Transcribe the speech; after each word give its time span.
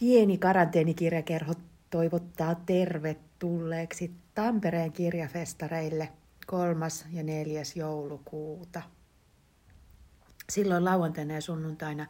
Pieni 0.00 0.38
karanteenikirjakerho 0.38 1.54
toivottaa 1.90 2.54
tervetulleeksi 2.54 4.14
Tampereen 4.34 4.92
kirjafestareille 4.92 6.08
3. 6.46 6.86
ja 7.12 7.22
4. 7.22 7.62
joulukuuta. 7.74 8.82
Silloin 10.50 10.84
lauantaina 10.84 11.34
ja 11.34 11.40
sunnuntaina 11.40 12.06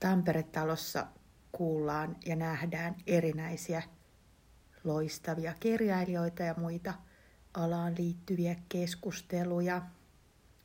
Tampere-talossa 0.00 1.06
kuullaan 1.52 2.16
ja 2.26 2.36
nähdään 2.36 2.96
erinäisiä 3.06 3.82
loistavia 4.84 5.54
kirjailijoita 5.60 6.42
ja 6.42 6.54
muita 6.56 6.94
alaan 7.54 7.94
liittyviä 7.98 8.56
keskusteluja. 8.68 9.82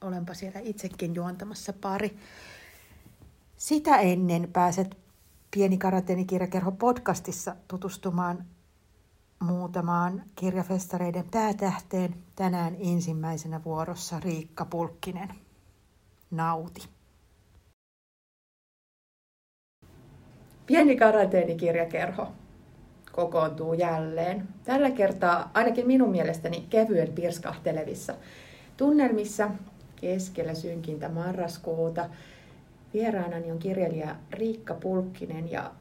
Olenpa 0.02 0.34
siellä 0.34 0.59
itsekin 0.59 1.15
juontamassa 1.15 1.73
pari. 1.73 2.18
Sitä 3.55 3.97
ennen 3.97 4.50
pääset 4.54 5.02
Pieni 5.54 5.77
karanteenikirjakerho 5.77 6.71
podcastissa 6.71 7.55
tutustumaan 7.67 8.45
muutamaan 9.39 10.23
kirjafestareiden 10.35 11.25
päätähteen. 11.31 12.16
Tänään 12.35 12.75
ensimmäisenä 12.80 13.63
vuorossa 13.66 14.20
Riikka 14.20 14.66
Pulkkinen. 14.66 15.30
Nauti. 16.31 16.89
Pieni 20.66 20.95
karanteenikirjakerho 20.95 22.27
kokoontuu 23.11 23.73
jälleen. 23.73 24.47
Tällä 24.63 24.91
kertaa 24.91 25.52
ainakin 25.53 25.88
minun 25.88 26.11
mielestäni 26.11 26.67
kevyen 26.70 27.13
pirskahtelevissa 27.13 28.16
tunnelmissa 28.77 29.49
keskellä 29.95 30.53
synkintä 30.53 31.09
marraskuuta 31.09 32.09
Vieraanani 32.93 33.52
on 33.52 33.59
kirjailija 33.59 34.15
Riikka 34.31 34.73
Pulkkinen 34.73 35.52
ja 35.52 35.71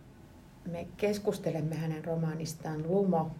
me 0.71 0.87
keskustelemme 0.97 1.75
hänen 1.75 2.05
romaanistaan 2.05 2.85
Lumo, 2.89 3.31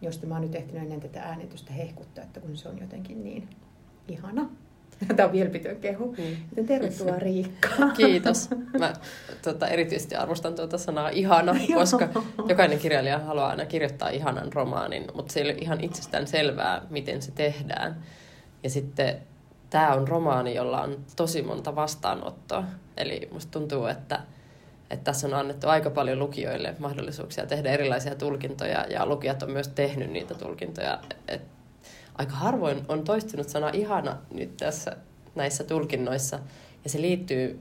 josta 0.00 0.26
mä 0.26 0.34
oon 0.34 0.42
nyt 0.42 0.54
ehtinyt 0.54 0.82
ennen 0.82 1.00
tätä 1.00 1.22
äänitystä 1.22 1.72
hehkuttaa, 1.72 2.24
että 2.24 2.40
kun 2.40 2.56
se 2.56 2.68
on 2.68 2.78
jotenkin 2.78 3.24
niin 3.24 3.48
ihana. 4.08 4.50
Tämä 5.16 5.26
on 5.26 5.32
vilpitön 5.32 5.76
kehu. 5.76 6.12
Mm. 6.12 6.36
Joten 6.50 6.66
tervetuloa 6.66 7.18
Riikka. 7.28 7.68
Kiitos. 7.96 8.50
Mä 8.78 8.92
tota, 9.42 9.68
erityisesti 9.68 10.14
arvostan 10.14 10.54
tuota 10.54 10.78
sanaa 10.78 11.08
ihana, 11.08 11.54
koska 11.74 12.08
jokainen 12.48 12.78
kirjailija 12.78 13.18
haluaa 13.18 13.48
aina 13.48 13.66
kirjoittaa 13.66 14.08
ihanan 14.08 14.52
romaanin, 14.52 15.04
mutta 15.14 15.32
se 15.32 15.40
ei 15.40 15.46
ole 15.46 15.58
ihan 15.60 15.80
itsestään 15.80 16.26
selvää, 16.26 16.86
miten 16.90 17.22
se 17.22 17.32
tehdään. 17.32 18.02
Ja 18.62 18.70
sitten 18.70 19.20
tämä 19.70 19.94
on 19.94 20.08
romaani, 20.08 20.54
jolla 20.54 20.82
on 20.82 20.96
tosi 21.16 21.42
monta 21.42 21.76
vastaanottoa. 21.76 22.64
Eli 22.96 23.28
musta 23.32 23.50
tuntuu, 23.50 23.86
että, 23.86 24.20
että 24.90 25.04
tässä 25.04 25.26
on 25.26 25.34
annettu 25.34 25.68
aika 25.68 25.90
paljon 25.90 26.18
lukijoille 26.18 26.74
mahdollisuuksia 26.78 27.46
tehdä 27.46 27.70
erilaisia 27.70 28.14
tulkintoja, 28.14 28.86
ja 28.90 29.06
lukijat 29.06 29.42
on 29.42 29.50
myös 29.50 29.68
tehnyt 29.68 30.10
niitä 30.10 30.34
tulkintoja. 30.34 30.98
Et 31.28 31.42
aika 32.14 32.32
harvoin 32.32 32.84
on 32.88 33.04
toistunut 33.04 33.48
sana 33.48 33.70
ihana 33.70 34.16
nyt 34.34 34.56
tässä 34.56 34.96
näissä 35.34 35.64
tulkinnoissa, 35.64 36.38
ja 36.84 36.90
se 36.90 37.00
liittyy 37.00 37.60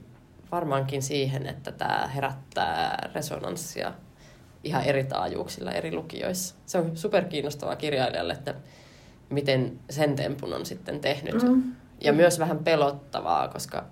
varmaankin 0.52 1.02
siihen, 1.02 1.48
että 1.48 1.72
tämä 1.72 2.10
herättää 2.16 3.10
resonanssia 3.16 3.94
ihan 4.64 4.84
eri 4.84 5.04
taajuuksilla 5.04 5.72
eri 5.72 5.96
lukijoissa. 5.96 6.56
Se 6.66 6.78
on 6.78 6.98
superkiinnostavaa 6.98 7.76
kirjailijalle, 7.76 8.34
että 8.34 8.56
miten 9.30 9.80
sen 9.90 10.16
tempun 10.16 10.54
on 10.54 10.66
sitten 10.66 11.00
tehnyt. 11.00 11.44
Mm. 11.44 11.76
Ja 12.02 12.14
myös 12.14 12.40
vähän 12.40 12.60
pelottavaa, 12.64 13.48
koska, 13.48 13.84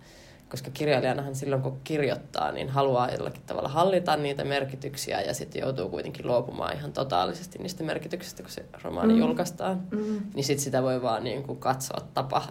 koska 0.50 0.72
kirjailijanahan 0.72 1.36
silloin 1.36 1.62
kun 1.62 1.80
kirjoittaa, 1.84 2.52
niin 2.52 2.70
haluaa 2.70 3.12
jollakin 3.12 3.42
tavalla 3.46 3.70
hallita 3.70 4.18
niitä 4.18 4.44
merkityksiä 4.44 5.22
ja 5.22 5.34
sitten 5.34 5.60
joutuu 5.62 5.90
kuitenkin 5.90 6.28
luopumaan 6.28 6.76
ihan 6.76 6.94
totaalisesti 6.94 7.60
niistä 7.60 7.84
merkityksistä, 7.84 8.44
kun 8.44 8.52
se 8.52 8.66
romaani 8.84 9.14
mm. 9.14 9.20
julkaistaan. 9.20 9.84
Mm. 9.92 10.22
Niin 10.34 10.44
sitten 10.44 10.64
sitä 10.64 10.84
voi 10.84 11.02
vaan 11.02 11.24
niin 11.24 11.44
kuin 11.44 11.60
katsoa, 11.60 12.08
tapa, 12.14 12.44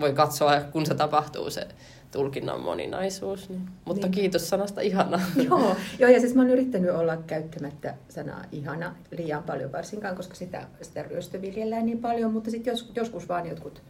voi 0.00 0.12
katsoa, 0.12 0.60
kun 0.60 0.86
se 0.86 0.94
tapahtuu 0.94 1.50
se 1.50 1.68
tulkinnan 2.12 2.60
moninaisuus. 2.60 3.48
Niin. 3.48 3.68
Mutta 3.84 4.06
niin. 4.06 4.12
kiitos 4.12 4.48
sanasta 4.48 4.80
ihana. 4.80 5.20
Joo, 5.48 5.76
joo, 5.98 6.10
ja 6.10 6.20
siis 6.20 6.34
mä 6.34 6.42
oon 6.42 6.50
yrittänyt 6.50 6.90
olla 6.90 7.16
käyttämättä 7.16 7.94
sanaa 8.08 8.44
ihana 8.52 8.94
liian 9.10 9.42
paljon 9.42 9.72
varsinkaan, 9.72 10.16
koska 10.16 10.34
sitä, 10.34 10.66
sitä 10.82 11.02
ryöstöviljellään 11.02 11.86
niin 11.86 11.98
paljon, 11.98 12.32
mutta 12.32 12.50
sitten 12.50 12.70
jos, 12.70 12.92
joskus 12.96 13.28
vaan 13.28 13.48
jotkut 13.48 13.82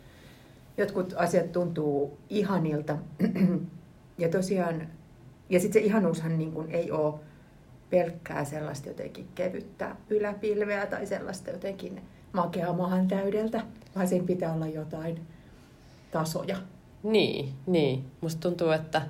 jotkut 0.77 1.15
asiat 1.17 1.53
tuntuu 1.53 2.19
ihanilta. 2.31 2.97
ja 4.19 4.29
tosiaan, 4.29 4.89
ja 5.51 5.61
sitten 5.61 5.83
se 5.83 5.87
ihanuushan 5.87 6.39
niin 6.39 6.53
kuin 6.53 6.71
ei 6.71 6.91
ole 6.91 7.15
pelkkää 7.91 8.45
sellaista 8.45 8.89
jotenkin 8.89 9.29
kevyttä 9.35 9.97
yläpilveä 10.11 10.87
tai 10.87 11.07
sellaista 11.07 11.51
jotenkin 11.51 12.03
makeaa 12.33 12.73
mahan 12.73 13.09
täydeltä, 13.09 13.63
vaan 13.95 14.09
siinä 14.09 14.27
pitää 14.27 14.53
olla 14.53 14.67
jotain 14.67 15.21
tasoja. 16.11 16.57
Niin, 17.03 17.53
niin. 17.67 18.05
Musta 18.21 18.41
tuntuu, 18.41 18.71
että 18.71 19.03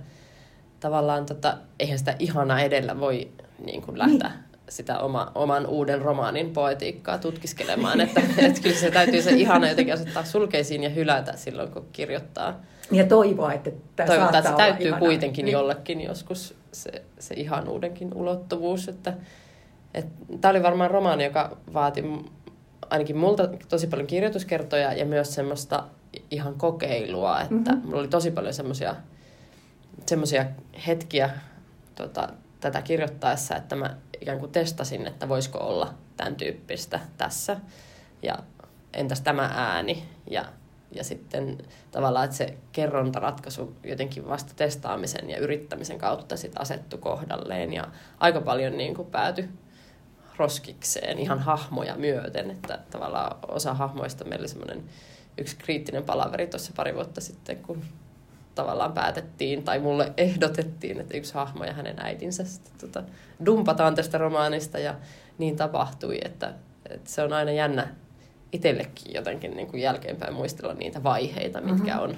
tavallaan 0.80 1.26
tota, 1.26 1.58
eihän 1.80 1.98
sitä 1.98 2.16
ihana 2.18 2.60
edellä 2.60 3.00
voi 3.00 3.28
niin 3.64 3.82
kuin 3.82 3.98
lähteä 3.98 4.28
niin 4.28 4.51
sitä 4.68 4.98
oma, 4.98 5.32
oman 5.34 5.66
uuden 5.66 6.02
romaanin 6.02 6.50
poetiikkaa 6.50 7.18
tutkiskelemaan. 7.18 8.00
Että, 8.00 8.20
että 8.38 8.60
kyllä 8.62 8.76
se 8.76 8.90
täytyy 8.90 9.22
se 9.22 9.30
ihana 9.30 9.68
jotenkin 9.68 9.94
asettaa 9.94 10.24
sulkeisiin 10.24 10.82
ja 10.82 10.90
hylätä 10.90 11.36
silloin, 11.36 11.70
kun 11.70 11.86
kirjoittaa. 11.92 12.60
Ja 12.90 13.06
toivoa, 13.06 13.52
että 13.52 13.70
tämä 13.96 14.06
Toivotaan, 14.06 14.38
että 14.38 14.50
se 14.50 14.56
täytyy 14.56 14.86
ihana. 14.86 14.98
kuitenkin 14.98 15.44
niin. 15.44 15.52
jollekin 15.52 16.00
joskus 16.00 16.54
se, 16.72 17.02
se 17.18 17.34
ihanuudenkin 17.34 18.14
ulottuvuus. 18.14 18.88
Että, 18.88 19.14
että, 19.94 20.12
tämä 20.40 20.50
oli 20.50 20.62
varmaan 20.62 20.90
romaani, 20.90 21.24
joka 21.24 21.56
vaati 21.74 22.04
ainakin 22.90 23.16
multa 23.16 23.48
tosi 23.68 23.86
paljon 23.86 24.06
kirjoituskertoja 24.06 24.92
ja 24.92 25.04
myös 25.04 25.34
semmoista 25.34 25.84
ihan 26.30 26.54
kokeilua, 26.54 27.40
että 27.40 27.54
mm-hmm. 27.54 27.86
mulla 27.86 28.00
oli 28.00 28.08
tosi 28.08 28.30
paljon 28.30 28.54
semmoisia 28.54 28.94
semmoisia 30.06 30.46
hetkiä 30.86 31.30
tota, 31.94 32.28
tätä 32.60 32.82
kirjoittaessa, 32.82 33.56
että 33.56 33.76
mä 33.76 33.96
ikään 34.22 34.38
kuin 34.38 34.52
testasin, 34.52 35.06
että 35.06 35.28
voisiko 35.28 35.58
olla 35.58 35.94
tämän 36.16 36.36
tyyppistä 36.36 37.00
tässä. 37.16 37.56
Ja 38.22 38.38
entäs 38.92 39.20
tämä 39.20 39.50
ääni? 39.54 40.04
Ja, 40.30 40.44
ja 40.92 41.04
sitten 41.04 41.58
tavallaan, 41.90 42.24
että 42.24 42.36
se 42.36 42.58
kerrontaratkaisu 42.72 43.76
jotenkin 43.84 44.28
vasta 44.28 44.52
testaamisen 44.56 45.30
ja 45.30 45.38
yrittämisen 45.38 45.98
kautta 45.98 46.36
sit 46.36 46.52
asettu 46.58 46.98
kohdalleen. 46.98 47.72
Ja 47.72 47.88
aika 48.18 48.40
paljon 48.40 48.76
niin 48.76 48.94
kuin 48.94 49.10
päätyi 49.10 49.48
roskikseen 50.36 51.18
ihan 51.18 51.38
hahmoja 51.38 51.96
myöten, 51.96 52.50
että 52.50 52.78
tavallaan 52.90 53.36
osa 53.48 53.74
hahmoista 53.74 54.24
meillä 54.24 54.42
oli 54.42 54.48
semmoinen 54.48 54.84
yksi 55.38 55.56
kriittinen 55.56 56.04
palaveri 56.04 56.46
tuossa 56.46 56.72
pari 56.76 56.94
vuotta 56.94 57.20
sitten, 57.20 57.56
kun 57.56 57.84
tavallaan 58.54 58.92
päätettiin, 58.92 59.62
tai 59.62 59.78
mulle 59.78 60.12
ehdotettiin, 60.16 61.00
että 61.00 61.16
yksi 61.16 61.34
hahmo 61.34 61.64
ja 61.64 61.72
hänen 61.72 61.96
äitinsä 61.98 62.44
sitten, 62.44 62.72
tota, 62.80 63.02
dumpataan 63.46 63.94
tästä 63.94 64.18
romaanista, 64.18 64.78
ja 64.78 64.94
niin 65.38 65.56
tapahtui, 65.56 66.18
että, 66.24 66.54
että 66.90 67.10
se 67.10 67.22
on 67.22 67.32
aina 67.32 67.50
jännä 67.50 67.94
itsellekin 68.52 69.14
jotenkin 69.14 69.56
niin 69.56 69.66
kuin 69.66 69.82
jälkeenpäin 69.82 70.34
muistella 70.34 70.74
niitä 70.74 71.02
vaiheita, 71.02 71.60
mitkä 71.60 71.94
mm-hmm. 71.94 72.02
on 72.02 72.16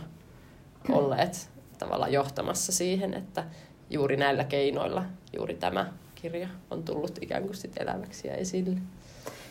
olleet 0.89 1.51
tavallaan 1.79 2.13
johtamassa 2.13 2.73
siihen, 2.73 3.15
että 3.15 3.45
juuri 3.91 4.17
näillä 4.17 4.45
keinoilla 4.45 5.05
juuri 5.37 5.55
tämä 5.55 5.93
kirja 6.15 6.49
on 6.71 6.83
tullut 6.83 7.19
ikään 7.23 7.43
kuin 7.43 7.55
sit 7.55 7.81
elämäksi 7.81 8.29
ja 8.29 8.35
esille. 8.35 8.81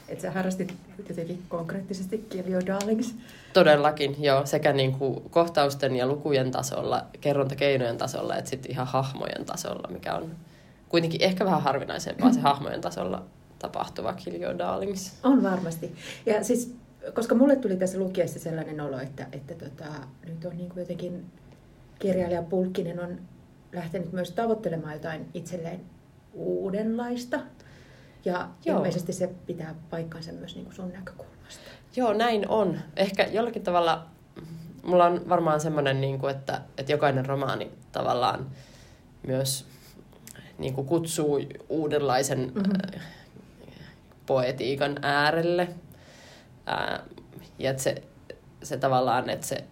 Että 0.09 0.21
sä 0.21 0.31
harrastit 0.31 0.73
jotenkin 1.09 1.43
konkreettisesti 1.49 2.17
Kiljo 2.29 2.59
Darlings. 2.65 3.15
Todellakin, 3.53 4.15
joo. 4.23 4.45
Sekä 4.45 4.73
niin 4.73 4.91
kuin 4.91 5.21
kohtausten 5.29 5.95
ja 5.95 6.07
lukujen 6.07 6.51
tasolla, 6.51 7.05
kerrontakeinojen 7.21 7.97
tasolla, 7.97 8.35
että 8.35 8.49
sitten 8.49 8.71
ihan 8.71 8.87
hahmojen 8.87 9.45
tasolla, 9.45 9.87
mikä 9.91 10.13
on 10.13 10.31
kuitenkin 10.89 11.23
ehkä 11.23 11.45
vähän 11.45 11.61
harvinaisempaa 11.61 12.33
se 12.33 12.39
hahmojen 12.39 12.81
tasolla 12.81 13.23
tapahtuva 13.59 14.13
Kiljo 14.13 14.57
Darlings. 14.57 15.19
On 15.23 15.43
varmasti. 15.43 15.95
Ja 16.25 16.43
siis, 16.43 16.75
koska 17.13 17.35
mulle 17.35 17.55
tuli 17.55 17.75
tässä 17.75 17.99
lukiessa 17.99 18.39
sellainen 18.39 18.81
olo, 18.81 18.99
että, 18.99 19.27
että 19.31 19.55
tota, 19.55 19.85
nyt 20.27 20.45
on 20.45 20.57
niin 20.57 20.69
kuin 20.69 20.81
jotenkin 20.81 21.25
kirjailija 21.99 22.43
Pulkkinen 22.43 22.99
on 22.99 23.17
lähtenyt 23.73 24.11
myös 24.11 24.31
tavoittelemaan 24.31 24.93
jotain 24.93 25.25
itselleen 25.33 25.79
uudenlaista. 26.33 27.39
Ja 28.25 28.49
Joo. 28.65 28.77
ilmeisesti 28.77 29.13
se 29.13 29.29
pitää 29.45 29.75
paikkansa 29.89 30.31
myös 30.31 30.55
niin 30.55 30.65
kuin 30.65 30.75
sun 30.75 30.91
näkökulmasta. 30.91 31.61
Joo, 31.95 32.13
näin 32.13 32.47
on. 32.47 32.79
Ehkä 32.95 33.23
jollakin 33.23 33.63
tavalla, 33.63 34.05
mulla 34.83 35.05
on 35.05 35.29
varmaan 35.29 35.59
semmoinen, 35.61 36.01
niin 36.01 36.19
kuin, 36.19 36.35
että, 36.35 36.61
että 36.77 36.91
jokainen 36.91 37.25
romaani 37.25 37.71
tavallaan 37.91 38.47
myös 39.27 39.65
niin 40.57 40.73
kuin 40.73 40.87
kutsuu 40.87 41.39
uudenlaisen 41.69 42.39
mm-hmm. 42.39 43.01
poetiikan 44.25 44.99
äärelle. 45.01 45.69
Ää, 46.65 47.03
ja 47.59 47.71
että 47.71 47.83
se, 47.83 47.95
se 48.63 48.77
tavallaan, 48.77 49.29
että 49.29 49.47
se 49.47 49.63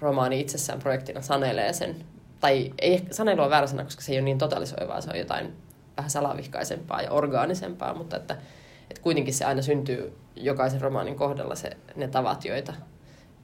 romaani 0.00 0.40
itsessään 0.40 0.78
projektina 0.78 1.22
sanelee 1.22 1.72
sen, 1.72 1.96
tai 2.40 2.72
ei 2.78 3.06
sanelu 3.10 3.42
on 3.42 3.50
väärä 3.50 3.66
sana, 3.66 3.84
koska 3.84 4.02
se 4.02 4.12
ei 4.12 4.18
ole 4.18 4.24
niin 4.24 4.38
totalisoivaa, 4.38 5.00
se 5.00 5.10
on 5.10 5.18
jotain 5.18 5.56
vähän 5.96 6.10
salavihkaisempaa 6.10 7.02
ja 7.02 7.10
orgaanisempaa, 7.10 7.94
mutta 7.94 8.16
että, 8.16 8.36
että 8.90 9.02
kuitenkin 9.02 9.34
se 9.34 9.44
aina 9.44 9.62
syntyy 9.62 10.16
jokaisen 10.36 10.80
romaanin 10.80 11.16
kohdalla 11.16 11.54
se, 11.54 11.70
ne 11.96 12.08
tavat, 12.08 12.44
joita 12.44 12.72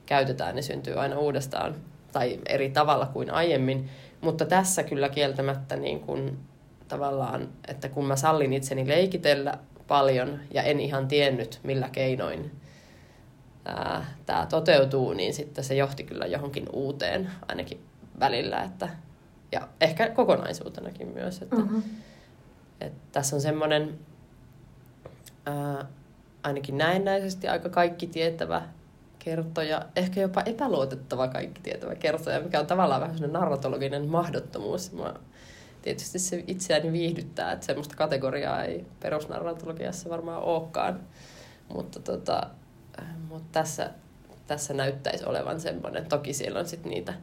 käytetään, 0.05 0.55
ne 0.55 0.61
syntyy 0.61 0.99
aina 0.99 1.17
uudestaan 1.17 1.75
tai 2.11 2.39
eri 2.49 2.69
tavalla 2.69 3.05
kuin 3.05 3.31
aiemmin. 3.31 3.89
Mutta 4.21 4.45
tässä 4.45 4.83
kyllä 4.83 5.09
kieltämättä 5.09 5.75
niin 5.75 5.99
kuin, 5.99 6.39
tavallaan, 6.87 7.49
että 7.67 7.89
kun 7.89 8.05
mä 8.05 8.15
sallin 8.15 8.53
itseni 8.53 8.87
leikitellä 8.87 9.57
paljon 9.87 10.39
ja 10.53 10.63
en 10.63 10.79
ihan 10.79 11.07
tiennyt 11.07 11.59
millä 11.63 11.89
keinoin 11.89 12.51
tämä 14.25 14.45
toteutuu, 14.49 15.13
niin 15.13 15.33
sitten 15.33 15.63
se 15.63 15.75
johti 15.75 16.03
kyllä 16.03 16.25
johonkin 16.25 16.65
uuteen 16.73 17.31
ainakin 17.47 17.79
välillä. 18.19 18.63
Että, 18.63 18.89
ja 19.51 19.67
ehkä 19.81 20.09
kokonaisuutenakin 20.09 21.07
myös. 21.07 21.41
Että, 21.41 21.55
uh-huh. 21.55 21.83
Että 22.83 23.01
tässä 23.11 23.35
on 23.35 23.41
semmoinen 23.41 23.99
ainakin 26.43 26.77
näennäisesti 26.77 27.47
aika 27.47 27.69
kaikki 27.69 28.07
tietävä 28.07 28.61
kertoja, 29.19 29.85
ehkä 29.95 30.21
jopa 30.21 30.41
epäluotettava 30.41 31.27
kaikki 31.27 31.61
tietävä 31.61 31.95
kertoja, 31.95 32.39
mikä 32.39 32.59
on 32.59 32.67
tavallaan 32.67 33.01
vähän 33.01 33.15
sellainen 33.15 33.39
narratologinen 33.41 34.07
mahdottomuus. 34.07 34.91
Mä, 34.91 35.13
tietysti 35.81 36.19
se 36.19 36.43
itseäni 36.47 36.91
viihdyttää, 36.91 37.51
että 37.51 37.65
semmoista 37.65 37.95
kategoriaa 37.95 38.63
ei 38.63 38.85
perusnarratologiassa 38.99 40.09
varmaan 40.09 40.43
olekaan. 40.43 40.99
Mutta, 41.73 41.99
tota, 41.99 42.47
mutta 43.29 43.47
tässä, 43.51 43.89
tässä 44.47 44.73
näyttäisi 44.73 45.25
olevan 45.25 45.59
semmoinen, 45.59 46.05
toki 46.05 46.33
siellä 46.33 46.59
on 46.59 46.67
sitten 46.67 46.89
niitä 46.89 47.13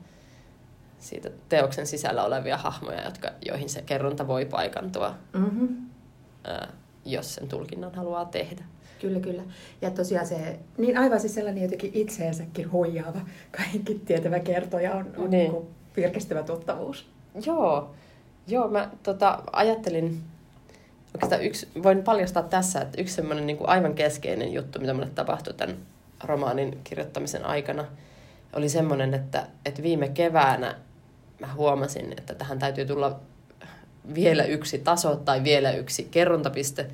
siitä 1.00 1.30
teoksen 1.48 1.86
sisällä 1.86 2.24
olevia 2.24 2.56
hahmoja, 2.56 3.04
jotka, 3.04 3.30
joihin 3.46 3.68
se 3.68 3.82
kerronta 3.82 4.26
voi 4.26 4.44
paikantua, 4.44 5.14
mm-hmm. 5.32 5.68
ää, 6.44 6.72
jos 7.04 7.34
sen 7.34 7.48
tulkinnan 7.48 7.94
haluaa 7.94 8.24
tehdä. 8.24 8.64
Kyllä, 9.00 9.20
kyllä. 9.20 9.42
Ja 9.82 9.90
tosiaan 9.90 10.26
se, 10.26 10.58
niin 10.78 10.98
aivan 10.98 11.20
siis 11.20 11.34
sellainen 11.34 11.62
jotenkin 11.62 11.90
itseensäkin 11.94 12.72
huijaava, 12.72 13.20
kaikki 13.56 13.94
tietävä 13.94 14.38
kertoja 14.40 14.94
on, 14.94 15.06
on 15.16 15.30
niin. 15.30 15.52
niin 15.52 15.62
virkistävä 15.96 16.42
tuttavuus. 16.42 17.06
Joo, 17.46 17.94
joo 18.46 18.68
mä 18.68 18.90
tota, 19.02 19.42
ajattelin, 19.52 20.22
oikeastaan 21.14 21.44
yksi, 21.44 21.68
voin 21.82 22.02
paljastaa 22.02 22.42
tässä, 22.42 22.80
että 22.80 23.00
yksi 23.00 23.14
semmoinen 23.14 23.46
niin 23.46 23.58
aivan 23.64 23.94
keskeinen 23.94 24.52
juttu, 24.52 24.78
mitä 24.78 24.94
mulle 24.94 25.10
tapahtui 25.14 25.54
tämän 25.54 25.76
romaanin 26.24 26.80
kirjoittamisen 26.84 27.44
aikana, 27.44 27.84
oli 28.52 28.68
semmoinen, 28.68 29.14
että, 29.14 29.46
että 29.64 29.82
viime 29.82 30.08
keväänä 30.08 30.74
mä 31.40 31.54
huomasin, 31.54 32.12
että 32.18 32.34
tähän 32.34 32.58
täytyy 32.58 32.86
tulla 32.86 33.20
vielä 34.14 34.44
yksi 34.44 34.78
taso 34.78 35.16
tai 35.16 35.44
vielä 35.44 35.72
yksi 35.72 36.08
kerrontapiste. 36.10 36.90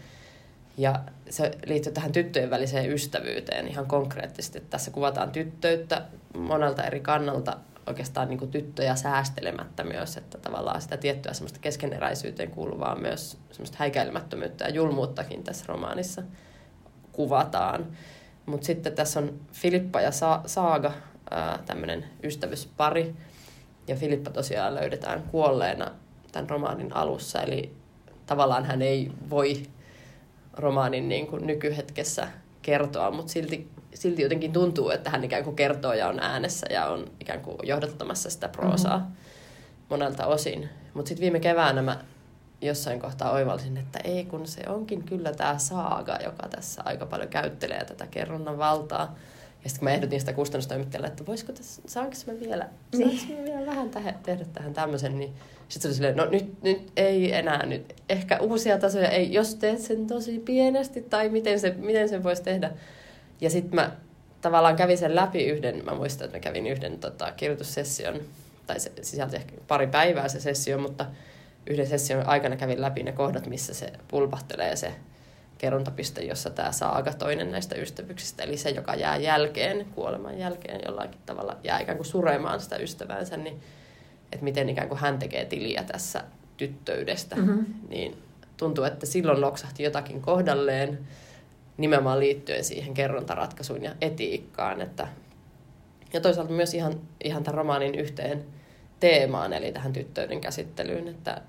Ja 0.78 1.00
se 1.30 1.50
liittyy 1.66 1.92
tähän 1.92 2.12
tyttöjen 2.12 2.50
väliseen 2.50 2.92
ystävyyteen 2.92 3.68
ihan 3.68 3.86
konkreettisesti. 3.86 4.62
Tässä 4.70 4.90
kuvataan 4.90 5.30
tyttöyttä 5.30 6.02
monelta 6.36 6.84
eri 6.84 7.00
kannalta, 7.00 7.56
oikeastaan 7.86 8.28
niin 8.28 8.50
tyttöjä 8.50 8.96
säästelemättä 8.96 9.84
myös, 9.84 10.16
että 10.16 10.38
tavallaan 10.38 10.82
sitä 10.82 10.96
tiettyä 10.96 11.32
semmoista 11.32 11.58
keskeneräisyyteen 11.58 12.50
kuuluvaa 12.50 12.96
myös 12.96 13.38
semmoista 13.50 13.76
häikäilemättömyyttä 13.78 14.64
ja 14.64 14.70
julmuuttakin 14.70 15.44
tässä 15.44 15.64
romaanissa 15.68 16.22
kuvataan. 17.12 17.86
Mutta 18.46 18.66
sitten 18.66 18.92
tässä 18.92 19.20
on 19.20 19.40
Filippa 19.52 20.00
ja 20.00 20.10
Sa- 20.10 20.42
Saaga, 20.46 20.92
tämmöinen 21.66 22.04
ystävyspari, 22.22 23.14
ja 23.88 23.96
Filippa 23.96 24.30
tosiaan 24.30 24.74
löydetään 24.74 25.22
kuolleena 25.22 25.90
tämän 26.32 26.50
romaanin 26.50 26.96
alussa, 26.96 27.42
eli 27.42 27.72
tavallaan 28.26 28.64
hän 28.64 28.82
ei 28.82 29.10
voi 29.30 29.62
romaanin 30.52 31.08
niin 31.08 31.26
kuin 31.26 31.46
nykyhetkessä 31.46 32.28
kertoa, 32.62 33.10
mutta 33.10 33.32
silti, 33.32 33.70
silti 33.94 34.22
jotenkin 34.22 34.52
tuntuu, 34.52 34.90
että 34.90 35.10
hän 35.10 35.24
ikään 35.24 35.44
kuin 35.44 35.56
kertoo 35.56 35.92
ja 35.92 36.08
on 36.08 36.20
äänessä 36.20 36.66
ja 36.70 36.86
on 36.86 37.10
ikään 37.20 37.40
kuin 37.40 37.56
johdattamassa 37.62 38.30
sitä 38.30 38.48
proosaa 38.48 38.98
mm-hmm. 38.98 39.14
monelta 39.88 40.26
osin. 40.26 40.68
Mutta 40.94 41.08
sitten 41.08 41.22
viime 41.22 41.40
keväänä 41.40 41.82
mä 41.82 41.98
jossain 42.60 43.00
kohtaa 43.00 43.30
oivalsin, 43.30 43.76
että 43.76 43.98
ei 44.04 44.24
kun 44.24 44.46
se 44.46 44.62
onkin 44.68 45.02
kyllä 45.02 45.32
tämä 45.32 45.58
saaga, 45.58 46.18
joka 46.24 46.48
tässä 46.48 46.82
aika 46.84 47.06
paljon 47.06 47.28
käyttelee 47.28 47.84
tätä 47.84 48.06
kerronnan 48.06 48.58
valtaa. 48.58 49.14
Ja 49.64 49.70
sitten 49.70 49.78
kun 49.80 49.88
mä 49.88 49.94
ehdotin 49.94 50.20
sitä 50.20 50.32
kustannustoimittajalle, 50.32 51.08
että 51.08 51.26
voisiko 51.26 51.52
tässä, 51.52 51.82
saanko 51.86 52.16
mä 52.26 52.40
vielä, 52.40 52.68
saanko 52.98 53.38
mä 53.38 53.44
vielä 53.44 53.66
vähän 53.66 53.90
tähän, 53.90 54.14
tehdä 54.22 54.44
tähän 54.52 54.74
tämmöisen, 54.74 55.18
niin 55.18 55.32
sitten 55.68 55.82
se 55.82 55.88
oli 55.88 55.94
silleen, 55.94 56.16
no 56.16 56.26
nyt, 56.30 56.62
nyt 56.62 56.92
ei 56.96 57.32
enää 57.32 57.66
nyt, 57.66 57.94
ehkä 58.08 58.38
uusia 58.38 58.78
tasoja 58.78 59.08
ei, 59.08 59.32
jos 59.32 59.54
teet 59.54 59.78
sen 59.78 60.06
tosi 60.06 60.38
pienesti 60.38 61.02
tai 61.02 61.28
miten 61.28 61.60
se, 61.60 61.74
miten 61.78 62.08
sen 62.08 62.22
voisi 62.22 62.42
tehdä. 62.42 62.70
Ja 63.40 63.50
sitten 63.50 63.74
mä 63.74 63.96
tavallaan 64.40 64.76
kävin 64.76 64.98
sen 64.98 65.14
läpi 65.14 65.44
yhden, 65.44 65.84
mä 65.84 65.94
muistan, 65.94 66.24
että 66.24 66.36
mä 66.36 66.40
kävin 66.40 66.66
yhden 66.66 66.98
tota, 66.98 67.32
kirjoitussession, 67.32 68.20
tai 68.66 68.80
se 68.80 68.92
sisälti 69.02 69.36
ehkä 69.36 69.52
pari 69.68 69.86
päivää 69.86 70.28
se 70.28 70.40
sessio, 70.40 70.78
mutta 70.78 71.06
yhden 71.66 71.86
session 71.86 72.26
aikana 72.26 72.56
kävin 72.56 72.80
läpi 72.80 73.02
ne 73.02 73.12
kohdat, 73.12 73.46
missä 73.46 73.74
se 73.74 73.92
pulpahtelee 74.08 74.76
se 74.76 74.92
kerrontapiste, 75.58 76.24
jossa 76.24 76.50
tämä 76.50 76.72
saaga 76.72 77.12
toinen 77.12 77.50
näistä 77.50 77.74
ystävyksistä, 77.74 78.42
eli 78.42 78.56
se, 78.56 78.70
joka 78.70 78.94
jää 78.94 79.16
jälkeen, 79.16 79.86
kuoleman 79.94 80.38
jälkeen 80.38 80.80
jollakin 80.86 81.20
tavalla, 81.26 81.56
jää 81.64 81.78
ikään 81.78 81.98
kuin 81.98 82.06
suremaan 82.06 82.60
sitä 82.60 82.76
ystävänsä, 82.76 83.36
niin 83.36 83.60
että 84.32 84.44
miten 84.44 84.68
ikään 84.68 84.88
kuin 84.88 85.00
hän 85.00 85.18
tekee 85.18 85.44
tiliä 85.44 85.82
tässä 85.82 86.24
tyttöydestä, 86.56 87.36
mm-hmm. 87.36 87.66
niin 87.88 88.22
tuntuu, 88.56 88.84
että 88.84 89.06
silloin 89.06 89.40
loksahti 89.40 89.82
jotakin 89.82 90.22
kohdalleen 90.22 90.98
nimenomaan 91.76 92.20
liittyen 92.20 92.64
siihen 92.64 92.94
kerrontaratkaisuun 92.94 93.84
ja 93.84 93.94
etiikkaan. 94.00 94.80
Että, 94.80 95.08
ja 96.12 96.20
toisaalta 96.20 96.52
myös 96.52 96.74
ihan, 96.74 97.00
ihan 97.24 97.44
tämän 97.44 97.58
romaanin 97.58 97.94
yhteen 97.94 98.44
teemaan, 99.00 99.52
eli 99.52 99.72
tähän 99.72 99.92
tyttöyden 99.92 100.40
käsittelyyn, 100.40 101.08
että, 101.08 101.40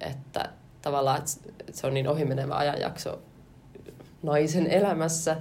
että 0.00 0.48
tavallaan 0.82 1.22
että 1.60 1.72
se 1.72 1.86
on 1.86 1.94
niin 1.94 2.08
ohimenevä 2.08 2.56
ajanjakso 2.56 3.22
naisen 4.22 4.66
elämässä, 4.66 5.36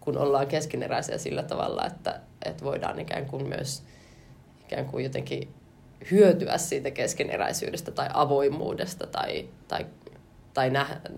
kun 0.00 0.18
ollaan 0.18 0.46
keskeneräisiä 0.46 1.18
sillä 1.18 1.42
tavalla, 1.42 1.86
että, 1.86 2.20
että 2.44 2.64
voidaan 2.64 2.98
ikään 2.98 3.26
kuin 3.26 3.48
myös 3.48 3.82
ikään 4.64 4.86
kuin 4.86 5.04
jotenkin 5.04 5.54
hyötyä 6.10 6.58
siitä 6.58 6.90
keskeneräisyydestä 6.90 7.90
tai 7.90 8.08
avoimuudesta 8.14 9.06
tai, 9.06 9.48
tai, 9.68 9.86
tai 10.54 10.70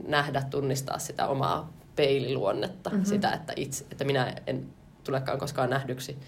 nähdä, 0.07 0.43
tunnistaa 0.50 0.99
sitä 0.99 1.26
omaa 1.26 1.73
peililuonnetta, 1.97 2.90
mm-hmm. 2.90 3.05
sitä, 3.05 3.33
että, 3.33 3.52
itse, 3.57 3.85
että 3.93 4.05
minä 4.05 4.35
en 4.47 4.67
tulekaan 5.05 5.38
koskaan 5.38 5.71
nähdyksi 5.71 6.19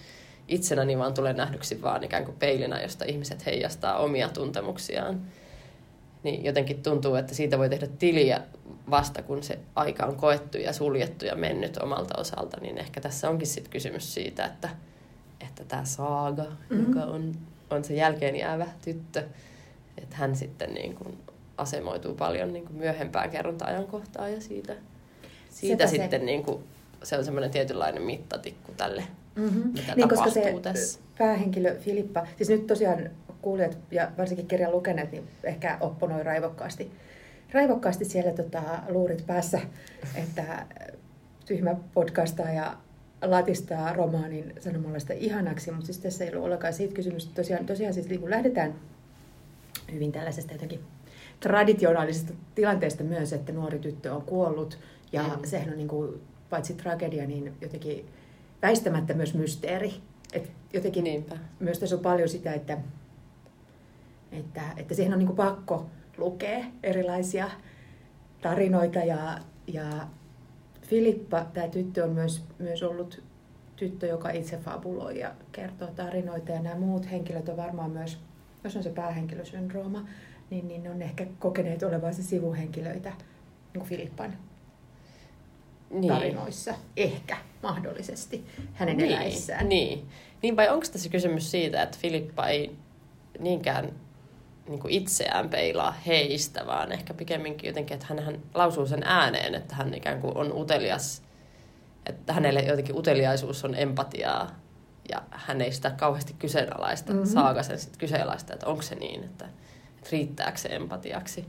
itsenäni, 0.49 0.99
vaan 0.99 1.15
tulen 1.15 1.37
nähdyksi 1.37 1.83
vaan 1.83 2.05
ikään 2.05 2.25
kuin 2.25 2.37
peilinä, 2.37 2.83
josta 2.83 3.05
ihmiset 3.05 3.47
heijastaa 3.47 3.99
omia 3.99 4.29
tuntemuksiaan. 4.29 5.21
Niin 6.23 6.45
jotenkin 6.45 6.83
tuntuu, 6.83 7.15
että 7.15 7.35
siitä 7.35 7.59
voi 7.59 7.69
tehdä 7.69 7.87
tiliä 7.99 8.41
vasta, 8.91 9.23
kun 9.23 9.43
se 9.43 9.59
aika 9.75 10.07
on 10.07 10.17
koettu 10.17 10.59
ja 10.59 10.73
suljettu 10.73 11.25
ja 11.25 11.37
mennyt 11.37 11.77
omalta 11.77 12.21
osalta. 12.21 12.61
Niin 12.61 12.79
ehkä 12.79 13.01
tässä 13.01 13.31
onkin 13.31 13.47
sitten 13.47 13.71
kysymys 13.71 14.15
siitä, 14.15 14.45
että, 14.45 14.69
että 15.41 15.65
tämä 15.65 15.85
saaga, 15.85 16.43
mm-hmm. 16.43 16.87
joka 16.87 17.01
on, 17.01 17.33
on 17.71 17.85
se 17.85 17.95
jälkeen 17.95 18.37
jäävä 18.37 18.67
tyttö, 18.85 19.23
että 19.99 20.17
hän 20.17 20.37
sitten 20.37 20.75
niin 20.75 20.95
kuin 20.95 21.19
asemoituu 21.57 22.15
paljon 22.15 22.53
niin 22.53 22.65
kuin 22.67 22.77
myöhempään 22.77 23.31
kerronta-ajankohtaan 23.31 24.33
ja 24.33 24.41
siitä, 24.41 24.75
siitä 25.51 25.87
sitten 25.87 26.21
se... 26.21 26.27
niin 26.27 26.43
kuin, 26.43 26.65
se 27.03 27.19
on 27.19 27.25
semmoinen 27.25 27.51
tietynlainen 27.51 28.03
mittatikku 28.03 28.73
tälle, 28.77 29.05
mm-hmm. 29.35 29.73
mitä 29.73 29.95
niin, 29.95 30.09
koska 30.09 30.31
se 30.31 30.59
tässä. 30.63 31.01
päähenkilö 31.19 31.79
Filippa, 31.79 32.27
siis 32.37 32.49
nyt 32.49 32.67
tosiaan 32.67 33.11
kuulijat 33.43 33.79
ja 33.91 34.11
varsinkin 34.19 34.47
kirjan 34.47 34.73
lukeneet, 34.73 35.13
niin 35.13 35.29
ehkä 35.45 35.77
opponoi 35.81 36.23
raivokkaasti, 36.23 36.93
raivokkaasti 37.53 38.05
siellä 38.05 38.33
tota, 38.33 38.63
luurit 38.89 39.27
päässä, 39.27 39.61
että 40.15 40.67
tyhmä 41.47 41.77
podcastaa 41.95 42.51
ja 42.53 42.77
latistaa 43.23 43.93
romaanin 43.93 44.53
sanomalla 44.61 44.99
sitä 44.99 45.15
ihanaksi, 45.15 45.71
mutta 45.71 45.87
siis 45.87 45.99
tässä 45.99 46.25
ei 46.25 46.31
ollut 46.31 46.45
ollenkaan 46.45 46.73
siitä 46.73 46.95
kysymys. 46.95 47.27
Tosiaan, 47.27 47.67
tosiaan 47.67 47.95
siis 47.95 48.09
niin 48.09 48.31
lähdetään 48.31 48.75
hyvin 49.93 50.13
tällaisesta 50.13 50.53
jotenkin 50.53 50.81
traditionaalisesta 51.41 52.33
tilanteesta 52.55 53.05
myös, 53.05 53.33
että 53.33 53.53
nuori 53.53 53.79
tyttö 53.79 54.15
on 54.15 54.23
kuollut 54.23 54.79
ja 55.13 55.23
mm. 55.23 55.45
sehän 55.45 55.71
on 55.71 55.77
niin 55.77 55.89
kuin, 55.89 56.21
paitsi 56.51 56.75
tragedia, 56.75 57.27
niin 57.27 57.53
jotenkin 57.61 58.07
väistämättä 58.63 59.15
myös 59.15 59.35
mysteeri. 59.35 59.95
Et 60.33 60.51
jotenkin 60.73 61.05
Niinpä. 61.05 61.37
myös 61.61 61.79
tässä 61.79 61.97
on 61.97 62.03
paljon 62.03 62.29
sitä, 62.29 62.53
että 62.53 62.79
että, 64.33 64.63
että 64.77 64.95
siihen 64.95 65.13
on 65.13 65.19
niin 65.19 65.37
pakko 65.37 65.87
lukea 66.17 66.65
erilaisia 66.83 67.51
tarinoita 68.41 68.99
ja, 68.99 69.39
ja 69.67 69.85
Filippa, 70.83 71.45
tämä 71.45 71.69
tyttö 71.69 72.05
on 72.05 72.11
myös, 72.11 72.45
myös 72.59 72.83
ollut 72.83 73.23
tyttö, 73.77 74.07
joka 74.07 74.31
itse 74.31 74.57
fabuloi 74.57 75.19
ja 75.19 75.35
kertoo 75.53 75.89
tarinoita 75.89 76.53
ja 76.53 76.63
nämä 76.63 76.75
muut 76.75 77.11
henkilöt 77.11 77.49
on 77.49 77.57
varmaan 77.57 77.91
myös, 77.91 78.19
jos 78.65 78.77
on 78.77 78.83
se 78.83 78.91
päähenkilösyndrooma, 78.91 80.09
niin, 80.51 80.69
niin 80.69 80.91
on 80.91 81.03
ehkä 81.03 81.27
kokeneet 81.39 81.83
olevansa 81.83 82.23
sivuhenkilöitä 82.23 83.11
niin 83.11 83.81
kuin 83.81 83.89
Filippan 83.89 84.37
niin. 85.91 86.13
tarinoissa. 86.13 86.75
Ehkä, 86.97 87.37
mahdollisesti, 87.63 88.47
hänen 88.73 88.97
niin, 88.97 89.11
eläissään. 89.11 89.69
Niin. 89.69 90.09
niin 90.43 90.57
vai 90.57 90.69
onko 90.69 90.87
tässä 90.93 91.09
kysymys 91.09 91.51
siitä, 91.51 91.83
että 91.83 91.99
Filippa 92.01 92.49
ei 92.49 92.77
niinkään 93.39 93.93
niin 94.69 94.81
kuin 94.81 94.95
itseään 94.95 95.49
peilaa 95.49 95.95
heistä, 96.07 96.67
vaan 96.67 96.93
ehkä 96.93 97.15
pikemminkin 97.15 97.69
jotenkin, 97.69 97.95
että 97.95 98.07
hän, 98.09 98.19
hän 98.19 98.39
lausuu 98.55 98.87
sen 98.87 99.03
ääneen, 99.05 99.55
että 99.55 99.75
hän 99.75 99.95
ikään 99.95 100.21
kuin 100.21 100.37
on 100.37 100.53
utelias, 100.53 101.23
että 102.07 102.33
hänelle 102.33 102.61
jotenkin 102.61 102.97
uteliaisuus 102.97 103.65
on 103.65 103.75
empatiaa 103.75 104.51
ja 105.09 105.23
hän 105.31 105.61
ei 105.61 105.73
sitä 105.73 105.91
kauheasti 105.91 106.35
kyseenalaista, 106.39 107.13
mm-hmm. 107.13 107.27
saaga 107.27 107.63
sen 107.63 107.79
sitten 107.79 107.99
kyseenalaista, 107.99 108.53
että 108.53 108.67
onko 108.67 108.83
se 108.83 108.95
niin, 108.95 109.25
että, 109.25 109.45
että 109.99 110.09
riittääkö 110.13 110.59
se 110.59 110.69
empatiaksi. 110.69 111.45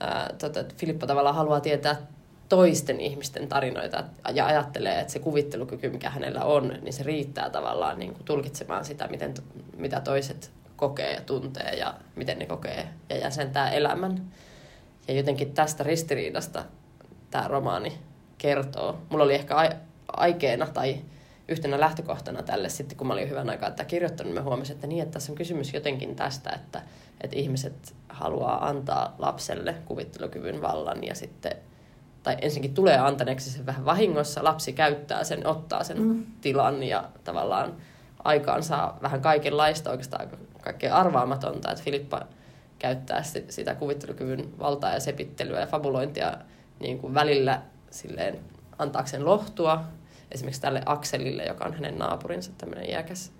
Ää, 0.00 0.34
tota, 0.38 0.60
että 0.60 0.74
Filippa 0.78 1.06
tavallaan 1.06 1.34
haluaa 1.34 1.60
tietää 1.60 1.96
toisten 2.48 3.00
ihmisten 3.00 3.48
tarinoita 3.48 4.04
ja 4.34 4.46
ajattelee, 4.46 5.00
että 5.00 5.12
se 5.12 5.18
kuvittelukyky, 5.18 5.88
mikä 5.88 6.10
hänellä 6.10 6.44
on, 6.44 6.78
niin 6.82 6.92
se 6.92 7.02
riittää 7.02 7.50
tavallaan 7.50 7.98
niin 7.98 8.12
kuin 8.12 8.24
tulkitsemaan 8.24 8.84
sitä, 8.84 9.08
miten, 9.08 9.34
mitä 9.76 10.00
toiset 10.00 10.50
kokee 10.80 11.14
ja 11.14 11.20
tuntee 11.20 11.70
ja 11.70 11.94
miten 12.16 12.38
ne 12.38 12.46
kokee 12.46 12.88
ja 13.08 13.16
jäsentää 13.16 13.70
elämän. 13.70 14.32
Ja 15.08 15.14
jotenkin 15.14 15.52
tästä 15.52 15.84
ristiriidasta 15.84 16.64
tämä 17.30 17.48
romaani 17.48 17.98
kertoo. 18.38 18.98
Mulla 19.08 19.24
oli 19.24 19.34
ehkä 19.34 19.54
aikeena 20.12 20.66
tai 20.66 20.96
yhtenä 21.48 21.80
lähtökohtana 21.80 22.42
tälle 22.42 22.68
sitten, 22.68 22.98
kun 22.98 23.06
mä 23.06 23.12
olin 23.12 23.30
hyvän 23.30 23.50
aikaa 23.50 23.70
tätä 23.70 23.84
kirjoittanut, 23.84 24.34
mä 24.34 24.42
huomasin, 24.42 24.74
että 24.74 24.86
niin, 24.86 25.02
että 25.02 25.12
tässä 25.12 25.32
on 25.32 25.36
kysymys 25.36 25.74
jotenkin 25.74 26.16
tästä, 26.16 26.50
että, 26.50 26.82
että 27.20 27.36
ihmiset 27.36 27.94
haluaa 28.08 28.68
antaa 28.68 29.14
lapselle 29.18 29.74
kuvittelukyvyn 29.84 30.62
vallan 30.62 31.04
ja 31.04 31.14
sitten 31.14 31.52
tai 32.22 32.36
ensinnäkin 32.42 32.74
tulee 32.74 32.98
antaneeksi 32.98 33.50
sen 33.50 33.66
vähän 33.66 33.84
vahingossa, 33.84 34.44
lapsi 34.44 34.72
käyttää 34.72 35.24
sen, 35.24 35.46
ottaa 35.46 35.84
sen 35.84 36.02
mm. 36.02 36.26
tilan 36.40 36.82
ja 36.82 37.08
tavallaan 37.24 37.76
aikaan 38.24 38.62
saa 38.62 38.98
vähän 39.02 39.20
kaikenlaista, 39.20 39.90
oikeastaan 39.90 40.28
kaikkea 40.62 40.96
arvaamatonta, 40.96 41.70
että 41.70 41.84
Filippa 41.84 42.26
käyttää 42.78 43.22
sitä 43.48 43.74
kuvittelukyvyn 43.74 44.58
valtaa 44.58 44.92
ja 44.92 45.00
sepittelyä 45.00 45.60
ja 45.60 45.66
fabulointia 45.66 46.36
niin 46.80 46.98
kuin 46.98 47.14
välillä 47.14 47.62
silleen 47.90 48.38
antaakseen 48.78 49.24
lohtua, 49.24 49.84
esimerkiksi 50.30 50.62
tälle 50.62 50.82
Akselille, 50.86 51.44
joka 51.44 51.64
on 51.64 51.74
hänen 51.74 51.98
naapurinsa, 51.98 52.50
tämmöinen 52.58 52.90
iäkäs, 52.90 53.32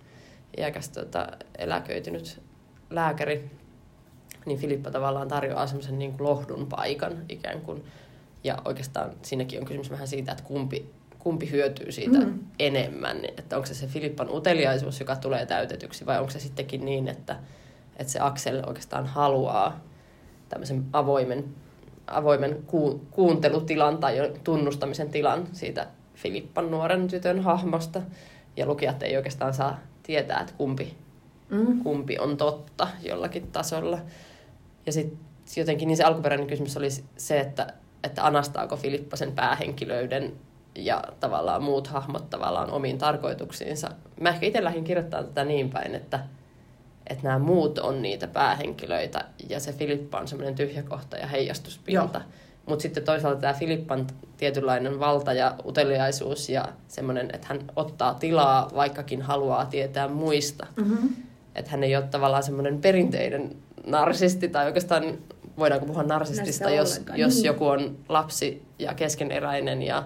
iäkäs 0.58 0.88
tota, 0.88 1.28
eläköitynyt 1.58 2.40
lääkäri, 2.90 3.50
niin 4.46 4.58
Filippa 4.58 4.90
tavallaan 4.90 5.28
tarjoaa 5.28 5.66
semmoisen 5.66 5.98
niin 5.98 6.10
kuin 6.12 6.28
lohdun 6.28 6.66
paikan 6.66 7.24
ikään 7.28 7.60
kuin. 7.60 7.84
Ja 8.44 8.58
oikeastaan 8.64 9.10
siinäkin 9.22 9.60
on 9.60 9.66
kysymys 9.66 9.90
vähän 9.90 10.08
siitä, 10.08 10.32
että 10.32 10.44
kumpi, 10.44 10.90
kumpi 11.20 11.50
hyötyy 11.50 11.92
siitä 11.92 12.18
mm. 12.18 12.38
enemmän. 12.58 13.16
Että 13.38 13.56
onko 13.56 13.66
se 13.66 13.74
se 13.74 13.86
Filippan 13.86 14.30
uteliaisuus, 14.30 15.00
joka 15.00 15.16
tulee 15.16 15.46
täytetyksi, 15.46 16.06
vai 16.06 16.18
onko 16.18 16.30
se 16.30 16.40
sittenkin 16.40 16.84
niin, 16.84 17.08
että, 17.08 17.36
että 17.96 18.12
se 18.12 18.20
Aksel 18.20 18.62
oikeastaan 18.66 19.06
haluaa 19.06 19.80
tämmöisen 20.48 20.84
avoimen, 20.92 21.44
avoimen 22.06 22.62
ku, 22.66 23.06
kuuntelutilan 23.10 23.98
tai 23.98 24.32
tunnustamisen 24.44 25.10
tilan 25.10 25.48
siitä 25.52 25.86
Filippan 26.14 26.70
nuoren 26.70 27.08
tytön 27.08 27.40
hahmosta. 27.40 28.02
Ja 28.56 28.66
lukijat 28.66 29.02
ei 29.02 29.16
oikeastaan 29.16 29.54
saa 29.54 29.80
tietää, 30.02 30.40
että 30.40 30.52
kumpi, 30.56 30.96
mm. 31.50 31.82
kumpi 31.82 32.18
on 32.18 32.36
totta 32.36 32.88
jollakin 33.02 33.46
tasolla. 33.52 33.98
Ja 34.86 34.92
sitten 34.92 35.18
jotenkin 35.56 35.86
niin 35.86 35.96
se 35.96 36.04
alkuperäinen 36.04 36.46
kysymys 36.46 36.76
oli 36.76 36.88
se, 37.16 37.40
että, 37.40 37.72
että 38.04 38.26
anastaako 38.26 38.76
Filippa 38.76 39.16
sen 39.16 39.32
päähenkilöiden 39.32 40.32
ja 40.84 41.04
tavallaan 41.20 41.62
muut 41.62 41.86
hahmot 41.86 42.30
tavallaan 42.30 42.70
omiin 42.70 42.98
tarkoituksiinsa. 42.98 43.90
Mä 44.20 44.28
ehkä 44.28 44.46
itse 44.46 44.64
lähdin 44.64 44.84
kirjoittamaan 44.84 45.28
tätä 45.28 45.44
niin 45.44 45.70
päin, 45.70 45.94
että, 45.94 46.20
että 47.06 47.24
nämä 47.24 47.38
muut 47.38 47.78
on 47.78 48.02
niitä 48.02 48.26
päähenkilöitä 48.26 49.24
ja 49.48 49.60
se 49.60 49.72
Filippa 49.72 50.18
on 50.18 50.28
semmoinen 50.28 50.54
tyhjä 50.54 50.82
kohta 50.82 51.16
ja 51.16 51.26
heijastuspinta. 51.26 52.20
Mutta 52.66 52.82
sitten 52.82 53.04
toisaalta 53.04 53.40
tämä 53.40 53.52
Filippan 53.52 54.06
tietynlainen 54.36 55.00
valta 55.00 55.32
ja 55.32 55.54
uteliaisuus 55.66 56.48
ja 56.48 56.68
semmoinen, 56.88 57.30
että 57.34 57.46
hän 57.50 57.60
ottaa 57.76 58.14
tilaa, 58.14 58.70
vaikkakin 58.74 59.22
haluaa 59.22 59.66
tietää 59.66 60.08
muista. 60.08 60.66
Mm-hmm. 60.76 61.08
Että 61.54 61.70
hän 61.70 61.84
ei 61.84 61.96
ole 61.96 62.04
tavallaan 62.04 62.42
semmoinen 62.42 62.80
perinteinen 62.80 63.56
narsisti 63.86 64.48
tai 64.48 64.66
oikeastaan 64.66 65.18
voidaanko 65.58 65.86
puhua 65.86 66.02
narsistista, 66.02 66.70
jos, 66.70 67.02
jos 67.14 67.34
niin. 67.34 67.44
joku 67.44 67.66
on 67.66 67.96
lapsi 68.08 68.62
ja 68.78 68.94
keskeneräinen 68.94 69.82
ja 69.82 70.04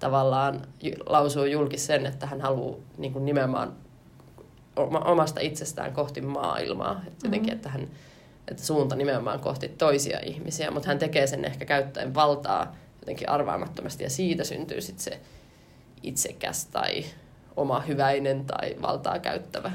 tavallaan 0.00 0.60
lausuu 1.06 1.44
julki 1.44 1.78
sen, 1.78 2.06
että 2.06 2.26
hän 2.26 2.40
haluaa 2.40 2.78
niin 2.98 3.12
kuin 3.12 3.24
nimenomaan 3.24 3.72
omasta 5.04 5.40
itsestään 5.40 5.92
kohti 5.92 6.20
maailmaa. 6.20 7.02
Että 7.06 7.26
jotenkin, 7.26 7.48
mm-hmm. 7.48 7.56
että, 7.56 7.68
hän, 7.68 7.88
että 8.48 8.62
suunta 8.62 8.96
nimenomaan 8.96 9.40
kohti 9.40 9.68
toisia 9.68 10.20
ihmisiä, 10.24 10.70
mutta 10.70 10.88
hän 10.88 10.98
tekee 10.98 11.26
sen 11.26 11.44
ehkä 11.44 11.64
käyttäen 11.64 12.14
valtaa 12.14 12.76
jotenkin 13.00 13.28
arvaamattomasti 13.28 14.04
ja 14.04 14.10
siitä 14.10 14.44
syntyy 14.44 14.80
sitten 14.80 15.04
se 15.04 15.20
itsekäs 16.02 16.66
tai 16.66 17.04
oma 17.56 17.80
hyväinen 17.80 18.44
tai 18.44 18.76
valtaa 18.82 19.18
käyttävä 19.18 19.72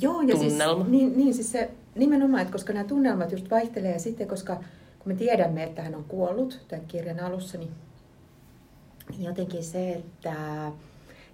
Joo, 0.00 0.20
ja 0.20 0.36
siis 0.36 0.52
tunnelma. 0.52 0.84
Siis, 0.84 0.90
niin, 0.90 1.16
niin 1.16 1.34
siis 1.34 1.52
se 1.52 1.70
nimenomaan, 1.94 2.42
että 2.42 2.52
koska 2.52 2.72
nämä 2.72 2.84
tunnelmat 2.84 3.32
just 3.32 3.50
vaihtelee 3.50 3.92
ja 3.92 3.98
sitten 3.98 4.28
koska 4.28 4.56
kun 4.98 5.12
me 5.12 5.14
tiedämme, 5.14 5.62
että 5.62 5.82
hän 5.82 5.94
on 5.94 6.04
kuollut 6.04 6.60
tämän 6.68 6.86
kirjan 6.86 7.20
alussa, 7.20 7.58
niin 7.58 7.70
jotenkin 9.18 9.64
se, 9.64 9.92
että 9.92 10.34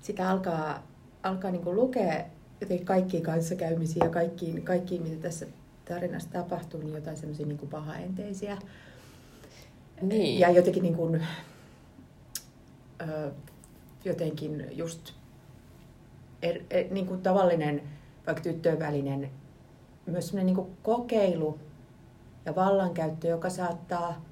sitä 0.00 0.30
alkaa, 0.30 0.87
alkaa 1.23 1.50
niin 1.50 1.62
kuin 1.62 1.76
lukea 1.76 2.25
jotenkin 2.61 2.87
kaikkiin 2.87 3.23
kanssakäymisiä 3.23 4.04
ja 4.04 4.11
kaikkiin, 4.11 4.62
kaikkiin, 4.62 5.02
mitä 5.02 5.23
tässä 5.23 5.47
tarinassa 5.85 6.30
tapahtuu, 6.30 6.80
niin 6.80 6.95
jotain 6.95 7.16
semmoisia 7.16 7.47
niin 7.47 7.68
pahaenteisiä. 7.71 8.59
Niin. 10.02 10.38
Ja 10.38 10.50
jotenkin 10.50 10.83
niin 10.83 10.95
kuin, 10.95 11.26
ö, 13.00 13.30
jotenkin 14.04 14.66
just 14.71 15.12
er, 16.42 16.61
er, 16.71 16.87
niin 16.90 17.06
kuin 17.06 17.23
tavallinen 17.23 17.83
vaikka 18.26 18.42
tyttöjen 18.42 18.78
välinen 18.78 19.30
myös 20.06 20.28
semmoinen 20.28 20.54
niin 20.56 20.76
kokeilu 20.83 21.59
ja 22.45 22.54
vallankäyttö, 22.54 23.28
joka 23.28 23.50
saattaa 23.50 24.25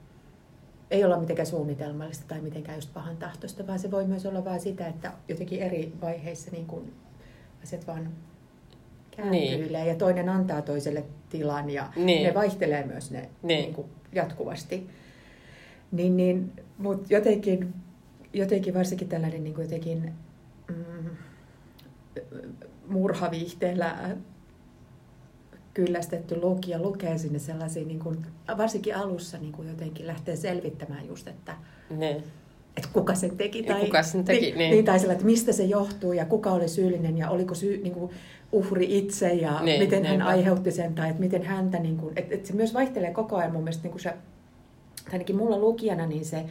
ei 0.90 1.04
olla 1.04 1.20
mitenkään 1.20 1.46
suunnitelmallista 1.46 2.24
tai 2.28 2.40
mitenkään 2.40 2.78
just 2.78 2.94
pahan 2.94 3.16
tahtoista, 3.16 3.66
vaan 3.66 3.78
se 3.78 3.90
voi 3.90 4.04
myös 4.04 4.26
olla 4.26 4.44
vain 4.44 4.60
sitä, 4.60 4.86
että 4.86 5.12
jotenkin 5.28 5.62
eri 5.62 5.92
vaiheissa 6.00 6.50
niin 6.50 6.66
kuin 6.66 6.92
asiat 7.62 7.86
vaan 7.86 8.08
kääntyilee 9.16 9.80
niin. 9.80 9.88
ja 9.88 9.94
toinen 9.94 10.28
antaa 10.28 10.62
toiselle 10.62 11.04
tilan 11.30 11.70
ja 11.70 11.92
niin. 11.96 12.26
ne 12.26 12.34
vaihtelee 12.34 12.86
myös 12.86 13.10
ne 13.10 13.20
niin. 13.20 13.30
Niin 13.42 13.74
kuin 13.74 13.86
jatkuvasti. 14.12 14.90
Niin, 15.92 16.16
niin, 16.16 16.52
Mutta 16.78 17.14
jotenkin, 17.14 17.74
jotenkin 18.32 18.74
varsinkin 18.74 19.08
tällainen 19.08 19.44
niin 19.44 19.54
kuin 19.54 19.64
jotenkin 19.64 20.12
mm, 20.68 21.10
murhaviihteellä 22.88 24.16
kyllästetty 25.74 26.40
lukija 26.40 26.78
lukee 26.78 27.18
sinne 27.18 27.38
sellaisia, 27.38 27.84
niin 27.84 27.98
kuin, 27.98 28.26
varsinkin 28.56 28.96
alussa 28.96 29.38
niin 29.38 29.52
kuin 29.52 29.68
jotenkin 29.68 30.06
lähtee 30.06 30.36
selvittämään 30.36 31.06
just, 31.08 31.28
että, 31.28 31.56
ne. 31.90 32.10
että 32.76 32.88
kuka 32.92 33.14
sen 33.14 33.36
teki. 33.36 33.62
Tai, 33.62 33.80
ja 33.80 33.84
kuka 33.84 34.02
sen 34.02 34.24
teki, 34.24 34.52
niin. 34.52 34.70
niin. 34.70 34.84
Tai 34.84 34.98
sillä, 34.98 35.12
että 35.12 35.24
mistä 35.24 35.52
se 35.52 35.64
johtuu 35.64 36.12
ja 36.12 36.24
kuka 36.24 36.50
oli 36.50 36.68
syyllinen 36.68 37.18
ja 37.18 37.30
oliko 37.30 37.54
syy, 37.54 37.76
niin 37.82 37.94
kuin 37.94 38.12
uhri 38.52 38.98
itse 38.98 39.32
ja 39.32 39.60
ne, 39.62 39.78
miten 39.78 40.02
ne, 40.02 40.08
hän 40.08 40.18
ne. 40.18 40.24
aiheutti 40.24 40.70
sen 40.70 40.94
tai 40.94 41.10
että 41.10 41.22
miten 41.22 41.42
häntä, 41.42 41.78
niin 41.78 41.96
kuin, 41.96 42.12
että, 42.16 42.34
että 42.34 42.48
se 42.48 42.54
myös 42.54 42.74
vaihtelee 42.74 43.10
koko 43.10 43.36
ajan 43.36 43.52
mun 43.52 43.62
mielestä 43.62 43.82
niin 43.82 43.92
kuin 43.92 44.02
se, 44.02 44.12
ainakin 45.12 45.36
mulla 45.36 45.58
lukijana, 45.58 46.06
niin 46.06 46.24
se, 46.24 46.44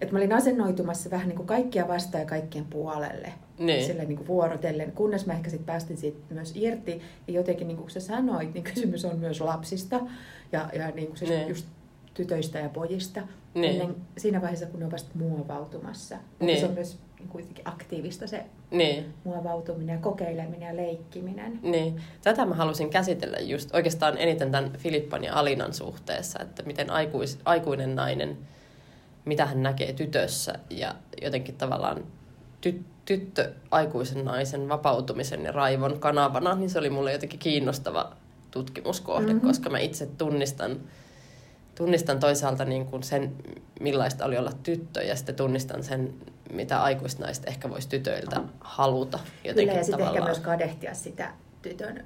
että 0.00 0.14
mä 0.14 0.18
olin 0.18 0.32
asennoitumassa 0.32 1.10
vähän 1.10 1.28
niin 1.28 1.36
kuin 1.36 1.46
kaikkia 1.46 1.88
vastaan 1.88 2.22
ja 2.22 2.28
kaikkien 2.28 2.64
puolelle. 2.64 3.32
Niin. 3.58 3.84
Sille 3.84 4.04
niin 4.04 4.16
kuin 4.16 4.26
vuorotellen, 4.26 4.92
kunnes 4.92 5.26
mä 5.26 5.32
ehkä 5.32 5.50
sitten 5.50 5.66
päästin 5.66 5.96
siitä 5.96 6.34
myös 6.34 6.52
irti. 6.54 7.02
Ja 7.26 7.34
jotenkin 7.34 7.68
niin 7.68 7.78
kuin 7.78 7.90
sä 7.90 8.00
sanoit, 8.00 8.54
niin 8.54 8.64
kysymys 8.64 9.04
on 9.04 9.18
myös 9.18 9.40
lapsista 9.40 10.00
ja, 10.52 10.68
ja 10.72 10.90
niin 10.90 11.06
kuin 11.06 11.16
se 11.16 11.24
niin. 11.24 11.48
just 11.48 11.66
tytöistä 12.14 12.58
ja 12.58 12.68
pojista. 12.68 13.22
Niin. 13.54 13.80
Ennen, 13.80 13.96
siinä 14.18 14.40
vaiheessa, 14.40 14.66
kun 14.66 14.80
ne 14.80 14.86
on 14.86 14.92
vasta 14.92 15.10
muovautumassa. 15.14 16.16
Niin. 16.40 16.60
Se 16.60 16.66
on 16.66 16.74
myös 16.74 16.98
niin 17.18 17.28
kuitenkin 17.28 17.68
aktiivista 17.68 18.26
se 18.26 18.44
niin. 18.70 19.14
muovautuminen 19.24 19.94
ja 19.94 20.00
kokeileminen 20.00 20.68
ja 20.68 20.76
leikkiminen. 20.76 21.58
Niin. 21.62 22.00
Tätä 22.22 22.46
mä 22.46 22.54
halusin 22.54 22.90
käsitellä 22.90 23.38
just 23.38 23.74
oikeastaan 23.74 24.18
eniten 24.18 24.50
tämän 24.50 24.72
Filippan 24.78 25.24
ja 25.24 25.34
Alinan 25.34 25.74
suhteessa, 25.74 26.38
että 26.42 26.62
miten 26.62 26.90
aikuis, 26.90 27.38
aikuinen 27.44 27.96
nainen– 27.96 28.38
mitä 29.26 29.46
hän 29.46 29.62
näkee 29.62 29.92
tytössä 29.92 30.58
ja 30.70 30.94
jotenkin 31.22 31.54
tavallaan 31.54 32.04
ty- 32.66 32.84
tyttö 33.06 33.52
aikuisen 33.70 34.24
naisen 34.24 34.68
vapautumisen 34.68 35.44
ja 35.44 35.52
raivon 35.52 36.00
kanavana, 36.00 36.54
niin 36.54 36.70
se 36.70 36.78
oli 36.78 36.90
mulle 36.90 37.12
jotenkin 37.12 37.38
kiinnostava 37.38 38.12
tutkimuskohde, 38.50 39.32
mm-hmm. 39.32 39.48
koska 39.48 39.70
mä 39.70 39.78
itse 39.78 40.06
tunnistan, 40.06 40.80
tunnistan 41.74 42.20
toisaalta 42.20 42.64
niin 42.64 42.86
kuin 42.86 43.02
sen, 43.02 43.32
millaista 43.80 44.24
oli 44.24 44.38
olla 44.38 44.52
tyttö, 44.62 45.02
ja 45.02 45.16
sitten 45.16 45.34
tunnistan 45.34 45.82
sen, 45.82 46.14
mitä 46.52 46.82
aikuisnaiset 46.82 47.48
ehkä 47.48 47.70
voisi 47.70 47.88
tytöiltä 47.88 48.40
haluta. 48.60 49.18
Jotenkin 49.44 49.68
Kyllä, 49.68 49.80
ja 49.80 49.84
sitten 49.84 50.06
ehkä 50.06 50.24
myös 50.24 50.38
kadehtia 50.38 50.94
sitä 50.94 51.32
tytön 51.62 52.04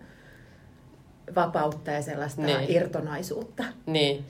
vapautta 1.34 1.90
ja 1.90 2.02
sellaista 2.02 2.42
niin. 2.42 2.70
irtonaisuutta. 2.70 3.64
Niin, 3.86 4.24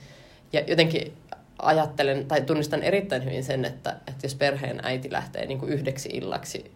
ja 0.53 0.61
jotenkin 0.67 1.13
ajattelen, 1.61 2.25
tai 2.25 2.41
tunnistan 2.41 2.83
erittäin 2.83 3.25
hyvin 3.25 3.43
sen, 3.43 3.65
että, 3.65 3.91
että 4.07 4.25
jos 4.25 4.35
perheen 4.35 4.79
äiti 4.83 5.11
lähtee 5.11 5.45
niin 5.45 5.59
kuin 5.59 5.71
yhdeksi 5.73 6.09
illaksi 6.09 6.71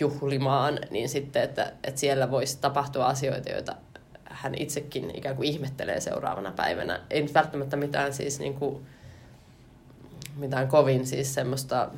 juhlimaan, 0.00 0.78
niin 0.90 1.08
sitten, 1.08 1.42
että, 1.42 1.72
että 1.84 2.00
siellä 2.00 2.30
voisi 2.30 2.58
tapahtua 2.60 3.06
asioita, 3.06 3.50
joita 3.50 3.74
hän 4.24 4.54
itsekin 4.54 5.10
ikään 5.14 5.36
kuin 5.36 5.48
ihmettelee 5.48 6.00
seuraavana 6.00 6.52
päivänä. 6.56 7.00
Ei 7.10 7.22
nyt 7.22 7.34
välttämättä 7.34 7.76
mitään 7.76 8.12
siis 8.12 8.38
niin 8.38 8.54
kuin, 8.54 8.86
mitään 10.36 10.68
kovin 10.68 11.06
siis 11.06 11.34
semmoista, 11.34 11.90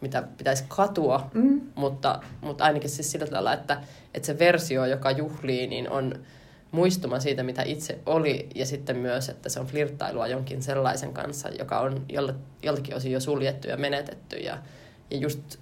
mitä 0.00 0.22
pitäisi 0.38 0.64
katua, 0.68 1.30
mm. 1.34 1.60
mutta, 1.74 2.20
mutta 2.40 2.64
ainakin 2.64 2.90
siis 2.90 3.12
sillä 3.12 3.26
tavalla, 3.26 3.52
että, 3.52 3.80
että 4.14 4.26
se 4.26 4.38
versio, 4.38 4.84
joka 4.84 5.10
juhlii, 5.10 5.66
niin 5.66 5.90
on 5.90 6.14
muistuma 6.72 7.20
siitä, 7.20 7.42
mitä 7.42 7.62
itse 7.62 7.98
oli, 8.06 8.48
ja 8.54 8.66
sitten 8.66 8.96
myös, 8.96 9.28
että 9.28 9.48
se 9.48 9.60
on 9.60 9.66
flirttailua 9.66 10.26
jonkin 10.26 10.62
sellaisen 10.62 11.12
kanssa, 11.12 11.48
joka 11.48 11.80
on 11.80 12.06
joltakin 12.62 12.94
osin 12.94 13.12
jo 13.12 13.20
suljettu 13.20 13.68
ja 13.68 13.76
menetetty. 13.76 14.36
Ja, 14.36 14.58
ja 15.10 15.16
just, 15.16 15.58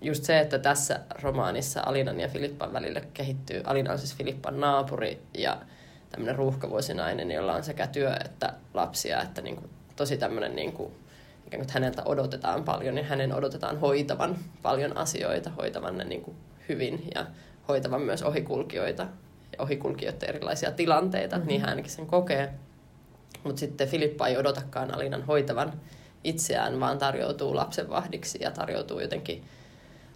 just 0.00 0.24
se, 0.24 0.40
että 0.40 0.58
tässä 0.58 1.00
romaanissa 1.22 1.82
Alinan 1.86 2.20
ja 2.20 2.28
Filippan 2.28 2.72
välillä 2.72 3.00
kehittyy, 3.14 3.60
Alina 3.64 3.92
on 3.92 3.98
siis 3.98 4.16
Filippan 4.16 4.60
naapuri 4.60 5.22
ja 5.38 5.62
tämmöinen 6.08 6.36
ruuhkavuosinainen, 6.36 7.30
jolla 7.30 7.54
on 7.54 7.64
sekä 7.64 7.86
työ 7.86 8.16
että 8.24 8.52
lapsia, 8.74 9.22
että 9.22 9.42
niin 9.42 9.56
kuin, 9.56 9.70
tosi 9.96 10.16
tämmöinen 10.16 10.56
niin 10.56 10.72
kuin, 10.72 10.92
ikään 11.46 11.62
kuin 11.64 11.74
häneltä 11.74 12.02
odotetaan 12.04 12.64
paljon 12.64 12.98
ja 12.98 13.04
hänen 13.04 13.34
odotetaan 13.34 13.80
hoitavan 13.80 14.38
paljon 14.62 14.96
asioita, 14.96 15.50
hoitavan 15.50 15.98
ne 15.98 16.04
niin 16.04 16.22
kuin 16.22 16.36
hyvin 16.68 17.08
ja 17.14 17.26
hoitavan 17.68 18.02
myös 18.02 18.22
ohikulkijoita 18.22 19.06
ohikulkijoiden 19.58 20.28
erilaisia 20.28 20.70
tilanteita, 20.70 21.36
mm-hmm. 21.36 21.48
niin 21.48 21.60
hän 21.60 21.70
ainakin 21.70 21.90
sen 21.92 22.06
kokee. 22.06 22.54
Mutta 23.44 23.60
sitten 23.60 23.88
Filippa 23.88 24.26
ei 24.26 24.36
odotakaan 24.36 24.94
Alinan 24.94 25.26
hoitavan 25.26 25.72
itseään, 26.24 26.80
vaan 26.80 26.98
tarjoutuu 26.98 27.56
lapsenvahdiksi 27.56 28.38
ja 28.42 28.50
tarjoutuu 28.50 29.00
jotenkin 29.00 29.44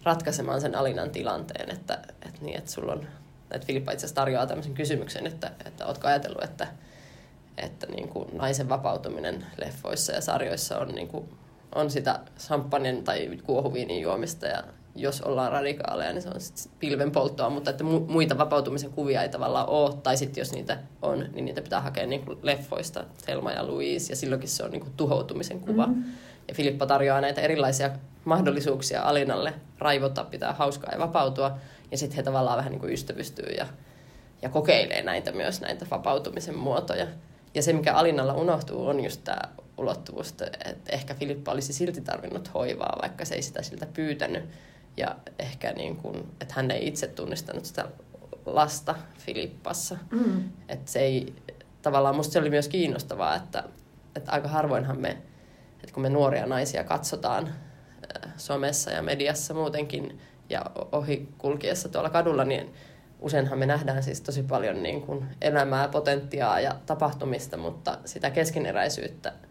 ratkaisemaan 0.03 0.61
sen 0.61 0.75
Alinan 0.75 1.09
tilanteen, 1.09 1.71
että, 1.71 1.99
että, 2.25 2.41
niin, 2.41 2.57
että 2.57 2.71
sulla 2.71 2.91
on, 2.91 3.07
että 3.51 3.67
Filippa 3.67 3.91
itse 3.91 4.05
asiassa 4.05 4.21
tarjoaa 4.21 4.47
tämmöisen 4.47 4.73
kysymyksen, 4.73 5.27
että, 5.27 5.51
että 5.65 5.85
ootko 5.85 6.07
ajatellut, 6.07 6.43
että, 6.43 6.67
että 7.57 7.87
niin 7.87 8.09
kuin 8.09 8.37
naisen 8.37 8.69
vapautuminen 8.69 9.45
leffoissa 9.57 10.13
ja 10.13 10.21
sarjoissa 10.21 10.79
on, 10.79 10.87
niin 10.87 11.07
kuin, 11.07 11.29
on 11.75 11.91
sitä 11.91 12.19
samppanien 12.37 13.03
tai 13.03 13.39
kuohuviinin 13.43 14.01
juomista 14.01 14.47
ja 14.47 14.63
jos 14.99 15.21
ollaan 15.21 15.51
radikaaleja, 15.51 16.13
niin 16.13 16.21
se 16.21 16.29
on 16.29 16.41
sitten 16.41 16.71
pilven 16.79 17.11
polttoa, 17.11 17.49
mutta 17.49 17.69
että 17.69 17.83
muita 17.83 18.37
vapautumisen 18.37 18.91
kuvia 18.91 19.21
ei 19.21 19.29
tavallaan 19.29 19.69
ole, 19.69 19.95
tai 20.03 20.17
sitten 20.17 20.41
jos 20.41 20.53
niitä 20.53 20.77
on, 21.01 21.25
niin 21.33 21.45
niitä 21.45 21.61
pitää 21.61 21.81
hakea 21.81 22.07
niin 22.07 22.25
kuin 22.25 22.39
leffoista, 22.41 23.05
Selma 23.25 23.51
ja 23.51 23.67
Louise, 23.67 24.13
ja 24.13 24.15
silloinkin 24.15 24.49
se 24.49 24.63
on 24.63 24.71
niin 24.71 24.81
kuin 24.81 24.93
tuhoutumisen 24.97 25.59
kuva. 25.59 25.85
Mm-hmm. 25.87 26.03
Ja 26.47 26.55
Filippa 26.55 26.85
tarjoaa 26.85 27.21
näitä 27.21 27.41
erilaisia 27.41 27.89
mahdollisuuksia 28.25 29.01
Alinalle 29.01 29.53
raivota, 29.79 30.23
pitää 30.23 30.53
hauskaa 30.53 30.93
ja 30.93 30.99
vapautua, 30.99 31.57
ja 31.91 31.97
sitten 31.97 32.15
he 32.15 32.23
tavallaan 32.23 32.57
vähän 32.57 32.71
niin 32.71 32.79
kuin 32.79 32.93
ystävystyy 32.93 33.53
ja, 33.57 33.65
ja 34.41 34.49
kokeilee 34.49 35.01
näitä 35.01 35.31
myös, 35.31 35.61
näitä 35.61 35.85
vapautumisen 35.91 36.57
muotoja. 36.57 37.07
Ja 37.55 37.63
se, 37.63 37.73
mikä 37.73 37.93
Alinalla 37.93 38.33
unohtuu, 38.33 38.87
on 38.87 39.03
just 39.03 39.21
tämä 39.23 39.41
ulottuvuus, 39.77 40.31
että 40.31 40.51
ehkä 40.89 41.13
Filippa 41.13 41.51
olisi 41.51 41.73
silti 41.73 42.01
tarvinnut 42.01 42.53
hoivaa, 42.53 42.99
vaikka 43.01 43.25
se 43.25 43.35
ei 43.35 43.41
sitä 43.41 43.61
siltä 43.61 43.87
pyytänyt 43.93 44.43
ja 44.97 45.15
ehkä 45.39 45.71
niin 45.71 45.95
kuin, 45.95 46.17
että 46.41 46.53
hän 46.53 46.71
ei 46.71 46.87
itse 46.87 47.07
tunnistanut 47.07 47.65
sitä 47.65 47.85
lasta 48.45 48.95
Filippassa. 49.17 49.97
Mm. 50.11 50.49
Että 50.69 50.91
se 50.91 50.99
ei, 50.99 51.33
tavallaan 51.81 52.15
musta 52.15 52.33
se 52.33 52.39
oli 52.39 52.49
myös 52.49 52.67
kiinnostavaa, 52.67 53.35
että, 53.35 53.63
että 54.15 54.31
aika 54.31 54.47
harvoinhan 54.47 54.99
me, 54.99 55.17
että 55.83 55.93
kun 55.93 56.03
me 56.03 56.09
nuoria 56.09 56.45
naisia 56.45 56.83
katsotaan 56.83 57.47
äh, 57.47 58.33
somessa 58.37 58.91
ja 58.91 59.01
mediassa 59.01 59.53
muutenkin 59.53 60.19
ja 60.49 60.65
ohi 60.91 61.29
kulkiessa 61.37 61.89
tuolla 61.89 62.09
kadulla, 62.09 62.45
niin 62.45 62.73
useinhan 63.19 63.59
me 63.59 63.65
nähdään 63.65 64.03
siis 64.03 64.21
tosi 64.21 64.43
paljon 64.43 64.83
niin 64.83 65.01
kuin 65.01 65.25
elämää, 65.41 65.87
potentiaa 65.87 66.59
ja 66.59 66.75
tapahtumista, 66.85 67.57
mutta 67.57 67.97
sitä 68.05 68.29
keskeneräisyyttä– 68.29 69.33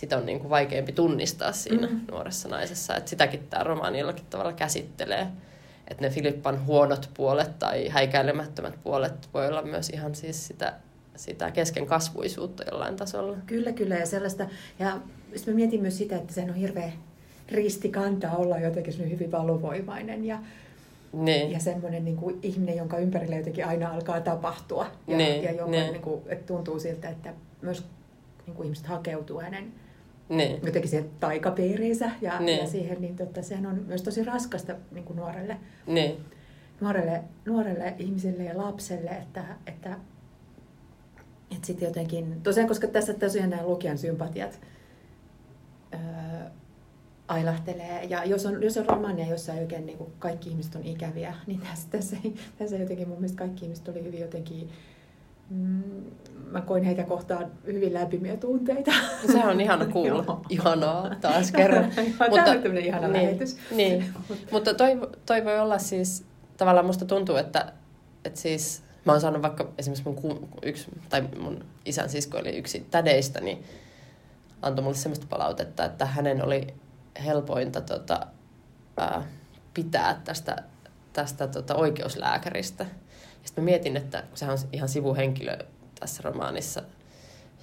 sitä 0.00 0.16
on 0.16 0.26
niin 0.26 0.40
kuin 0.40 0.50
vaikeampi 0.50 0.92
tunnistaa 0.92 1.52
siinä 1.52 1.86
mm. 1.86 2.00
nuoressa 2.10 2.48
naisessa. 2.48 2.96
Et 2.96 3.08
sitäkin 3.08 3.46
tämä 3.50 3.64
romaani 3.64 3.98
jollakin 3.98 4.24
tavalla 4.30 4.52
käsittelee. 4.52 5.26
Että 5.88 6.02
ne 6.04 6.10
Filippan 6.10 6.66
huonot 6.66 7.10
puolet 7.16 7.58
tai 7.58 7.88
häikäilemättömät 7.88 8.74
puolet 8.82 9.28
voi 9.34 9.48
olla 9.48 9.62
myös 9.62 9.88
ihan 9.88 10.14
siis 10.14 10.46
sitä, 10.46 10.72
sitä 11.16 11.50
keskenkasvuisuutta 11.50 12.64
jollain 12.70 12.96
tasolla. 12.96 13.36
Kyllä, 13.46 13.72
kyllä. 13.72 13.96
Ja 13.96 14.06
sellaista, 14.06 14.46
ja 14.78 15.00
mä 15.46 15.52
mietin 15.52 15.82
myös 15.82 15.98
sitä, 15.98 16.16
että 16.16 16.34
sen 16.34 16.50
on 16.50 16.56
hirveä 16.56 16.92
ristikanta 17.48 18.30
olla 18.30 18.58
jotenkin 18.58 19.10
hyvin 19.10 19.32
valovoimainen 19.32 20.24
ja, 20.24 20.38
niin. 21.12 21.52
ja 21.52 21.60
semmoinen 21.60 22.04
niin 22.04 22.16
kuin 22.16 22.38
ihminen, 22.42 22.76
jonka 22.76 22.98
ympärillä 22.98 23.36
jotenkin 23.36 23.66
aina 23.66 23.90
alkaa 23.90 24.20
tapahtua. 24.20 24.86
Ja, 25.06 25.16
niin. 25.16 25.42
ja 25.42 25.52
jonka 25.52 25.70
niin. 25.70 25.92
Niin 25.92 26.02
kuin, 26.02 26.20
että 26.26 26.46
tuntuu 26.46 26.80
siltä, 26.80 27.08
että 27.08 27.34
myös 27.62 27.84
niin 28.46 28.56
kuin 28.56 28.64
ihmiset 28.64 28.86
hakeutuu 28.86 29.40
hänen 29.40 29.72
niin. 30.30 30.60
jotenkin 30.66 30.90
siihen 30.90 31.10
taikapiiriinsä 31.20 32.10
ja, 32.20 32.40
niin. 32.40 32.58
ja 32.58 32.66
siihen, 32.66 33.00
niin 33.00 33.16
totta, 33.16 33.42
sehän 33.42 33.66
on 33.66 33.84
myös 33.86 34.02
tosi 34.02 34.24
raskasta 34.24 34.76
niin 34.90 35.04
kuin 35.04 35.16
nuorelle, 35.16 35.56
niin. 35.86 36.24
nuorelle, 36.80 37.22
nuorelle 37.46 37.94
ihmiselle 37.98 38.44
ja 38.44 38.58
lapselle, 38.58 39.10
että, 39.10 39.44
että, 39.66 39.96
että 41.50 41.66
sitten 41.66 41.86
jotenkin, 41.86 42.40
tosiaan 42.42 42.68
koska 42.68 42.86
tässä 42.86 43.14
tosiaan 43.14 43.50
nämä 43.50 43.66
lukijan 43.66 43.98
sympatiat 43.98 44.60
öö, 45.94 46.00
ailahtelee. 47.28 48.04
Ja 48.04 48.24
jos 48.24 48.46
on, 48.46 48.62
jos 48.62 48.76
on 48.76 48.86
romania, 48.86 49.26
jossa 49.26 49.52
oikein 49.52 49.86
niin 49.86 49.98
kuin 49.98 50.12
kaikki 50.18 50.50
ihmiset 50.50 50.74
on 50.74 50.84
ikäviä, 50.84 51.34
niin 51.46 51.60
tässä, 51.60 51.88
tässä, 51.98 52.16
tässä 52.58 52.76
jotenkin 52.76 53.08
mun 53.08 53.18
mielestä 53.18 53.38
kaikki 53.38 53.64
ihmiset 53.64 53.88
oli 53.88 54.04
hyvin 54.04 54.20
jotenkin 54.20 54.70
Mm, 55.50 56.04
mä 56.50 56.60
koin 56.60 56.84
heitä 56.84 57.04
kohtaan 57.04 57.50
hyvin 57.66 57.94
lämpimiä 57.94 58.36
tunteita. 58.36 58.90
No, 58.90 59.32
se 59.32 59.46
on 59.46 59.60
ihana 59.60 59.86
kuulla. 59.86 60.40
Ihanaa 60.48 61.14
taas 61.20 61.52
kerran. 61.52 61.84
Mutta, 62.30 62.50
on 62.50 62.78
ihana 62.78 63.08
niin, 63.08 63.24
lähetys. 63.24 63.56
Niin. 63.70 64.04
Mutta 64.52 64.74
toi, 64.74 65.00
toi 65.26 65.44
voi 65.44 65.58
olla 65.58 65.78
siis, 65.78 66.24
tavallaan 66.56 66.86
musta 66.86 67.04
tuntuu, 67.04 67.36
että, 67.36 67.72
että 68.24 68.40
siis 68.40 68.82
mä 69.04 69.12
oon 69.12 69.20
saanut 69.20 69.42
vaikka 69.42 69.68
esimerkiksi 69.78 70.08
mun, 70.22 70.48
yksi, 70.62 70.86
tai 71.08 71.22
mun 71.40 71.64
isän 71.84 72.08
sisko 72.08 72.38
oli 72.38 72.56
yksi 72.56 72.86
tädeistä, 72.90 73.40
niin 73.40 73.64
antoi 74.62 74.82
mulle 74.82 74.96
sellaista 74.96 75.26
palautetta, 75.30 75.84
että 75.84 76.06
hänen 76.06 76.44
oli 76.44 76.66
helpointa 77.24 77.80
tota, 77.80 78.26
ää, 78.96 79.22
pitää 79.74 80.20
tästä, 80.24 80.56
tästä 81.12 81.46
tota, 81.46 81.74
oikeuslääkäristä– 81.74 82.86
sitten 83.44 83.64
mietin, 83.64 83.96
että 83.96 84.24
sehän 84.34 84.52
on 84.52 84.68
ihan 84.72 84.88
sivuhenkilö 84.88 85.58
tässä 86.00 86.22
romaanissa, 86.24 86.82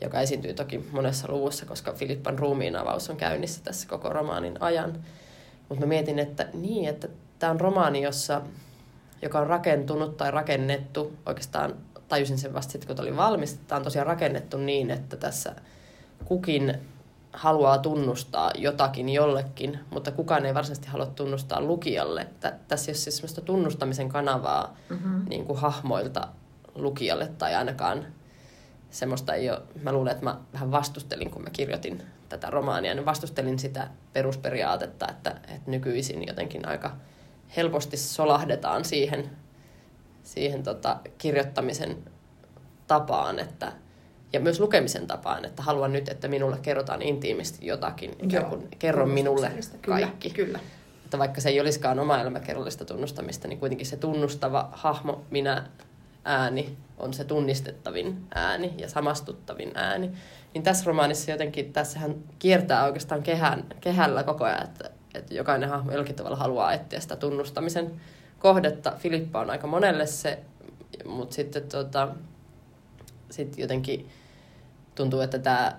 joka 0.02 0.22
esiintyy 0.22 0.54
toki 0.54 0.86
monessa 0.92 1.28
luvussa, 1.32 1.66
koska 1.66 1.94
Filippan 1.94 2.40
ruumiin 2.40 2.76
avaus 2.76 3.10
on 3.10 3.18
käynnissä 3.18 3.64
tässä 3.64 3.88
koko 3.88 4.10
romaanin 4.10 4.62
ajan. 4.62 5.04
Mutta 5.70 5.86
mä 5.86 5.90
mietin, 5.90 6.20
että 6.20 6.48
niin, 6.54 6.90
että 6.90 7.08
tämä 7.40 7.52
on 7.52 7.62
romaani, 7.62 8.02
jossa, 8.02 8.42
joka 9.22 9.40
on 9.40 9.48
rakentunut 9.48 10.18
tai 10.18 10.32
rakennettu, 10.32 11.14
oikeastaan 11.26 11.76
tajusin 12.08 12.38
sen 12.38 12.54
vasta 12.54 12.72
sitten, 12.72 12.96
kun 12.96 13.06
oli 13.06 13.18
valmis, 13.18 13.60
tämä 13.68 13.78
on 13.78 13.84
tosiaan 13.84 14.08
rakennettu 14.08 14.58
niin, 14.58 14.92
että 14.92 15.18
tässä 15.18 15.56
kukin 16.26 16.80
haluaa 17.38 17.78
tunnustaa 17.78 18.52
jotakin 18.56 19.10
jollekin, 19.10 19.80
mutta 19.90 20.12
kukaan 20.12 20.46
ei 20.46 20.54
varsinaisesti 20.54 20.88
halua 20.88 21.06
tunnustaa 21.06 21.62
lukijalle. 21.62 22.28
Tä, 22.40 22.54
tässä 22.68 22.92
ei 22.92 22.94
ole 22.94 22.98
siis 22.98 23.18
sellaista 23.18 23.42
tunnustamisen 23.42 24.10
kanavaa 24.10 24.78
mm-hmm. 24.90 25.26
niin 25.30 25.46
kuin 25.46 25.60
hahmoilta 25.60 26.28
lukijalle 26.76 27.28
tai 27.38 27.56
ainakaan 27.56 28.06
semmoista 28.90 29.34
ei 29.34 29.50
ole. 29.50 29.62
Mä 29.84 29.92
luulen, 29.92 30.12
että 30.12 30.24
mä 30.24 30.38
vähän 30.54 30.72
vastustelin, 30.72 31.32
kun 31.32 31.42
mä 31.42 31.50
kirjoitin 31.50 32.04
tätä 32.30 32.50
romaania, 32.50 32.94
niin 32.94 33.06
vastustelin 33.06 33.60
sitä 33.60 33.88
perusperiaatetta, 34.14 35.08
että, 35.10 35.30
että 35.30 35.72
nykyisin 35.72 36.28
jotenkin 36.28 36.68
aika 36.68 36.98
helposti 37.58 37.98
solahdetaan 37.98 38.86
siihen, 38.86 39.30
siihen 40.24 40.64
tota 40.64 41.00
kirjoittamisen 41.18 41.98
tapaan, 42.88 43.40
että– 43.40 43.72
ja 44.38 44.44
myös 44.44 44.60
lukemisen 44.60 45.08
tapaan, 45.08 45.46
että 45.46 45.64
haluan 45.64 45.94
nyt, 45.94 46.10
että 46.10 46.28
minulle 46.28 46.58
kerrotaan 46.62 47.02
intiimisti 47.02 47.66
jotakin, 47.66 48.16
ikään 48.24 48.46
kuin 48.46 48.68
kerro 48.80 49.06
minulle 49.06 49.52
kaikki. 49.88 50.30
Kyllä, 50.30 50.46
kyllä. 50.46 50.60
Että 51.06 51.18
vaikka 51.18 51.42
se 51.42 51.50
ei 51.50 51.60
olisikaan 51.60 52.00
oma 52.00 52.22
elämäkerrallista 52.22 52.86
tunnustamista, 52.86 53.48
niin 53.48 53.60
kuitenkin 53.60 53.88
se 53.88 53.98
tunnustava 53.98 54.70
hahmo, 54.72 55.22
minä 55.30 55.64
ääni 56.26 56.78
on 56.98 57.14
se 57.14 57.24
tunnistettavin 57.24 58.28
ääni 58.36 58.74
ja 58.78 58.90
samastuttavin 58.90 59.72
ääni. 59.76 60.12
Niin 60.54 60.64
tässä 60.64 60.86
romaanissa 60.86 61.32
jotenkin, 61.32 61.74
tässä 61.74 62.00
hän 62.00 62.16
kiertää 62.40 62.86
oikeastaan 62.86 63.24
kehän, 63.24 63.66
kehällä 63.82 64.24
koko 64.24 64.46
ajan, 64.46 64.64
että, 64.64 64.90
että 65.16 65.34
jokainen 65.34 65.70
hahmo 65.70 65.92
jollakin 65.92 66.16
tavalla 66.16 66.38
haluaa 66.38 66.74
etsiä 66.74 67.00
sitä 67.00 67.16
tunnustamisen 67.16 67.92
kohdetta. 68.40 68.94
Filippa 68.98 69.40
on 69.40 69.50
aika 69.50 69.68
monelle 69.68 70.06
se, 70.06 70.40
mutta 71.06 71.36
sitten 71.36 71.64
tota, 71.64 72.08
sit 73.32 73.58
jotenkin 73.58 74.10
tuntuu, 74.98 75.22
että 75.22 75.40
tämä 75.40 75.74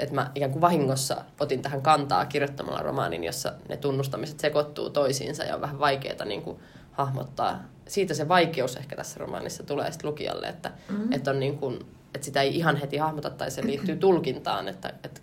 että 0.00 0.14
mä 0.14 0.30
ikään 0.34 0.50
kuin 0.50 0.60
vahingossa 0.60 1.24
otin 1.40 1.62
tähän 1.62 1.82
kantaa 1.82 2.26
kirjoittamalla 2.26 2.82
romaanin, 2.82 3.24
jossa 3.24 3.52
ne 3.68 3.76
tunnustamiset 3.76 4.40
sekoittuu 4.40 4.90
toisiinsa 4.90 5.44
ja 5.44 5.54
on 5.54 5.60
vähän 5.60 5.78
vaikeaa 5.78 6.24
niin 6.24 6.42
kuin 6.42 6.58
hahmottaa. 6.92 7.62
Siitä 7.88 8.14
se 8.14 8.28
vaikeus 8.28 8.76
ehkä 8.76 8.96
tässä 8.96 9.20
romaanissa 9.20 9.62
tulee 9.62 9.92
sitten 9.92 10.10
lukijalle, 10.10 10.46
että, 10.46 10.70
mm-hmm. 10.88 11.12
että, 11.12 11.30
on 11.30 11.40
niin 11.40 11.58
kuin, 11.58 11.86
että 12.14 12.24
sitä 12.24 12.42
ei 12.42 12.56
ihan 12.56 12.76
heti 12.76 12.96
hahmota 12.96 13.30
tai 13.30 13.50
se 13.50 13.66
liittyy 13.66 13.96
tulkintaan, 14.06 14.68
että, 14.68 14.92
että, 15.04 15.20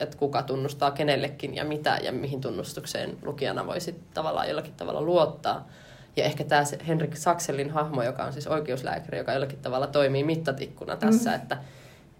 että 0.00 0.16
kuka 0.16 0.42
tunnustaa 0.42 0.90
kenellekin 0.90 1.54
ja 1.54 1.64
mitä 1.64 1.98
ja 2.02 2.12
mihin 2.12 2.40
tunnustukseen 2.40 3.18
lukijana 3.22 3.66
voisi 3.66 4.00
tavallaan 4.14 4.48
jollakin 4.48 4.74
tavalla 4.74 5.02
luottaa. 5.02 5.68
Ja 6.16 6.24
ehkä 6.24 6.44
tämä 6.44 6.62
Henrik 6.86 7.16
Sakselin 7.16 7.70
hahmo, 7.70 8.02
joka 8.02 8.24
on 8.24 8.32
siis 8.32 8.46
oikeuslääkäri, 8.46 9.18
joka 9.18 9.32
jollakin 9.32 9.58
tavalla 9.58 9.86
toimii 9.86 10.24
mittatikkuna 10.24 10.96
tässä, 10.96 11.30
mm-hmm. 11.30 11.42
että, 11.42 11.56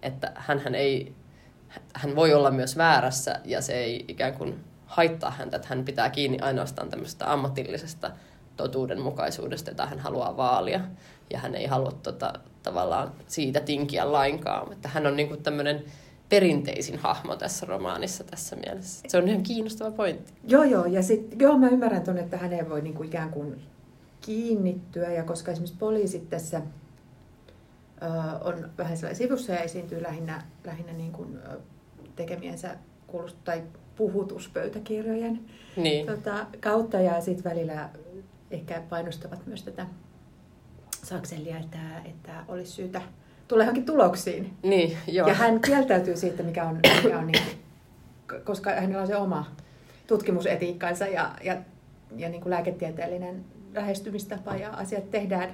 että 0.02 0.32
hän 0.34 0.74
ei 0.74 1.12
hän 1.94 2.16
voi 2.16 2.34
olla 2.34 2.50
myös 2.50 2.76
väärässä 2.76 3.40
ja 3.44 3.60
se 3.60 3.72
ei 3.72 4.04
ikään 4.08 4.34
kuin 4.34 4.64
haittaa 4.86 5.30
häntä, 5.30 5.56
että 5.56 5.68
hän 5.68 5.84
pitää 5.84 6.10
kiinni 6.10 6.38
ainoastaan 6.40 6.90
tämmöisestä 6.90 7.32
ammatillisesta 7.32 8.10
totuudenmukaisuudesta, 8.56 9.70
jota 9.70 9.86
hän 9.86 9.98
haluaa 9.98 10.36
vaalia. 10.36 10.80
Ja 11.30 11.38
hän 11.38 11.54
ei 11.54 11.66
halua 11.66 11.92
tota, 12.02 12.32
tavallaan 12.62 13.12
siitä 13.26 13.60
tinkiä 13.60 14.12
lainkaan. 14.12 14.72
Että 14.72 14.88
hän 14.88 15.06
on 15.06 15.16
niin 15.16 15.28
kuin 15.28 15.42
tämmöinen 15.42 15.84
perinteisin 16.28 16.98
hahmo 16.98 17.36
tässä 17.36 17.66
romaanissa 17.66 18.24
tässä 18.24 18.56
mielessä. 18.56 19.04
Se 19.08 19.18
on 19.18 19.28
ihan 19.28 19.42
kiinnostava 19.42 19.90
pointti. 19.90 20.32
Joo, 20.48 20.64
joo. 20.64 20.84
Ja 20.84 21.02
sit, 21.02 21.34
joo, 21.38 21.58
mä 21.58 21.68
ymmärrän 21.68 22.02
tuonne, 22.02 22.22
että 22.22 22.36
häneen 22.36 22.70
voi 22.70 22.82
niin 22.82 22.94
kuin 22.94 23.08
ikään 23.08 23.30
kuin 23.30 23.62
kiinnittyä. 24.20 25.12
Ja 25.12 25.24
koska 25.24 25.52
esimerkiksi 25.52 25.78
poliisit 25.78 26.30
tässä 26.30 26.62
on 28.44 28.70
vähän 28.78 28.96
sellainen 28.96 29.16
sivussa 29.16 29.52
ja 29.52 29.60
esiintyy 29.60 30.02
lähinnä, 30.02 30.42
lähinnä 30.64 30.92
niin 30.92 31.12
kuin 31.12 31.38
tekemiensä 32.16 32.76
kuulust- 33.06 33.36
tai 33.44 33.62
puhutuspöytäkirjojen 33.96 35.40
niin. 35.76 36.06
tota, 36.06 36.46
kautta 36.60 37.00
ja 37.00 37.20
sitten 37.20 37.52
välillä 37.52 37.88
ehkä 38.50 38.82
painostavat 38.88 39.46
myös 39.46 39.62
tätä 39.62 39.86
Sakselia, 41.04 41.58
että, 41.58 41.78
että 42.04 42.32
olisi 42.48 42.72
syytä 42.72 43.02
tulla 43.48 43.62
johonkin 43.62 43.86
tuloksiin. 43.86 44.56
Niin, 44.62 44.96
joo. 45.06 45.28
Ja 45.28 45.34
hän 45.34 45.60
kieltäytyy 45.60 46.16
siitä, 46.16 46.42
mikä 46.42 46.64
on, 46.64 46.80
mikä 47.04 47.18
on 47.18 47.26
niin, 47.26 47.42
koska 48.44 48.70
hänellä 48.70 49.00
on 49.00 49.06
se 49.06 49.16
oma 49.16 49.50
tutkimusetiikkansa 50.06 51.06
ja, 51.06 51.30
ja, 51.44 51.56
ja 52.16 52.28
niin 52.28 52.42
kuin 52.42 52.50
lääketieteellinen 52.50 53.44
lähestymistapa 53.74 54.56
ja 54.56 54.70
asiat 54.70 55.10
tehdään 55.10 55.50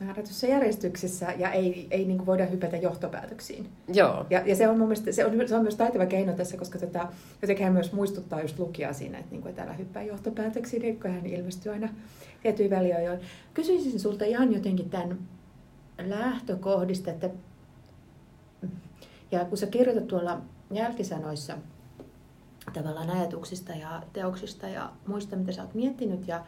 määrätyssä 0.00 0.46
järjestyksessä 0.46 1.32
ja 1.38 1.52
ei, 1.52 1.86
ei 1.90 2.04
niin 2.04 2.16
kuin 2.16 2.26
voida 2.26 2.46
hypätä 2.46 2.76
johtopäätöksiin. 2.76 3.68
Joo. 3.94 4.26
Ja, 4.30 4.42
ja 4.46 4.56
se 4.56 4.68
on 4.68 4.78
mun 4.78 4.88
mielestä, 4.88 5.12
se 5.12 5.26
on, 5.26 5.48
se 5.48 5.56
on 5.56 5.62
myös 5.62 5.76
taitava 5.76 6.06
keino 6.06 6.32
tässä, 6.32 6.56
koska 6.56 6.78
tota, 6.78 7.08
jotenkin 7.42 7.64
hän 7.64 7.72
myös 7.72 7.92
muistuttaa 7.92 8.40
just 8.40 8.58
lukijaa 8.58 8.92
siinä, 8.92 9.18
että, 9.18 9.30
niin 9.30 9.42
kuin, 9.42 9.50
että 9.50 9.62
älä 9.62 9.72
hyppää 9.72 10.02
johtopäätöksiin, 10.02 10.82
niin 10.82 11.00
kun 11.00 11.10
hän 11.10 11.26
ilmestyy 11.26 11.72
aina 11.72 11.88
tiettyihin 12.42 12.70
väliajoin. 12.70 13.20
Kysyisin 13.54 14.00
sulta 14.00 14.24
ihan 14.24 14.52
jotenkin 14.52 14.90
tämän 14.90 15.18
lähtökohdista, 15.98 17.10
että 17.10 17.30
ja 19.32 19.44
kun 19.44 19.58
sä 19.58 19.66
kirjoitat 19.66 20.06
tuolla 20.06 20.40
jälkisanoissa 20.70 21.58
tavallaan 22.72 23.10
ajatuksista 23.10 23.72
ja 23.72 24.02
teoksista 24.12 24.68
ja 24.68 24.92
muista, 25.06 25.36
mitä 25.36 25.52
sä 25.52 25.62
oot 25.62 25.74
miettinyt 25.74 26.28
ja, 26.28 26.44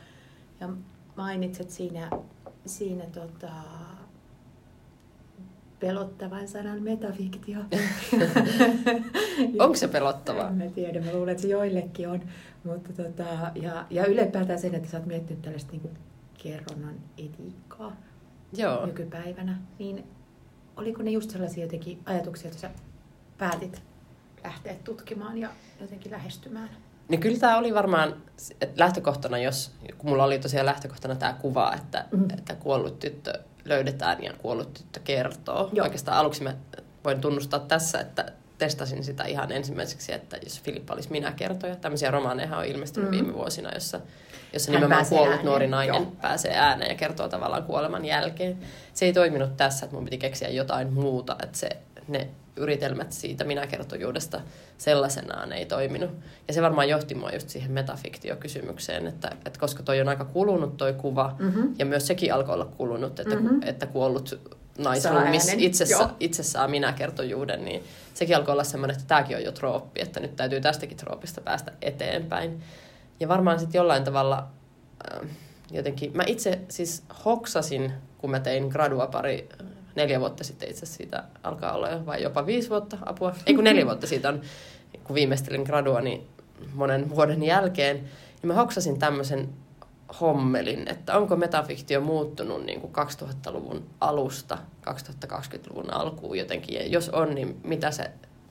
ja 0.61 0.69
mainitset 1.17 1.71
siinä 1.71 2.11
siinä 2.69 3.05
tota, 3.05 3.53
pelottavan 5.81 6.49
sanan 6.49 6.83
metafiktio. 6.83 7.61
Onko 9.59 9.75
se 9.75 9.89
pelottavaa? 9.89 10.49
En 10.61 10.73
tiedä, 10.73 11.01
mä 11.01 11.13
luulen, 11.13 11.29
että 11.29 11.43
se 11.43 11.49
joillekin 11.49 12.09
on. 12.09 12.23
Mutta 12.65 12.93
tota, 12.93 13.25
ja, 13.55 13.87
ja 13.91 14.07
ylipäätään 14.07 14.59
sen, 14.59 14.75
että 14.75 14.89
sä 14.89 14.97
oot 14.97 15.07
miettinyt 15.07 15.43
tällaista 15.43 15.73
niin 15.73 15.91
kerronnan 16.43 16.95
etiikkaa 17.19 17.97
Joo. 18.53 18.87
nykypäivänä, 18.87 19.59
niin 19.79 20.05
oliko 20.77 21.03
ne 21.03 21.11
just 21.11 21.31
sellaisia 21.31 21.65
jotenkin 21.65 21.99
ajatuksia, 22.05 22.49
että 22.49 22.61
sä 22.61 22.71
päätit 23.39 23.83
lähteä 24.45 24.75
tutkimaan 24.85 25.39
ja 25.39 25.49
jotenkin 25.81 26.13
lähestymään? 26.13 26.69
Niin 27.09 27.21
kyllä 27.21 27.39
tämä 27.39 27.59
oli 27.59 27.75
varmaan 27.75 28.15
lähtökohtana, 28.77 29.39
jos, 29.39 29.73
kun 29.99 30.11
mulla 30.11 30.25
oli 30.25 30.39
tosiaan 30.39 30.67
lähtökohtana 30.67 31.15
tämä 31.15 31.33
kuva, 31.33 31.75
että, 31.75 32.05
mm. 32.11 32.31
että 32.39 32.55
kuollut 32.55 32.99
tyttö 32.99 33.33
löydetään 33.65 34.25
ja 34.25 34.33
kuollut 34.33 34.75
tyttö 34.75 35.01
kertoo. 35.05 35.71
Joo. 35.73 35.85
Oikeastaan 35.85 36.19
aluksi 36.19 36.43
mä 36.43 36.55
voin 37.05 37.21
tunnustaa 37.21 37.61
tässä, 37.61 38.01
että 38.01 38.33
testasin 38.59 39.05
sitä 39.05 39.25
ihan 39.25 39.53
ensimmäiseksi, 39.53 40.13
että 40.13 40.37
jos 40.45 40.61
Filippa 40.63 40.95
olisi 40.95 41.11
minä 41.11 41.33
kertoja. 41.33 41.77
Tämmöisiä 41.77 42.11
romaaneja 42.11 42.57
on 42.57 42.65
ilmestynyt 42.65 43.11
mm. 43.11 43.17
viime 43.17 43.35
vuosina, 43.35 43.71
jossa, 43.75 44.01
jossa 44.53 44.73
Hän 44.73 44.81
nimenomaan 44.81 45.07
kuollut 45.07 45.29
ääneen. 45.29 45.47
nuori 45.47 45.67
nainen 45.67 46.03
Joo. 46.03 46.13
pääsee 46.23 46.57
ääneen 46.57 46.91
ja 46.91 46.97
kertoo 46.97 47.29
tavallaan 47.29 47.63
kuoleman 47.63 48.05
jälkeen. 48.05 48.59
Se 48.95 49.07
ei 49.07 49.13
toiminut 49.13 49.57
tässä, 49.57 49.87
että 49.87 49.97
mun 49.97 50.05
piti 50.05 50.19
keksiä 50.19 50.49
jotain 50.49 50.93
muuta, 50.93 51.37
että 51.43 51.59
se, 51.59 51.69
ne 52.09 52.29
yritelmät 52.57 53.13
siitä 53.13 53.45
minäkertojuudesta 53.45 54.41
sellaisenaan 54.79 55.53
ei 55.53 55.67
toiminut. 55.67 56.11
Ja 56.49 56.55
se 56.55 56.63
varmaan 56.63 56.89
johti 56.89 57.15
mua 57.15 57.31
just 57.31 57.49
siihen 57.49 57.71
metafiktiokysymykseen, 57.71 59.07
että, 59.07 59.31
että 59.47 59.61
koska 59.61 59.83
toi 59.83 60.01
on 60.01 60.09
aika 60.09 60.25
kulunut 60.25 60.77
toi 60.77 60.93
kuva, 60.93 61.37
mm-hmm. 61.39 61.75
ja 61.79 61.87
myös 61.87 62.07
sekin 62.07 62.35
alkoi 62.35 62.55
olla 62.55 62.65
kulunut, 62.77 63.21
että, 63.21 63.37
mm-hmm. 63.37 63.61
että 63.63 63.87
kuollut 63.87 64.41
naisruumis 64.79 65.53
itse, 65.57 65.85
itse 66.21 66.43
saa 66.43 66.69
minäkertojuuden, 66.69 67.65
niin 67.65 67.85
sekin 68.15 68.37
alkoi 68.37 68.53
olla 68.53 68.65
semmoinen, 68.65 68.97
että 68.97 69.09
tämäkin 69.09 69.37
on 69.37 69.45
jo 69.45 69.53
trooppi, 69.53 70.01
että 70.01 70.21
nyt 70.21 70.37
täytyy 70.37 70.61
tästäkin 70.61 70.97
troopista 70.97 71.41
päästä 71.41 71.73
eteenpäin. 71.83 72.63
Ja 73.21 73.29
varmaan 73.29 73.61
sitten 73.61 73.79
jollain 73.79 74.05
tavalla 74.05 74.49
äh, 75.13 75.29
jotenkin, 75.71 76.11
mä 76.15 76.23
itse 76.27 76.61
siis 76.69 77.03
hoksasin, 77.25 77.93
kun 78.19 78.31
mä 78.31 78.41
tein 78.41 78.69
gradua 78.69 79.07
pari 79.07 79.49
neljä 79.97 80.21
vuotta 80.21 80.45
sitten 80.45 80.71
itse 80.71 80.87
siitä 80.87 81.25
alkaa 81.43 81.73
olla 81.73 81.89
jo, 81.89 82.07
vai 82.07 82.23
jopa 82.23 82.47
viisi 82.47 82.71
vuotta 82.71 82.99
apua. 83.07 83.35
Ei 83.47 83.55
kun 83.55 83.65
neljä 83.65 83.87
vuotta 83.87 84.07
siitä 84.07 84.29
on, 84.29 84.41
kun 85.05 85.15
viimeistelin 85.15 85.63
gradua, 85.63 86.01
niin 86.01 86.27
monen 86.75 87.11
vuoden 87.11 87.43
jälkeen. 87.43 87.97
Niin 87.97 88.47
mä 88.47 88.55
hoksasin 88.55 88.99
tämmöisen 88.99 89.49
hommelin, 90.21 90.89
että 90.89 91.19
onko 91.19 91.37
metafiktio 91.37 92.01
muuttunut 92.01 92.65
niin 92.65 92.81
kuin 92.81 92.93
2000-luvun 92.93 93.85
alusta 94.01 94.59
2020-luvun 94.91 95.93
alkuun 95.93 96.39
jotenkin. 96.39 96.75
Ja 96.75 96.87
jos 96.87 97.09
on, 97.09 97.35
niin 97.35 97.61
mitä 97.65 97.91
se 97.91 98.11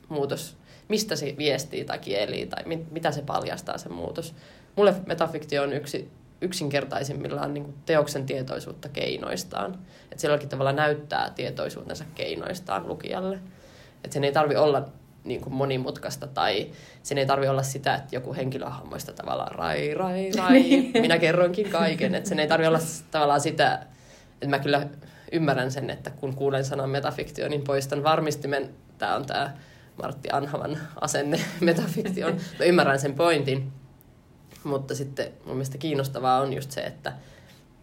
muutos, 0.10 0.58
mistä 0.88 1.16
se 1.16 1.36
viestii 1.38 1.86
tai 1.86 2.00
kieli 2.00 2.46
tai 2.46 2.64
mit, 2.66 2.92
mitä 2.92 3.12
se 3.12 3.22
paljastaa 3.22 3.78
se 3.78 3.90
muutos. 3.90 4.36
Mulle 4.76 4.96
metafiktio 5.06 5.64
on 5.64 5.74
yksi 5.74 6.10
yksinkertaisimmillaan 6.42 7.54
niin 7.54 7.64
kuin 7.64 7.76
teoksen 7.86 8.26
tietoisuutta 8.26 8.90
keinoistaan. 8.90 9.80
Että 10.12 10.22
se 10.22 10.28
jollakin 10.28 10.50
tavalla 10.50 10.72
näyttää 10.72 11.30
tietoisuutensa 11.30 12.06
keinoistaan 12.16 12.88
lukijalle. 12.88 13.40
Että 14.04 14.14
sen 14.14 14.24
ei 14.24 14.32
tarvi 14.32 14.56
olla 14.56 14.90
niin 15.24 15.42
kuin 15.42 15.54
monimutkaista 15.54 16.28
tai 16.28 16.72
sen 17.04 17.18
ei 17.18 17.26
tarvi 17.26 17.48
olla 17.48 17.64
sitä, 17.64 17.96
että 17.96 18.16
joku 18.16 18.34
henkilöhahmoista 18.34 19.14
tavallaan 19.14 19.52
rai, 19.52 19.94
rai, 19.94 20.32
rai, 20.32 20.54
niin. 20.62 20.92
minä 21.02 21.18
kerronkin 21.18 21.70
kaiken. 21.70 22.16
Että 22.16 22.30
sen 22.30 22.40
ei 22.40 22.48
tarvi 22.48 22.68
olla 22.68 22.80
tavallaan 23.12 23.42
sitä, 23.42 23.86
että 24.34 24.48
mä 24.48 24.60
kyllä 24.60 24.88
ymmärrän 25.32 25.72
sen, 25.72 25.90
että 25.90 26.10
kun 26.10 26.36
kuulen 26.36 26.66
sanan 26.66 26.90
metafiktio, 26.90 27.48
niin 27.48 27.64
poistan 27.64 28.04
varmistimen. 28.04 28.70
Tämä 28.98 29.16
on 29.16 29.26
tämä 29.26 29.54
Martti 30.02 30.30
Anhavan 30.32 30.78
asenne 31.02 31.40
metafiktion. 31.60 32.34
Mä 32.60 32.66
ymmärrän 32.66 33.00
sen 33.00 33.14
pointin. 33.14 33.72
Mutta 34.66 34.96
sitten 34.96 35.32
mun 35.46 35.56
mielestä 35.56 35.78
kiinnostavaa 35.78 36.42
on 36.42 36.54
just 36.54 36.72
se, 36.72 36.82
että 36.82 37.14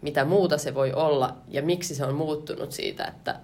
mitä 0.03 0.25
muuta 0.25 0.59
se 0.59 0.75
voi 0.75 0.93
olla 0.93 1.37
ja 1.49 1.63
miksi 1.63 1.95
se 1.95 2.05
on 2.05 2.15
muuttunut 2.15 2.73
siitä, 2.73 3.05
että, 3.05 3.41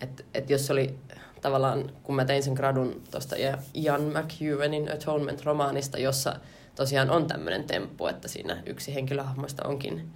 että, 0.00 0.22
että 0.34 0.52
jos 0.52 0.70
oli 0.70 0.94
tavallaan, 1.40 1.90
kun 2.02 2.14
mä 2.14 2.24
tein 2.24 2.42
sen 2.42 2.52
gradun 2.52 3.02
tuosta 3.10 3.36
Ian 3.74 4.02
McEwanin 4.02 4.88
Atonement-romaanista, 4.92 5.98
jossa 5.98 6.36
tosiaan 6.74 7.10
on 7.10 7.26
tämmöinen 7.26 7.64
temppu, 7.64 8.06
että 8.06 8.28
siinä 8.28 8.62
yksi 8.66 8.94
henkilöhahmoista 8.94 9.68
onkin 9.68 10.10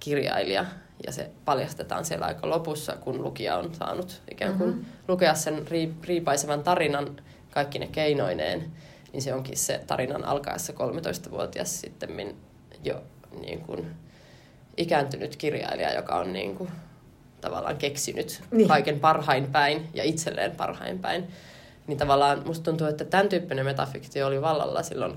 kirjailija 0.00 0.64
ja 1.06 1.12
se 1.12 1.30
paljastetaan 1.44 2.04
siellä 2.04 2.26
aika 2.26 2.50
lopussa, 2.50 2.96
kun 2.96 3.22
lukija 3.22 3.56
on 3.56 3.74
saanut 3.74 4.22
ikään 4.30 4.58
kuin 4.58 4.70
mm-hmm. 4.70 4.84
lukea 5.08 5.34
sen 5.34 5.66
riipaisevan 6.02 6.62
tarinan 6.62 7.16
kaikki 7.50 7.78
ne 7.78 7.86
keinoineen 7.86 8.72
niin 9.14 9.22
se 9.22 9.34
onkin 9.34 9.56
se 9.56 9.80
tarinan 9.86 10.24
alkaessa 10.24 10.72
13-vuotias 10.72 11.80
sitten 11.80 12.34
jo 12.84 13.02
niin 13.40 13.60
kuin 13.60 13.86
ikääntynyt 14.76 15.36
kirjailija, 15.36 15.94
joka 15.94 16.14
on 16.18 16.32
niin 16.32 16.56
kuin 16.56 16.70
tavallaan 17.40 17.76
keksinyt 17.76 18.42
Niin. 18.50 18.68
kaiken 18.68 19.00
parhain 19.00 19.46
päin 19.46 19.88
ja 19.94 20.04
itselleen 20.04 20.56
parhain 20.56 20.98
päin. 20.98 21.28
Niin 21.86 21.98
tavallaan 21.98 22.42
musta 22.46 22.64
tuntuu, 22.64 22.86
että 22.86 23.04
tämän 23.04 23.28
tyyppinen 23.28 23.64
metafiktio 23.64 24.26
oli 24.26 24.42
vallalla 24.42 24.82
silloin 24.82 25.12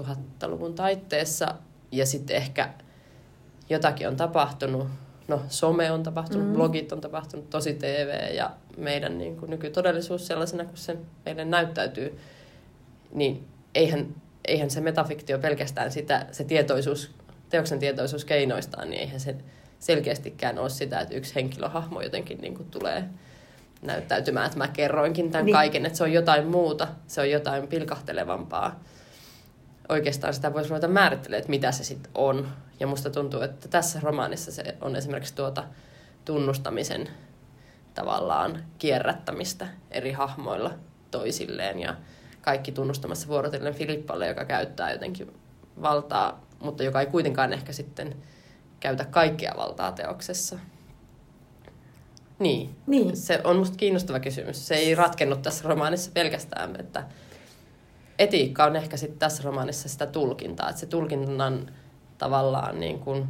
2000-luvun 0.00 0.74
taitteessa 0.74 1.54
ja 1.92 2.06
sitten 2.06 2.36
ehkä 2.36 2.68
jotakin 3.70 4.08
on 4.08 4.16
tapahtunut. 4.16 4.88
No, 5.28 5.40
some 5.48 5.90
on 5.92 6.02
tapahtunut, 6.02 6.46
Mm. 6.46 6.52
blogit 6.52 6.92
on 6.92 7.00
tapahtunut, 7.00 7.50
tosi 7.50 7.74
TV 7.74 8.34
ja 8.34 8.50
meidän 8.76 9.18
niin 9.18 9.36
kuin 9.36 9.50
nykytodellisuus 9.50 10.26
sellaisena 10.26 10.64
kuin 10.64 10.76
se 10.78 10.96
meille 11.24 11.44
näyttäytyy. 11.44 12.18
Niin 13.12 13.48
eihän, 13.74 14.14
eihän 14.48 14.70
se 14.70 14.80
metafiktio 14.80 15.38
pelkästään 15.38 15.92
sitä, 15.92 16.26
se 16.32 16.44
tietoisuus, 16.44 17.10
teoksen 17.48 17.78
tietoisuus 17.78 18.24
keinoistaan, 18.24 18.90
niin 18.90 19.00
eihän 19.00 19.20
se 19.20 19.36
selkeästikään 19.78 20.58
ole 20.58 20.70
sitä, 20.70 21.00
että 21.00 21.14
yksi 21.14 21.34
henkilöhahmo 21.34 22.00
jotenkin 22.00 22.38
niin 22.38 22.54
kuin 22.54 22.70
tulee 22.70 23.04
näyttäytymään, 23.82 24.46
että 24.46 24.58
mä 24.58 24.68
kerroinkin 24.68 25.30
tämän 25.30 25.46
Niin. 25.46 25.54
kaiken, 25.54 25.86
että 25.86 25.98
se 25.98 26.04
on 26.04 26.12
jotain 26.12 26.46
muuta, 26.46 26.88
se 27.06 27.20
on 27.20 27.30
jotain 27.30 27.68
pilkahtelevampaa. 27.68 28.80
Oikeastaan 29.88 30.34
sitä 30.34 30.52
voisi 30.52 30.68
ruveta 30.70 30.88
määrittelemään, 30.88 31.38
että 31.38 31.50
mitä 31.50 31.72
se 31.72 31.84
sitten 31.84 32.12
on. 32.14 32.48
Ja 32.80 32.86
musta 32.86 33.10
tuntuu, 33.10 33.40
että 33.40 33.68
tässä 33.68 34.00
romaanissa 34.02 34.52
se 34.52 34.76
on 34.80 34.96
esimerkiksi 34.96 35.34
tuota 35.34 35.64
tunnustamisen 36.24 37.08
tavallaan 37.94 38.64
kierrättämistä 38.78 39.68
eri 39.90 40.12
hahmoilla 40.12 40.70
toisilleen 41.10 41.80
ja 41.80 41.96
kaikki 42.42 42.72
tunnustamassa 42.72 43.28
vuorotellen 43.28 43.74
Filippalle, 43.74 44.26
joka 44.28 44.44
käyttää 44.44 44.92
jotenkin 44.92 45.32
valtaa, 45.82 46.46
mutta 46.60 46.82
joka 46.82 47.00
ei 47.00 47.06
kuitenkaan 47.06 47.52
ehkä 47.52 47.72
sitten 47.72 48.16
käytä 48.80 49.04
kaikkea 49.04 49.54
valtaa 49.56 49.92
teoksessa. 49.92 50.58
Niin. 52.38 52.76
Niin. 52.86 53.16
Se 53.16 53.40
on 53.44 53.56
musta 53.56 53.76
kiinnostava 53.76 54.20
kysymys. 54.20 54.68
Se 54.68 54.74
ei 54.74 54.94
ratkennut 54.94 55.42
tässä 55.42 55.68
romaanissa 55.68 56.10
pelkästään, 56.14 56.80
että 56.80 57.04
etiikka 58.18 58.64
on 58.64 58.76
ehkä 58.76 58.96
sitten 58.96 59.18
tässä 59.18 59.42
romaanissa 59.42 59.88
sitä 59.88 60.06
tulkintaa. 60.06 60.68
Että 60.68 60.80
se 60.80 60.86
tulkinnan 60.86 61.70
tavallaan 62.18 62.80
niin 62.80 62.98
kuin, 62.98 63.28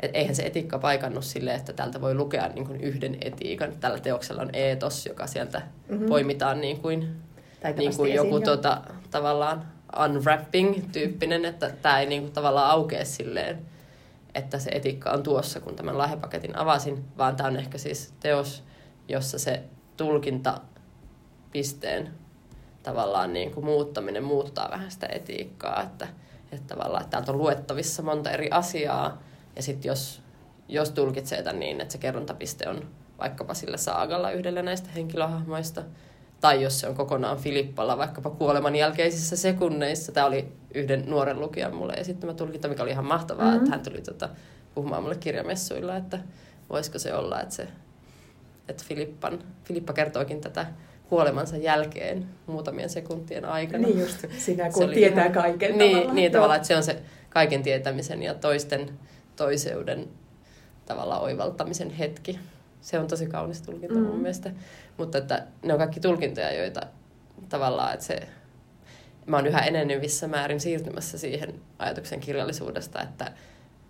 et 0.00 0.10
eihän 0.14 0.34
se 0.34 0.42
etiikka 0.42 0.78
paikannut 0.78 1.24
sille, 1.24 1.54
että 1.54 1.72
täältä 1.72 2.00
voi 2.00 2.14
lukea 2.14 2.48
niin 2.48 2.66
kuin 2.66 2.80
yhden 2.80 3.16
etiikan. 3.20 3.72
Tällä 3.80 3.98
teoksella 3.98 4.42
on 4.42 4.50
eetos, 4.52 5.06
joka 5.06 5.26
sieltä 5.26 5.58
Mhm. 5.58 5.92
mm-hmm. 5.92 6.08
poimitaan 6.08 6.60
niin 6.60 6.80
kuin, 6.80 7.16
Taitavasti 7.74 8.02
niin 8.02 8.08
kuin 8.10 8.14
joku 8.14 8.40
tota, 8.40 8.80
tavallaan 9.10 9.66
unwrapping-tyyppinen, 10.04 11.44
että 11.44 11.70
tämä 11.82 12.00
ei 12.00 12.06
niin 12.06 12.22
kuin, 12.22 12.32
tavallaan 12.32 12.70
aukea 12.70 13.04
silleen, 13.04 13.66
että 14.34 14.58
se 14.58 14.70
etiikka 14.70 15.10
on 15.10 15.22
tuossa, 15.22 15.60
kun 15.60 15.76
tämän 15.76 15.98
lahjapaketin 15.98 16.56
avasin, 16.56 17.04
vaan 17.18 17.36
tämä 17.36 17.48
on 17.48 17.56
ehkä 17.56 17.78
siis 17.78 18.14
teos, 18.20 18.64
jossa 19.08 19.38
se 19.38 19.62
tulkintapisteen 19.96 22.14
tavallaan 22.82 23.32
niin 23.32 23.50
kuin 23.50 23.66
muuttaminen 23.66 24.24
muuttaa 24.24 24.70
vähän 24.70 24.90
sitä 24.90 25.06
etiikkaa, 25.06 25.82
että, 25.82 26.08
että 26.52 26.74
tavallaan 26.74 27.02
että 27.02 27.10
täältä 27.10 27.32
on 27.32 27.38
luettavissa 27.38 28.02
monta 28.02 28.30
eri 28.30 28.50
asiaa, 28.50 29.22
ja 29.56 29.62
sitten 29.62 29.88
jos, 29.88 30.22
jos 30.68 30.90
tulkitsee 30.90 31.42
tämän 31.42 31.60
niin, 31.60 31.80
että 31.80 31.92
se 31.92 31.98
kerrontapiste 31.98 32.68
on 32.68 32.90
vaikkapa 33.18 33.54
sillä 33.54 33.76
saagalla 33.76 34.30
yhdellä 34.30 34.62
näistä 34.62 34.90
henkilöhahmoista, 34.90 35.82
tai 36.40 36.62
jos 36.62 36.80
se 36.80 36.88
on 36.88 36.94
kokonaan 36.94 37.38
Filippalla 37.38 37.98
vaikkapa 37.98 38.30
kuoleman 38.30 38.76
jälkeisissä 38.76 39.36
sekunneissa. 39.36 40.12
Tämä 40.12 40.26
oli 40.26 40.48
yhden 40.74 41.04
nuoren 41.06 41.40
lukijan 41.40 41.74
mulle 41.74 41.92
esittämä 41.92 42.34
tulkinta, 42.34 42.68
mikä 42.68 42.82
oli 42.82 42.90
ihan 42.90 43.04
mahtavaa, 43.06 43.44
Mhm. 43.44 43.52
mm-hmm. 43.54 43.64
että 43.64 43.76
hän 43.76 43.84
tuli 43.84 44.02
tota, 44.02 44.28
puhumaan 44.74 45.02
mulle 45.02 45.16
kirjamessuilla, 45.16 45.96
että 45.96 46.18
voisiko 46.70 46.98
se 46.98 47.14
olla, 47.14 47.40
että, 47.40 47.54
se, 47.54 47.68
että 48.68 48.84
Filippan, 48.86 49.38
Filippa 49.64 49.92
kertookin 49.92 50.40
tätä 50.40 50.66
kuolemansa 51.08 51.56
jälkeen 51.56 52.26
muutamien 52.46 52.90
sekuntien 52.90 53.44
aikana. 53.44 53.86
Niin 53.86 54.00
just, 54.00 54.24
siinä 54.38 54.64
Se 54.64 54.70
kun 54.70 54.88
tietää 54.90 55.24
ihan- 55.26 55.32
kaiken 55.42 55.78
niin, 55.78 55.90
tavallaan. 55.92 56.16
Niin 56.16 56.32
tavallaan, 56.32 56.56
että 56.56 56.68
se 56.68 56.76
on 56.76 56.82
se 56.82 57.02
kaiken 57.30 57.62
tietämisen 57.62 58.22
ja 58.22 58.34
toisten 58.34 58.90
toiseuden 59.36 60.08
tavallaan 60.86 61.22
oivaltamisen 61.22 61.90
hetki. 61.90 62.38
Se 62.80 62.98
on 62.98 63.06
tosi 63.06 63.26
kaunis 63.26 63.62
tulkinta 63.62 63.94
mm. 63.94 64.00
Mm. 64.00 64.06
mun 64.06 64.18
mielestä. 64.18 64.50
Mutta 64.98 65.18
että 65.18 65.46
ne 65.62 65.72
on 65.72 65.78
kaikki 65.78 66.00
tulkintoja, 66.00 66.52
joita 66.52 66.80
tavallaan, 67.48 67.94
että 67.94 68.06
se... 68.06 68.28
Mä 69.26 69.36
oon 69.36 69.46
yhä 69.46 69.58
enenevissä 69.60 70.28
määrin 70.28 70.60
siirtymässä 70.60 71.18
siihen 71.18 71.54
ajatuksen 71.78 72.20
kirjallisuudesta, 72.20 73.02
että, 73.02 73.32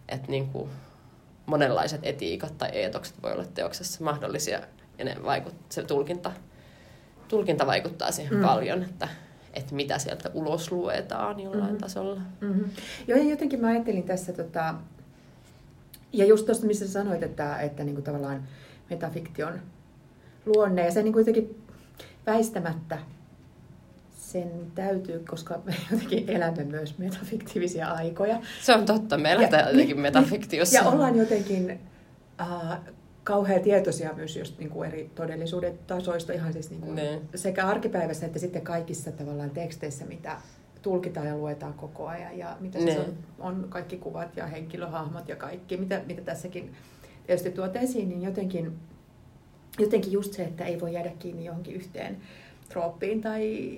että 0.08 0.28
niin 0.30 0.48
kuin 0.48 0.70
monenlaiset 1.46 2.00
etiikat 2.02 2.58
tai 2.58 2.68
eetokset 2.72 3.22
voi 3.22 3.32
olla 3.32 3.44
teoksessa 3.54 4.04
mahdollisia 4.04 4.60
ja 4.98 5.04
ne 5.04 5.16
vaikut, 5.24 5.54
se 5.68 5.82
tulkinta, 5.82 6.32
tulkinta 7.28 7.66
vaikuttaa 7.66 8.12
siihen 8.12 8.34
Mm. 8.38 8.42
paljon, 8.44 8.82
että, 8.82 9.08
että 9.54 9.74
mitä 9.74 9.98
sieltä 9.98 10.30
ulos 10.34 10.72
luetaan 10.72 11.40
jollain 11.40 11.64
Mhm. 11.64 11.72
mm. 11.72 11.78
tasolla. 11.80 12.20
Mm-hmm. 12.40 12.70
Joo, 13.08 13.18
ja 13.18 13.24
jotenkin 13.30 13.60
mä 13.60 13.66
ajattelin 13.66 14.02
tässä, 14.02 14.32
tota, 14.32 14.74
ja 16.12 16.24
just 16.24 16.46
tuosta, 16.46 16.66
missä 16.66 16.86
sä 16.86 16.92
sanoit, 16.92 17.22
että, 17.22 17.60
että 17.60 17.84
niinku 17.84 18.02
tavallaan 18.02 18.48
metafiktion 18.90 19.60
luonne, 20.46 20.84
ja 20.84 20.90
se 20.90 21.02
niinku 21.02 21.18
jotenkin 21.18 21.62
väistämättä 22.26 22.98
sen 24.16 24.50
täytyy, 24.74 25.24
koska 25.30 25.60
me 25.64 25.74
jotenkin 25.90 26.30
elämme 26.30 26.64
myös 26.64 26.98
metafiktiivisia 26.98 27.88
aikoja. 27.88 28.40
Se 28.62 28.74
on 28.74 28.86
totta, 28.86 29.18
me 29.18 29.28
Ja- 29.32 29.42
jotenkin 29.42 29.76
niin, 29.76 30.00
metafiktiossa. 30.00 30.76
Ja 30.76 30.88
ollaan 30.88 31.16
jotenkin 31.16 31.80
äh, 32.40 32.78
kauhean 33.24 33.60
tietoisia 33.62 34.12
myös 34.12 34.36
just 34.36 34.58
niin 34.58 34.70
kuin 34.70 34.88
eri 34.88 35.10
todellisuuden 35.14 35.78
tasoista, 35.86 36.32
ihan 36.32 36.52
siis 36.52 36.70
niin 36.70 36.80
kuin 36.80 36.94
Ne. 36.94 37.20
sekä 37.34 37.66
arkipäivässä 37.66 38.26
että 38.26 38.38
sitten 38.38 38.62
kaikissa 38.62 39.12
tavallaan 39.12 39.50
teksteissä, 39.50 40.04
mitä 40.04 40.36
tulkitaan 40.82 41.26
ja 41.26 41.36
luetaan 41.36 41.74
koko 41.74 42.06
ajan 42.06 42.38
ja 42.38 42.56
mitä 42.60 42.78
siis 42.78 42.94
Ne. 42.96 43.00
on, 43.00 43.14
on 43.38 43.66
kaikki 43.68 43.96
kuvat 43.96 44.36
ja 44.36 44.46
henkilöhahmot 44.46 45.28
ja 45.28 45.36
kaikki, 45.36 45.76
mitä, 45.76 46.00
mitä 46.06 46.22
tässäkin 46.22 46.72
tietysti 47.26 47.50
tuot 47.50 47.76
esiin, 47.76 48.08
niin 48.08 48.22
jotenkin, 48.22 48.72
jotenkin 49.78 50.12
just 50.12 50.32
se, 50.32 50.42
että 50.42 50.64
ei 50.64 50.80
voi 50.80 50.92
jäädä 50.92 51.10
kiinni 51.18 51.44
johonkin 51.44 51.74
yhteen 51.74 52.16
trooppiin 52.68 53.20
tai, 53.20 53.68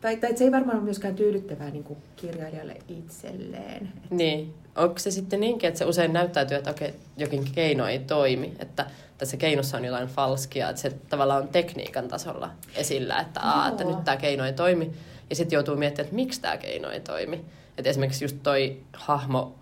tai, 0.00 0.16
tai 0.16 0.30
että 0.30 0.38
se 0.38 0.44
ei 0.44 0.52
varmaan 0.52 0.76
ole 0.76 0.84
myöskään 0.84 1.14
tyydyttävää 1.14 1.70
niin 1.70 1.84
kuin 1.84 1.98
kirjailijalle 2.16 2.76
itselleen. 2.88 3.92
Niin. 4.10 4.54
Onko 4.76 4.98
se 4.98 5.10
sitten 5.10 5.40
niinkin, 5.40 5.68
että 5.68 5.78
se 5.78 5.84
usein 5.84 6.12
näyttäytyy, 6.12 6.56
että 6.56 6.70
okei, 6.70 6.94
jokin 7.16 7.44
keino 7.54 7.86
ei 7.86 7.98
toimi, 7.98 8.52
että 8.58 8.86
tässä 9.18 9.36
keinossa 9.36 9.76
on 9.76 9.84
jotain 9.84 10.08
falskia, 10.08 10.68
että 10.70 10.82
se 10.82 10.92
tavallaan 11.08 11.42
on 11.42 11.48
tekniikan 11.48 12.08
tasolla 12.08 12.50
esillä, 12.76 13.20
että, 13.20 13.40
aa, 13.40 13.68
että 13.68 13.84
nyt 13.84 14.04
tämä 14.04 14.16
keino 14.16 14.44
ei 14.44 14.52
toimi, 14.52 14.92
ja 15.30 15.36
sitten 15.36 15.56
joutuu 15.56 15.76
miettimään, 15.76 16.06
että 16.06 16.16
miksi 16.16 16.40
tämä 16.40 16.56
keino 16.56 16.90
ei 16.90 17.00
toimi. 17.00 17.44
Että 17.78 17.90
esimerkiksi 17.90 18.24
just 18.24 18.36
toi 18.42 18.76
hahmo 18.92 19.54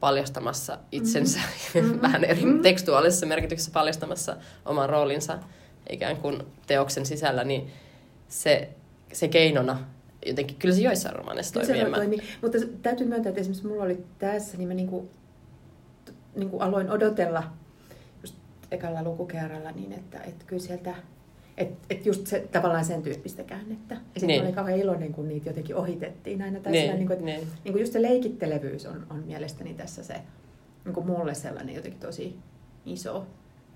paljastamassa 0.00 0.78
itsensä, 0.92 1.40
Mhm. 1.74 2.00
vähän 2.02 2.24
eri 2.24 2.44
Mhm. 2.44 2.60
tekstuaalisessa 2.62 3.26
merkityksessä 3.26 3.72
paljastamassa 3.72 4.36
oman 4.64 4.88
roolinsa 4.90 5.38
ikään 5.90 6.16
kuin 6.16 6.42
teoksen 6.66 7.06
sisällä, 7.06 7.44
niin 7.44 7.70
se, 8.28 8.68
se 9.12 9.28
keinona 9.28 9.78
jotenkin, 10.26 10.56
kyllä 10.56 10.74
se 10.74 10.80
joissain 10.80 11.16
romaneissa 11.16 11.52
Kyllä 11.52 11.66
toimii. 11.66 11.80
se 11.80 11.84
en 11.84 11.90
mä- 11.90 11.96
toimii. 11.96 12.22
Mutta 12.42 12.58
se- 12.58 12.68
täytyy 12.82 13.06
myöntää, 13.06 13.30
että 13.30 13.40
esimerkiksi 13.40 13.66
mulla 13.66 13.82
oli 13.84 14.04
tässä, 14.18 14.56
niin 14.56 14.68
mä 14.68 14.74
niinku, 14.74 15.10
niinku 16.36 16.58
aloin 16.58 16.90
odotella 16.90 17.42
just 18.22 18.34
ekalla 18.70 19.02
lukukerralla 19.02 19.70
niin, 19.70 19.92
että, 19.92 20.20
että 20.20 20.44
kyllä 20.46 20.62
sieltä, 20.62 20.94
että, 21.58 21.86
että 21.90 22.08
just 22.08 22.26
se, 22.26 22.48
tavallaan 22.52 22.84
sen 22.84 23.02
tyyppistä 23.02 23.42
käännettä. 23.42 23.94
Ja 23.94 24.00
sitten 24.14 24.26
Niin. 24.28 24.42
olin 24.42 24.54
kauhean 24.54 24.78
iloinen, 24.78 25.12
kun 25.12 25.28
niitä 25.28 25.48
jotenkin 25.48 25.76
ohitettiin 25.76 26.42
aina. 26.42 26.60
Tai 26.60 26.72
Niin, 26.72 26.84
niin, 26.88 26.96
niin 26.98 27.06
kuin, 27.06 27.12
että, 27.18 27.24
niin. 27.24 27.40
niin 27.64 27.72
kuin 27.72 27.80
just 27.80 27.92
se 27.92 28.02
leikittelevyys 28.02 28.86
on, 28.86 29.06
on 29.10 29.18
mielestäni 29.26 29.74
tässä 29.74 30.04
se, 30.04 30.14
niin 30.84 30.94
kuin 30.94 31.06
mulle 31.06 31.34
sellainen 31.34 31.74
jotenkin 31.74 32.00
tosi 32.00 32.36
iso 32.86 33.26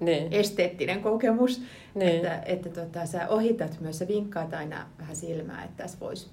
Niin, 0.01 0.33
esteettinen 0.33 1.01
kokemus, 1.03 1.63
niin. 1.95 2.09
että, 2.17 2.43
että 2.47 2.69
tota, 2.69 3.07
sä 3.07 3.29
ohitat 3.29 3.81
myös, 3.81 3.99
sä 3.99 4.09
vinkkaat 4.09 4.55
aina 4.55 4.87
vähän 4.99 5.17
silmää, 5.17 5.65
että 5.65 5.83
tässä 5.83 5.99
voisi 6.01 6.31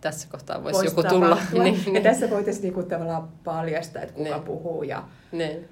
tässä 0.00 0.28
kohtaa 0.30 0.62
voisi 0.64 0.76
voisi 0.76 0.90
joku 0.96 1.08
tulla. 1.08 1.38
niin, 1.52 1.74
Ja 1.86 1.92
niin, 1.92 2.02
tässä 2.02 2.30
voitaisiin 2.30 2.62
niinku 2.62 2.82
tavallaan 2.82 3.28
paljastaa, 3.44 4.02
että 4.02 4.14
kuka 4.14 4.30
Niin. 4.30 4.42
puhuu 4.42 4.82
ja, 4.82 5.04
niin, 5.32 5.68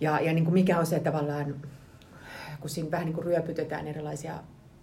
ja, 0.00 0.20
ja 0.20 0.32
niinku 0.32 0.50
mikä 0.50 0.78
on 0.78 0.86
se 0.86 1.00
tavallaan, 1.00 1.54
kun 2.66 2.70
siinä 2.74 2.90
vähän 2.90 3.06
niinku 3.06 3.22
ryöpytetään 3.22 3.86
erilaisia 3.88 4.34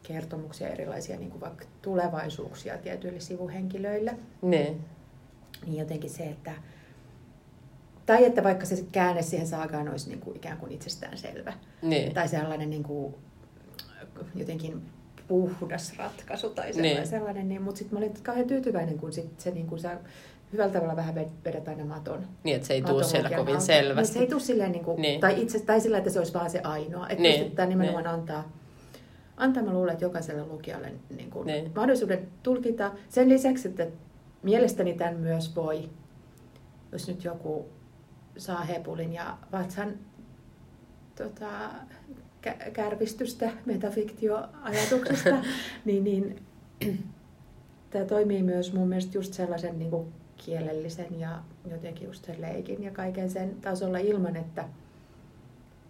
kertomuksia, 0.04 0.68
erilaisia 0.70 1.18
niinku 1.18 1.40
vaikka 1.42 1.66
tulevaisuuksia 1.82 2.78
tietyille 2.78 3.20
sivuhenkilöille, 3.20 4.16
niin, 4.42 4.82
niin 5.66 5.78
jotenkin 5.78 6.10
se, 6.10 6.24
että 6.24 6.52
tai 8.06 8.26
että 8.26 8.44
vaikka 8.44 8.66
se 8.66 8.86
käänne 8.92 9.22
siihen 9.22 9.48
saagaan 9.48 9.90
olisi 9.90 10.10
niinku 10.10 10.32
ikään 10.36 10.58
kuin 10.58 10.72
itsestäänselvä. 10.72 11.54
niin, 11.82 12.14
Tai 12.14 12.28
sellainen 12.28 12.70
niinku, 12.70 13.18
jotenkin 14.36 14.82
puhdas 15.28 15.98
ratkaisu 15.98 16.50
tai 16.50 16.74
sellainen, 16.74 16.98
Niin. 16.98 17.08
sellainen 17.08 17.50
niin, 17.50 17.62
mutta 17.62 17.80
sitten 17.80 18.00
mä 18.00 18.06
olin 18.06 18.14
kauhean 18.24 18.48
tyytyväinen, 18.48 18.98
kun 18.98 19.14
sit 19.14 19.40
se 19.40 19.52
niin 19.52 19.68
kuin 19.68 19.80
sä 19.80 19.98
hyvällä 20.54 20.74
tavalla 20.74 20.96
vähän 20.96 21.16
ved- 21.16 21.46
vedät 21.46 21.68
aina 21.68 21.86
maton. 21.86 22.28
Niin, 22.44 22.56
että 22.56 22.68
se 22.68 22.74
ei 22.74 22.82
tule 22.82 22.94
maton 22.94 23.10
siellä 23.10 23.30
kovin 23.30 23.54
alta. 23.56 23.66
selvästi. 23.66 24.02
Niin, 24.14 24.14
se 24.14 24.20
ei 24.20 24.28
tule 24.30 24.40
silleen, 24.40 24.72
niin 24.72 24.84
kuin, 24.86 25.02
Niin. 25.02 25.20
tai 25.22 25.42
itse, 25.42 25.60
tai 25.60 25.82
sillä, 25.82 25.98
että 25.98 26.10
se 26.10 26.20
olisi 26.20 26.34
vaan 26.34 26.50
se 26.50 26.60
ainoa. 26.64 27.10
Että 27.10 27.22
Niin, 27.22 27.40
pystytään 27.40 27.70
nimenomaan 27.70 28.04
niin. 28.04 28.14
antaa, 28.14 28.52
antaa, 29.38 29.64
mä 29.64 29.74
luulen, 29.74 29.94
että 29.94 30.06
jokaiselle 30.06 30.46
lukijalle 30.46 30.92
niin 31.18 31.30
kuin 31.30 31.48
Niin. 31.48 31.72
mahdollisuuden 31.76 32.28
tulkita. 32.44 32.92
Sen 33.10 33.30
lisäksi, 33.30 33.68
että 33.68 33.88
mielestäni 34.44 34.94
tämän 34.94 35.16
myös 35.18 35.56
voi, 35.56 35.90
jos 36.92 37.08
nyt 37.08 37.24
joku 37.24 37.66
saa 38.38 38.62
hepulin 38.64 39.14
ja 39.14 39.38
vatsan 39.52 39.94
tota, 41.16 41.50
kä- 42.48 42.72
kärvistystä 42.72 43.50
metafiktioajatuksesta, 43.66 45.36
niin, 45.86 46.04
niin 46.04 46.36
tämä 47.90 48.06
toimii 48.06 48.44
myös 48.44 48.74
mun 48.74 48.88
mielestä 48.88 49.18
just 49.18 49.34
sellaisen 49.34 49.80
niin 49.80 49.92
kuin 49.92 50.08
kielellisen 50.46 51.20
ja 51.20 51.40
jotenkin 51.72 52.08
just 52.08 52.26
sen 52.26 52.42
leikin 52.42 52.84
ja 52.84 52.92
kaiken 52.92 53.30
sen 53.30 53.56
tasolla 53.62 53.98
ilman, 53.98 54.36
että, 54.36 54.66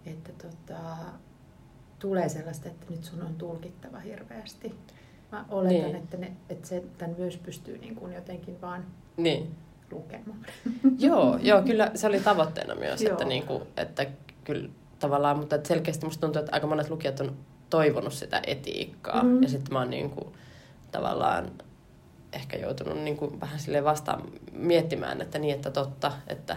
että 0.06 0.32
tota, 0.32 0.80
tulee 1.98 2.28
sellaista, 2.28 2.68
että 2.68 2.86
nyt 2.90 3.04
sun 3.04 3.22
on 3.22 3.34
tulkittava 3.34 3.98
hirveästi. 3.98 4.74
Mä 5.32 5.44
oletan, 5.48 5.72
Niin. 5.82 5.96
että, 5.96 6.16
ne, 6.16 6.32
että 6.48 6.68
se 6.68 6.84
tämän 6.98 7.14
myös 7.18 7.36
pystyy 7.36 7.78
niin 7.78 7.94
kuin 7.96 8.14
jotenkin 8.14 8.60
vaan 8.60 8.84
Niin. 9.16 9.54
lukemaan. 9.90 10.38
Joo, 10.98 11.38
joo, 11.42 11.62
kyllä 11.68 11.90
se 11.94 12.06
oli 12.06 12.20
tavoitteena 12.20 12.74
myös, 12.74 13.02
Joo. 13.02 13.12
että, 13.12 13.24
niinku, 13.24 13.62
että 13.76 14.06
kyllä 14.44 14.68
tavallaan, 14.98 15.38
mutta 15.38 15.58
selkeästi 15.62 16.06
musta 16.06 16.20
tuntuu, 16.20 16.40
että 16.40 16.52
aika 16.54 16.66
monet 16.66 16.90
lukijat 16.90 17.20
on 17.20 17.36
toivonut 17.70 18.12
sitä 18.12 18.42
etiikkaa. 18.46 19.22
Mm. 19.22 19.42
Ja 19.42 19.48
sitten 19.48 19.72
mä 19.72 19.78
oon 19.78 19.90
niinku, 19.90 20.32
tavallaan 20.92 21.50
ehkä 22.34 22.56
joutunut 22.56 23.02
niinku 23.02 23.40
vähän 23.40 23.58
silleen 23.60 23.84
vastaan 23.84 24.22
miettimään, 24.52 25.20
että 25.20 25.38
niin, 25.38 25.54
että 25.54 25.70
totta, 25.70 26.12
että, 26.26 26.56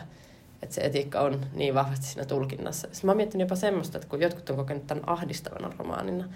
että 0.61 0.75
se 0.75 0.81
etiikka 0.81 1.21
on 1.21 1.45
niin 1.53 1.73
vahvasti 1.75 2.05
siinä 2.05 2.25
tulkinnassa. 2.25 2.87
Sitten 2.91 3.07
mä 3.07 3.11
oon 3.11 3.17
miettinyt 3.17 3.45
jopa 3.45 3.55
semmoista, 3.55 3.97
että 3.97 4.07
kun 4.07 4.21
jotkut 4.21 4.49
on 4.49 4.55
kokenut 4.55 4.87
tämän 4.87 5.03
ahdistavana 5.09 5.73
romaanina, 5.77 6.29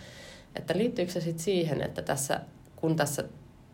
että 0.56 0.78
liittyykö 0.78 1.12
se 1.12 1.22
sitten 1.22 1.44
siihen, 1.44 1.82
että 1.82 2.02
tässä, 2.02 2.42
kun 2.76 2.96
tässä, 2.96 3.24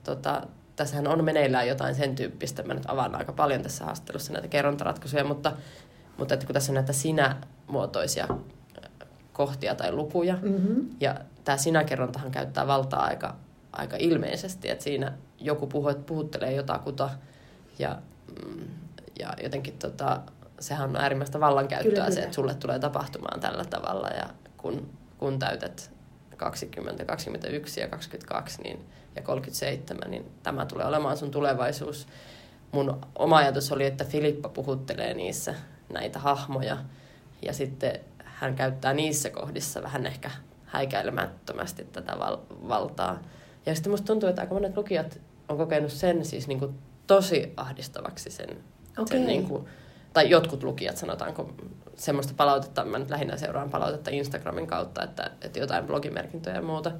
tota, 0.03 0.47
tässähän 0.75 1.07
on 1.07 1.23
meneillään 1.23 1.67
jotain 1.67 1.95
sen 1.95 2.15
tyyppistä, 2.15 2.63
mä 2.63 2.73
nyt 2.73 2.89
avaan 2.89 3.15
aika 3.15 3.33
paljon 3.33 3.61
tässä 3.61 3.85
haastattelussa 3.85 4.33
näitä 4.33 4.47
kerrontaratkaisuja, 4.47 5.23
mutta, 5.23 5.53
mutta 6.17 6.33
että 6.33 6.45
kun 6.45 6.53
tässä 6.53 6.71
on 6.71 6.75
näitä 6.75 6.93
sinä-muotoisia 6.93 8.27
äh, 8.29 9.07
kohtia 9.33 9.75
tai 9.75 9.91
lukuja, 9.91 10.37
Mm-hmm. 10.41 10.89
ja 10.99 11.15
tämä 11.43 11.57
sinä-kerrontahan 11.57 12.31
käyttää 12.31 12.67
valtaa 12.67 13.03
aika, 13.03 13.35
aika 13.71 13.97
ilmeisesti, 13.99 14.69
että 14.69 14.83
siinä 14.83 15.13
joku 15.39 15.67
puhu, 15.67 15.93
puhuttelee 15.93 16.53
jotakuta 16.53 17.09
ja, 17.79 17.97
mm, 18.45 18.67
ja 19.19 19.33
jotenkin 19.43 19.77
tota, 19.77 20.21
sehän 20.59 20.89
on 20.89 20.95
äärimmäistä 20.95 21.39
vallankäyttöä 21.39 21.91
Kyllä, 21.91 22.05
se, 22.05 22.11
kyllä. 22.11 22.23
että 22.23 22.35
sulle 22.35 22.55
tulee 22.55 22.79
tapahtumaan 22.79 23.39
tällä 23.39 23.65
tavalla 23.65 24.07
ja 24.07 24.29
kun, 24.57 24.89
kun 25.17 25.39
täytät 25.39 25.91
20, 26.37 27.05
21 27.05 27.79
ja 27.81 27.87
22 27.87 28.61
niin, 28.61 28.85
ja 29.15 29.21
37, 29.21 30.11
niin 30.11 30.31
tämä 30.43 30.65
tulee 30.65 30.85
olemaan 30.85 31.17
sun 31.17 31.31
tulevaisuus. 31.31 32.07
Mun 32.71 33.01
oma 33.15 33.37
ajatus 33.37 33.71
oli, 33.71 33.85
että 33.85 34.05
Filippa 34.05 34.49
puhuttelee 34.49 35.13
niissä 35.13 35.55
näitä 35.93 36.19
hahmoja 36.19 36.77
ja 37.41 37.53
sitten 37.53 37.99
hän 38.23 38.55
käyttää 38.55 38.93
niissä 38.93 39.29
kohdissa 39.29 39.83
vähän 39.83 40.05
ehkä 40.05 40.31
häikäilemättömästi 40.65 41.83
tätä 41.83 42.19
val- 42.19 42.67
valtaa. 42.67 43.19
Ja 43.67 43.75
sitten 43.75 43.91
musta 43.91 44.07
tuntuu, 44.07 44.29
että 44.29 44.41
aika 44.41 44.53
monet 44.53 44.77
lukijat 44.77 45.19
on 45.49 45.57
kokenut 45.57 45.91
sen 45.91 46.25
siis 46.25 46.47
niin 46.47 46.59
kuin 46.59 46.75
tosi 47.07 47.53
ahdistavaksi 47.57 48.29
sen, 48.29 48.49
Okei. 48.97 49.17
sen 49.17 49.27
niin 49.27 49.47
kuin, 49.47 49.65
tai 50.13 50.29
jotkut 50.29 50.63
lukijat 50.63 50.97
sanotaanko 50.97 51.53
semmoista 51.95 52.33
palautetta, 52.37 52.85
mä 52.85 52.99
nyt 52.99 53.09
lähinnä 53.09 53.37
seuraan 53.37 53.69
palautetta 53.69 54.09
Instagramin 54.11 54.67
kautta, 54.67 55.03
että, 55.03 55.31
että 55.41 55.59
jotain 55.59 55.85
blogimerkintöjä 55.85 56.55
ja 56.55 56.61
muuta. 56.61 56.91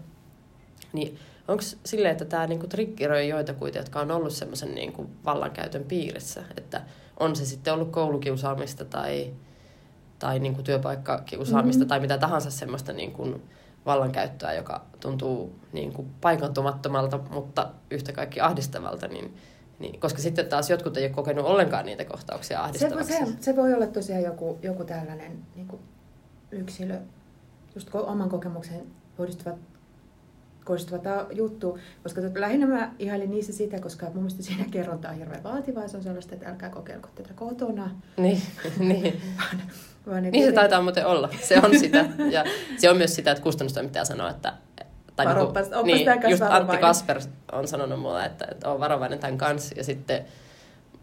Niin 0.94 1.18
onko 1.48 1.64
silleen, 1.86 2.12
että 2.12 2.26
tämä 2.26 2.48
niinku 2.48 2.68
triggeröi 2.68 3.30
joitakuita, 3.30 3.78
jotka 3.78 4.00
on 4.00 4.12
ollut 4.12 4.34
semmoisen 4.34 4.76
niinku 4.76 5.10
vallankäytön 5.26 5.84
piirissä, 5.84 6.44
että 6.58 6.82
on 7.20 7.36
se 7.36 7.46
sitten 7.46 7.74
ollut 7.74 7.92
koulukiusaamista 7.92 8.86
tai, 8.86 9.34
tai 10.20 10.40
niinku 10.40 10.64
työpaikkakiusaamista 10.64 11.84
Mhm. 11.84 11.90
tai 11.90 12.00
mitä 12.00 12.18
tahansa 12.18 12.52
semmoista 12.52 12.94
niinku 12.94 13.42
vallankäyttöä, 13.88 14.54
joka 14.54 14.86
tuntuu 15.00 15.56
niinku 15.74 16.06
paikantumattomalta, 16.22 17.20
mutta 17.32 17.70
yhtä 17.92 18.14
kaikki 18.14 18.42
ahdistavalta, 18.42 19.08
niin, 19.08 19.38
niin, 19.80 20.00
koska 20.00 20.22
sitten 20.22 20.46
taas 20.46 20.70
jotkut 20.70 20.98
ei 20.98 21.04
ole 21.06 21.14
kokenut 21.14 21.46
ollenkaan 21.46 21.86
niitä 21.86 22.06
kohtauksia 22.06 22.58
Se, 22.58 22.64
ahdistavaksi. 22.64 23.14
se, 23.14 23.26
se 23.40 23.56
voi 23.56 23.74
olla 23.74 23.88
tosiaan 23.88 24.24
joku, 24.24 24.60
joku 24.62 24.84
tällainen 24.84 25.46
niin 25.56 25.68
kuin 25.68 25.82
yksilö, 26.52 27.00
just 27.76 27.96
oman 27.96 28.30
kokemuksen 28.30 28.82
kohdistuva, 29.18 29.58
kohdistuva 30.68 31.00
ta- 31.00 31.26
juttu, 31.32 31.80
koska 32.04 32.22
tot, 32.22 32.38
lähinnä 32.38 32.68
mä 32.68 32.92
ihailin 33.00 33.32
niissä 33.32 33.54
sitä, 33.54 33.80
koska 33.80 34.06
mun 34.06 34.16
mielestä 34.16 34.44
siinä 34.44 34.66
kerronta 34.72 35.10
on 35.10 35.16
hirveän 35.16 35.44
vaativaa, 35.44 35.88
se 35.88 35.98
on 35.98 36.04
sellaista, 36.04 36.36
että 36.36 36.50
älkää 36.50 36.70
kokeilko 36.70 37.10
tätä 37.16 37.34
kotona, 37.36 37.90
Niin, 38.18 38.42
niin. 38.80 39.22
vaan, 39.38 39.62
vaan 40.08 40.24
Niin 40.24 40.46
se 40.46 40.52
taitaa 40.52 40.82
muuten 40.82 41.06
olla. 41.06 41.30
Se 41.42 41.60
on 41.64 41.80
sitä. 41.80 42.06
Ja 42.32 42.44
se 42.78 42.90
on 42.90 42.98
myös 42.98 43.16
sitä, 43.16 43.32
että 43.32 43.44
kustannustoimittaja 43.44 44.06
sanoo, 44.06 44.30
että... 44.30 44.54
Tai 45.16 45.26
Varopas- 45.26 45.36
niinku, 45.36 45.50
oppas 45.76 45.84
niin, 45.86 46.06
tää 46.06 46.14
kanssa 46.18 46.30
just 46.30 46.54
Antti. 46.54 46.78
Kasper 46.78 47.20
on 47.52 47.68
sanonut 47.68 48.00
mulle, 48.00 48.26
että, 48.26 48.48
että 48.52 48.70
on 48.72 48.80
varovainen 48.80 49.20
tämän 49.20 49.38
kanssa. 49.38 49.76
Ja 49.78 49.84
sitten 49.84 50.26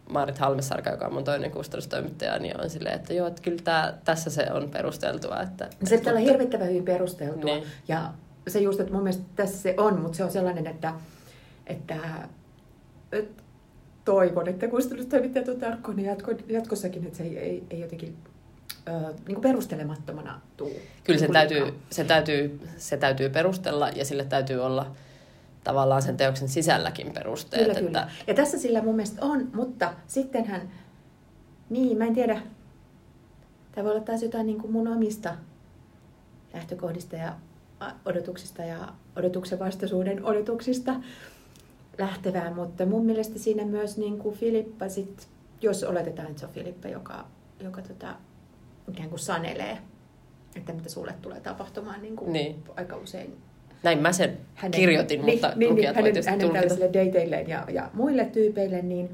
Maarit 0.09 0.37
Halmesarka, 0.37 0.89
joka 0.89 1.05
on 1.05 1.13
mun 1.13 1.23
toinen 1.23 1.51
kustannustoimittaja, 1.51 2.39
niin 2.39 2.61
on 2.61 2.69
silleen, 2.69 2.95
että 2.95 3.13
joo, 3.13 3.27
että 3.27 3.41
kyllä 3.41 3.57
tää, 3.63 3.93
tässä 4.05 4.29
se 4.29 4.47
on 4.53 4.69
perusteltua. 4.69 5.39
Että, 5.41 5.69
Se 5.83 5.97
pitää 5.97 6.13
olla 6.13 6.21
hirvittävän 6.25 6.67
hyvin 6.67 6.85
perusteltua. 6.85 7.43
Niin. 7.55 7.63
Ja 7.87 8.11
se 8.47 8.59
just, 8.59 8.79
että 8.79 8.93
mun 8.93 9.03
mielestä 9.03 9.23
tässä 9.35 9.57
se 9.57 9.73
on, 9.77 10.01
mutta 10.01 10.17
se 10.17 10.23
on 10.23 10.31
sellainen, 10.31 10.67
että, 10.67 10.93
että, 11.67 11.97
että 13.11 13.43
toivon, 14.05 14.47
että 14.47 14.67
kustannustoimittajat 14.67 15.47
on 15.47 15.59
tarkkoja 15.59 15.95
niin 15.95 16.05
jatko, 16.05 16.31
jatkossakin, 16.47 17.05
että 17.05 17.17
se 17.17 17.23
ei, 17.23 17.37
ei, 17.37 17.63
ei 17.69 17.79
jotenkin 17.79 18.17
ö, 18.87 18.91
niin 18.91 19.35
kuin 19.35 19.41
perustelemattomana 19.41 20.41
tuu. 20.57 20.69
Kyllä 21.03 21.19
se 21.19 21.27
kuitenkaan. 21.27 21.47
täytyy, 21.47 21.79
se, 21.89 22.03
täytyy, 22.03 22.59
se 22.77 22.97
täytyy 22.97 23.29
perustella 23.29 23.89
ja 23.89 24.05
sille 24.05 24.25
täytyy 24.25 24.59
olla 24.59 24.95
tavallaan 25.63 26.01
sen 26.01 26.17
teoksen 26.17 26.47
sisälläkin 26.47 27.13
perusteet. 27.13 27.61
Kyllä, 27.61 27.79
että, 27.79 27.85
kyllä. 27.85 28.11
Ja 28.27 28.33
tässä 28.33 28.57
sillä 28.59 28.81
mun 28.81 28.95
mielestä 28.95 29.25
on, 29.25 29.49
mutta 29.53 29.93
sittenhän, 30.07 30.69
niin 31.69 31.97
mä 31.97 32.05
en 32.05 32.13
tiedä, 32.13 32.41
tämä 33.71 33.85
voi 33.85 33.91
olla 33.91 34.03
taas 34.03 34.23
jotain 34.23 34.45
niin 34.45 34.61
kuin 34.61 34.71
mun 34.71 34.87
omista 34.87 35.35
lähtökohdista 36.53 37.15
ja 37.15 37.33
odotuksista 38.05 38.61
ja 38.61 38.93
odotuksen 39.15 39.59
vastaisuuden 39.59 40.25
odotuksista 40.25 40.95
lähtevää, 41.97 42.53
mutta 42.53 42.85
mun 42.85 43.05
mielestä 43.05 43.39
siinä 43.39 43.65
myös 43.65 43.97
niin 43.97 44.17
kuin 44.19 44.35
Filippa 44.35 44.89
sit, 44.89 45.27
jos 45.61 45.83
oletetaan, 45.83 46.27
että 46.27 46.39
se 46.39 46.45
on 46.45 46.51
Filippa, 46.51 46.87
joka, 46.87 47.25
joka 47.59 47.81
tota, 47.81 48.15
ikään 48.91 49.09
kuin 49.09 49.19
sanelee, 49.19 49.77
että 50.55 50.73
mitä 50.73 50.89
sulle 50.89 51.13
tulee 51.21 51.39
tapahtumaan 51.39 52.01
niin 52.01 52.15
kuin 52.15 52.33
Niin. 52.33 52.63
aika 52.75 52.95
usein 52.95 53.37
Näin 53.83 53.99
mä 53.99 54.13
sen 54.13 54.37
kirjoitin, 54.71 55.25
mutta 55.25 55.51
niin, 55.55 55.69
lukijat 55.71 55.95
voi 55.95 56.03
hänen, 56.03 56.23
hänen 56.25 56.51
tällaisille 56.51 56.85
dateilleen 56.85 57.49
ja, 57.49 57.65
ja 57.69 57.89
muille 57.93 58.25
tyypeille, 58.25 58.81
niin 58.81 59.09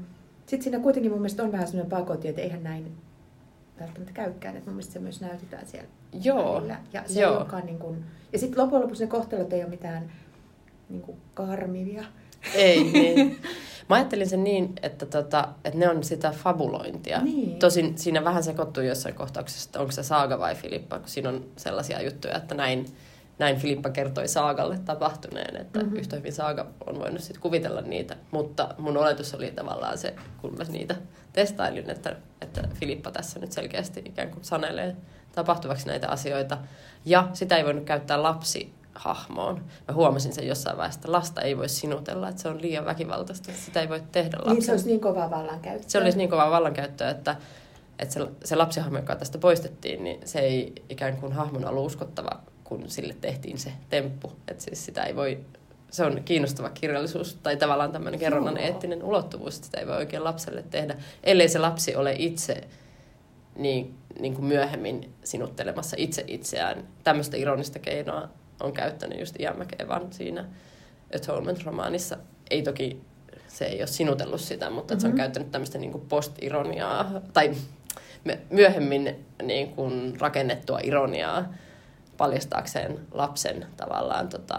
sitten 0.46 0.62
siinä 0.62 0.78
kuitenkin 0.78 1.12
mun 1.12 1.20
mielestä 1.20 1.42
on 1.42 1.52
vähän 1.52 1.66
sellainen 1.66 1.90
pakotti, 1.90 2.28
että 2.28 2.42
eihän 2.42 2.62
näin 2.62 2.92
välttämättä 3.80 4.12
käykään, 4.12 4.56
että 4.56 4.70
mun 4.70 4.74
mielestä 4.74 4.92
se 4.92 4.98
myös 4.98 5.20
näytetään 5.20 5.66
siellä 5.66 5.88
Joo, 6.24 6.54
välillä. 6.54 6.76
Ja, 6.92 7.02
se 7.06 7.20
joo. 7.20 7.46
ei 7.56 7.62
niin 7.62 7.78
kuin, 7.78 8.04
ja 8.32 8.38
sitten 8.38 8.62
loppujen 8.62 8.82
lopuksi 8.82 9.04
ne 9.04 9.10
kohtelut 9.10 9.52
ei 9.52 9.60
ole 9.62 9.70
mitään 9.70 10.12
niin 10.88 11.02
kuin 11.02 11.16
karmivia. 11.34 12.04
Ei, 12.54 12.84
niin. 12.84 13.38
Mä 13.88 13.96
ajattelin 13.96 14.28
sen 14.28 14.44
niin, 14.44 14.72
että, 14.82 15.06
tota, 15.06 15.48
että 15.64 15.78
ne 15.78 15.88
on 15.90 16.04
sitä 16.04 16.30
fabulointia. 16.30 17.20
Niin. 17.22 17.58
Tosin 17.58 17.98
siinä 17.98 18.24
vähän 18.24 18.42
sekoittuu 18.42 18.82
jossain 18.82 19.14
kohtauksessa, 19.14 19.68
että 19.68 19.80
onko 19.80 19.92
se 19.92 20.02
Saaga 20.02 20.38
vai 20.38 20.54
Filippa, 20.54 20.98
kun 20.98 21.08
siinä 21.08 21.28
on 21.28 21.44
sellaisia 21.56 22.02
juttuja, 22.02 22.36
että 22.36 22.54
näin, 22.54 22.86
näin 23.38 23.56
Filippa 23.56 23.90
kertoi 23.90 24.28
Saagalle 24.28 24.78
tapahtuneen, 24.78 25.56
että 25.56 25.78
Mhm. 25.78 25.86
mm-hmm. 25.86 25.98
yhtä 26.00 26.16
hyvin 26.16 26.32
Saaga 26.32 26.66
on 26.86 26.98
voinut 26.98 27.20
sit 27.20 27.38
kuvitella 27.38 27.80
niitä. 27.80 28.16
Mutta 28.30 28.74
mun 28.78 28.96
oletus 28.96 29.34
oli 29.34 29.50
tavallaan 29.50 29.98
se, 29.98 30.14
kun 30.40 30.54
mä 30.58 30.64
niitä 30.64 30.96
testailin, 31.32 31.90
että, 31.90 32.16
että 32.40 32.68
Filippa 32.74 33.10
tässä 33.10 33.40
nyt 33.40 33.52
selkeästi 33.52 34.02
ikään 34.04 34.30
kuin 34.30 34.44
sanelee 34.44 34.96
tapahtuvaksi 35.32 35.86
näitä 35.86 36.08
asioita. 36.08 36.58
Ja 37.04 37.28
sitä 37.32 37.56
ei 37.56 37.64
voinut 37.64 37.84
käyttää 37.84 38.22
lapsi 38.22 38.74
hahmoon. 38.94 39.64
Mä 39.88 39.94
huomasin 39.94 40.32
sen 40.32 40.46
jossain 40.46 40.76
vaiheessa, 40.76 40.98
että 40.98 41.12
lasta 41.12 41.40
ei 41.40 41.56
voi 41.56 41.68
sinutella, 41.68 42.28
että 42.28 42.42
se 42.42 42.48
on 42.48 42.62
liian 42.62 42.84
väkivaltaista, 42.84 43.50
että 43.50 43.64
sitä 43.64 43.80
ei 43.80 43.88
voi 43.88 44.02
tehdä 44.12 44.36
lapselle. 44.36 44.54
Niin 44.54 44.62
se 44.62 44.72
olisi 44.72 44.86
niin 44.86 45.00
kovaa 45.00 45.30
vallankäyttöä. 45.30 45.88
Se 45.90 45.98
olisi 45.98 46.18
niin 46.18 46.30
kovaa 46.30 46.50
vallankäyttöä, 46.50 47.10
että, 47.10 47.36
että 47.98 48.14
se, 48.14 48.26
se 48.44 48.56
lapsihahmo, 48.56 48.98
joka 48.98 49.16
tästä 49.16 49.38
poistettiin, 49.38 50.04
niin 50.04 50.20
se 50.24 50.38
ei 50.40 50.72
ikään 50.88 51.16
kuin 51.16 51.32
hahmona 51.32 51.68
ollut 51.68 51.86
uskottava 51.86 52.40
kun 52.64 52.90
sille 52.90 53.16
tehtiin 53.20 53.58
se 53.58 53.72
temppu. 53.90 54.32
Että 54.48 54.64
siis 54.64 54.84
sitä 54.84 55.02
ei 55.02 55.16
voi, 55.16 55.40
se 55.90 56.04
on 56.04 56.22
kiinnostava 56.24 56.70
kirjallisuus 56.70 57.38
tai 57.42 57.56
tavallaan 57.56 57.92
tämmöinen 57.92 58.20
kerronnan 58.20 58.56
eettinen 58.56 59.02
ulottuvuus, 59.02 59.54
että 59.54 59.66
sitä 59.66 59.80
ei 59.80 59.86
voi 59.86 59.96
oikein 59.96 60.24
lapselle 60.24 60.64
tehdä, 60.70 60.96
ellei 61.24 61.48
se 61.48 61.58
lapsi 61.58 61.96
ole 61.96 62.14
itse 62.18 62.68
niin, 63.56 63.94
niin 64.20 64.34
kuin 64.34 64.44
myöhemmin 64.44 65.14
sinuttelemassa 65.24 65.96
itse 65.98 66.24
itseään. 66.26 66.88
Tämmöistä 67.04 67.36
ironista 67.36 67.78
keinoa 67.78 68.28
on 68.60 68.72
käyttänyt 68.72 69.20
just 69.20 69.40
Ian 69.40 69.58
McEvan 69.58 70.12
siinä 70.12 70.44
Atonement-romaanissa. 71.16 72.16
Ei 72.50 72.62
toki, 72.62 73.00
se 73.48 73.64
ei 73.64 73.78
ole 73.80 73.86
sinutellut 73.86 74.40
sitä, 74.40 74.70
mutta 74.70 74.94
mm-hmm. 74.94 75.00
se 75.00 75.06
on 75.06 75.12
Mhm. 75.12 75.16
käyttänyt 75.16 75.50
tämmöistä 75.50 75.78
niin 75.78 75.92
kuin 75.92 76.06
post-ironiaa, 76.08 77.10
tai 77.32 77.54
myöhemmin 78.50 79.26
niin 79.42 79.68
kuin 79.74 80.20
rakennettua 80.20 80.78
ironiaa 80.82 81.54
paljastaakseen 82.16 83.00
lapsen 83.12 83.66
tavallaan 83.76 84.28
tota, 84.28 84.56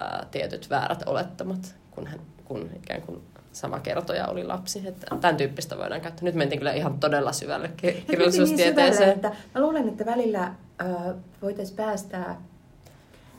ää, 0.00 0.26
tietyt 0.30 0.70
väärät 0.70 1.02
olettamat, 1.06 1.74
kun, 1.90 2.06
hän, 2.06 2.20
kun 2.44 2.70
ikään 2.76 3.02
kuin 3.02 3.22
sama 3.54 3.80
kertoja 3.80 4.26
oli 4.26 4.44
lapsi. 4.44 4.82
Että 4.86 5.06
tämän 5.20 5.36
tyyppistä 5.36 5.78
voidaan 5.78 6.00
käyttää. 6.00 6.24
Nyt 6.24 6.34
mentiin 6.34 6.58
kyllä 6.58 6.72
ihan 6.72 7.00
todella 7.00 7.32
syvälle 7.32 7.70
niin 7.82 8.04
kirjallisuustieteeseen. 8.06 8.94
syvälle, 8.94 9.12
että 9.12 9.32
mä 9.54 9.60
luulen, 9.60 9.88
että 9.88 10.06
välillä 10.06 10.42
äh, 10.42 11.14
voitaisiin 11.42 11.76
päästää, 11.76 12.40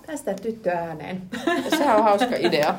päästää 0.07 0.33
tyttö 0.33 0.69
ääneen. 0.71 1.21
Sehän 1.77 1.97
on 1.97 2.03
hauska 2.03 2.35
idea. 2.35 2.71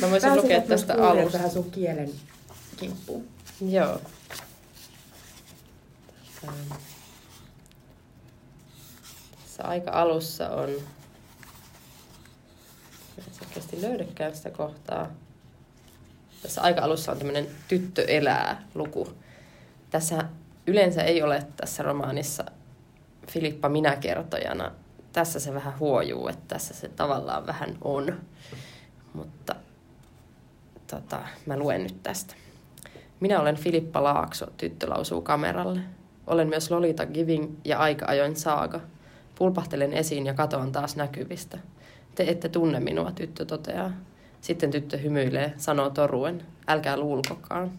Mä 0.00 0.10
voisin 0.10 0.10
Pääsevät 0.10 0.36
lukea 0.36 0.60
tästä 0.60 0.94
alusta. 0.94 1.38
vähän 1.38 1.50
sun 1.50 1.70
kielen 1.70 2.10
kimppuun. 2.76 3.28
Joo. 3.68 4.00
Tässä 9.42 9.64
aika 9.64 9.90
alussa 9.90 10.48
on... 10.48 10.70
Mä 13.16 13.24
en 13.28 13.34
selkeästi 13.38 13.82
löydäkään 13.82 14.36
sitä 14.36 14.50
kohtaa. 14.50 15.10
Tässä 16.42 16.60
aika 16.60 16.82
alussa 16.82 17.12
on 17.12 17.18
tämmöinen 17.18 17.46
tyttö 17.68 18.04
elää 18.04 18.62
luku. 18.74 19.08
Tässä 19.90 20.24
yleensä 20.66 21.02
ei 21.02 21.22
ole 21.22 21.46
tässä 21.56 21.82
romaanissa 21.82 22.44
Filippa 23.28 23.68
minäkertojana. 23.68 24.72
Tässä 25.12 25.40
se 25.40 25.54
vähän 25.54 25.78
huojuu, 25.78 26.28
että 26.28 26.44
tässä 26.48 26.74
se 26.74 26.88
tavallaan 26.88 27.46
vähän 27.46 27.76
on. 27.80 28.20
Mutta 29.12 29.54
tota, 30.86 31.18
mä 31.46 31.56
luen 31.56 31.82
nyt 31.82 32.02
tästä. 32.02 32.34
Minä 33.20 33.40
olen 33.40 33.56
Filippa 33.56 34.02
Laakso, 34.02 34.46
tyttö 34.56 34.90
lausuu 34.90 35.22
kameralle. 35.22 35.80
Olen 36.26 36.48
myös 36.48 36.70
Lolita 36.70 37.06
Giving 37.06 37.56
ja 37.64 37.78
aika 37.78 38.06
ajoin 38.08 38.36
saaga. 38.36 38.80
Pulpahtelen 39.34 39.92
esiin 39.92 40.26
ja 40.26 40.34
katoan 40.34 40.72
taas 40.72 40.96
näkyvistä. 40.96 41.58
Te 42.14 42.24
ette 42.28 42.48
tunne 42.48 42.80
minua, 42.80 43.12
tyttö 43.12 43.44
toteaa. 43.44 43.90
Sitten 44.40 44.70
tyttö 44.70 44.96
hymyilee, 44.96 45.52
sanoo 45.56 45.90
toruen. 45.90 46.42
Älkää 46.68 46.96
luulkokaan. 46.96 47.70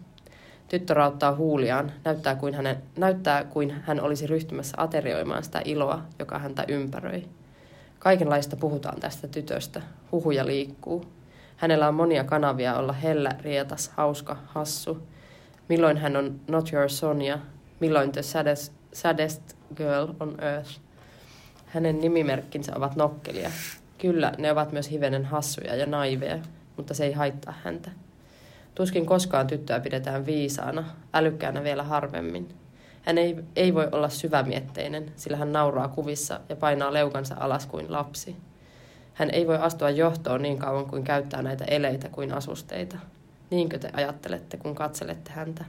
Tyttö 0.68 0.94
rauttaa 0.94 1.34
huuliaan, 1.34 1.92
näyttää 2.04 2.34
kuin, 2.34 2.54
hänen, 2.54 2.82
näyttää 2.96 3.44
kuin 3.44 3.70
hän 3.70 4.00
olisi 4.00 4.26
ryhtymässä 4.26 4.74
aterioimaan 4.76 5.44
sitä 5.44 5.62
iloa, 5.64 6.02
joka 6.18 6.38
häntä 6.38 6.64
ympäröi. 6.68 7.24
Kaikenlaista 7.98 8.56
puhutaan 8.56 9.00
tästä 9.00 9.28
tytöstä. 9.28 9.82
Huhuja 10.12 10.46
liikkuu. 10.46 11.04
Hänellä 11.56 11.88
on 11.88 11.94
monia 11.94 12.24
kanavia 12.24 12.76
olla 12.76 12.92
hellä, 12.92 13.30
rietas, 13.42 13.88
hauska, 13.88 14.36
hassu. 14.46 15.02
Milloin 15.68 15.96
hän 15.96 16.16
on 16.16 16.40
Not 16.48 16.72
Your 16.72 16.88
Sonia, 16.88 17.38
milloin 17.80 18.12
The 18.12 18.22
Saddest, 18.22 18.72
saddest 18.92 19.42
Girl 19.76 20.08
on 20.20 20.40
Earth. 20.40 20.80
Hänen 21.66 22.00
nimimerkkinsä 22.00 22.72
ovat 22.76 22.96
nokkelia. 22.96 23.50
Kyllä, 23.98 24.32
ne 24.38 24.52
ovat 24.52 24.72
myös 24.72 24.90
hivenen 24.90 25.24
hassuja 25.24 25.76
ja 25.76 25.86
naiveja, 25.86 26.38
mutta 26.76 26.94
se 26.94 27.04
ei 27.04 27.12
haittaa 27.12 27.54
häntä. 27.64 27.90
Tuskin 28.74 29.06
koskaan 29.06 29.46
tyttöä 29.46 29.80
pidetään 29.80 30.26
viisaana, 30.26 30.84
älykkäänä 31.14 31.64
vielä 31.64 31.82
harvemmin. 31.82 32.48
Hän 33.02 33.18
ei, 33.18 33.36
ei 33.56 33.74
voi 33.74 33.88
olla 33.92 34.08
syvämietteinen, 34.08 35.12
sillä 35.16 35.36
hän 35.36 35.52
nauraa 35.52 35.88
kuvissa 35.88 36.40
ja 36.48 36.56
painaa 36.56 36.92
leukansa 36.92 37.36
alas 37.40 37.66
kuin 37.66 37.92
lapsi. 37.92 38.36
Hän 39.14 39.30
ei 39.30 39.46
voi 39.46 39.56
astua 39.56 39.90
johtoon 39.90 40.42
niin 40.42 40.58
kauan 40.58 40.86
kuin 40.86 41.04
käyttää 41.04 41.42
näitä 41.42 41.64
eleitä 41.64 42.08
kuin 42.08 42.32
asusteita. 42.32 42.96
Niinkö 43.50 43.78
te 43.78 43.90
ajattelette, 43.92 44.56
kun 44.56 44.74
katselette 44.74 45.30
häntä? 45.30 45.64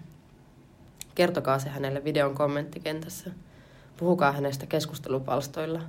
Kertokaa 1.15 1.59
se 1.59 1.69
hänelle 1.69 2.03
videon 2.03 2.36
kommenttikentässä. 2.36 3.30
Puhukaa 3.97 4.32
hänestä 4.32 4.65
keskustelupalstoilla. 4.65 5.82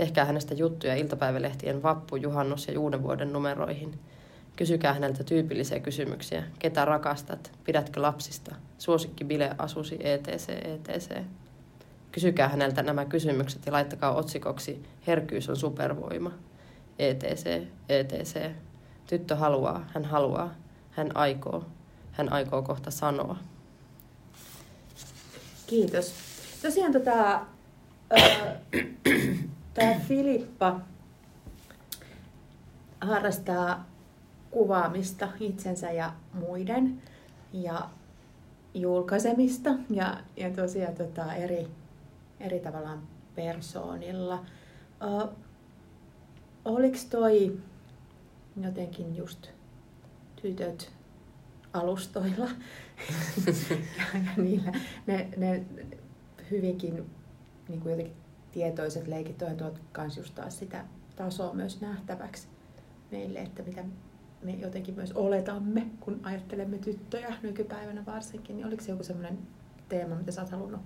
Tehkää 0.00 0.24
hänestä 0.24 0.54
juttuja 0.54 0.94
iltapäivälehtien 0.94 1.82
vappu, 1.82 2.16
juhannus 2.16 2.68
ja 2.68 2.80
uuden 2.80 3.02
vuoden 3.02 3.32
numeroihin. 3.32 3.98
Kysykää 4.56 4.92
häneltä 4.92 5.24
tyypillisiä 5.24 5.80
kysymyksiä. 5.80 6.44
Ketä 6.58 6.84
rakastat? 6.84 7.52
Pidätkö 7.64 8.02
lapsista? 8.02 8.54
Suosikki 8.78 9.24
bile 9.24 9.50
asusi 9.58 9.98
etc. 10.00 10.48
etc. 10.48 11.10
Kysykää 12.12 12.48
häneltä 12.48 12.82
nämä 12.82 13.04
kysymykset 13.04 13.66
ja 13.66 13.72
laittakaa 13.72 14.14
otsikoksi 14.14 14.82
Herkyys 15.06 15.48
on 15.48 15.56
supervoima. 15.56 16.32
etc. 16.98 17.46
etc. 17.88 18.36
Tyttö 19.06 19.36
haluaa, 19.36 19.86
hän 19.94 20.04
haluaa, 20.04 20.54
hän 20.90 21.16
aikoo, 21.16 21.64
hän 22.12 22.32
aikoo 22.32 22.62
kohta 22.62 22.90
sanoa. 22.90 23.36
Kiitos. 25.66 26.14
Tosiaan 26.62 26.92
tota, 26.92 27.40
tämä 29.74 29.94
Filippa 30.08 30.80
harrastaa 33.00 33.86
kuvaamista 34.50 35.28
itsensä 35.40 35.90
ja 35.90 36.12
muiden 36.32 37.02
ja 37.52 37.90
julkaisemista 38.74 39.70
ja, 39.90 40.20
ja 40.36 40.50
tosiaan 40.50 40.94
tota, 40.94 41.34
eri, 41.34 41.68
eri 42.40 42.60
tavallaan 42.60 43.02
persoonilla. 43.34 44.44
Ö, 45.02 45.28
oliko 46.64 46.96
toi 47.10 47.60
jotenkin 48.62 49.16
just 49.16 49.48
tytöt 50.42 50.92
alustoilla 51.72 52.48
ja, 53.46 53.52
ja 54.26 54.42
niillä, 54.42 54.72
ne, 55.06 55.28
ne 55.36 55.64
hyvinkin 56.50 57.10
niin 57.68 57.80
kuin 57.80 57.90
jotenkin 57.90 58.19
tietoiset 58.52 59.06
leikit 59.06 59.38
tuovat 59.38 59.80
myös 59.96 60.16
just 60.16 60.34
taas 60.34 60.58
sitä 60.58 60.84
tasoa 61.16 61.54
myös 61.54 61.80
nähtäväksi 61.80 62.48
meille, 63.10 63.38
että 63.38 63.62
mitä 63.62 63.84
me 64.42 64.52
jotenkin 64.52 64.94
myös 64.94 65.12
oletamme, 65.12 65.86
kun 66.00 66.20
ajattelemme 66.22 66.78
tyttöjä 66.78 67.34
nykypäivänä 67.42 68.06
varsinkin. 68.06 68.56
Niin 68.56 68.66
oliko 68.66 68.82
se 68.82 68.90
joku 68.90 69.04
sellainen 69.04 69.38
teema, 69.88 70.14
mitä 70.14 70.32
sä 70.32 70.40
oot 70.40 70.50
halunnut 70.50 70.80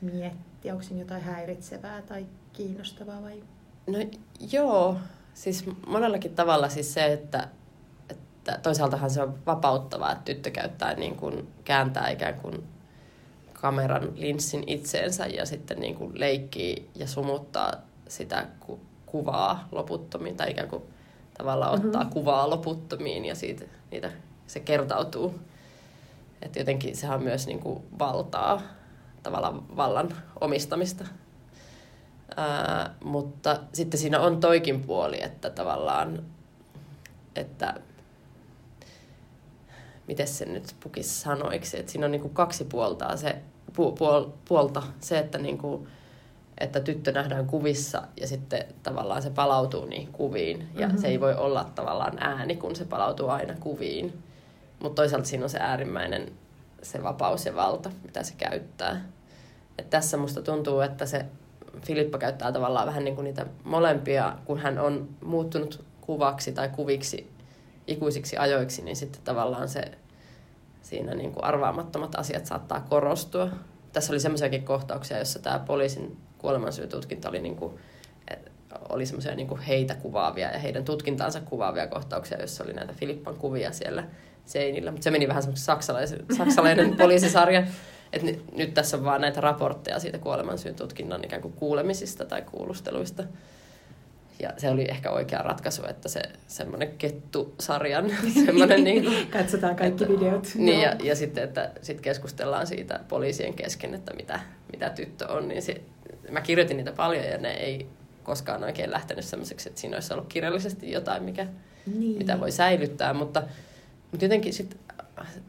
miettiä? 0.00 0.72
Onko 0.72 0.82
siinä 0.82 1.02
jotain 1.02 1.22
häiritsevää 1.22 2.02
tai 2.02 2.26
kiinnostavaa 2.52 3.22
vai? 3.22 3.42
No 3.86 3.98
joo, 4.52 4.96
siis 5.34 5.64
monellakin 5.86 6.34
tavalla 6.34 6.68
siis 6.68 6.94
se, 6.94 7.12
että, 7.12 7.48
että 8.10 8.58
toisaaltahan 8.62 9.10
se 9.10 9.22
on 9.22 9.38
vapauttavaa, 9.46 10.12
että 10.12 10.24
tyttö 10.24 10.50
käyttää 10.50 10.94
niin 10.94 11.16
kuin, 11.16 11.48
kääntää 11.64 12.08
ikään 12.08 12.34
kuin 12.34 12.64
kameran 13.60 14.12
linssin 14.14 14.64
itseensä 14.66 15.26
ja 15.26 15.46
sitten 15.46 15.80
niin 15.80 15.94
kuin 15.94 16.20
leikkii 16.20 16.90
ja 16.94 17.06
sumuttaa 17.06 17.72
sitä 18.08 18.46
ku- 18.60 18.80
kuvaa 19.06 19.68
loputtomiin 19.72 20.36
tai 20.36 20.50
ikään 20.50 20.68
kuin 20.68 20.82
tavallaan 21.38 21.74
ottaa 21.74 22.04
Mhm. 22.04 22.12
kuvaa 22.12 22.50
loputtomiin 22.50 23.24
ja 23.24 23.34
siitä, 23.34 23.64
niitä, 23.90 24.12
se 24.46 24.60
kertautuu. 24.60 25.34
Että 26.42 26.58
jotenkin 26.58 26.96
sehän 26.96 27.16
on 27.18 27.22
myös 27.24 27.46
niin 27.46 27.60
kuin 27.60 27.82
valtaa, 27.98 28.62
tavallaan 29.22 29.76
vallan 29.76 30.08
omistamista. 30.40 31.04
Ää, 32.36 32.94
mutta 33.04 33.60
sitten 33.72 34.00
siinä 34.00 34.20
on 34.20 34.40
toikin 34.40 34.82
puoli, 34.82 35.22
että 35.22 35.50
tavallaan, 35.50 36.22
että 37.36 37.74
miten 40.08 40.26
se 40.28 40.44
nyt 40.44 40.74
pukisi 40.80 41.20
sanoiksi, 41.20 41.78
että 41.78 41.92
siinä 41.92 42.04
on 42.06 42.12
niinku 42.12 42.28
kaksi 42.28 42.64
puolta 42.64 43.16
se, 43.16 43.36
pu, 43.76 43.92
puol, 43.92 44.24
puolta, 44.48 44.82
se, 45.00 45.18
että, 45.18 45.38
niinku, 45.38 45.86
että 46.58 46.80
tyttö 46.80 47.12
nähdään 47.12 47.46
kuvissa 47.46 48.02
ja 48.20 48.26
sitten 48.26 48.64
tavallaan 48.82 49.22
se 49.22 49.30
palautuu 49.30 49.84
niihin 49.84 50.12
kuviin 50.12 50.68
ja 50.74 50.88
Mhm. 50.88 50.96
se 50.96 51.06
ei 51.08 51.20
voi 51.20 51.34
olla 51.34 51.66
tavallaan 51.74 52.18
ääni, 52.22 52.56
kun 52.56 52.76
se 52.76 52.84
palautuu 52.84 53.28
aina 53.28 53.54
kuviin. 53.60 54.22
Mutta 54.82 55.02
toisaalta 55.02 55.28
siinä 55.28 55.44
on 55.44 55.50
se 55.50 55.58
äärimmäinen 55.58 56.32
se 56.82 57.02
vapaus 57.02 57.46
ja 57.46 57.54
valta, 57.56 57.90
mitä 58.04 58.22
se 58.22 58.34
käyttää. 58.38 59.04
Et 59.78 59.90
tässä 59.90 60.16
musta 60.16 60.42
tuntuu, 60.42 60.80
että 60.80 61.06
se 61.06 61.26
Filippa 61.82 62.18
käyttää 62.18 62.52
tavallaan 62.52 62.86
vähän 62.86 63.04
niin 63.04 63.14
kuin 63.14 63.24
niitä 63.24 63.46
molempia, 63.64 64.36
kun 64.44 64.58
hän 64.58 64.78
on 64.78 65.08
muuttunut 65.24 65.84
kuvaksi 66.00 66.52
tai 66.52 66.68
kuviksi 66.68 67.30
ikuisiksi 67.86 68.36
ajoiksi, 68.36 68.82
niin 68.82 68.96
sitten 68.96 69.22
tavallaan 69.24 69.68
se 69.68 69.82
siinä 70.82 71.14
niin 71.14 71.32
kuin 71.32 71.44
arvaamattomat 71.44 72.14
asiat 72.14 72.46
saattaa 72.46 72.86
korostua. 72.88 73.48
Tässä 73.92 74.12
oli 74.12 74.20
semmoisiakin 74.20 74.64
kohtauksia, 74.64 75.18
jossa 75.18 75.38
tämä 75.38 75.58
poliisin 75.58 76.16
kuolemansyytutkinta 76.38 77.28
oli 77.28 77.40
niin 77.40 77.56
kuin 77.56 77.78
oli 78.88 79.06
semmoisia 79.06 79.34
niin 79.34 79.58
heitä 79.58 79.94
kuvaavia 79.94 80.50
ja 80.50 80.58
heidän 80.58 80.84
tutkintaansa 80.84 81.40
kuvaavia 81.40 81.86
kohtauksia, 81.86 82.38
joissa 82.38 82.64
oli 82.64 82.72
näitä 82.72 82.92
Filippan 82.92 83.36
kuvia 83.36 83.72
siellä 83.72 84.04
seinillä. 84.44 84.90
Mutta 84.90 85.04
se 85.04 85.10
meni 85.10 85.28
vähän 85.28 85.42
semmoinen 85.42 85.64
saksalainen, 85.64 86.24
saksalainen 86.36 86.96
poliisisarja. 87.02 87.62
että 88.12 88.26
nyt 88.56 88.74
tässä 88.74 88.96
on 88.96 89.04
vaan 89.04 89.20
näitä 89.20 89.40
raportteja 89.40 90.00
siitä 90.00 90.18
kuolemansyyn 90.18 90.74
tutkinnan 90.74 91.24
ikään 91.24 91.42
kuin 91.42 91.54
kuulemisista 91.54 92.24
tai 92.24 92.42
kuulusteluista. 92.42 93.24
Ja 94.38 94.52
se 94.56 94.70
oli 94.70 94.86
ehkä 94.90 95.10
oikea 95.10 95.42
ratkaisu, 95.42 95.82
että 95.88 96.08
se 96.08 96.20
semmoinen 96.46 96.88
kettusarjan 96.98 98.10
semmoinen... 98.46 98.84
niin 98.84 99.04
kuin, 99.04 99.26
Katsotaan 99.26 99.76
kaikki 99.76 100.04
että, 100.04 100.16
videot. 100.16 100.48
Niin, 100.54 100.80
ja, 100.80 100.96
ja 101.02 101.16
sitten, 101.16 101.44
että 101.44 101.70
sit 101.82 102.00
keskustellaan 102.00 102.66
siitä 102.66 103.00
poliisien 103.08 103.54
kesken, 103.54 103.94
että 103.94 104.14
mitä, 104.14 104.40
mitä 104.72 104.90
tyttö 104.90 105.32
on. 105.32 105.48
Niin 105.48 105.62
se, 105.62 105.80
mä 106.30 106.40
kirjoitin 106.40 106.76
niitä 106.76 106.92
paljon 106.92 107.24
ja 107.24 107.38
ne 107.38 107.50
ei 107.50 107.86
koskaan 108.22 108.64
oikein 108.64 108.90
lähtenyt 108.90 109.24
semmoiseksi, 109.24 109.68
että 109.68 109.80
siinä 109.80 109.96
olisi 109.96 110.12
ollut 110.12 110.28
kirjallisesti 110.28 110.92
jotain, 110.92 111.22
mikä, 111.22 111.46
niin. 111.86 112.18
mitä 112.18 112.40
voi 112.40 112.52
säilyttää. 112.52 113.14
Mutta, 113.14 113.42
mutta 114.10 114.24
jotenkin 114.24 114.52
sitten 114.52 114.78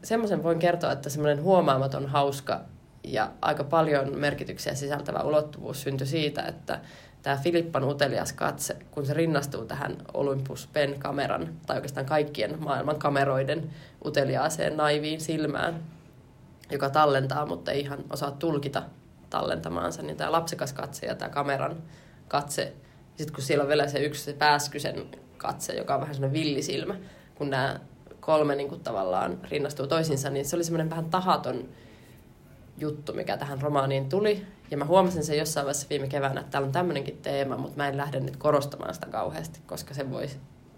semmoisen 0.02 0.42
voin 0.42 0.58
kertoa, 0.58 0.92
että 0.92 1.10
semmoinen 1.10 1.42
huomaamaton, 1.42 2.06
hauska 2.06 2.60
ja 3.04 3.30
aika 3.42 3.64
paljon 3.64 4.18
merkityksiä 4.18 4.74
sisältävä 4.74 5.20
ulottuvuus 5.20 5.82
syntyi 5.82 6.06
siitä, 6.06 6.42
että 6.42 6.80
tämä 7.22 7.36
Filippan 7.36 7.84
utelias 7.84 8.32
katse, 8.32 8.76
kun 8.90 9.06
se 9.06 9.14
rinnastuu 9.14 9.64
tähän 9.64 9.96
Olympus 10.14 10.68
Pen-kameran, 10.72 11.48
tai 11.66 11.76
oikeastaan 11.76 12.06
kaikkien 12.06 12.62
maailman 12.62 12.98
kameroiden 12.98 13.70
uteliaaseen 14.04 14.76
naiviin 14.76 15.20
silmään, 15.20 15.82
joka 16.70 16.90
tallentaa, 16.90 17.46
mutta 17.46 17.72
ei 17.72 17.80
ihan 17.80 18.04
osaa 18.10 18.30
tulkita 18.30 18.82
tallentamaansa, 19.30 20.02
niin 20.02 20.16
tämä 20.16 20.32
lapsekas 20.32 20.72
katse 20.72 21.06
ja 21.06 21.14
tämä 21.14 21.28
kameran 21.28 21.76
katse, 22.28 22.72
sitten 23.16 23.34
kun 23.34 23.44
siellä 23.44 23.62
on 23.62 23.68
vielä 23.68 23.88
se 23.88 23.98
yksi 23.98 24.24
se 24.24 24.32
pääskysen 24.32 25.06
katse, 25.36 25.72
joka 25.72 25.94
on 25.94 26.00
vähän 26.00 26.14
semmoinen 26.14 26.40
villisilmä, 26.40 26.94
kun 27.34 27.50
nämä 27.50 27.80
kolme 28.20 28.54
niin 28.54 28.68
kuin 28.68 28.80
tavallaan 28.80 29.38
rinnastuu 29.50 29.86
toisiinsa, 29.86 30.30
niin 30.30 30.44
se 30.44 30.56
oli 30.56 30.64
semmoinen 30.64 30.90
vähän 30.90 31.10
tahaton 31.10 31.68
juttu, 32.80 33.12
mikä 33.12 33.36
tähän 33.36 33.62
romaaniin 33.62 34.08
tuli. 34.08 34.46
Ja 34.70 34.76
mä 34.76 34.84
huomasin 34.84 35.24
sen 35.24 35.38
jossain 35.38 35.64
vaiheessa 35.64 35.86
viime 35.90 36.08
keväänä, 36.08 36.40
että 36.40 36.50
täällä 36.50 36.66
on 36.66 36.72
tämmöinenkin 36.72 37.18
teema, 37.22 37.56
mutta 37.56 37.76
mä 37.76 37.88
en 37.88 37.96
lähde 37.96 38.20
nyt 38.20 38.36
korostamaan 38.36 38.94
sitä 38.94 39.06
kauheasti, 39.06 39.60
koska 39.66 39.94
se 39.94 40.10
voi 40.10 40.28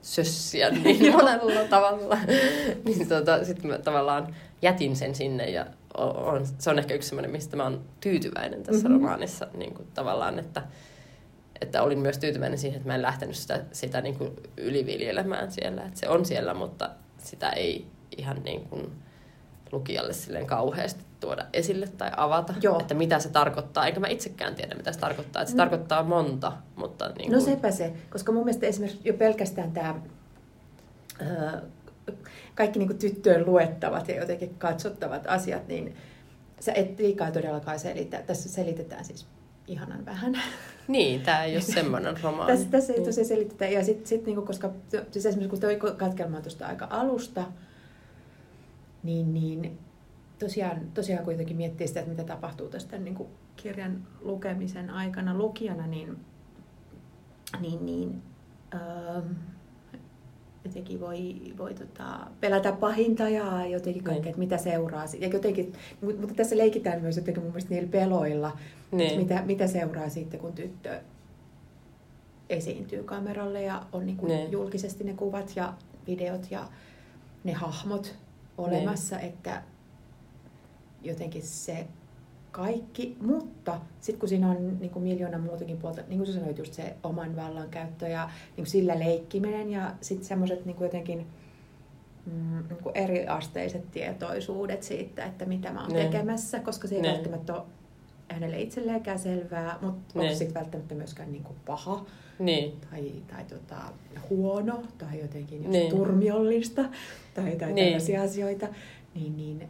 sössiä 0.03 0.71
niin 0.85 1.13
monella 1.13 1.65
tavalla. 1.71 2.19
niin 2.85 3.09
tota, 3.09 3.45
sitten 3.45 3.71
mä 3.71 3.79
tavallaan 3.79 4.37
jätin 4.63 4.97
sen 4.97 5.15
sinne 5.15 5.51
ja 5.51 5.67
on, 5.99 6.47
se 6.59 6.71
on 6.71 6.79
ehkä 6.79 6.95
yksi 6.95 7.09
semmoinen, 7.09 7.31
mistä 7.31 7.57
mä 7.57 7.63
oon 7.63 7.85
tyytyväinen 8.01 8.63
tässä 8.63 8.89
mm-hmm. 8.89 9.05
romaanissa 9.05 9.47
niin 9.55 9.75
kuin 9.75 9.89
tavallaan, 9.95 10.39
että, 10.39 10.63
että 11.61 11.83
olin 11.83 11.99
myös 11.99 12.19
tyytyväinen 12.19 12.59
siihen, 12.59 12.77
että 12.77 12.89
mä 12.89 12.95
en 12.95 13.03
lähtenyt 13.03 13.37
sitä, 13.37 13.61
sitä 13.73 14.01
niin 14.01 14.19
kuin 14.19 14.31
yliviljelemään 14.57 15.53
siellä. 15.53 15.83
Että 15.83 16.01
se 16.01 16.09
on 16.09 16.25
siellä, 16.25 16.55
mutta 16.55 16.91
sitä 17.19 17.51
ei 17.51 17.87
ihan 18.17 18.43
niin 18.45 18.65
kuin 18.65 18.93
lukijalle 19.73 20.13
silleen 20.13 20.47
kauheasti 20.47 21.05
tuoda 21.21 21.47
esille 21.53 21.89
tai 21.99 22.11
avata, 22.17 22.55
Joo. 22.63 22.81
että 22.81 22.95
mitä 22.95 23.19
se 23.19 23.29
tarkoittaa. 23.29 23.87
Eikä 23.87 24.01
mä 24.01 24.09
itsekään 24.09 24.55
tiedä, 24.55 24.75
mitä 24.75 24.93
se 24.93 24.99
tarkoittaa. 24.99 25.43
Että 25.43 25.51
se 25.51 25.57
no. 25.57 25.63
tarkoittaa 25.63 26.03
monta, 26.03 26.53
mutta... 26.77 27.09
Niin 27.09 27.33
no 27.33 27.39
kuin... 27.39 27.51
No 27.51 27.55
sepä 27.55 27.71
se, 27.71 27.93
koska 28.11 28.33
mun 28.33 28.45
mielestä 28.45 28.67
esimerkiksi 28.67 29.01
jo 29.05 29.15
pelkästään 29.15 29.73
tämä 29.73 30.01
kaikki 32.55 32.79
niin 32.79 32.89
kuin 32.89 32.99
tyttöön 32.99 33.47
luettavat 33.47 34.09
ja 34.09 34.17
jotenkin 34.17 34.55
katsottavat 34.59 35.23
asiat, 35.27 35.69
niin 35.69 35.97
sä 36.61 36.73
et 36.73 36.99
liikaa 36.99 37.31
todellakaan 37.31 37.79
selitä. 37.79 38.23
Tässä 38.23 38.49
selitetään 38.49 39.05
siis 39.05 39.27
ihanan 39.67 40.07
vähän. 40.07 40.43
Niin, 40.89 41.23
tämä 41.23 41.45
ei 41.45 41.55
ole 41.55 41.61
semmoinen 41.81 42.17
romaani. 42.23 42.53
tässä, 42.53 42.71
tässä 42.71 42.93
ei 42.93 42.99
niin. 42.99 43.07
tosiaan 43.07 43.29
selitetä. 43.29 43.67
Ja 43.67 43.85
sitten 43.85 44.07
sit, 44.07 44.27
niinku, 44.27 44.43
koska 44.43 44.71
siis 45.11 45.27
esimerkiksi 45.27 45.51
kun 45.51 45.61
toi 45.61 45.95
katkelma 45.97 46.41
tuosta 46.41 46.67
aika 46.67 46.87
alusta, 46.91 47.45
niin, 49.03 49.35
niin 49.35 49.79
tosiaan, 50.39 50.81
tosiaan 50.95 51.25
kuitenkin 51.25 51.57
miettii 51.57 51.89
sitä, 51.89 52.01
että 52.01 52.11
mitä 52.11 52.25
tapahtuu 52.25 52.69
tästä 52.69 52.99
niin 52.99 53.15
kuin 53.15 53.29
kirjan 53.57 54.07
lukemisen 54.21 54.91
aikana 54.91 55.35
lukijana, 55.35 55.87
niin, 55.87 56.17
niin, 57.61 57.87
niin 57.87 58.23
öö, 58.75 59.23
jotenkin 60.65 61.01
voi, 61.01 61.35
voi 61.59 61.75
tota, 61.75 62.27
pelätä 62.41 62.73
pahinta 62.73 63.29
ja 63.29 63.67
jotenkin 63.67 64.05
kaikkea, 64.05 64.23
niin. 64.23 64.29
että 64.29 64.39
mitä 64.39 64.59
seuraa. 64.59 65.05
Ja 65.19 65.29
jotenkin, 65.29 65.73
mutta 66.01 66.35
tässä 66.35 66.57
leikitään 66.57 67.03
myös 67.03 67.17
jotenkin 67.17 67.43
mun 67.43 67.53
mielestä 67.53 67.75
niillä 67.75 67.91
peloilla, 67.91 68.57
niin. 68.93 69.07
että 69.11 69.21
mitä, 69.21 69.43
mitä 69.47 69.67
seuraa 69.67 70.09
sitten, 70.09 70.41
kun 70.41 70.53
tyttö 70.53 71.01
esiintyy 72.49 73.03
kameralle 73.03 73.63
ja 73.63 73.83
on 73.93 74.07
niin 74.07 74.17
kuin 74.17 74.33
niin. 74.33 74.53
julkisesti 74.53 75.05
ne 75.05 75.13
kuvat 75.13 75.53
ja 75.57 75.75
videot 76.07 76.51
ja 76.51 76.69
ne 77.45 77.53
hahmot 77.53 78.19
olemassa, 78.61 79.17
niin. 79.17 79.29
että 79.29 79.63
jotenkin 81.03 81.43
se 81.43 81.87
kaikki, 82.51 83.17
mutta 83.21 83.81
sitten 84.01 84.21
kun 84.21 84.29
siinä 84.29 84.51
on 84.51 84.79
niin 84.79 84.91
kuin 84.91 85.03
miljoona 85.03 85.39
muutakin 85.39 85.77
puolta, 85.77 86.03
niin 86.09 86.19
kuin 86.19 86.27
sä 86.27 86.33
sanoit, 86.33 86.59
just 86.59 86.75
se 86.75 86.97
oman 87.03 87.37
vallankäyttö 87.37 88.09
ja 88.09 88.27
niin 88.27 88.57
kuin 88.57 88.67
sillä 88.67 88.99
leikkiminen 88.99 89.71
ja 89.71 89.95
sitten 90.01 90.29
semmoiset 90.29 90.65
niin 90.65 90.77
jotenkin 90.81 91.27
mm, 92.27 92.65
niin 92.69 92.83
kuin 92.83 92.97
eriasteiset 92.97 93.91
tietoisuudet 93.91 94.83
siitä, 94.83 95.25
että 95.25 95.47
mitä 95.47 95.73
mä 95.73 95.83
oon 95.83 95.93
ne. 95.93 96.05
tekemässä, 96.05 96.61
koska 96.61 96.89
se 96.89 96.95
ei 96.95 97.03
ne. 97.03 97.13
välttämättä 97.13 97.55
ole 97.55 97.63
hänelle 98.35 98.61
itselleenkään 98.61 99.19
selvää, 99.19 99.79
mutta 99.81 100.21
onko 100.21 100.35
sitten 100.35 100.55
välttämättä 100.55 100.95
myöskään 100.95 101.33
niin 101.33 101.45
kuin 101.45 101.57
paha 101.67 102.07
niin. 102.39 102.73
tai, 102.91 103.13
tai 103.27 103.45
tota, 103.45 103.77
huono 104.31 104.83
tai 104.99 105.21
jotenkin 105.21 105.71
niin. 105.71 105.91
turmiollista 105.91 106.85
tai, 107.35 107.57
tai 107.57 107.73
niin. 107.73 107.87
tällaisia 107.87 108.23
asioita, 108.23 108.69
niin, 109.15 109.37
niin 109.37 109.69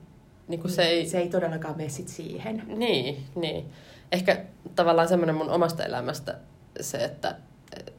niin 0.48 0.60
kuin 0.60 0.70
se, 0.70 0.82
ei... 0.82 1.06
se 1.06 1.18
ei 1.18 1.28
todellakaan 1.28 1.76
mene 1.76 1.88
sit 1.88 2.08
siihen. 2.08 2.62
Niin, 2.66 3.16
niin. 3.34 3.64
Ehkä 4.12 4.44
tavallaan 4.74 5.08
semmoinen 5.08 5.34
mun 5.34 5.50
omasta 5.50 5.84
elämästä 5.84 6.38
se, 6.80 6.98
että 6.98 7.36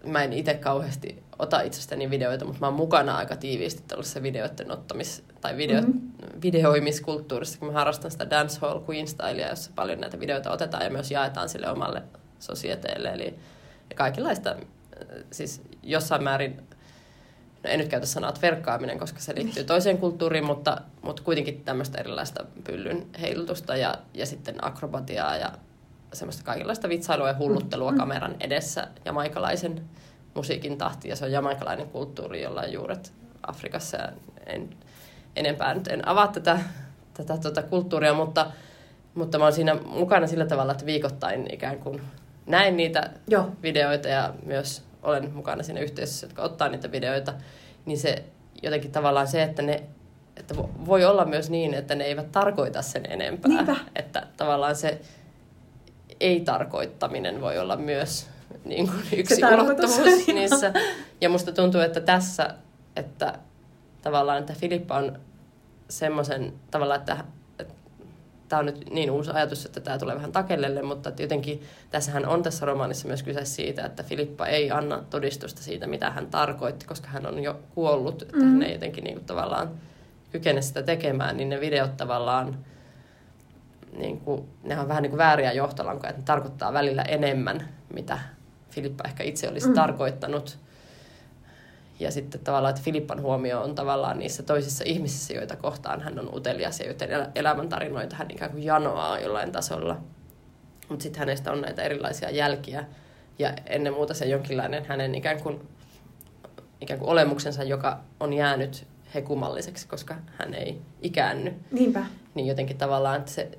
mä 0.06 0.24
en 0.24 0.34
itse 0.34 0.54
kauheasti 0.54 1.24
ota 1.40 1.62
itsestäni 1.62 2.10
videoita, 2.10 2.46
mutta 2.46 2.60
mä 2.60 2.68
oon 2.68 2.76
mukana 2.76 3.16
aika 3.16 3.36
tiiviisti 3.36 3.84
tällaisessa 3.88 4.24
videoiden 4.24 4.72
ottamis- 4.72 5.24
tai 5.42 5.58
video, 5.58 5.82
mm-hmm. 5.82 6.12
videoimiskulttuurissa, 6.42 7.60
kun 7.60 7.68
mä 7.68 7.74
harrastan 7.74 8.12
sitä 8.12 8.30
dancehall 8.30 8.80
queen 8.90 9.08
stylea, 9.08 9.50
jossa 9.50 9.72
paljon 9.76 10.00
näitä 10.00 10.20
videoita 10.20 10.52
otetaan 10.52 10.84
ja 10.84 10.90
myös 10.90 11.12
jaetaan 11.12 11.50
sille 11.50 11.70
omalle 11.70 12.04
sosieteelle. 12.40 13.10
Eli 13.10 13.36
kaikenlaista, 13.96 14.56
siis 15.32 15.62
jossain 15.84 16.24
määrin 16.24 16.62
no 17.64 17.70
en 17.70 17.80
nyt 17.80 17.88
käytä 17.88 18.06
sanaa 18.06 18.34
verkkaaminen, 18.42 19.00
koska 19.00 19.20
se 19.20 19.36
liittyy 19.36 19.64
toiseen 19.64 19.98
kulttuuriin, 19.98 20.46
mutta, 20.46 20.82
mutta 21.02 21.24
kuitenkin 21.24 21.62
tämmöistä 21.66 22.00
erilaista 22.00 22.46
pyllyn 22.64 23.08
heilutusta 23.22 23.76
ja, 23.76 23.96
ja 24.14 24.26
sitten 24.26 24.66
akrobatiaa 24.66 25.38
ja 25.38 25.52
semmoista 26.14 26.44
kaikenlaista 26.44 26.90
vitsailua 26.90 27.28
ja 27.28 27.38
hulluttelua 27.40 27.92
mm. 27.92 27.98
kameran 27.98 28.36
edessä 28.40 28.88
jamaikalaisen 29.06 29.82
musiikin 30.34 30.78
tahti. 30.78 31.10
Ja 31.10 31.16
se 31.16 31.26
on 31.26 31.32
jamaikalainen 31.32 31.90
kulttuuri, 31.90 32.42
jolla 32.42 32.62
on 32.62 32.74
juuret 32.74 33.14
Afrikassa. 33.48 33.98
Ja 33.98 34.10
en, 34.46 34.70
enempää 35.36 35.74
nyt 35.74 35.88
en 35.88 36.08
avaa 36.08 36.28
tätä, 36.28 36.60
tätä 37.14 37.38
tuota 37.38 37.64
kulttuuria, 37.64 38.14
mutta, 38.14 38.52
mutta 39.16 39.38
mä 39.38 39.44
oon 39.44 39.54
siinä 39.54 39.76
mukana 39.76 40.28
sillä 40.28 40.46
tavalla, 40.46 40.72
että 40.72 40.86
viikoittain 40.86 41.54
ikään 41.54 41.80
kuin 41.80 42.02
näen 42.46 42.78
niitä 42.78 43.10
Joo. 43.28 43.50
videoita 43.64 44.08
ja 44.08 44.34
myös 44.46 44.84
olen 45.04 45.34
mukana 45.34 45.64
siinä 45.64 45.80
yhteisössä, 45.80 46.26
jotka 46.26 46.42
ottaa 46.42 46.70
niitä 46.70 46.92
videoita, 46.92 47.34
niin 47.86 47.98
se 47.98 48.24
jotenkin 48.64 48.92
tavallaan 48.92 49.28
se, 49.28 49.44
että 49.44 49.62
ne 49.62 49.84
että 50.38 50.56
voi 50.86 51.06
olla 51.06 51.26
myös 51.26 51.50
niin, 51.50 51.74
että 51.74 51.96
ne 51.96 52.04
eivät 52.04 52.32
tarkoita 52.32 52.82
sen 52.82 53.12
enempää. 53.12 53.52
Niinpä. 53.52 53.76
Että 53.96 54.28
tavallaan 54.38 54.76
se 54.76 55.02
ei-tarkoittaminen 56.22 57.42
voi 57.42 57.58
olla 57.58 57.76
myös 57.78 58.28
niin 58.66 58.88
kuin 58.88 59.20
yksi 59.20 59.42
ulottuvuus 59.54 60.28
niissä. 60.28 60.74
Ja 61.22 61.30
musta 61.30 61.52
tuntuu, 61.52 61.82
että 61.82 62.02
tässä, 62.02 62.54
että 62.96 63.40
tavallaan, 64.02 64.40
että 64.40 64.54
Filippa 64.54 64.98
on 64.98 65.20
semmoisen 65.90 66.54
tavallaan, 66.72 67.00
että 67.00 67.24
tämä 68.50 68.60
on 68.60 68.66
nyt 68.66 68.90
niin 68.90 69.12
uusi 69.12 69.32
ajatus, 69.32 69.66
että 69.66 69.80
tämä 69.80 69.98
tulee 69.98 70.16
vähän 70.16 70.32
takellelle, 70.32 70.82
mutta 70.82 71.10
että 71.10 71.22
jotenkin 71.22 71.62
tässähän 71.90 72.26
on 72.26 72.44
tässä 72.44 72.66
romaanissa 72.66 73.08
myös 73.08 73.24
kyse 73.24 73.46
siitä, 73.46 73.86
että 73.86 74.04
Filippa 74.04 74.46
ei 74.46 74.72
anna 74.72 75.04
todistusta 75.10 75.62
siitä, 75.62 75.88
mitä 75.88 76.10
hän 76.10 76.28
tarkoitti, 76.28 76.86
koska 76.86 77.08
hän 77.08 77.26
on 77.26 77.44
jo 77.44 77.60
kuollut, 77.76 78.22
että 78.22 78.38
mm. 78.38 78.44
hän 78.44 78.64
ei 78.64 78.74
jotenkin 78.74 79.04
niin 79.04 79.16
kuin 79.16 79.26
tavallaan 79.26 79.70
kykene 80.32 80.62
sitä 80.62 80.84
tekemään, 80.84 81.38
niin 81.38 81.50
ne 81.50 81.60
videot 81.60 81.98
tavallaan, 81.98 82.58
niin 83.98 84.20
kuin, 84.20 84.50
ne 84.64 84.80
on 84.80 84.88
vähän 84.88 85.04
niin 85.04 85.12
kuin 85.12 85.18
vääriä 85.18 85.52
johtolankoja, 85.52 86.10
että 86.10 86.22
ne 86.22 86.26
tarkoittaa 86.26 86.74
välillä 86.74 87.02
enemmän, 87.02 87.70
mitä 87.94 88.20
Filippa 88.70 89.04
ehkä 89.08 89.24
itse 89.24 89.50
olisi 89.50 89.68
mm. 89.68 89.74
tarkoittanut. 89.74 90.58
Ja 92.00 92.12
sitten 92.12 92.42
tavallaan, 92.42 92.70
että 92.70 92.84
Filippan 92.84 93.22
huomio 93.22 93.62
on 93.62 93.76
tavallaan 93.76 94.20
niissä 94.20 94.44
toisissa 94.44 94.84
ihmisissä, 94.88 95.34
joita 95.34 95.56
kohtaan 95.56 96.02
hän 96.02 96.20
on 96.20 96.36
utelias 96.36 96.80
ja 96.80 96.88
joten 96.88 97.10
elämäntarinoita 97.36 98.16
hän 98.16 98.32
ikään 98.32 98.52
kuin 98.52 98.64
janoaa 98.64 99.20
jollain 99.20 99.52
tasolla. 99.52 99.98
Mutta 100.90 101.04
sitten 101.04 101.20
hänestä 101.20 101.52
on 101.52 101.62
näitä 101.62 101.84
erilaisia 101.84 102.30
jälkiä 102.30 102.86
ja 103.40 103.54
ennen 103.66 103.94
muuta 103.94 104.14
se 104.14 104.26
jonkinlainen 104.26 104.86
hänen 104.86 105.16
ikään 105.16 105.42
kuin, 105.42 105.62
ikään 106.82 107.00
kuin 107.00 107.10
olemuksensa, 107.10 107.64
joka 107.64 108.00
on 108.20 108.34
jäänyt 108.34 108.88
hekumalliseksi, 109.16 109.88
koska 109.88 110.16
hän 110.38 110.54
ei 110.54 110.82
ikäänny. 111.02 111.54
Niinpä. 111.72 112.06
Niin 112.36 112.48
jotenkin 112.48 112.78
tavallaan, 112.78 113.20
että 113.20 113.32
se, 113.32 113.52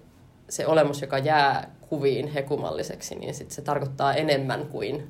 se 0.53 0.67
olemus, 0.67 1.03
joka 1.03 1.19
jää 1.19 1.71
kuviin 1.89 2.29
hekumalliseksi, 2.29 3.15
niin 3.15 3.35
sit 3.35 3.51
se 3.51 3.63
tarkoittaa 3.63 4.15
enemmän 4.15 4.67
kuin 4.67 5.03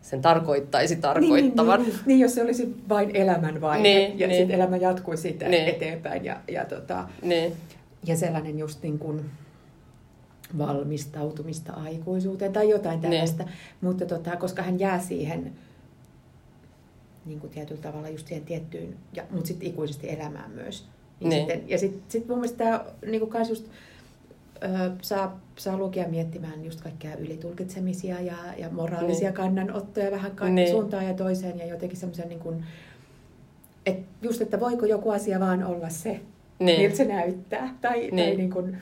sen 0.00 0.22
tarkoittaisi 0.22 0.96
tarkoittavan. 0.96 1.80
Niin, 1.80 1.88
niin, 1.88 1.96
niin, 1.96 2.06
niin 2.06 2.20
jos 2.20 2.34
se 2.34 2.42
olisi 2.42 2.74
vain 2.88 3.16
elämänvaihe 3.16 3.82
Niin, 3.82 4.18
ja 4.18 4.26
niin. 4.26 4.38
sitten 4.38 4.56
elämä 4.56 4.76
jatkuisi 4.76 5.22
siitä 5.22 5.48
Niin. 5.48 5.68
eteenpäin 5.68 6.24
ja, 6.24 6.40
ja, 6.48 6.64
tota, 6.64 7.08
Niin, 7.22 7.52
ja 8.06 8.16
sellainen 8.16 8.58
just 8.58 8.82
niin 8.82 8.98
kuin 8.98 9.24
valmistautumista 10.58 11.72
aikuisuuteen 11.72 12.52
tai 12.52 12.70
jotain 12.70 13.00
tällaista. 13.00 13.44
Mutta 13.80 14.06
tota, 14.06 14.36
koska 14.36 14.62
hän 14.62 14.80
jää 14.80 15.00
siihen 15.00 15.52
niin 17.24 17.40
kuin 17.40 17.50
tietyllä 17.50 17.80
tavalla 17.82 18.08
just 18.08 18.26
siihen 18.26 18.44
tiettyyn, 18.44 18.96
ja, 19.12 19.22
mutta 19.30 19.46
sitten 19.46 19.68
ikuisesti 19.68 20.10
elämään 20.10 20.50
myös. 20.50 20.86
Niin 21.20 21.28
Niin. 21.28 21.40
sitten, 21.46 21.68
ja 21.70 21.78
sitten 21.78 22.02
sit 22.08 22.28
mun 22.28 22.38
mielestä 22.38 22.64
tämä 22.64 22.84
niin 23.06 23.20
kuin 23.20 23.48
just, 23.48 23.64
ö, 24.64 24.90
saa, 25.02 25.40
saa 25.56 25.76
lukea 25.76 26.08
miettimään 26.08 26.64
just 26.64 26.80
kaikkea 26.80 27.14
ylitulkitsemisia 27.16 28.20
ja, 28.20 28.36
ja 28.58 28.68
moraalisia 28.70 29.28
Niin. 29.28 29.34
kannanottoja 29.36 30.10
vähän 30.10 30.30
kaikki 30.36 30.54
Niin. 30.54 30.70
suuntaan 30.70 31.06
ja 31.06 31.14
toiseen 31.14 31.58
ja 31.58 31.66
jotenkin 31.66 31.98
semmoisen 31.98 32.28
niin 32.28 32.40
kuin, 32.40 32.64
et 33.86 33.98
just, 34.22 34.40
että 34.40 34.60
voiko 34.60 34.86
joku 34.86 35.10
asia 35.10 35.40
vaan 35.40 35.64
olla 35.64 35.88
se, 35.88 36.20
niin. 36.58 36.80
miltä 36.80 36.96
se 36.96 37.04
näyttää. 37.04 37.74
Tai, 37.80 37.98
niin. 37.98 38.16
tai 38.16 38.36
Niin. 38.36 38.50
kuin, 38.50 38.76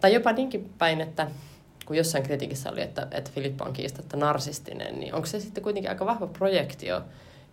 Tai 0.00 0.14
jopa 0.14 0.32
niinkin 0.32 0.70
päin, 0.78 1.00
että 1.00 1.30
kun 1.86 1.96
jossain 1.96 2.24
kritiikissä 2.24 2.70
oli, 2.70 2.82
että, 2.82 3.08
että 3.10 3.30
Filippa 3.34 3.64
on 3.64 3.72
kiistatta 3.72 4.16
narsistinen, 4.16 5.00
niin 5.00 5.14
onko 5.14 5.26
se 5.26 5.40
sitten 5.40 5.62
kuitenkin 5.62 5.90
aika 5.90 6.06
vahva 6.06 6.26
projektio? 6.26 7.02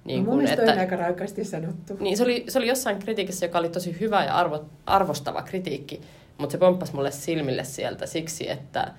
Niin 0.06 0.20
mun 0.20 0.26
kun, 0.26 0.38
mielestä 0.38 0.62
että, 0.62 0.74
on 0.74 0.80
aika 0.80 0.96
raikasti 0.96 1.46
sanottu. 1.46 1.98
niin 2.00 2.18
se, 2.18 2.24
oli, 2.24 2.46
se 2.48 2.58
oli 2.58 2.68
jossain 2.68 3.00
kritiikissä, 3.00 3.46
joka 3.46 3.60
oli 3.60 3.70
tosi 3.70 4.00
hyvä 4.00 4.24
ja 4.26 4.36
arvo, 4.36 4.66
arvostava 4.86 5.42
kritiikki, 5.42 6.02
mutta 6.38 6.52
se 6.52 6.58
pomppasi 6.58 6.96
mulle 6.96 7.12
silmille 7.12 7.64
sieltä 7.64 8.06
siksi, 8.06 8.50
että, 8.50 8.92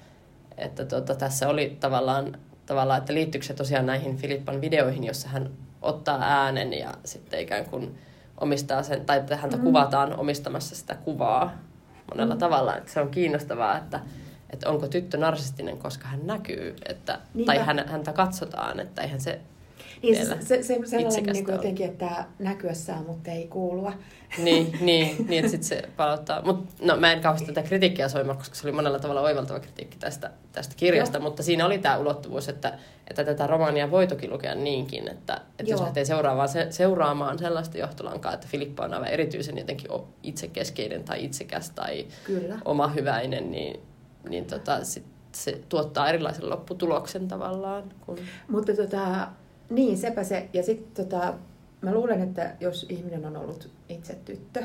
että 0.59 0.85
tota, 0.85 1.15
tässä 1.15 1.49
oli 1.49 1.77
tavallaan, 1.81 2.39
tavallaan, 2.67 2.99
että 2.99 3.15
liittyykö 3.15 3.47
se 3.47 3.55
tosiaan 3.55 3.87
näihin 3.87 4.17
Filippan 4.17 4.61
videoihin, 4.61 5.05
jossa 5.05 5.29
hän 5.29 5.51
ottaa 5.83 6.19
äänen 6.23 6.73
ja 6.73 6.95
sitten 7.05 7.41
ikään 7.41 7.65
kuin 7.65 7.99
omistaa 8.41 8.83
sen, 8.83 9.07
tai 9.07 9.19
että 9.19 9.37
häntä 9.37 9.57
Mm. 9.57 9.63
kuvataan 9.63 10.17
omistamassa 10.19 10.77
sitä 10.77 10.95
kuvaa 10.95 11.53
monella 12.11 12.35
Mm. 12.35 12.39
mm. 12.39 12.41
tavalla. 12.41 12.77
Että 12.77 12.93
se 12.93 13.01
on 13.01 13.11
kiinnostavaa, 13.11 13.79
että, 13.79 14.01
että 14.51 14.69
onko 14.71 14.87
tyttö 14.89 15.17
narsistinen, 15.17 15.79
koska 15.79 16.09
hän 16.09 16.27
näkyy, 16.27 16.77
että, 16.89 17.19
Niinpä. 17.35 17.53
tai 17.53 17.65
hän, 17.65 17.89
häntä 17.89 18.13
katsotaan, 18.13 18.81
että 18.81 19.03
eihän 19.03 19.21
se 19.21 19.41
Niin, 20.13 20.29
vielä 20.29 20.41
se, 20.41 20.47
se, 20.47 20.63
se 20.63 20.65
sellainen 20.65 21.07
itsekästä 21.07 21.33
niin 21.33 21.45
kuin 21.45 21.55
jotenkin, 21.55 21.87
että 21.87 22.25
näkyä 22.39 22.75
saa, 22.75 23.03
mutta 23.03 23.31
ei 23.31 23.47
kuulua. 23.47 23.93
Niin, 24.39 24.79
niin, 24.81 25.27
niin 25.29 25.45
että 25.45 25.51
sitten 25.51 25.69
se 25.69 25.83
palauttaa. 25.97 26.43
Mut, 26.43 26.65
no 26.81 26.97
mä 26.97 27.13
en 27.13 27.21
kauheasti 27.21 27.47
tätä 27.47 27.69
kritiikkiä 27.69 28.09
soimaa, 28.09 28.35
koska 28.35 28.55
se 28.55 28.67
oli 28.67 28.73
monella 28.73 28.99
tavalla 28.99 29.21
oivaltava 29.21 29.61
kritiikki 29.61 29.97
tästä, 29.99 30.31
tästä 30.53 30.75
kirjasta, 30.77 31.19
Joo. 31.19 31.23
mutta 31.23 31.43
siinä 31.43 31.67
oli 31.67 31.79
tämä 31.79 31.97
ulottuvuus, 31.97 32.49
että, 32.49 32.79
että 33.11 33.25
tätä 33.25 33.47
romaania 33.47 33.91
voi 33.91 34.07
toki 34.07 34.29
lukea 34.29 34.55
niinkin, 34.55 35.09
että, 35.09 35.41
että 35.59 35.73
jos 35.73 35.81
lähtee 35.81 36.05
seuraavaan, 36.05 36.49
se, 36.49 36.67
seuraamaan 36.71 37.39
sellaista 37.39 37.79
johtolankaa, 37.79 38.33
että 38.33 38.47
Filippa 38.51 38.85
on 38.85 38.95
aivan 38.95 39.09
erityisen 39.09 39.59
jotenkin 39.59 39.91
itsekeskeinen 40.23 41.05
tai 41.05 41.25
itsekäs 41.25 41.71
tai 41.71 42.07
Kyllä. 42.25 42.59
oma 42.65 42.89
hyväinen, 42.89 43.51
niin, 43.51 43.81
niin 44.29 44.45
tota, 44.45 44.85
sit 44.85 45.05
se 45.33 45.61
tuottaa 45.69 46.09
erilaisen 46.09 46.51
lopputuloksen 46.51 47.29
tavallaan. 47.29 47.93
Kun... 48.07 48.19
Mutta 48.49 48.75
tota, 48.75 49.29
niin, 49.71 49.99
sepä 49.99 50.25
se. 50.25 50.49
Ja 50.53 50.63
sitten 50.63 51.05
tota, 51.07 51.35
mä 51.81 51.95
luulen, 51.95 52.21
että 52.21 52.57
jos 52.61 52.87
ihminen 52.89 53.27
on 53.27 53.37
ollut 53.37 53.71
itse 53.89 54.15
tyttö 54.25 54.65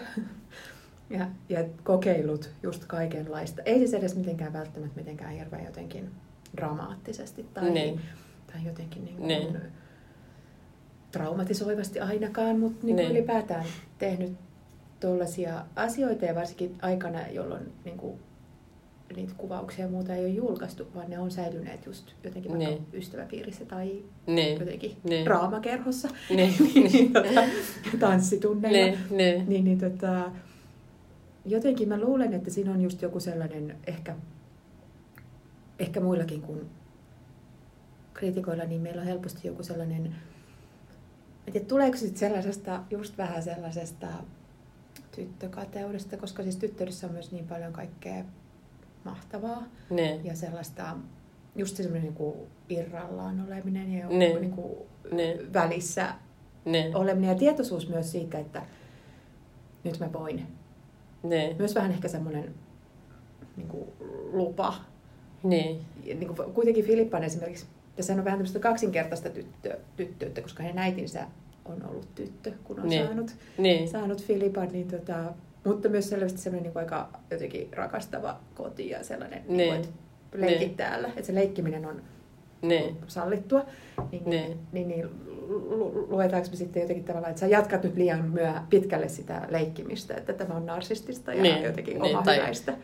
ja, 1.10 1.28
ja 1.50 1.64
kokeillut 1.84 2.50
just 2.64 2.86
kaikenlaista, 2.86 3.62
ei 3.66 3.78
siis 3.78 3.94
edes 3.94 4.16
mitenkään 4.16 4.54
välttämättä 4.54 5.00
mitenkään 5.00 5.32
hirveän 5.32 5.66
jotenkin 5.66 6.12
dramaattisesti 6.58 7.46
tai, 7.54 7.70
Niin. 7.70 8.02
tai 8.54 8.66
jotenkin 8.66 9.06
niin 9.06 9.18
kuin 9.18 9.28
Niin. 9.28 9.58
traumatisoivasti 11.12 12.00
ainakaan, 12.00 12.60
mutta 12.60 12.86
niin 12.86 12.96
kuin 12.96 13.08
Niin. 13.08 13.18
ylipäätään 13.18 13.66
tehnyt 13.98 14.34
tuollaisia 15.00 15.66
asioita 15.76 16.26
ja 16.26 16.36
varsinkin 16.36 16.76
aikana, 16.82 17.28
jolloin 17.28 17.74
niin 17.86 17.98
kuin, 17.98 18.20
niitä 19.16 19.34
kuvauksia 19.38 19.86
ja 19.86 19.92
muuta 19.92 20.16
ei 20.16 20.20
ole 20.26 20.30
julkaistu, 20.30 20.88
vaan 20.96 21.10
ne 21.10 21.20
on 21.20 21.32
säilyneet 21.32 21.86
just 21.86 22.12
jotenkin 22.24 22.52
vaikka 22.52 22.70
Niin. 22.70 22.88
ystäväpiirissä 22.94 23.66
tai 23.66 24.04
Niin, 24.28 24.60
jotenkin 24.60 24.98
Niin. 25.04 25.26
draamakerhossa, 25.26 26.10
niin, 26.30 26.54
niin, 26.74 27.14
tota, 27.14 27.42
tanssitunneilla. 28.00 28.98
niin, 29.10 29.18
niin, 29.18 29.50
Niin, 29.50 29.64
niin 29.64 29.80
tota, 29.80 30.32
jotenkin 31.46 31.90
mä 31.90 32.00
luulen, 32.00 32.34
että 32.34 32.50
siinä 32.50 32.72
on 32.72 32.82
just 32.82 33.02
joku 33.02 33.20
sellainen 33.20 33.76
ehkä, 33.88 34.16
ehkä 35.80 36.00
muillakin 36.00 36.42
kuin 36.42 36.70
kriitikoilla, 38.14 38.64
niin 38.64 38.82
meillä 38.82 39.02
on 39.02 39.08
helposti 39.08 39.48
joku 39.48 39.64
sellainen, 39.64 40.16
en 41.48 41.54
tiedä, 41.54 41.66
tuleeko 41.66 41.98
sitten 41.98 42.18
sellaisesta, 42.20 42.84
just 42.90 43.18
vähän 43.18 43.44
sellaisesta 43.44 44.08
tyttökateudesta, 45.16 46.18
koska 46.18 46.44
siis 46.44 46.56
tyttörissä 46.56 47.08
on 47.08 47.14
myös 47.14 47.32
niin 47.32 47.48
paljon 47.48 47.74
kaikkea 47.74 48.24
mahtavaa 49.04 49.64
niin, 49.90 50.26
ja 50.26 50.36
sellaista, 50.36 50.96
just 51.56 51.76
se 51.78 51.84
semmoinen 51.84 52.14
niin 52.20 52.34
irrallaan 52.70 53.46
oleminen 53.48 53.94
ja 53.94 54.00
joku 54.04 54.16
Niin. 54.18 54.42
niin 54.42 54.52
kuin 54.52 54.74
niin, 55.12 55.54
välissä 55.54 56.14
niin, 56.66 56.96
oleminen 56.96 57.30
ja 57.30 57.36
tietoisuus 57.36 57.90
myös 57.90 58.12
siitä, 58.12 58.40
että 58.40 58.62
nyt 59.84 60.00
mä 60.00 60.14
voin. 60.14 60.48
niin, 61.24 61.58
Myös 61.58 61.76
vähän 61.76 61.92
ehkä 61.92 62.08
semmoinen 62.08 62.54
niin 63.58 63.68
kuin 63.68 63.86
lupa. 64.32 64.74
niin, 65.44 65.82
Ja 66.04 66.16
Niin 66.16 66.36
kuin 66.36 66.54
kuitenkin 66.54 66.86
Filippan 66.86 67.24
esimerkiksi, 67.24 67.66
tässä 67.96 68.14
on 68.14 68.26
vähän 68.26 68.38
tämmöistä 68.40 68.60
kaksinkertaista 68.60 69.30
tyttö, 69.30 69.78
tyttöyttä, 69.98 70.42
koska 70.42 70.64
hänen 70.64 70.78
äitinsä 70.78 71.28
on 71.66 71.86
ollut 71.90 72.16
tyttö, 72.16 72.52
kun 72.64 72.80
on 72.80 72.90
Niin. 72.90 73.06
saanut, 73.06 73.36
niin, 73.58 73.88
saanut 73.90 74.24
Filipan, 74.24 74.68
niin 74.72 74.88
tota, 74.88 75.34
mutta 75.64 75.90
myös 75.90 76.10
selvästi 76.10 76.40
semmoinen 76.40 76.64
niin 76.64 76.74
kuin 76.74 76.84
aika 76.84 77.10
jotenkin 77.32 77.70
rakastava 77.74 78.40
koti 78.56 78.90
ja 78.90 79.04
sellainen, 79.04 79.42
niin. 79.48 79.58
Niin. 79.58 79.72
Niin 79.72 79.82
kuin, 79.82 79.96
että 80.34 80.42
leikit 80.42 80.60
Niin. 80.68 80.78
täällä, 80.78 81.08
että 81.08 81.24
se 81.24 81.36
leikkiminen 81.36 81.86
on 81.86 82.02
niin, 82.62 82.98
sallittua, 83.08 83.66
niin, 84.12 84.24
Niin. 84.26 84.30
niin. 84.30 84.60
niin, 84.72 84.88
niin 84.88 85.10
lu- 85.48 86.08
luetaanko 86.10 86.48
me 86.50 86.56
sitten 86.56 86.82
jotenkin 86.82 87.06
tavallaan, 87.06 87.30
että 87.32 87.40
sä 87.40 87.48
jatkat 87.48 87.84
nyt 87.84 87.96
liian 87.96 88.30
myö 88.30 88.52
pitkälle 88.70 89.08
sitä 89.10 89.42
leikkimistä, 89.50 90.14
että 90.14 90.34
tämä 90.34 90.56
on 90.56 90.66
narsistista 90.66 91.34
ja 91.34 91.42
Niin, 91.42 91.64
jotenkin 91.64 92.02
niin, 92.02 92.18
tai- 92.24 92.40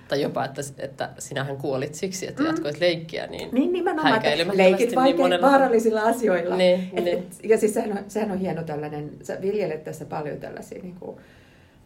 tai 0.07 0.21
jopa, 0.21 0.45
että, 0.45 0.61
että 0.78 1.09
sinähän 1.19 1.57
kuolit 1.57 1.95
siksi, 1.95 2.28
että 2.28 2.41
Mm. 2.43 2.47
jatkoit 2.47 2.80
leikkiä, 2.80 3.28
niin, 3.28 3.49
Niin 3.51 3.73
nimenomaan, 3.73 4.15
että 4.25 4.57
leikit 4.57 4.88
niin 4.89 4.95
vaikein, 4.95 5.19
monella- 5.19 5.41
vaarallisilla 5.47 6.01
asioilla. 6.01 6.55
Niin, 6.57 6.89
et, 6.93 7.03
niin. 7.03 7.17
et, 7.17 7.25
ja 7.43 7.57
siis 7.57 7.73
sehän 7.73 7.91
on, 7.97 8.03
sehän 8.07 8.32
on 8.32 8.38
hieno 8.38 8.63
tällainen, 8.63 9.09
sä 9.23 9.38
viljelet 9.41 9.84
tässä 9.84 10.05
paljon 10.05 10.38
tällaisia 10.38 10.82
niin 10.82 10.95
kuin, 10.99 11.17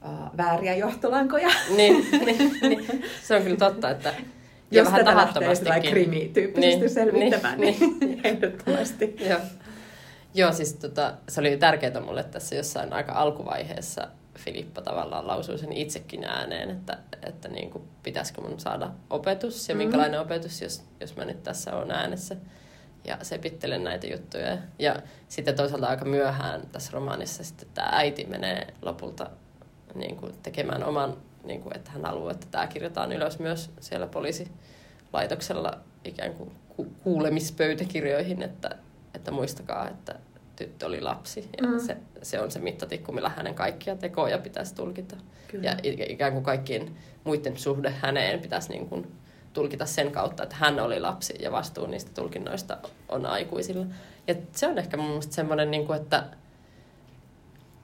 uh, 0.06 0.38
vääriä 0.38 0.76
johtolankoja. 0.76 1.49
niin, 1.76 2.08
niin, 2.26 2.58
niin, 2.62 3.04
se 3.24 3.36
on 3.36 3.41
kyllä 3.43 3.58
totta, 3.58 3.89
että 3.89 4.14
ja 4.72 4.78
Jos 4.82 4.86
vähän 4.86 4.99
tätä 5.06 5.16
lähtee 5.18 5.34
tahattomastikin. 5.34 5.74
jotain 5.76 5.91
krimi-tyyppisesti 5.93 6.78
Niin, 6.80 6.89
selvittämään, 6.89 7.60
niin, 7.60 7.76
niin, 7.99 8.22
ehdottomasti. 8.24 9.16
Joo. 9.30 9.39
Joo, 10.34 10.52
siis 10.52 10.74
tota, 10.74 11.14
se 11.30 11.39
oli 11.39 11.58
tärkeää 11.58 11.99
mulle 12.02 12.24
tässä 12.24 12.56
jossain 12.56 12.93
aika 12.93 13.14
alkuvaiheessa. 13.14 14.08
Filippa 14.38 14.82
tavallaan 14.82 15.28
lausui 15.28 15.58
sen 15.58 15.72
itsekin 15.72 16.24
ääneen, 16.24 16.70
että, 16.70 16.97
että 17.28 17.47
niin 17.47 17.70
kuin, 17.70 17.84
pitäisikö 18.04 18.41
mun 18.41 18.60
saada 18.60 18.91
opetus 19.10 19.70
ja 19.70 19.76
Mm. 19.76 19.78
minkälainen 19.78 20.20
opetus, 20.22 20.62
jos, 20.62 20.84
jos 20.99 21.16
mä 21.16 21.26
nyt 21.26 21.43
tässä 21.43 21.76
on 21.76 21.91
äänessä 21.91 22.36
ja 23.06 23.18
sepittelen 23.22 23.84
näitä 23.84 24.08
juttuja. 24.08 24.58
Ja 24.80 24.95
sitten 25.28 25.56
toisaalta 25.56 25.88
aika 25.88 26.06
myöhään 26.06 26.62
tässä 26.72 26.89
romaanissa 26.93 27.43
sitten 27.43 27.68
tämä 27.74 27.89
äiti 27.91 28.26
menee 28.26 28.68
lopulta 28.82 29.30
niin 29.96 30.16
kuin, 30.16 30.34
tekemään 30.44 30.84
oman, 30.84 31.18
niin 31.44 31.62
kuin, 31.62 31.76
että 31.78 31.92
hän 31.92 32.06
haluaa, 32.06 32.32
että 32.32 32.48
tämä 32.52 32.68
kirjataan 32.68 33.12
ylös 33.12 33.39
myös 33.39 33.72
siellä 33.80 34.08
poliisilaitoksella 34.08 35.78
ikään 36.06 36.34
kuin 36.34 36.52
ku- 36.70 36.94
kuulemispöytäkirjoihin, 37.04 38.42
että, 38.42 38.76
että 39.14 39.32
muistakaa, 39.32 39.89
että 39.89 40.16
tyttö 40.56 40.86
oli 40.86 41.02
lapsi. 41.02 41.50
Ja 41.62 41.68
Mm. 41.68 41.80
se, 41.80 41.98
se 42.22 42.42
on 42.42 42.52
se 42.52 42.60
mittatikku, 42.60 43.12
millä 43.12 43.30
hänen 43.30 43.56
kaikkia 43.56 43.96
tekoja 43.96 44.38
pitäisi 44.38 44.76
tulkita. 44.76 45.16
Kyllä. 45.48 45.64
Ja 45.64 45.78
ikään 46.10 46.34
kuin 46.34 46.44
kaikkien 46.44 46.98
muiden 47.24 47.58
suhde 47.58 47.89
häneen 47.89 48.39
pitäisi 48.39 48.70
niin 48.70 48.89
kuin 48.89 49.12
tulkita 49.54 49.86
sen 49.86 50.12
kautta, 50.12 50.44
että 50.44 50.56
hän 50.60 50.80
oli 50.80 51.00
lapsi 51.00 51.34
ja 51.39 51.52
vastuu 51.52 51.88
niistä 51.88 52.12
tulkinnoista 52.14 52.78
on 53.10 53.26
aikuisilla. 53.26 53.86
Ja 54.28 54.36
se 54.52 54.68
on 54.68 54.78
ehkä 54.78 54.98
mun 54.98 55.08
mielestä 55.08 55.36
semmoinen, 55.36 55.72
niin 55.72 55.88
kuin, 55.88 56.02
että 56.02 56.24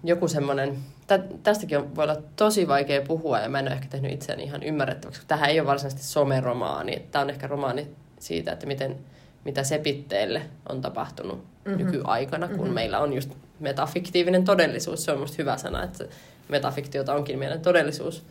joku 0.03 0.27
semmoinen, 0.27 0.77
tä, 1.07 1.19
tästäkin 1.43 1.77
on, 1.77 1.95
voi 1.95 2.03
olla 2.03 2.21
tosi 2.35 2.67
vaikea 2.67 3.01
puhua 3.01 3.39
ja 3.39 3.49
mä 3.49 3.59
en 3.59 3.67
ole 3.67 3.75
ehkä 3.75 3.87
tehnyt 3.89 4.11
itseäni 4.11 4.43
ihan 4.43 4.63
ymmärrettäväksi, 4.63 5.19
koska 5.19 5.27
tähän 5.27 5.49
ei 5.49 5.59
ole 5.59 5.67
varsinaisesti 5.67 6.03
someromaani. 6.03 7.07
Tämä 7.11 7.23
on 7.23 7.29
ehkä 7.29 7.47
romaani 7.47 7.87
siitä, 8.19 8.51
että 8.51 8.65
miten, 8.67 8.97
mitä 9.45 9.63
sepitteelle 9.63 10.41
on 10.69 10.81
tapahtunut 10.81 11.37
Mhm. 11.37 11.71
mm-hmm. 11.75 11.91
nykyaikana, 11.91 12.47
kun 12.47 12.55
Mhm. 12.55 12.63
mm-hmm. 12.63 12.73
meillä 12.75 12.99
on 12.99 13.13
just 13.13 13.31
metafiktiivinen 13.59 14.45
todellisuus. 14.45 15.05
Se 15.05 15.11
on 15.11 15.19
musta 15.19 15.35
hyvä 15.39 15.57
sana, 15.57 15.83
että 15.83 16.05
metafiktiota 16.49 17.13
onkin 17.13 17.39
meidän 17.39 17.61
todellisuus. 17.61 18.23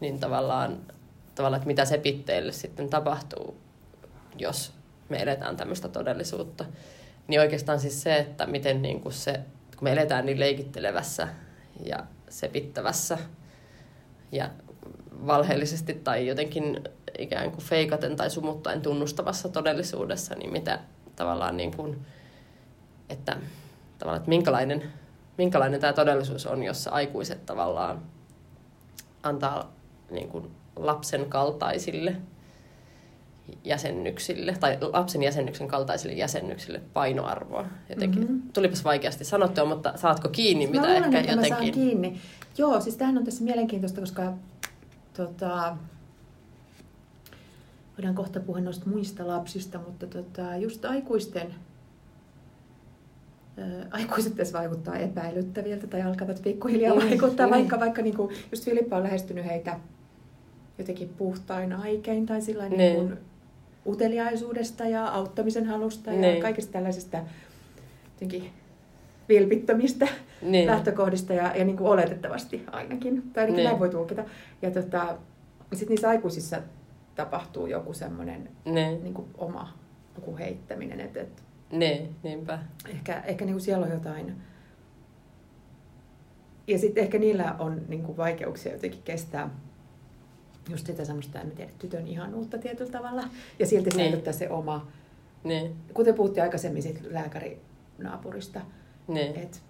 Niin 0.00 0.20
tavallaan, 0.20 0.78
tavallaan 1.34 1.58
että 1.58 1.66
mitä 1.66 1.84
sepitteelle 1.84 2.52
sitten 2.52 2.88
tapahtuu, 2.88 3.56
jos 4.38 4.72
me 5.08 5.22
eletään 5.22 5.56
tämmöistä 5.56 5.88
todellisuutta. 5.88 6.64
Niin 7.28 7.40
oikeastaan 7.40 7.80
siis 7.80 8.02
se, 8.02 8.16
että 8.16 8.46
miten 8.46 8.82
niin 8.82 9.00
kuin 9.00 9.12
se, 9.12 9.40
kun 9.76 9.86
me 9.86 9.92
eletään 9.92 10.26
niin 10.26 10.40
leikittelevässä 10.40 11.28
ja 11.84 11.98
sepittävässä 12.28 13.18
ja 14.32 14.50
valheellisesti 15.26 15.94
tai 15.94 16.26
jotenkin 16.26 16.80
ikään 17.18 17.50
kuin 17.50 17.64
feikaten 17.64 18.16
tai 18.16 18.30
sumuttaen 18.30 18.82
tunnustavassa 18.82 19.48
todellisuudessa, 19.48 20.34
niin 20.34 20.52
mitä 20.52 20.78
tavallaan 21.16 21.56
niin 21.56 21.76
kuin, 21.76 22.06
että, 23.08 23.36
tavallaan, 23.98 24.16
että 24.16 24.28
minkälainen, 24.28 24.92
minkälainen 25.38 25.80
tämä 25.80 25.92
todellisuus 25.92 26.46
on, 26.46 26.62
jossa 26.62 26.90
aikuiset 26.90 27.46
tavallaan 27.46 28.02
antaa 29.22 29.72
niin 30.10 30.28
kuin 30.28 30.50
lapsen 30.76 31.26
kaltaisille 31.28 32.16
jäsennyksille, 33.64 34.56
tai 34.60 34.78
lapsen 34.80 35.22
jäsennyksen 35.22 35.68
kaltaisille 35.68 36.14
jäsennyksille 36.14 36.80
painoarvoa. 36.92 37.66
Jotenkin. 37.88 38.22
Mhm. 38.22 38.32
Mm-hmm. 38.32 38.52
Tulipas 38.52 38.84
vaikeasti 38.84 39.24
sanottua, 39.24 39.64
mutta 39.64 39.92
saatko 39.96 40.28
kiinni, 40.28 40.66
mitä 40.66 40.80
mä 40.80 40.86
luulen, 40.86 41.04
ehkä 41.04 41.18
että 41.20 41.32
jotenkin... 41.32 41.54
mä 41.54 41.58
saan 41.60 41.72
kiinni. 41.72 42.20
Joo, 42.58 42.80
siis 42.80 42.96
tämähän 42.96 43.18
on 43.18 43.24
tässä 43.24 43.44
mielenkiintoista, 43.44 44.00
koska 44.00 44.32
tota, 45.16 45.76
voidaan 47.98 48.14
kohta 48.14 48.40
puhua 48.40 48.60
noista 48.60 48.90
muista 48.90 49.26
lapsista, 49.26 49.78
mutta 49.78 50.06
tota, 50.06 50.56
just 50.56 50.84
aikuisten 50.84 51.54
ää, 53.58 53.86
aikuiset 53.90 54.36
tässä 54.36 54.58
vaikuttaa 54.58 54.96
epäilyttäviltä 54.96 55.86
tai 55.86 56.02
alkavat 56.02 56.42
pikkuhiljaa 56.42 56.94
Mm, 56.94 57.00
vaikuttaa, 57.08 57.46
mm. 57.46 57.50
vaikka, 57.50 57.80
vaikka 57.80 58.02
niin 58.02 58.16
kuin, 58.16 58.34
just 58.50 58.64
Filippa 58.64 58.96
on 58.96 59.02
lähestynyt 59.02 59.44
heitä 59.44 59.80
jotenkin 60.78 61.08
puhtain 61.08 61.72
aikein 61.72 62.26
tai 62.26 62.42
sillä 62.42 62.68
Niin. 62.68 62.78
niin 62.78 62.94
kuin 62.94 63.18
uteliaisuudesta 63.86 64.84
ja 64.88 65.08
auttamisen 65.08 65.66
halusta 65.66 66.10
ja 66.12 66.20
Niin. 66.20 66.42
kaikista 66.42 66.72
tällaisista 66.72 67.18
jotenkin 68.14 68.50
vilpittömistä 69.28 70.08
Niin. 70.42 70.66
lähtökohdista 70.66 71.32
ja, 71.32 71.56
ja 71.56 71.64
niin 71.64 71.76
kuin 71.76 71.88
oletettavasti 71.88 72.64
ainakin. 72.72 73.22
Tai 73.32 73.42
ainakin 73.42 73.56
Niin. 73.56 73.64
näin 73.64 73.78
voi 73.78 73.90
tulkita. 73.90 74.24
Ja 74.62 74.70
tota, 74.70 75.16
sitten 75.72 75.88
niissä 75.88 76.08
aikuisissa 76.08 76.62
tapahtuu 77.14 77.66
joku 77.66 77.92
semmoinen 77.92 78.48
Niin, 78.64 79.02
niin 79.04 79.14
kuin 79.14 79.28
oma 79.38 79.78
joku 80.16 80.36
heittäminen. 80.36 81.00
Että, 81.00 81.20
että 81.20 81.42
niin, 81.70 82.14
niinpä. 82.22 82.58
ehkä, 82.88 83.20
ehkä 83.26 83.44
niin 83.44 83.54
kuin 83.54 83.62
siellä 83.62 83.86
on 83.86 83.92
jotain... 83.92 84.34
Ja 86.66 86.78
sitten 86.78 87.04
ehkä 87.04 87.18
niillä 87.18 87.54
on 87.58 87.82
niin 87.88 88.02
kuin 88.02 88.16
vaikeuksia 88.16 88.72
jotenkin 88.72 89.02
kestää 89.04 89.50
just 90.70 90.86
sitä 90.86 91.04
semmoista, 91.04 91.40
en 91.40 91.50
tiedä, 91.50 91.70
tytön 91.78 92.06
ihanuutta 92.08 92.58
tietyllä 92.58 92.90
tavalla. 92.92 93.22
Ja 93.58 93.66
silti 93.66 93.90
Niin. 93.90 93.96
säilyttää 94.10 94.32
se 94.32 94.50
oma, 94.50 94.86
Niin, 95.44 95.76
kuten 95.94 96.14
puhuttiin 96.14 96.42
aikaisemmin 96.44 96.82
siitä 96.82 97.00
lääkärinaapurista. 97.10 98.60
niin. 99.08 99.36
Et, 99.36 99.62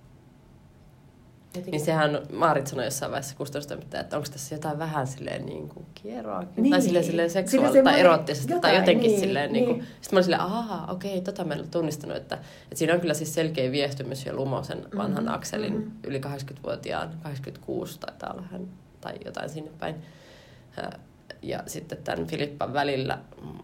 jotenkin- 1.57 1.71
Niin 1.71 1.85
sehän 1.85 2.19
Maarit 2.33 2.67
sanoi 2.67 2.85
jossain 2.85 3.13
vaiheessa 3.13 3.37
kustannustoimittaja, 3.37 4.01
että 4.01 4.17
onko 4.17 4.29
tässä 4.33 4.55
jotain 4.55 4.79
vähän 4.79 5.07
silleen 5.07 5.47
niin 5.47 5.69
kuin 5.69 5.87
kieroakin. 5.95 6.63
Niin. 6.63 6.71
Tai 6.71 6.83
silleen, 6.83 7.05
silleen 7.05 7.31
seksuaalista 7.31 7.73
tai 7.73 7.79
semmoinen 7.79 8.01
eroottisesti 8.01 8.49
tai 8.49 8.57
jotain, 8.57 8.77
jotenkin 8.77 9.09
niin, 9.11 9.21
silleen. 9.21 9.53
Niin. 9.53 9.65
Niin 9.69 9.79
niin. 9.79 9.87
Sitten 10.01 10.09
mä 10.13 10.17
olin 10.17 10.25
silleen, 10.25 10.43
ahaa, 10.43 10.93
okei, 10.93 11.21
tota 11.21 11.45
mä 11.45 11.55
en 11.55 11.61
ole 11.61 11.69
tunnistanut, 11.69 12.17
että, 12.17 12.35
että 12.35 12.75
siinä 12.75 12.95
on 12.95 13.01
kyllä 13.01 13.15
siis 13.15 13.35
selkeä 13.35 13.71
viehtymys 13.73 14.27
jo 14.27 14.37
Lumosen 14.37 14.87
vanhan 14.97 15.25
Mhm, 15.25 15.33
Akselin 15.35 15.79
mhm. 15.81 15.91
yli 16.07 16.21
80-vuotiaan, 16.21 17.11
86 17.23 18.01
taitaa 18.01 18.33
olla 18.33 18.43
hän, 18.43 18.69
tai 19.01 19.15
jotain 19.25 19.49
sinne 19.51 19.71
päin. 19.81 19.95
Ja 21.43 21.63
sitten 21.67 21.99
tämän 22.05 22.27
Filippan 22.27 22.73
välillä, 22.73 23.19
mm, 23.43 23.59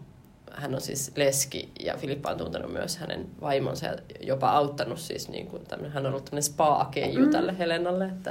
hän 0.51 0.75
on 0.75 0.81
siis 0.81 1.11
leski 1.15 1.71
ja 1.79 1.97
Filippa 1.97 2.29
on 2.31 2.37
tuntenut 2.37 2.73
myös 2.73 2.97
hänen 2.97 3.27
vaimonsa 3.41 3.85
ja 3.85 3.95
jopa 4.21 4.49
auttanut 4.49 4.99
siis, 4.99 5.29
niin 5.29 5.47
kuin 5.47 5.65
tämmönen, 5.65 5.91
hän 5.91 6.05
on 6.05 6.11
ollut 6.11 6.25
tämmöinen 6.25 6.43
spa-keiju 6.43 7.25
Mm. 7.25 7.31
tälle 7.31 7.57
Helenalle, 7.57 8.05
että, 8.05 8.29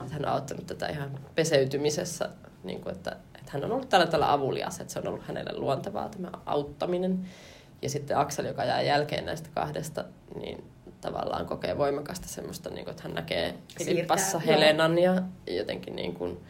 että 0.00 0.12
hän 0.14 0.24
on 0.26 0.32
auttanut 0.32 0.66
tätä 0.66 0.86
ihan 0.88 1.10
peseytymisessä, 1.34 2.28
niin 2.64 2.80
kuin, 2.80 2.94
että, 2.94 3.16
että 3.34 3.52
hän 3.52 3.64
on 3.64 3.72
ollut 3.72 3.88
tällä 3.88 4.06
tällä 4.06 4.32
avulias, 4.32 4.80
että 4.80 4.92
se 4.92 4.98
on 4.98 5.08
ollut 5.08 5.22
hänelle 5.26 5.52
luontevaa 5.58 6.08
tämä 6.08 6.30
auttaminen. 6.46 7.28
Ja 7.82 7.90
sitten 7.90 8.18
Aksel, 8.18 8.44
joka 8.44 8.64
jää 8.64 8.82
jälkeen 8.82 9.26
näistä 9.26 9.48
kahdesta, 9.54 10.04
niin 10.40 10.64
tavallaan 11.00 11.46
kokee 11.46 11.78
voimakasta 11.78 12.28
semmoista, 12.28 12.70
niin 12.70 12.84
kuin, 12.84 12.90
että 12.90 13.02
hän 13.02 13.14
näkee 13.14 13.54
Filippassa 13.78 14.38
Siirtää. 14.38 14.54
Helenan 14.54 14.98
ja 14.98 15.22
jotenkin 15.46 15.96
niin 15.96 16.14
kuin, 16.14 16.40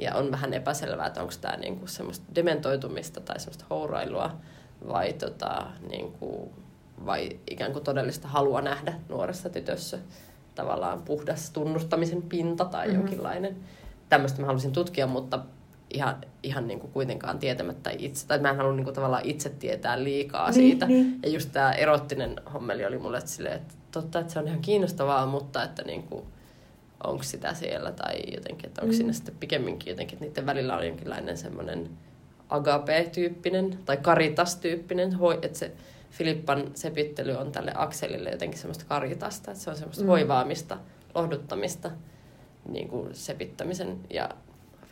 ja 0.00 0.14
on 0.14 0.30
vähän 0.30 0.54
epäselvää, 0.54 1.06
että 1.06 1.20
onko 1.20 1.34
tämä 1.40 1.56
niin 1.56 1.76
kuin 1.78 1.88
semmoista 1.88 2.24
dementoitumista 2.34 3.20
tai 3.20 3.40
semmoista 3.40 3.64
hourailua 3.70 4.30
vai, 4.88 5.12
tota, 5.12 5.66
niin 5.90 6.12
kuin, 6.12 6.50
vai 7.06 7.28
ikään 7.50 7.72
kuin 7.72 7.84
todellista 7.84 8.28
halua 8.28 8.60
nähdä 8.60 8.94
nuoressa 9.08 9.48
tytössä 9.48 9.98
tavallaan 10.54 11.02
puhdas 11.02 11.50
tunnustamisen 11.50 12.22
pinta 12.22 12.64
tai 12.64 12.86
Mhm. 12.86 12.96
mm-hmm. 12.96 13.06
jonkinlainen. 13.08 13.56
Tämmöistä 14.08 14.40
mä 14.40 14.46
halusin 14.46 14.72
tutkia, 14.72 15.06
mutta 15.06 15.38
ihan, 15.94 16.16
ihan 16.42 16.66
niin 16.66 16.80
kuin 16.80 16.92
kuitenkaan 16.92 17.38
tietämättä 17.38 17.90
itse, 17.98 18.26
tai 18.26 18.38
mä 18.38 18.50
en 18.50 18.56
halua 18.56 18.72
niin 18.72 18.84
kuin 18.84 18.94
tavallaan 18.94 19.24
itse 19.26 19.48
tietää 19.48 20.02
liikaa 20.04 20.44
Niin, 20.50 20.54
siitä. 20.54 20.86
niin. 20.86 21.18
Ja 21.22 21.28
just 21.28 21.52
tämä 21.52 21.72
erottinen 21.72 22.36
hommeli 22.54 22.84
oli 22.86 22.98
mulle 22.98 23.20
silleen, 23.24 23.56
että 23.56 23.74
totta, 23.92 24.18
että 24.18 24.32
se 24.32 24.38
on 24.38 24.46
ihan 24.48 24.60
kiinnostavaa, 24.60 25.26
mutta 25.26 25.62
että 25.64 25.82
niin 25.82 26.02
kuin, 26.02 26.24
onko 27.04 27.22
sitä 27.22 27.54
siellä 27.54 27.92
tai 27.92 28.22
jotenkin, 28.34 28.66
että 28.66 28.82
onko 28.82 28.92
Mm. 28.92 28.96
siinä 28.96 29.12
sitten 29.12 29.34
pikemminkin 29.40 29.90
jotenkin, 29.90 30.14
että 30.14 30.24
niiden 30.26 30.46
välillä 30.46 30.76
on 30.76 30.86
jonkinlainen 30.86 31.36
semmoinen 31.38 31.90
agape-tyyppinen 32.48 33.78
tai 33.84 33.96
karitas-tyyppinen, 33.96 35.16
että 35.42 35.58
se 35.58 35.72
Filippan 36.10 36.70
sepittely 36.74 37.32
on 37.32 37.52
tälle 37.52 37.72
Akselille 37.74 38.30
jotenkin 38.30 38.58
semmoista 38.58 38.84
karitasta, 38.88 39.50
että 39.50 39.62
se 39.64 39.70
on 39.70 39.76
semmoista 39.76 40.02
Mm. 40.04 40.08
hoivaamista, 40.08 40.78
lohduttamista, 41.14 41.90
niin 42.68 42.88
kuin 42.88 43.14
sepittämisen 43.14 43.98
ja 44.10 44.28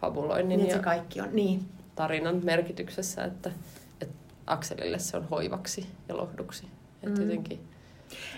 fabuloinnin 0.00 0.58
Niin, 0.58 0.68
ja 0.68 0.76
se 0.76 0.82
kaikki 0.82 1.20
on, 1.20 1.28
niin. 1.32 1.60
tarinan 1.94 2.40
merkityksessä, 2.44 3.24
että, 3.24 3.50
että 4.00 4.14
Akselille 4.46 4.98
se 4.98 5.16
on 5.16 5.28
hoivaksi 5.28 5.86
ja 6.08 6.16
lohduksi. 6.16 6.66
Että 7.02 7.20
Mm. 7.20 7.26
jotenkin, 7.26 7.60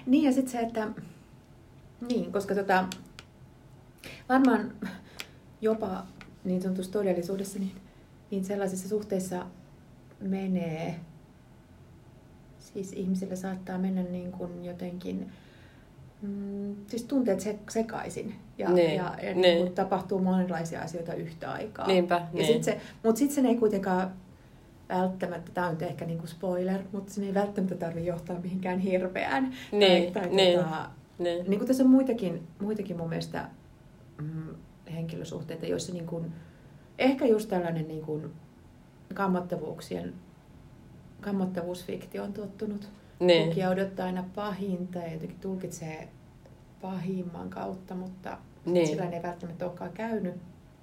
Niin 0.07 0.25
ja 0.25 0.33
sitten 0.33 0.53
se, 0.53 0.59
että... 0.61 0.89
Niin, 2.09 2.33
koska 2.33 2.55
tota, 2.55 2.85
varmaan 4.29 4.73
jopa 5.61 6.07
niin 6.45 6.63
sanotussa 6.63 6.93
todellisuudessa, 6.93 7.59
niin, 7.59 7.73
niin 8.31 8.45
sellaisissa 8.45 8.89
suhteissa 8.89 9.47
menee, 10.21 11.01
siis 12.59 12.93
ihmisillä 12.93 13.37
saattaa 13.37 13.79
mennä 13.79 14.03
niin 14.03 14.33
kuin 14.33 14.65
jotenkin, 14.65 15.31
mm, 16.23 16.77
siis 16.87 17.05
tunteet 17.05 17.41
se, 17.41 17.59
sekaisin. 17.71 18.35
Ja, 18.59 18.73
Niin, 18.73 18.97
ja, 18.97 19.15
ja 19.23 19.35
niin. 19.35 19.41
niin 19.41 19.73
tapahtuu 19.73 20.19
monenlaisia 20.19 20.81
asioita 20.81 21.15
yhtä 21.15 21.53
aikaa. 21.53 21.87
Niinpä, 21.87 22.15
ja 22.15 22.29
niin. 22.33 22.47
sit 22.47 22.65
se, 22.65 22.81
mutta 23.03 23.19
sitten 23.19 23.35
sen 23.35 23.47
ei 23.47 23.57
kuitenkaan 23.57 24.13
välttämättä, 24.89 25.53
tämä 25.55 25.67
on 25.67 25.73
nyt 25.73 25.83
ehkä 25.83 26.05
niinku 26.05 26.27
spoiler, 26.27 26.81
mutta 26.93 27.13
sen 27.13 27.25
ei 27.25 27.35
välttämättä 27.35 27.75
tarvitse 27.75 28.09
johtaa 28.09 28.41
mihinkään 28.41 28.79
hirveään. 28.79 29.55
Niin, 29.73 30.13
tai, 30.13 30.23
tai 30.23 30.35
niin. 30.35 30.59
Tota, 30.59 30.91
niin, 31.19 31.51
niin 31.51 31.59
kuin 31.59 31.69
tässä 31.69 31.83
on 31.83 31.91
muitakin, 31.91 32.47
muitakin 32.61 32.97
mun 32.97 33.09
mielestä 33.09 33.49
mm, 34.21 34.55
henkilösuhteita, 34.93 35.67
joissa 35.67 35.93
niin 35.93 36.07
kuin, 36.07 36.33
ehkä 36.99 37.27
just 37.27 37.49
tällainen 37.49 37.89
niin 37.89 38.03
kuin 38.03 38.33
kammottavuuksien, 39.15 40.15
kammottavuusfiktio 41.21 42.25
on 42.25 42.33
tottunut. 42.33 42.89
niin, 43.21 43.49
Lukija 43.49 43.71
odottaa 43.71 44.07
aina 44.07 44.25
pahinta 44.35 44.99
ja 44.99 45.13
jotenkin 45.13 45.41
tulkitsee 45.41 46.09
pahimman 46.83 47.51
kautta, 47.51 47.95
mutta 47.95 48.39
Niin. 48.65 48.75
niin. 48.75 48.87
sillä 48.87 49.05
ei 49.11 49.23
välttämättä 49.23 49.67
olekaan 49.67 49.93
käynyt. 49.93 50.35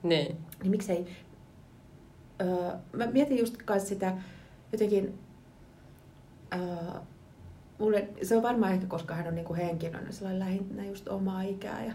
niin, 0.04 0.38
Niin 0.62 0.72
miksei... 0.72 1.08
Öö, 2.42 2.72
mä 2.94 3.06
mietin 3.08 3.38
just 3.40 3.58
kanssa 3.58 3.90
sitä 3.90 4.14
jotenkin... 4.72 5.20
Öö, 6.54 7.00
mulle, 7.80 8.08
se 8.24 8.38
on 8.38 8.44
varmaan 8.44 8.74
ehkä, 8.74 8.88
koska 8.88 9.14
hän 9.16 9.28
on 9.28 9.36
niinku 9.36 9.56
henkilönä 9.56 10.12
sellainen 10.12 10.40
lähinnä 10.40 10.86
just 10.86 11.08
omaa 11.08 11.42
ikää 11.42 11.86
ja 11.86 11.94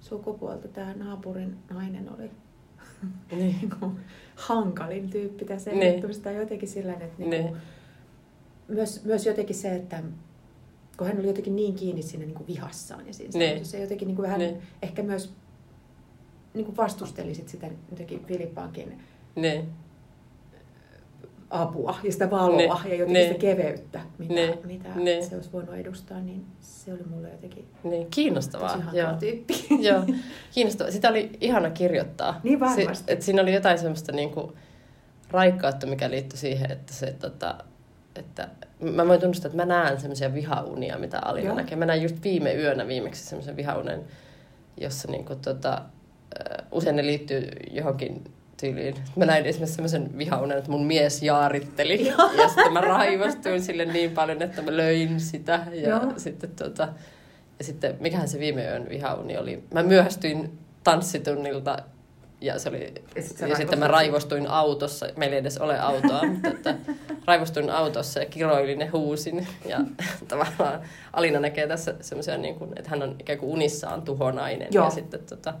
sukupuolta. 0.00 0.68
Tämä 0.68 0.94
naapurin 0.94 1.56
nainen 1.70 2.10
oli 2.14 2.30
niin, 3.32 3.56
niinku 3.60 3.92
hankalin 4.36 5.10
tyyppi 5.10 5.44
tässä 5.44 5.70
Niin. 5.70 6.02
Tai 6.22 6.36
jotenkin 6.36 6.68
sellainen, 6.68 7.02
että 7.08 7.22
niinku, 7.22 7.36
Niin. 7.48 7.56
myös, 8.68 9.04
myös 9.04 9.26
jotenkin 9.26 9.56
se, 9.56 9.74
että 9.74 10.02
kun 10.98 11.06
hän 11.06 11.18
oli 11.18 11.26
jotenkin 11.26 11.56
niin 11.56 11.74
kiinni 11.74 12.02
siinä 12.02 12.24
niinku 12.26 12.46
vihassaan 12.46 13.06
ja 13.06 13.14
siinä 13.14 13.38
Niin. 13.38 13.66
se 13.66 13.80
jotenkin 13.80 14.08
niinku 14.08 14.22
vähän 14.22 14.38
Niin. 14.38 14.56
ehkä 14.82 15.02
myös 15.02 15.32
niinku 16.54 16.76
vastusteli 16.76 17.34
sit 17.34 17.48
sitä 17.48 17.70
jotenkin 17.90 18.24
Filippaankin 18.24 18.98
niin, 19.36 19.68
apua 21.50 21.98
ja 22.02 22.12
sitä 22.12 22.30
valoa 22.30 22.56
Niin, 22.56 22.68
ja 22.68 22.74
jotenkin 22.94 23.12
niin. 23.12 23.26
sitä 23.28 23.40
keveyttä, 23.40 24.00
mitä, 24.18 24.34
Niin, 24.34 24.58
mitä 24.66 24.88
niin. 24.96 25.24
se 25.26 25.34
olisi 25.36 25.52
voinut 25.52 25.74
edustaa, 25.74 26.20
niin 26.20 26.44
se 26.60 26.92
oli 26.92 27.02
mulle 27.10 27.28
jotenkin 27.30 27.68
Niin, 27.84 28.06
kiinnostavaa. 28.10 28.68
tosi 28.84 28.96
Joo. 28.96 29.12
tyyppi. 29.20 29.54
Joo, 29.88 30.04
kiinnostavaa. 30.54 30.90
Sitä 30.92 31.08
oli 31.08 31.30
ihana 31.40 31.70
kirjoittaa. 31.70 32.40
Niin 32.42 32.60
varmasti. 32.60 32.94
Si- 32.94 33.04
et 33.06 33.22
siinä 33.22 33.42
oli 33.42 33.54
jotain 33.54 33.78
semmoista 33.78 34.12
niinku 34.12 34.52
raikkautta, 35.30 35.86
mikä 35.86 36.10
liittyi 36.10 36.38
siihen, 36.38 36.72
että 36.72 36.92
se 36.94 37.12
tota, 37.18 37.54
että 38.16 38.48
mä 38.80 39.08
voin 39.08 39.20
tunnustaa, 39.20 39.46
että 39.48 39.56
mä 39.56 39.64
näen 39.64 40.00
semmoisia 40.00 40.34
vihaunia, 40.34 40.98
mitä 40.98 41.18
Alina 41.18 41.46
Joo. 41.46 41.56
näkee. 41.56 41.76
Mä 41.78 41.86
näin 41.86 42.02
just 42.02 42.16
viime 42.24 42.54
yönä 42.54 42.86
viimeksi 42.86 43.24
semmoisen 43.26 43.56
vihaunen, 43.56 44.04
jossa 44.76 45.08
niinku 45.10 45.34
tota, 45.34 45.82
usein 46.72 46.96
ne 46.96 47.06
liittyy 47.06 47.48
johonkin 47.70 48.24
tyyliin. 48.60 48.94
Mä 49.16 49.26
näin 49.26 49.46
esimerkiksi 49.46 49.74
semmoisen 49.74 50.18
vihaunen, 50.18 50.58
että 50.58 50.70
mun 50.70 50.86
mies 50.86 51.22
jaaritteli. 51.22 52.06
ja 52.38 52.48
sitten 52.48 52.72
mä 52.72 52.80
raivostuin 52.80 53.62
sille 53.62 53.84
niin 53.84 54.10
paljon, 54.10 54.42
että 54.42 54.62
mä 54.62 54.76
löin 54.76 55.20
sitä. 55.20 55.66
Ja 55.72 55.88
Joo. 55.88 56.12
sitten 56.16 56.50
tota, 56.50 56.88
ja 57.58 57.64
sitten, 57.64 57.96
mikähän 58.00 58.28
se 58.28 58.38
viime 58.38 58.64
yön 58.64 58.88
vihauni 58.88 59.38
oli? 59.38 59.64
Mä 59.74 59.82
myöhästyin 59.82 60.58
tanssitunnilta 60.84 61.76
ja, 62.40 62.58
se 62.58 62.68
oli, 62.68 62.94
Ja 63.16 63.22
sit 63.22 63.40
ja 63.40 63.56
sitten 63.56 63.78
mä 63.78 63.88
raivostuin 63.88 64.46
autossa. 64.46 65.06
Meillä 65.16 65.34
ei 65.34 65.40
edes 65.40 65.58
ole 65.58 65.80
autoa, 65.80 66.22
mutta 66.26 66.48
että 66.48 66.74
raivostuin 67.26 67.70
autossa 67.70 68.20
ja 68.20 68.26
kiroilin 68.26 68.80
ja 68.80 68.88
huusin. 68.92 69.46
Ja 69.66 69.80
tavallaan 70.28 70.80
Alina 71.12 71.40
näkee 71.40 71.66
tässä 71.66 71.94
semmoisia, 72.00 72.36
niin 72.36 72.54
kuin, 72.54 72.72
että 72.76 72.90
hän 72.90 73.02
on 73.02 73.16
ikään 73.18 73.38
kuin 73.38 73.52
unissaan 73.52 74.02
tuhonainen 74.02 74.68
Joo. 74.70 74.84
ja 74.84 74.90
sitten 74.90 75.20
tota, 75.20 75.54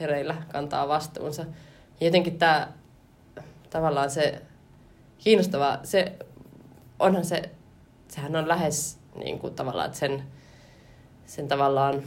hereillä 0.00 0.36
kantaa 0.52 0.88
vastuunsa. 0.88 1.44
Jotenkin 2.04 2.38
tämä 2.38 2.68
tavallaan 3.70 4.10
se 4.10 4.42
kiinnostava, 5.18 5.78
se 5.82 6.12
onhan 6.98 7.24
se, 7.24 7.42
sehän 8.08 8.36
on 8.36 8.48
lähes 8.48 8.98
niin 9.24 9.38
kuin 9.38 9.54
tavallaan, 9.54 9.86
että 9.86 9.98
sen, 9.98 10.22
sen 11.26 11.48
tavallaan 11.48 12.02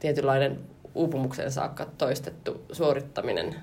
tietynlainen 0.00 0.60
uupumuksen 0.94 1.52
saakka 1.52 1.86
toistettu 1.98 2.60
suorittaminen, 2.72 3.56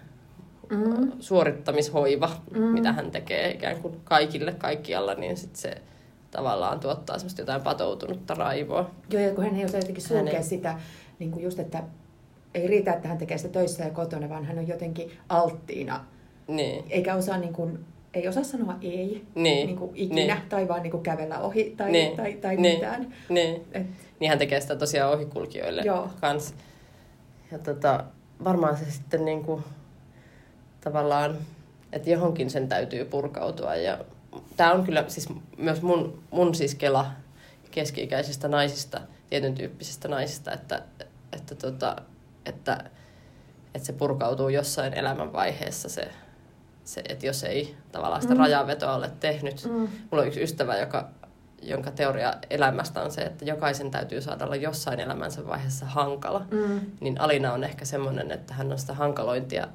Mm. 0.70 1.12
suorittamishoiva, 1.20 2.30
Mm. 2.56 2.62
mitä 2.62 2.94
hän 2.94 3.12
tekee 3.12 3.52
ikään 3.52 3.82
kuin 3.82 4.02
kaikille 4.04 4.52
kaikkialla, 4.54 5.14
niin 5.14 5.38
sit 5.38 5.56
se 5.56 5.82
tavallaan 6.32 6.80
tuottaa 6.80 7.18
semmoista 7.18 7.42
jotain 7.42 7.62
patoutunutta 7.62 8.34
raivoa. 8.34 8.90
Joo, 9.10 9.22
ja 9.22 9.34
kun 9.36 9.44
hän 9.44 9.56
ei 9.56 9.66
osaa 9.66 9.80
jotenkin 9.80 10.04
Hän 10.10 10.18
sulkea 10.20 10.38
ei- 10.38 10.44
sitä, 10.44 10.80
niin 11.20 11.32
kuin 11.32 11.44
just, 11.44 11.60
että 11.60 11.84
ei 12.54 12.68
riitä, 12.68 12.94
että 12.94 13.08
hän 13.08 13.18
tekee 13.18 13.38
sitä 13.38 13.50
töissä 13.54 13.84
ja 13.84 13.90
kotona, 13.90 14.30
vaan 14.30 14.46
hän 14.46 14.58
on 14.60 14.68
jotenkin 14.68 15.12
alttiina, 15.30 16.06
Niin, 16.48 16.86
eikä 16.90 17.16
osaa, 17.16 17.38
niin 17.38 17.54
kuin, 17.54 17.86
ei 18.14 18.28
osaa 18.28 18.44
sanoa 18.44 18.76
ei 18.82 19.26
niin, 19.36 19.68
niin 19.68 19.78
kuin 19.78 19.92
ikinä, 19.96 20.36
niin, 20.36 20.50
tai 20.50 20.68
vaan 20.68 20.84
niin 20.84 20.92
kuin 20.92 21.04
kävellä 21.04 21.40
ohi 21.40 21.74
tai, 21.78 21.92
Niin. 21.92 22.18
tai, 22.18 22.34
tai 22.34 22.56
Niin. 22.58 22.76
mitään. 22.76 23.14
niin. 23.30 23.66
Et, 23.72 23.88
Niin 24.20 24.30
hän 24.30 24.40
tekee 24.40 24.62
sitä 24.62 24.76
tosiaan 24.76 25.14
ohikulkijoille 25.14 25.82
Joo. 25.82 26.10
kans. 26.22 26.54
Ja 27.52 27.60
tota, 27.60 28.04
varmaan 28.44 28.78
se 28.78 28.92
sitten 28.92 29.26
niinku, 29.26 29.62
tavallaan, 30.82 31.38
että 31.94 32.10
johonkin 32.10 32.50
sen 32.50 32.68
täytyy 32.68 33.06
purkautua. 33.06 33.76
Ja 33.76 33.98
tämä 34.58 34.72
on 34.74 34.84
kyllä 34.84 35.06
siis 35.08 35.30
myös 35.58 35.82
mun, 35.82 36.24
mun 36.32 36.56
siis 36.56 36.76
kela 36.76 37.12
keski-ikäisistä 37.72 38.48
naisista, 38.48 39.02
tietyn 39.30 39.56
tyyppisistä 39.56 40.08
naisista, 40.08 40.54
että, 40.54 40.82
että, 41.34 41.56
tota, 41.56 41.96
että, 42.50 42.84
että 43.76 43.86
se 43.86 43.94
purkautuu 43.94 44.50
jossain 44.50 44.94
elämänvaiheessa 44.94 45.90
se, 45.90 46.08
se 46.84 47.02
että 47.10 47.26
jos 47.26 47.44
ei 47.44 47.76
tavallaan 47.92 48.22
sitä 48.22 48.34
Mm. 48.34 48.40
rajavetoa 48.40 48.96
ole 48.96 49.12
tehnyt. 49.20 49.66
mm, 49.66 49.72
Mulla 50.12 50.22
on 50.22 50.28
yksi 50.28 50.44
ystävä, 50.44 50.78
joka, 50.78 51.10
jonka 51.62 51.92
teoria 51.92 52.34
elämästä 52.50 53.02
on 53.02 53.12
se, 53.12 53.22
että 53.22 53.46
jokaisen 53.46 53.92
täytyy 53.92 54.22
saada 54.22 54.46
olla 54.46 54.56
jossain 54.56 55.00
elämänsä 55.00 55.48
vaiheessa 55.48 55.86
hankala. 55.86 56.46
mm. 56.52 56.80
Niin 57.00 57.22
Alina 57.22 57.54
on 57.54 57.64
ehkä 57.64 57.86
semmoinen, 57.86 58.32
että 58.32 58.54
hän 58.54 58.72
on 58.72 58.78
sitä 58.80 58.94
hankalointia 58.94 59.68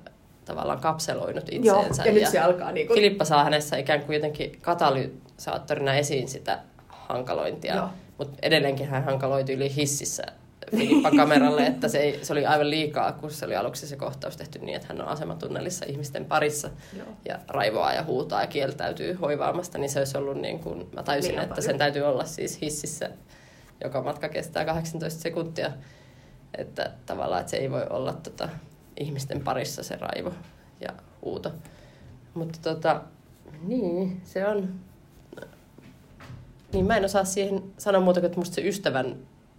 tavallaan 0.45 0.81
kapseloinut 0.81 1.45
Joo, 1.53 1.77
itseensä. 1.81 2.03
ja 2.05 2.13
nyt 2.13 2.27
se 2.29 2.39
alkaa 2.39 2.73
niin 2.73 2.87
kuin... 2.87 2.95
Filippa 2.97 3.25
saa 3.25 3.45
hänessä 3.45 3.77
ikään 3.77 4.01
kuin 4.03 4.15
jotenkin 4.15 4.59
katalysaattorina 4.63 5.95
esiin 5.95 6.29
sitä 6.29 6.59
hankalointia. 6.89 7.75
Joo. 7.77 7.89
Mutta 8.19 8.39
edelleenkin 8.43 8.89
hän 8.89 9.05
hankaloitui 9.05 9.55
yli 9.55 9.75
hississä 9.77 10.23
Filippan 10.71 11.17
kameralle, 11.17 11.67
että 11.67 11.89
se, 11.89 11.99
ei, 11.99 12.19
se 12.25 12.33
oli 12.33 12.47
aivan 12.47 12.71
liikaa, 12.71 13.13
kun 13.13 13.31
se 13.31 13.47
oli 13.47 13.57
aluksi 13.57 13.87
se 13.87 13.97
kohtaus 13.97 14.37
tehty 14.37 14.59
niin, 14.59 14.77
että 14.77 14.89
hän 14.89 15.01
on 15.01 15.09
asematunnelissa 15.09 15.85
ihmisten 15.89 16.25
parissa 16.25 16.71
Joo. 16.99 17.07
ja 17.29 17.39
raivoaa 17.49 17.93
ja 17.93 18.05
huutaa 18.05 18.41
ja 18.41 18.47
kieltäytyy 18.47 19.13
hoivaamasta, 19.13 19.79
niin 19.79 19.91
se 19.91 19.99
olisi 19.99 20.19
ollut 20.19 20.41
niin 20.41 20.59
kuin, 20.59 20.89
mä 20.93 21.03
tajusin, 21.03 21.31
Liian 21.31 21.43
että 21.43 21.55
paljon. 21.55 21.65
sen 21.65 21.79
täytyy 21.79 22.03
olla 22.03 22.25
siis 22.25 22.61
hississä, 22.61 23.11
joka 23.85 24.03
matka 24.03 24.29
kestää 24.29 24.65
18 24.65 25.21
sekuntia, 25.21 25.71
että 26.59 26.91
tavallaan, 27.07 27.41
että 27.41 27.51
se 27.51 27.57
ei 27.57 27.71
voi 27.71 27.87
olla 27.91 28.13
tota, 28.13 28.49
ihmisten 29.01 29.41
parissa 29.41 29.83
se 29.83 29.97
raivo 29.97 30.33
ja 30.81 30.89
huuto. 31.25 31.53
Mutta 32.35 32.59
tota, 32.63 33.03
niin, 33.63 34.21
se 34.25 34.47
on, 34.47 34.75
niin 36.73 36.87
mä 36.87 36.97
en 36.97 37.05
osaa 37.05 37.25
siihen 37.25 37.63
sanoa 37.79 38.01
muuta 38.01 38.21
kuin, 38.21 38.27
että 38.27 38.39
musta 38.39 38.55
se 38.55 38.69
ystävän, 38.69 39.17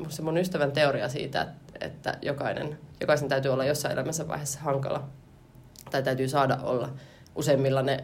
se 0.10 0.22
mun 0.22 0.38
ystävän 0.38 0.72
teoria 0.72 1.10
siitä, 1.10 1.42
että, 1.42 1.86
että 1.86 2.18
jokainen, 2.22 2.80
jokaisen 3.02 3.30
täytyy 3.30 3.54
olla 3.54 3.66
jossain 3.66 3.94
elämänsä 3.94 4.28
vaiheessa 4.28 4.60
hankala, 4.60 5.08
tai 5.92 6.04
täytyy 6.04 6.28
saada 6.28 6.58
olla. 6.64 6.90
Useimmilla 7.36 7.82
ne 7.82 8.04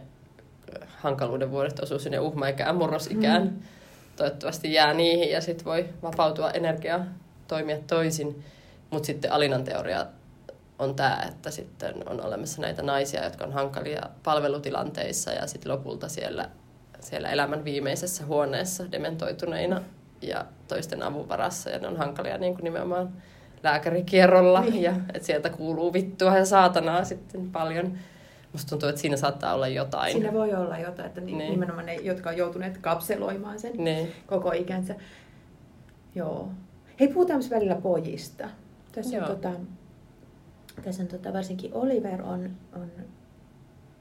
ö, 0.75 0.85
hankaluuden 0.97 1.51
vuodet 1.51 1.79
osuu 1.79 1.99
sinne 1.99 2.19
uhmaikään, 2.19 2.75
murrosikään. 2.75 3.43
Mm. 3.43 3.59
Toivottavasti 4.15 4.73
jää 4.73 4.93
niihin 4.93 5.31
ja 5.31 5.41
sitten 5.41 5.65
voi 5.65 5.89
vapautua 6.01 6.51
energiaa 6.51 7.05
toimia 7.47 7.77
toisin. 7.87 8.43
Mutta 8.89 9.07
sitten 9.07 9.31
Alinan 9.31 9.63
teoria 9.63 10.05
on 10.79 10.95
tämä, 10.95 11.25
että 11.29 11.51
sitten 11.51 12.09
on 12.09 12.25
olemassa 12.25 12.61
näitä 12.61 12.83
naisia, 12.83 13.23
jotka 13.23 13.45
on 13.45 13.53
hankalia 13.53 14.01
palvelutilanteissa 14.23 15.31
ja 15.31 15.47
sitten 15.47 15.71
lopulta 15.71 16.09
siellä, 16.09 16.49
siellä 16.99 17.29
elämän 17.29 17.65
viimeisessä 17.65 18.25
huoneessa 18.25 18.91
dementoituneina 18.91 19.81
ja 20.21 20.45
toisten 20.67 21.03
avun 21.03 21.29
varassa 21.29 21.69
ja 21.69 21.79
ne 21.79 21.87
on 21.87 21.97
hankalia 21.97 22.37
niin 22.37 22.53
kuin 22.53 22.63
nimenomaan 22.63 23.09
lääkärikierrolla 23.63 24.61
Niin. 24.61 24.81
ja 24.81 24.93
että 25.13 25.25
sieltä 25.25 25.49
kuuluu 25.49 25.93
vittua 25.93 26.37
ja 26.37 26.45
saatanaa 26.45 27.03
sitten 27.03 27.51
paljon. 27.51 27.97
Musta 28.53 28.69
tuntuu, 28.69 28.89
että 28.89 29.01
siinä 29.01 29.17
saattaa 29.17 29.53
olla 29.53 29.67
jotain. 29.67 30.11
Siinä 30.11 30.33
voi 30.33 30.53
olla 30.53 30.77
jotain, 30.77 31.07
että 31.07 31.21
niin. 31.21 31.37
Niin. 31.37 31.51
nimenomaan 31.51 31.85
ne, 31.85 31.95
jotka 31.95 32.29
on 32.29 32.37
joutuneet 32.37 32.77
kapseloimaan 32.77 33.59
sen 33.59 33.71
Niin. 33.77 34.11
koko 34.27 34.51
ikänsä. 34.51 34.95
Joo. 36.15 36.49
Hei, 36.99 37.07
puhutaan 37.07 37.37
myös 37.39 37.49
välillä 37.51 37.75
pojista. 37.75 38.49
Tässä 38.91 39.17
on, 39.17 39.23
Joo. 39.23 39.27
tota, 39.27 39.49
tässä 40.83 41.01
on 41.03 41.07
tota, 41.07 41.33
varsinkin 41.33 41.73
Oliver 41.73 42.21
on, 42.21 42.49
on 42.73 42.91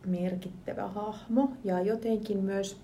merkittävä 0.06 0.86
hahmo 0.88 1.52
ja 1.64 1.80
jotenkin 1.80 2.38
myös 2.44 2.76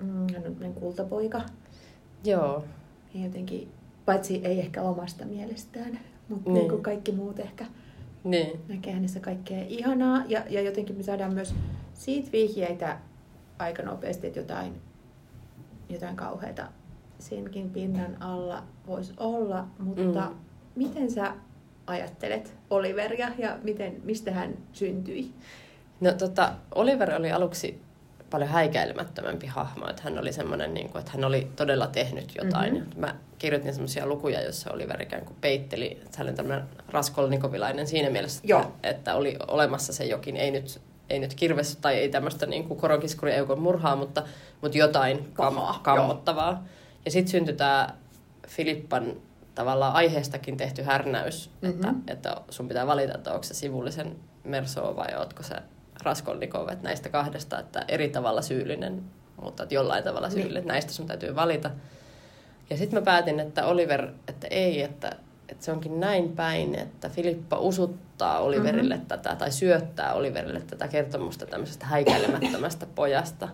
mm, 0.00 0.26
hän 0.34 0.42
on 0.66 0.74
kultapoika. 0.74 1.40
Joo. 2.24 2.64
Ja 3.14 3.24
jotenkin, 3.24 3.68
paitsi 4.04 4.40
ei 4.44 4.60
ehkä 4.60 4.82
omasta 4.82 5.24
mielestään, 5.24 6.00
mutta 6.28 6.50
Niin. 6.50 6.54
niin. 6.54 6.70
kuin 6.70 6.82
kaikki 6.82 7.12
muut 7.12 7.38
ehkä 7.38 7.66
Niin. 8.24 8.60
näkee 8.68 8.92
hänessä 8.92 9.20
kaikkea 9.20 9.64
ihanaa. 9.68 10.22
Ja, 10.28 10.42
ja 10.48 10.62
jotenkin 10.62 10.96
me 10.96 11.02
saadaan 11.02 11.34
myös 11.34 11.54
siitä 11.94 12.32
vihjeitä 12.32 12.98
aika 13.58 13.82
nopeasti, 13.82 14.26
että 14.26 14.38
jotain, 14.38 14.72
jotain 15.88 16.16
kauheita 16.16 16.66
senkin 17.18 17.70
pinnan 17.70 18.22
alla 18.22 18.62
voisi 18.86 19.12
olla. 19.16 19.66
Mutta 19.78 20.20
Mm. 20.28 20.34
miten 20.76 21.10
sä 21.10 21.34
ajattelet 21.86 22.54
Oliveria 22.70 23.28
ja 23.38 23.58
miten, 23.62 23.96
mistä 24.04 24.30
hän 24.30 24.54
syntyi? 24.72 25.32
No 26.00 26.12
tota, 26.12 26.52
Oliver 26.74 27.14
oli 27.14 27.32
aluksi 27.32 27.82
paljon 28.30 28.50
häikäilemättömämpi 28.50 29.46
hahmo, 29.46 29.88
että 29.88 30.02
hän 30.02 30.18
oli 30.18 30.32
semmoinen, 30.32 30.74
niin 30.74 30.90
kuin, 30.90 31.00
että 31.00 31.12
hän 31.12 31.24
oli 31.24 31.48
todella 31.56 31.86
tehnyt 31.86 32.32
jotain. 32.42 32.72
Mhm. 32.74 32.82
Mm-hmm. 32.82 33.00
Mä 33.00 33.14
kirjoitin 33.38 33.72
semmoisia 33.72 34.06
lukuja, 34.06 34.42
joissa 34.42 34.72
Oliver 34.72 35.02
ikään 35.02 35.24
kuin 35.24 35.36
peitteli, 35.40 36.00
että 36.04 36.18
hän 36.18 36.26
oli 36.26 36.36
tämmöinen 36.36 36.64
raskolnikovilainen 36.88 37.86
siinä 37.86 38.10
mielessä, 38.10 38.40
Joo. 38.44 38.72
että 38.82 39.14
oli 39.14 39.36
olemassa 39.48 39.92
se 39.92 40.04
jokin, 40.04 40.36
ei 40.36 40.50
nyt, 40.50 40.80
ei 41.10 41.18
nyt 41.18 41.34
kirves 41.34 41.76
tai 41.76 41.96
ei 41.96 42.08
tämmöistä 42.08 42.46
niin 42.46 42.64
kuin 42.64 42.80
korokiskuri 42.80 43.32
eukon 43.32 43.60
murhaa, 43.60 43.96
mutta, 43.96 44.22
mutta 44.60 44.78
jotain 44.78 45.30
Kamaa, 45.32 45.72
kam- 45.72 45.82
kammottavaa. 45.82 46.64
Ja 47.04 47.10
sitten 47.10 47.30
syntyi 47.30 47.54
tämä 47.54 47.88
Filippan 48.48 49.16
tavallaan 49.54 49.92
aiheestakin 49.92 50.56
tehty 50.56 50.82
härnäys, 50.82 51.50
mm-hmm. 51.62 51.74
että, 51.74 51.94
että 52.06 52.36
sun 52.50 52.68
pitää 52.68 52.86
valita, 52.86 53.14
että 53.14 53.32
onko 53.32 53.42
se 53.42 53.54
sivullisen 53.54 54.16
Merso 54.44 54.96
vai 54.96 55.16
ootko 55.18 55.42
se 55.42 55.54
Raskolnikov, 56.02 56.68
että 56.68 56.84
näistä 56.84 57.08
kahdesta, 57.08 57.58
että 57.58 57.84
eri 57.88 58.08
tavalla 58.08 58.42
syyllinen, 58.42 59.02
mutta 59.42 59.62
että 59.62 59.74
jollain 59.74 60.04
tavalla 60.04 60.28
Niin. 60.28 60.34
syyllinen, 60.36 60.60
että 60.60 60.72
näistä 60.72 60.92
sun 60.92 61.06
täytyy 61.06 61.36
valita. 61.36 61.70
Ja 62.70 62.76
sitten 62.76 62.98
mä 62.98 63.04
päätin, 63.04 63.40
että 63.40 63.66
Oliver, 63.66 64.08
että 64.28 64.46
ei, 64.50 64.82
että, 64.82 65.16
että 65.48 65.64
se 65.64 65.72
onkin 65.72 66.00
näin 66.00 66.32
päin, 66.32 66.74
että 66.74 67.08
Filippa 67.08 67.58
usuttaa 67.58 68.38
Oliverille 68.38 68.94
mm-hmm. 68.94 69.08
tätä 69.08 69.36
tai 69.36 69.52
syöttää 69.52 70.14
Oliverille 70.14 70.60
tätä 70.60 70.88
kertomusta 70.88 71.46
tämmöisestä 71.46 71.86
häikäilemättömästä 71.86 72.86
pojasta, 72.94 73.48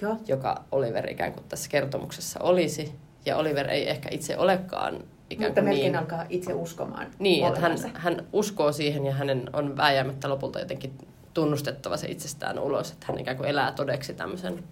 Joo. 0.00 0.16
joka 0.28 0.64
Oliver 0.72 1.10
ikään 1.10 1.32
kuin 1.32 1.44
tässä 1.48 1.70
kertomuksessa 1.70 2.40
olisi. 2.40 2.94
Ja 3.26 3.36
Oliver 3.36 3.70
ei 3.70 3.90
ehkä 3.90 4.08
itse 4.12 4.38
olekaan 4.38 5.04
ikään 5.30 5.50
Mutta 5.50 5.60
kuin 5.60 5.70
melkein 5.70 5.92
niin, 5.92 5.98
alkaa 6.00 6.24
itse 6.28 6.54
uskomaan 6.54 7.06
niin 7.18 7.46
että 7.46 7.60
hän, 7.60 7.78
hän 7.94 8.26
uskoo 8.32 8.72
siihen 8.72 9.06
ja 9.06 9.12
hänen 9.12 9.50
on 9.52 9.76
vääjäämättä 9.76 10.28
lopulta 10.28 10.58
jotenkin 10.58 10.92
tunnustettava 11.34 11.96
se 11.96 12.06
itsestään 12.06 12.58
ulos, 12.58 12.90
että 12.90 13.06
hän 13.08 13.18
ikään 13.18 13.36
kuin 13.36 13.48
elää 13.48 13.72
todeksi 13.72 14.14
tämmöisen, 14.14 14.64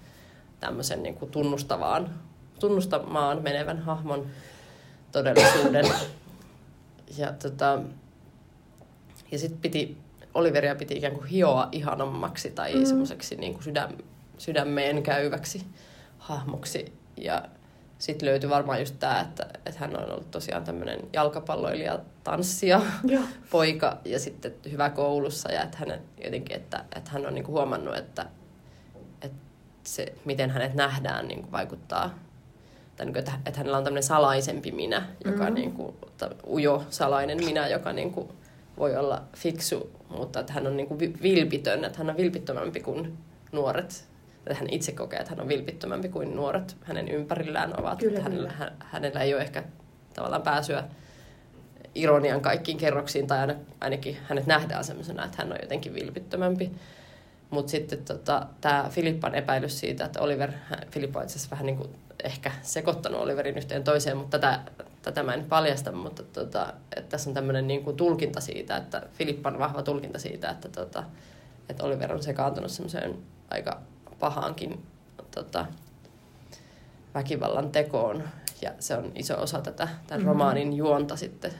tämmöisen 0.60 1.02
niin 1.02 1.14
kuin 1.14 1.30
tunnustavaan, 1.30 2.14
tunnustamaan 2.60 3.42
menevän 3.42 3.78
hahmon 3.78 4.26
todellisuuden. 5.12 5.84
Ja, 7.18 7.32
tota, 7.32 7.82
ja 9.32 9.38
sitten 9.38 9.60
piti, 9.60 9.96
Oliveria 10.34 10.74
piti 10.74 10.94
ikään 10.96 11.14
kuin 11.14 11.26
hioa 11.26 11.68
ihanammaksi 11.72 12.50
tai 12.50 12.72
Mm. 12.74 12.78
mm. 12.78 12.86
semmoiseksi 12.86 13.36
niin 13.36 13.52
kuin 13.52 13.62
sydäm, 13.62 13.92
sydämeen 14.38 15.02
käyväksi 15.02 15.66
hahmoksi. 16.18 16.92
Ja 17.16 17.42
sitten 17.98 18.28
löytyi 18.28 18.50
varmaan 18.50 18.80
just 18.80 18.94
tämä, 18.98 19.20
että, 19.20 19.46
että 19.66 19.80
hän 19.80 19.96
on 19.96 20.10
ollut 20.10 20.30
tosiaan 20.30 20.64
tämmöinen 20.64 21.00
jalkapalloilija, 21.12 21.98
tanssija, 22.24 22.82
Joo. 23.04 23.22
poika 23.50 23.98
ja 24.04 24.18
sitten 24.18 24.54
hyvä 24.70 24.90
koulussa 24.90 25.52
ja 25.52 25.62
että, 25.62 25.78
hänet, 25.78 26.00
jotenkin, 26.24 26.56
että, 26.56 26.84
että 26.96 27.10
hän 27.10 27.26
on 27.26 27.34
niinku 27.34 27.52
huomannut, 27.52 27.96
että, 27.96 28.26
että 29.22 29.38
se, 29.84 30.12
miten 30.24 30.50
hänet 30.50 30.74
nähdään 30.74 31.28
niinku 31.28 31.52
vaikuttaa, 31.52 32.18
tai 32.96 33.06
niinku, 33.06 33.18
että, 33.18 33.32
että 33.46 33.58
hänellä 33.58 33.78
on 33.78 33.84
tämmöinen 33.84 34.02
salaisempi 34.02 34.72
minä, 34.72 35.06
joka 35.24 35.48
mm. 35.48 35.54
niinku, 35.54 35.96
ujo 36.46 36.84
salainen 36.90 37.44
minä, 37.44 37.68
joka 37.68 37.92
niinku 37.92 38.34
voi 38.78 38.96
olla 38.96 39.22
fiksu, 39.36 39.90
mutta 40.08 40.40
että 40.40 40.52
hän 40.52 40.66
on 40.66 40.76
niinku 40.76 40.98
vi- 40.98 41.16
vilpitön, 41.22 41.84
että 41.84 41.98
hän 41.98 42.10
on 42.10 42.16
vilpittömämpi 42.16 42.80
kuin 42.80 43.18
nuoret. 43.52 44.08
Että 44.46 44.58
hän 44.58 44.70
itse 44.70 44.92
kokee, 44.92 45.18
että 45.18 45.30
hän 45.30 45.40
on 45.40 45.48
vilpittömämpi 45.48 46.08
kuin 46.08 46.36
nuoret 46.36 46.76
hänen 46.82 47.08
ympärillään 47.08 47.80
ovat. 47.80 47.98
Kyllä, 47.98 48.18
Että 48.18 48.22
hänellä, 48.22 48.48
kyllä. 48.48 48.64
hä- 48.64 48.72
hänellä 48.78 49.20
ei 49.20 49.34
ole 49.34 49.42
ehkä 49.42 49.64
tavallaan 50.14 50.42
pääsyä 50.42 50.84
ironian 51.94 52.40
kaikkiin 52.40 52.78
kerroksiin, 52.78 53.26
tai 53.26 53.38
aina, 53.38 53.54
ainakin 53.80 54.16
hänet 54.28 54.46
nähdään 54.46 54.84
sellaisena, 54.84 55.24
että 55.24 55.36
hän 55.38 55.52
on 55.52 55.58
jotenkin 55.62 55.94
vilpittömämpi. 55.94 56.72
Mutta 57.50 57.70
sitten 57.70 58.04
tota, 58.04 58.46
tämä 58.60 58.86
Filippan 58.90 59.34
epäilys 59.34 59.80
siitä, 59.80 60.04
että 60.04 60.20
Oliver, 60.20 60.52
Filippa 60.90 61.18
on 61.18 61.24
itse 61.24 61.36
asiassa 61.36 61.50
vähän 61.50 61.66
niin 61.66 61.76
kuin 61.76 61.90
ehkä 62.24 62.52
sekoittanut 62.62 63.20
Oliverin 63.20 63.56
yhteen 63.56 63.84
toiseen, 63.84 64.16
mutta 64.16 64.38
tätä, 64.38 64.60
tätä 65.02 65.22
mä 65.22 65.34
en 65.34 65.44
paljasta, 65.44 65.92
mutta 65.92 66.22
tota, 66.22 66.72
että 66.96 67.10
tässä 67.10 67.30
on 67.30 67.34
tämmöinen 67.34 67.66
niin 67.66 67.84
kuin 67.84 67.96
tulkinta 67.96 68.40
siitä, 68.40 68.76
että 68.76 69.02
Filippan 69.12 69.58
vahva 69.58 69.82
tulkinta 69.82 70.18
siitä, 70.18 70.50
että, 70.50 70.68
tota, 70.68 71.04
että 71.68 71.84
Oliver 71.84 72.12
on 72.12 72.22
sekaantunut 72.22 72.70
semmoiseen 72.70 73.18
aika 73.50 73.80
pahaankin 74.20 74.86
tota, 75.34 75.66
väkivallan 77.14 77.70
tekoon. 77.70 78.22
Ja 78.62 78.70
se 78.78 78.96
on 78.96 79.12
iso 79.14 79.40
osa 79.42 79.60
tätä 79.60 79.88
tämän 80.06 80.20
Mhm. 80.22 80.28
romaanin 80.28 80.72
juonta 80.72 81.16
sitten 81.16 81.52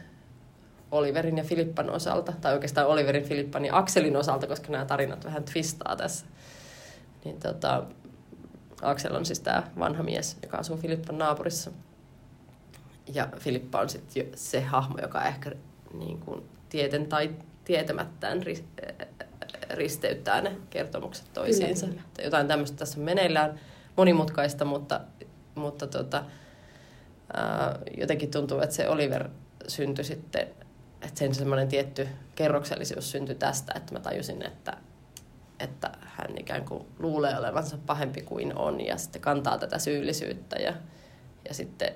Oliverin 0.90 1.38
ja 1.38 1.44
Filippan 1.44 1.90
osalta, 1.90 2.32
tai 2.40 2.54
oikeastaan 2.54 2.86
Oliverin, 2.86 3.24
Filippan 3.24 3.64
ja 3.64 3.76
Akselin 3.76 4.16
osalta, 4.16 4.46
koska 4.46 4.72
nämä 4.72 4.84
tarinat 4.84 5.24
vähän 5.24 5.44
twistaa 5.44 5.96
tässä. 5.96 6.26
Niin 7.24 7.40
tota, 7.40 7.82
Aksel 8.82 9.14
on 9.14 9.26
siis 9.26 9.40
tämä 9.40 9.62
vanha 9.78 10.02
mies, 10.02 10.36
joka 10.42 10.56
asuu 10.56 10.76
Filippan 10.76 11.18
naapurissa. 11.18 11.70
Ja 13.14 13.28
Filippa 13.38 13.80
on 13.80 13.88
sitten 13.88 14.26
se 14.34 14.60
hahmo, 14.60 14.98
joka 15.02 15.24
ehkä 15.24 15.52
niin 15.98 16.18
kuin 16.20 16.42
tieten 16.68 17.06
tai 17.06 17.30
tietämättään 17.64 18.42
ris- 18.42 18.64
risteyttää 19.70 20.40
ne 20.40 20.56
kertomukset 20.70 21.32
toisiinsa. 21.32 21.86
Kyllä, 21.86 22.02
Jotain 22.24 22.48
tämmöistä 22.48 22.76
tässä 22.76 22.98
on 22.98 23.04
meneillään 23.04 23.60
monimutkaista, 23.96 24.64
mutta, 24.64 25.00
mutta 25.54 25.86
tota, 25.86 26.24
ää, 27.32 27.78
jotenkin 27.96 28.30
tuntuu, 28.30 28.60
että 28.60 28.76
se 28.76 28.88
Oliver 28.88 29.28
syntyi 29.68 30.04
sitten, 30.04 30.48
että 31.02 31.18
sen 31.18 31.34
semmoinen 31.34 31.68
tietty 31.68 32.08
kerroksellisuus 32.34 33.10
syntyi 33.10 33.34
tästä, 33.34 33.72
että 33.76 33.92
mä 33.92 34.00
tajusin, 34.00 34.46
että, 34.46 34.76
että 35.60 35.90
hän 36.00 36.38
ikään 36.38 36.64
kuin 36.64 36.86
luulee 36.98 37.38
olevansa 37.38 37.78
pahempi 37.86 38.22
kuin 38.22 38.56
on 38.56 38.80
ja 38.80 38.96
sitten 38.96 39.22
kantaa 39.22 39.58
tätä 39.58 39.78
syyllisyyttä 39.78 40.56
ja, 40.56 40.74
ja 41.48 41.54
sitten 41.54 41.94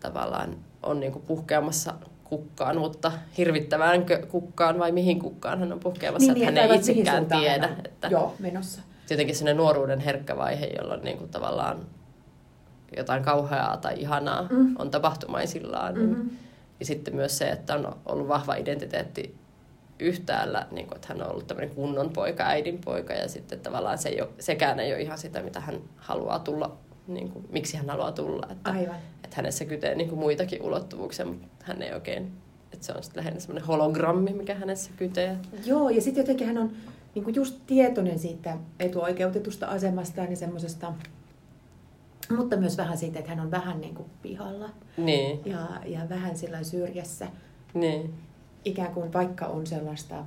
tavallaan 0.00 0.56
on 0.82 1.00
niin 1.00 1.12
kuin 1.12 1.24
puhkeamassa 1.24 1.94
kukkaan, 2.28 2.78
mutta 2.78 3.12
hirvittäväänkö 3.38 4.26
kukkaan 4.26 4.78
vai 4.78 4.92
mihin 4.92 5.18
kukkaan 5.18 5.58
hän 5.58 5.72
on 5.72 5.80
puhkeamassa, 5.80 6.32
että 6.32 6.44
hän 6.44 6.48
että 6.48 6.60
ei 6.60 6.64
aivan 6.70 6.78
mihin 6.86 6.90
itsekään 6.98 7.26
tiedä. 7.26 7.66
hän 7.66 7.76
on, 7.78 7.84
Että 7.86 8.08
Joo, 8.08 8.34
menossa. 8.38 8.82
jotenkin 9.10 9.36
sellainen 9.36 9.56
nuoruuden 9.56 10.00
herkkä 10.00 10.36
vaihe, 10.36 10.66
jolloin 10.66 11.02
niin 11.04 11.18
kuin 11.18 11.30
tavallaan 11.30 11.78
jotain 12.96 13.22
kauheaa 13.22 13.76
tai 13.76 14.00
ihanaa 14.00 14.46
Mm. 14.50 14.74
on 14.78 14.90
tapahtumaisillaan. 14.90 15.94
Mm. 15.94 16.00
Mm-hmm. 16.00 16.30
Ja 16.80 16.86
sitten 16.86 17.16
myös 17.16 17.38
se, 17.38 17.48
että 17.48 17.74
on 17.74 17.96
ollut 18.06 18.28
vahva 18.28 18.54
identiteetti 18.54 19.34
yhtäällä, 20.00 20.66
niin 20.70 20.86
kuin, 20.86 20.96
että 20.96 21.08
hän 21.08 21.22
on 21.22 21.30
ollut 21.30 21.46
tämmöinen 21.46 21.74
kunnon 21.74 22.10
poika, 22.10 22.44
äidin 22.44 22.78
poika, 22.84 23.12
ja 23.12 23.28
sitten 23.28 23.60
tavallaan 23.60 23.98
se 23.98 24.08
ei 24.08 24.20
ole, 24.20 24.28
sekään 24.38 24.80
ei 24.80 24.92
ole 24.92 25.02
ihan 25.02 25.18
sitä, 25.18 25.42
mitä 25.42 25.60
hän 25.60 25.80
haluaa 25.96 26.38
tulla, 26.38 26.76
niin 27.08 27.30
kuin, 27.30 27.44
miksi 27.50 27.76
hän 27.76 27.90
haluaa 27.90 28.12
tulla. 28.12 28.46
Että, 28.50 28.70
Aivan. 28.70 28.96
että 29.24 29.36
hänessä 29.36 29.64
kytee 29.64 29.94
niin 29.94 30.08
kuin 30.08 30.18
muitakin 30.18 30.62
ulottuvuuksia, 30.62 31.26
mutta 31.26 31.46
hän 31.62 31.82
ei 31.82 31.92
oikein, 31.94 32.32
että 32.72 32.86
se 32.86 32.92
on 32.92 33.02
sitten 33.02 33.20
lähinnä 33.20 33.40
semmoinen 33.40 33.66
hologrammi, 33.66 34.32
mikä 34.32 34.54
hänessä 34.54 34.90
kytee. 34.96 35.36
Joo, 35.66 35.88
ja 35.88 36.00
sitten 36.02 36.22
jotenkin 36.22 36.46
hän 36.46 36.58
on 36.58 36.70
niin 37.14 37.24
kuin 37.24 37.34
just 37.34 37.56
tietoinen 37.66 38.18
siitä 38.18 38.56
etuoikeutetusta 38.80 39.66
asemastaan 39.66 40.30
ja 40.30 40.36
semmoisesta, 40.36 40.92
mutta 42.36 42.56
myös 42.56 42.76
vähän 42.76 42.98
siitä, 42.98 43.18
että 43.18 43.30
hän 43.30 43.40
on 43.40 43.50
vähän 43.50 43.80
niin 43.80 43.94
kuin 43.94 44.08
pihalla 44.22 44.70
Niin, 44.96 45.40
ja, 45.44 45.66
ja 45.86 46.00
vähän 46.08 46.36
sillä 46.36 46.62
syrjässä. 46.62 47.26
niin, 47.74 48.14
Ikään 48.64 48.94
kuin 48.94 49.12
vaikka 49.12 49.46
on 49.46 49.66
sellaista 49.66 50.24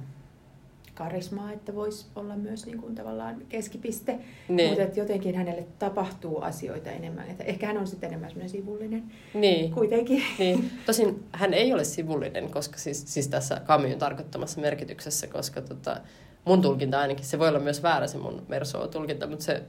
karismaa, 1.04 1.52
että 1.52 1.76
voisi 1.76 2.06
olla 2.16 2.36
myös 2.36 2.66
niin 2.66 2.78
kuin 2.78 2.95
tavallaan 2.95 3.41
keskipiste, 3.49 4.20
niin, 4.47 4.70
mutta 4.70 4.84
että 4.84 4.99
jotenkin 4.99 5.36
hänelle 5.36 5.68
tapahtuu 5.80 6.41
asioita 6.41 6.89
enemmän. 6.89 7.30
Että 7.30 7.43
ehkä 7.43 7.68
hän 7.68 7.78
on 7.78 7.88
sitten 7.88 8.08
enemmän 8.08 8.30
semmoinen 8.30 8.49
sivullinen 8.49 9.04
niin. 9.34 9.72
kuitenkin. 9.72 10.24
Niin, 10.39 10.72
tosin 10.86 11.24
hän 11.32 11.54
ei 11.54 11.74
ole 11.74 11.84
sivullinen, 11.84 12.52
koska 12.52 12.78
siis, 12.78 13.14
siis 13.14 13.28
tässä 13.28 13.62
Camusin 13.66 13.99
tarkoittamassa 13.99 14.62
merkityksessä, 14.62 15.28
koska 15.28 15.62
tota, 15.62 16.02
mun 16.45 16.62
tulkinta 16.62 16.99
ainakin, 16.99 17.26
se 17.26 17.39
voi 17.39 17.49
olla 17.49 17.60
myös 17.60 17.84
väärä 17.84 18.08
se 18.08 18.18
mun 18.18 18.45
Merso-tulkinta, 18.47 19.28
mutta 19.28 19.45
se 19.45 19.64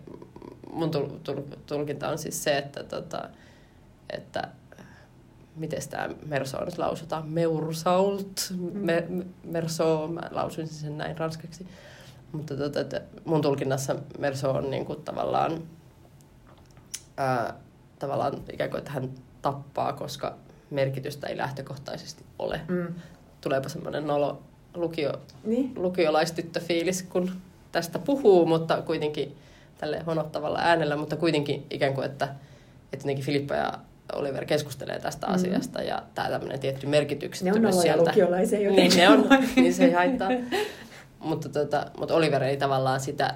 mun 0.73 0.91
tul, 0.91 1.07
tul, 1.23 1.43
tulkinta 1.67 2.09
on 2.09 2.19
siis 2.19 2.45
se, 2.45 2.59
että, 2.59 2.85
tota, 2.85 3.29
että 4.11 4.49
miten 5.57 5.89
tämä 5.91 6.09
Merso 6.27 6.65
nyt 6.65 6.79
lausutaan, 6.79 7.29
Meursault, 7.29 8.53
me, 8.73 9.07
me- 9.09 9.27
Merso, 9.45 10.09
mä 10.09 10.21
lausuisin 10.31 10.77
sen 10.77 10.99
näin 10.99 11.19
ranskaksi. 11.19 11.67
Mutta 12.33 12.57
tota, 12.57 12.81
että 12.81 13.01
mun 13.25 13.43
tulkinnassa 13.43 13.97
Merso 14.19 14.51
on 14.51 14.71
niinku 14.71 14.95
tavallaan, 14.97 15.63
ää, 17.17 17.55
tavallaan 17.99 18.43
ikään 18.53 18.71
kuin, 18.71 18.79
että 18.79 18.91
hän 18.91 19.11
tappaa, 19.43 19.93
koska 19.93 20.35
merkitystä 20.71 21.27
ei 21.27 21.37
lähtökohtaisesti 21.37 22.25
ole. 22.39 22.61
Mm. 22.69 22.95
Tuleepa 23.41 23.69
semmoinen 23.69 24.07
nolo 24.07 24.43
lukio, 24.75 25.13
Niin. 25.45 25.73
lukiolaistyttöfiilis, 25.77 27.03
kun 27.03 27.31
tästä 27.73 27.99
puhuu, 27.99 28.47
mutta 28.47 28.83
kuitenkin 28.83 29.37
tälle 29.79 30.01
honottavalla 30.07 30.59
äänellä, 30.59 30.97
mutta 30.97 31.17
kuitenkin 31.17 31.67
ikään 31.71 31.95
kuin, 31.95 32.05
että, 32.07 32.25
että 32.93 33.05
jotenkin 33.05 33.25
Filippa 33.25 33.55
ja 33.55 33.73
Oliver 34.15 34.45
keskustelee 34.45 34.99
tästä 35.01 35.27
Mm. 35.27 35.35
asiasta 35.35 35.83
ja 35.83 36.03
tämä 36.15 36.29
tämmöinen 36.31 36.61
tietty 36.61 36.87
Ne 36.87 37.53
on 37.67 37.73
sieltä. 37.73 38.11
lukiolaisia 38.11 38.71
Niin, 38.71 38.97
ne 38.97 39.09
on, 39.09 39.29
niin 39.57 39.75
se 39.75 39.85
ei 39.85 39.93
haittaa. 39.93 40.29
mutta, 41.19 41.49
tota, 41.49 41.87
mutta 41.99 42.15
Oliver 42.15 42.43
ei 42.43 42.57
tavallaan 42.57 43.01
sitä 43.01 43.35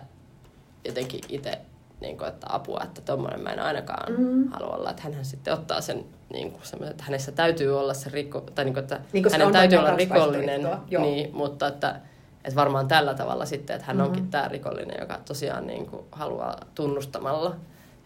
jotenkin 0.85 1.21
itse, 1.29 1.59
niin 2.01 2.19
kuin, 2.19 2.29
että 2.29 2.47
apua, 2.51 2.81
että 2.85 3.01
tuommoinen 3.01 3.41
mä 3.41 3.51
en 3.51 3.61
ainakaan 3.61 4.13
Mm. 4.19 4.49
halua 4.49 4.77
olla. 4.77 4.91
Että 4.91 5.03
hänhän 5.03 5.25
sitten 5.25 5.55
ottaa 5.55 5.81
sen, 5.81 6.05
niin 6.33 6.51
kuin 6.53 6.63
semmoisen, 6.67 6.91
että 6.91 7.05
hänessä 7.05 7.33
täytyy 7.33 7.79
olla 7.81 7.95
se 7.95 8.11
rikko, 8.11 8.41
tai 8.41 8.65
niin 8.65 8.75
kuin, 8.75 8.83
että 8.83 9.01
Niin, 9.13 9.33
hänen 9.33 9.53
täytyy 9.53 9.79
olla 9.79 9.97
rikollinen, 9.97 10.61
niin, 11.01 11.37
mutta 11.37 11.69
että, 11.69 12.01
että 12.45 12.57
varmaan 12.57 12.89
tällä 12.89 13.15
tavalla 13.15 13.47
sitten, 13.47 13.77
että 13.77 13.87
hän 13.87 13.97
Mhm. 13.97 14.07
onkin 14.07 14.31
tämä 14.31 14.49
rikollinen, 14.49 14.97
joka 15.01 15.19
tosiaan 15.25 15.67
niin 15.67 15.87
kuin 15.87 16.03
haluaa 16.13 16.57
tunnustamalla 16.75 17.57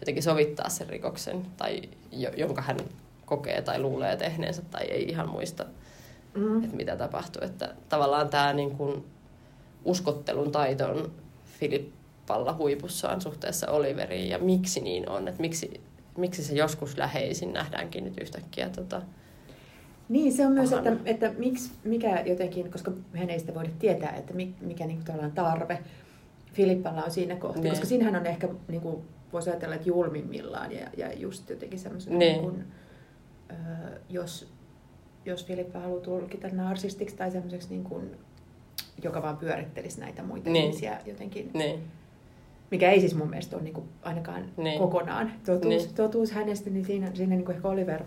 jotenkin 0.01 0.23
sovittaa 0.23 0.69
sen 0.69 0.89
rikoksen, 0.89 1.47
tai 1.57 1.83
jo, 2.13 2.31
jonka 2.37 2.63
hän 2.63 2.77
kokee 3.27 3.63
tai 3.63 3.81
luulee 3.81 4.17
tehneensä 4.17 4.63
tai 4.71 4.85
ei 4.85 5.09
ihan 5.09 5.29
muista 5.29 5.65
Mm. 6.35 6.65
että 6.65 6.77
mitä 6.77 6.97
tapahtuu. 6.97 7.43
Että 7.45 7.75
tavallaan 7.89 8.29
tämä 8.29 8.53
niin 8.53 8.71
kuin 8.71 9.05
uskottelun 9.85 10.53
taito 10.53 10.89
on 10.89 11.11
Filippalla 11.59 12.53
huipussaan 12.55 13.21
suhteessa 13.21 13.71
Oliveriin 13.71 14.29
ja 14.29 14.39
miksi 14.39 14.81
niin 14.81 15.09
on, 15.09 15.29
että 15.29 15.41
miksi, 15.41 15.81
miksi 16.17 16.45
se 16.45 16.55
joskus 16.55 16.99
läheisin 16.99 17.53
nähdäänkin 17.53 18.05
nyt 18.05 18.21
yhtäkkiä 18.21 18.69
tota, 18.69 19.03
Niin, 20.09 20.33
se 20.33 20.47
on 20.47 20.53
myös, 20.53 20.71
pahana. 20.71 20.91
että, 20.91 21.11
että 21.11 21.33
miksi, 21.39 21.71
mikä 21.85 22.21
jotenkin, 22.27 22.71
koska 22.73 22.93
mehän 23.13 23.31
ei 23.31 23.41
sitä 23.41 23.55
voida 23.55 23.71
tietää, 23.79 24.11
että 24.17 24.35
mi- 24.35 24.55
mikä 24.61 24.87
niin 24.87 25.03
kuin, 25.07 25.33
tarve 25.33 25.79
Filippalla 26.53 27.03
on 27.05 27.11
siinä 27.11 27.37
kohtaa, 27.37 27.63
Niin. 27.63 27.71
koska 27.71 27.87
siinähän 27.87 28.17
on 28.17 28.27
ehkä, 28.27 28.49
niin 28.69 28.81
kuin, 28.81 29.03
voisi 29.33 29.51
ajatella, 29.51 29.75
että 29.75 29.89
julmimmillaan 29.89 30.73
ja, 30.73 30.87
ja 30.97 31.13
just 31.13 31.51
jotenkin 31.51 31.79
semmoisen, 31.79 32.19
Niin. 32.19 32.33
niin 32.33 32.41
kuin, 32.41 32.65
ö, 33.51 33.55
jos, 34.09 34.53
jos 35.25 35.47
Filippa 35.47 35.79
haluaa 35.81 36.01
tulkita 36.01 36.49
narsistiksi 36.53 37.17
tai 37.17 37.31
semmoiseksi, 37.31 37.69
niin 37.71 37.85
kuin, 37.85 38.11
joka 39.03 39.23
vaan 39.23 39.37
pyörittelisi 39.37 40.01
näitä 40.01 40.23
muita 40.23 40.51
Niin. 40.51 40.65
ihmisiä 40.65 41.01
jotenkin, 41.07 41.51
Niin, 41.55 41.81
mikä 42.71 42.91
ei 42.91 43.01
siis 43.01 43.15
mun 43.15 43.31
mielestä 43.31 43.57
ole 43.57 43.63
niin 43.65 43.75
kuin, 43.75 43.89
ainakaan 44.03 44.45
Niin. 44.57 44.79
kokonaan 44.79 45.33
totuus, 45.47 45.65
Niin. 45.85 45.95
totuus 45.95 46.33
hänestä, 46.33 46.71
niin 46.71 46.85
siinä, 46.85 47.11
siinä 47.15 47.35
niin 47.37 47.45
kuin 47.45 47.57
ehkä 47.57 47.69
Oliver, 47.69 48.03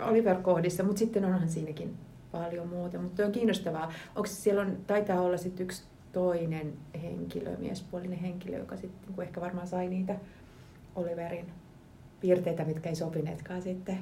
Oliver 0.00 0.36
kohdissa, 0.36 0.82
mutta 0.82 0.98
sitten 0.98 1.24
onhan 1.24 1.48
siinäkin 1.48 1.96
paljon 2.32 2.68
muuta. 2.68 2.98
Mutta 2.98 3.24
on 3.26 3.32
kiinnostavaa. 3.32 3.92
Onko 4.16 4.26
siellä 4.26 4.62
on, 4.62 4.76
taitaa 4.86 5.20
olla 5.20 5.36
sitten 5.36 5.64
yksi 5.64 5.82
toinen 6.12 6.72
henkilö, 7.02 7.56
miespuolinen 7.56 8.18
henkilö, 8.18 8.58
joka 8.58 8.76
sitten 8.76 9.08
niin 9.08 9.22
ehkä 9.22 9.40
varmaan 9.40 9.66
sai 9.66 9.88
niitä 9.88 10.16
Oliverin 10.96 11.46
piirteitä, 12.20 12.64
mitkä 12.64 12.88
ei 12.88 12.96
sopineetkaan 12.96 13.62
sitten, 13.62 13.98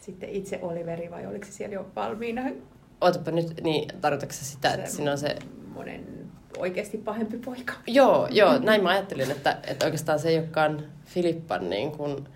sitten 0.00 0.28
itse 0.28 0.58
Oliveri, 0.62 1.10
vai 1.10 1.26
oliko 1.26 1.46
se 1.46 1.52
siellä 1.52 1.74
jo 1.74 1.86
valmiina 1.96 2.42
ootapa 3.00 3.30
nyt, 3.30 3.60
niin 3.62 3.88
tarkoitatko 4.00 4.34
sitä, 4.38 4.74
että 4.74 4.90
siinä 4.90 5.12
on 5.12 5.18
se... 5.18 5.36
monen 5.74 6.04
oikeasti 6.58 6.98
pahempi 6.98 7.38
poika? 7.38 7.72
Joo, 7.86 8.28
joo, 8.30 8.58
näin 8.64 8.82
mä 8.82 8.88
ajattelin, 8.88 9.30
että, 9.30 9.58
että 9.66 9.86
oikeastaan 9.86 10.18
se 10.18 10.28
ei 10.28 10.38
olekaan 10.38 10.84
Filippan 11.04 11.70
niin 11.70 11.92
kuin, 11.92 12.28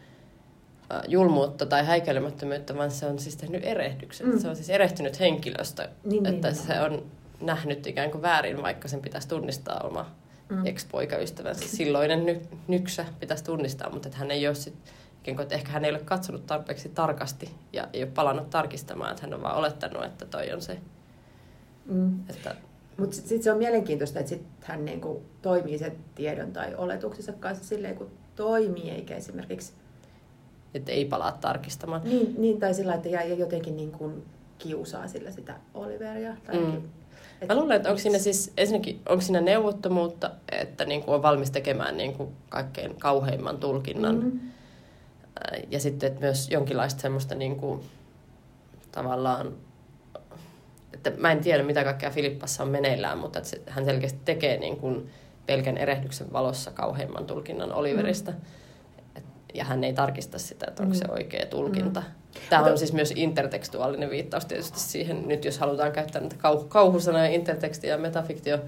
julmuutta 1.09 1.67
tai 1.67 1.87
häikäilemättömyyttä, 1.87 2.77
vaan 2.77 2.91
se 2.91 3.07
on 3.07 3.19
siis 3.19 3.37
tehnyt 3.37 3.65
erehdyksen. 3.65 4.27
Mm. 4.27 4.39
Se 4.39 4.49
on 4.49 4.57
siis 4.57 4.71
erehtynyt 4.71 5.21
henkilöstä, 5.21 5.89
Niin, 6.05 6.27
että 6.27 6.49
niin, 6.49 6.57
se 6.57 6.81
on 6.81 7.03
nähnyt 7.47 7.87
ikään 7.87 8.11
kuin 8.11 8.23
väärin, 8.23 8.63
vaikka 8.63 8.89
sen 8.89 9.01
pitäisi 9.03 9.29
tunnistaa 9.29 9.81
oma 9.85 10.11
Mm. 10.49 10.67
ex-poikaystävänsä. 10.67 11.69
Silloinen 11.69 12.27
ny, 12.27 12.41
nyksä 12.69 13.05
pitäisi 13.21 13.45
tunnistaa, 13.45 13.91
mutta 13.91 14.09
että 14.09 14.19
hän 14.19 14.31
ei 14.31 14.47
ole 14.47 14.55
sit, 14.55 14.75
ikään 15.23 15.37
kuin, 15.37 15.43
että 15.43 15.55
ehkä 15.55 15.73
hän 15.73 15.85
ei 15.85 15.91
ole 15.91 15.99
katsonut 15.99 16.47
tarpeeksi 16.47 16.89
tarkasti 16.89 17.51
ja 17.73 17.89
ei 17.93 18.03
ole 18.03 18.11
palannut 18.15 18.51
tarkistamaan, 18.51 19.11
että 19.11 19.23
hän 19.23 19.35
on 19.35 19.43
vaan 19.43 19.57
olettanut, 19.57 20.05
että 20.05 20.25
toi 20.27 20.53
on 20.53 20.63
se. 20.63 20.79
Mm. 21.87 22.21
Että, 22.31 22.55
Mutta 22.99 23.15
sitten 23.17 23.29
sit 23.29 23.43
se 23.43 23.53
on 23.53 23.59
mielenkiintoista, 23.59 24.19
että 24.19 24.29
sit 24.31 24.43
hän 24.63 24.85
niinku 24.85 25.23
toimii 25.43 25.79
sen 25.79 25.97
tiedon 26.15 26.53
tai 26.53 26.75
oletuksensa 26.75 27.33
kanssa 27.33 27.65
silleen, 27.65 27.95
kun 27.97 28.11
toimii, 28.37 28.91
eikä 28.91 29.17
esimerkiksi 29.17 29.73
että 30.75 30.93
ei 30.93 31.05
palaa 31.05 31.33
tarkistamaan. 31.33 32.01
niin, 32.05 32.35
niin 32.39 32.61
tai 32.61 32.75
sillä, 32.75 32.95
että 32.95 33.09
ja, 33.09 33.23
ja 33.25 33.35
jotenkin 33.35 33.77
niin 33.77 33.93
kuin 33.93 34.23
kiusaa 34.59 35.09
sillä 35.09 35.31
sitä 35.31 35.55
Oliveria. 35.75 36.37
Tai 36.47 36.57
Mm. 36.57 36.83
Mä 37.49 37.55
luulen, 37.55 37.77
että 37.77 37.89
onko 37.89 37.99
siinä 37.99 38.19
siis 38.19 38.53
ensinnäkin 38.57 39.01
onko 39.09 39.21
siinä 39.21 39.41
neuvottomuutta, 39.41 40.31
että 40.53 40.85
niin 40.85 41.03
kuin 41.03 41.15
on 41.15 41.23
valmis 41.23 41.51
tekemään 41.51 41.97
niin 41.97 42.13
kuin 42.13 42.29
kaikkein 42.49 42.95
kauheimman 42.97 43.59
tulkinnan. 43.59 44.17
Mm. 44.17 44.41
Ää, 45.45 45.59
Ja 45.71 45.81
sitten 45.81 46.07
että 46.07 46.21
myös 46.21 46.51
jonkinlaista 46.51 47.01
semmoista 47.01 47.35
niin 47.35 47.57
kuin, 47.57 47.81
tavallaan, 48.93 49.53
että 50.95 51.13
mä 51.17 51.33
en 51.33 51.41
tiedä 51.41 51.63
mitä 51.63 51.85
kaikkea 51.85 52.11
Filippassa 52.11 52.63
on 52.63 52.69
meneillään, 52.69 53.19
mutta 53.19 53.39
että 53.39 53.51
se, 53.51 53.61
hän 53.67 53.85
selkeästi 53.85 54.19
tekee 54.25 54.59
niin 54.59 54.77
kuin 54.77 55.11
pelkän 55.47 55.79
erehdyksen 55.79 56.33
valossa 56.33 56.71
kauheimman 56.71 57.27
tulkinnan 57.27 57.73
Oliverista. 57.73 58.31
Et, 58.31 58.37
ja 59.55 59.65
hän 59.65 59.85
ei 59.85 59.93
tarkista 59.93 60.39
sitä, 60.39 60.67
että 60.69 60.83
onko 60.83 60.95
se 60.95 61.05
Mm. 61.05 61.13
oikea 61.13 61.47
tulkinta. 61.47 62.01
Mm. 62.01 62.41
Tämä 62.51 62.65
on 62.65 62.79
siis 62.79 62.93
myös 62.93 63.13
intertekstuaalinen 63.17 64.11
viittaus 64.11 64.45
tietysti 64.45 64.81
siihen, 64.81 65.29
nyt 65.29 65.45
jos 65.45 65.59
halutaan 65.59 65.93
käyttää 65.93 66.21
näitä 66.21 66.37
kau- 66.37 66.65
kauhusanoja, 66.69 67.27
interteksti 67.27 67.87
ja 67.87 67.99
metafiktio, 67.99 68.59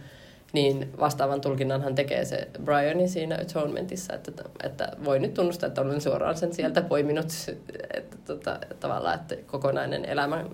niin 0.53 0.93
vastaavan 1.01 1.41
tulkinnan 1.41 1.83
hän 1.83 1.95
tekee 1.95 2.25
se 2.25 2.49
Briani 2.65 3.09
siinä 3.09 3.39
Atonementissa, 3.43 4.15
että, 4.15 4.33
että 4.63 4.89
voi 5.05 5.19
nyt 5.19 5.35
tunnustaa, 5.35 5.67
että 5.67 5.81
olen 5.81 6.01
suoraan 6.01 6.37
sen 6.37 6.55
sieltä 6.55 6.83
poiminut, 6.83 7.27
että 7.99 8.17
tota, 8.25 8.59
tavallaan, 8.81 9.15
että 9.15 9.37
kokonainen 9.47 10.05
elämä, 10.05 10.45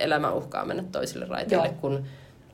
elämä 0.00 0.32
uhkaa 0.32 0.64
mennä 0.64 0.84
toisille 0.92 1.26
raiteille, 1.26 1.66
Joo. 1.66 1.76
kun 1.80 2.04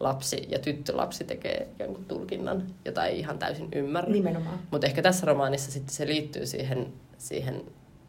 lapsi 0.01 0.47
ja 0.51 0.59
tyttölapsi 0.59 1.25
tekee 1.25 1.69
jonkun 1.79 2.05
tulkinnan, 2.05 2.67
jota 2.85 3.05
ei 3.07 3.19
ihan 3.19 3.39
täysin 3.39 3.69
ymmärrä. 3.75 4.11
Nimenomaan. 4.13 4.59
Mutta 4.71 4.87
ehkä 4.87 5.03
tässä 5.03 5.27
romaanissa 5.27 5.73
sitten 5.73 5.95
se 5.95 6.07
liittyy 6.07 6.47
siihen, 6.47 6.93
siihen 7.21 7.63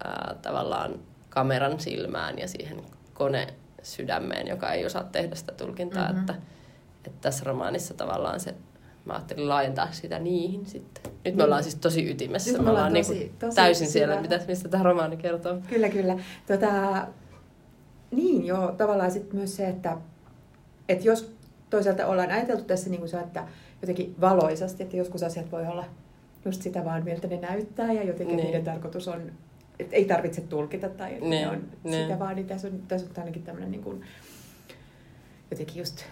ää, 0.04 0.36
tavallaan 0.42 1.00
kameran 1.30 1.80
silmään 1.80 2.40
ja 2.40 2.48
siihen 2.48 2.82
konesydämeen, 3.14 4.48
joka 4.48 4.72
ei 4.72 4.86
osaa 4.86 5.04
tehdä 5.04 5.36
sitä 5.36 5.52
tulkintaa. 5.52 6.04
Mhm. 6.04 6.12
Mm-hmm. 6.16 6.30
Että, 6.30 6.36
että 7.06 7.18
tässä 7.22 7.44
romaanissa 7.46 7.94
tavallaan 7.94 8.40
se, 8.40 8.56
mä 9.06 9.14
ajattelin 9.14 9.50
laajentaa 9.50 9.92
sitä 9.92 10.20
niihin 10.20 10.66
sitten. 10.66 11.04
Nyt 11.06 11.24
me 11.24 11.30
Niin. 11.32 11.42
ollaan 11.42 11.64
siis 11.64 11.76
tosi 11.76 12.10
ytimessä. 12.12 12.52
Nyt 12.52 12.62
me 12.62 12.70
ollaan 12.70 12.94
tosi- 12.94 13.14
niinku 13.14 13.36
tosi 13.40 13.56
täysin 13.56 13.88
siellä, 13.88 14.16
syvällä. 14.16 14.36
mitä, 14.38 14.46
mistä 14.48 14.70
tämä 14.70 14.84
romaani 14.84 15.18
kertoo. 15.18 15.58
Kyllä, 15.70 15.90
kyllä. 15.90 16.18
Tota, 16.48 17.08
niin 18.12 18.46
joo, 18.46 18.72
tavallaan 18.72 19.12
sitten 19.12 19.36
myös 19.36 19.56
se, 19.56 19.68
että, 19.68 19.98
että 20.90 21.08
jos 21.08 21.32
toisaalta 21.70 22.08
ollaan 22.08 22.32
ajateltu 22.32 22.64
tässä 22.64 22.90
niin 22.90 23.00
kuin 23.00 23.10
se, 23.10 23.20
että 23.20 23.48
jotenkin 23.82 24.16
valoisasti, 24.22 24.84
että 24.84 24.98
joskus 24.98 25.24
asiat 25.24 25.52
voi 25.52 25.68
olla 25.68 25.86
just 26.46 26.62
sitä 26.62 26.86
vaan, 26.86 27.04
miltä 27.04 27.28
ne 27.28 27.38
näyttää 27.38 27.92
ja 27.94 28.04
jotenkin 28.04 28.36
Niin. 28.38 28.46
niiden 28.46 28.64
tarkoitus 28.64 29.08
on, 29.08 29.32
että 29.80 29.96
ei 29.96 30.06
tarvitse 30.06 30.42
tulkita 30.42 30.90
tai 30.90 31.14
että 31.14 31.26
Niin, 31.26 31.42
ne 31.42 31.50
on 31.50 31.64
niin. 31.84 32.04
sitä 32.04 32.20
vaan, 32.20 32.36
niin 32.36 32.48
tässä 32.48 32.68
on, 32.68 32.80
tässä 32.88 33.08
on 33.08 33.14
ainakin 33.20 33.44
tämmöinen 33.44 33.72
niin 33.72 33.84
kuin, 33.84 34.02
jotenkin 35.52 35.78
just 35.78 36.04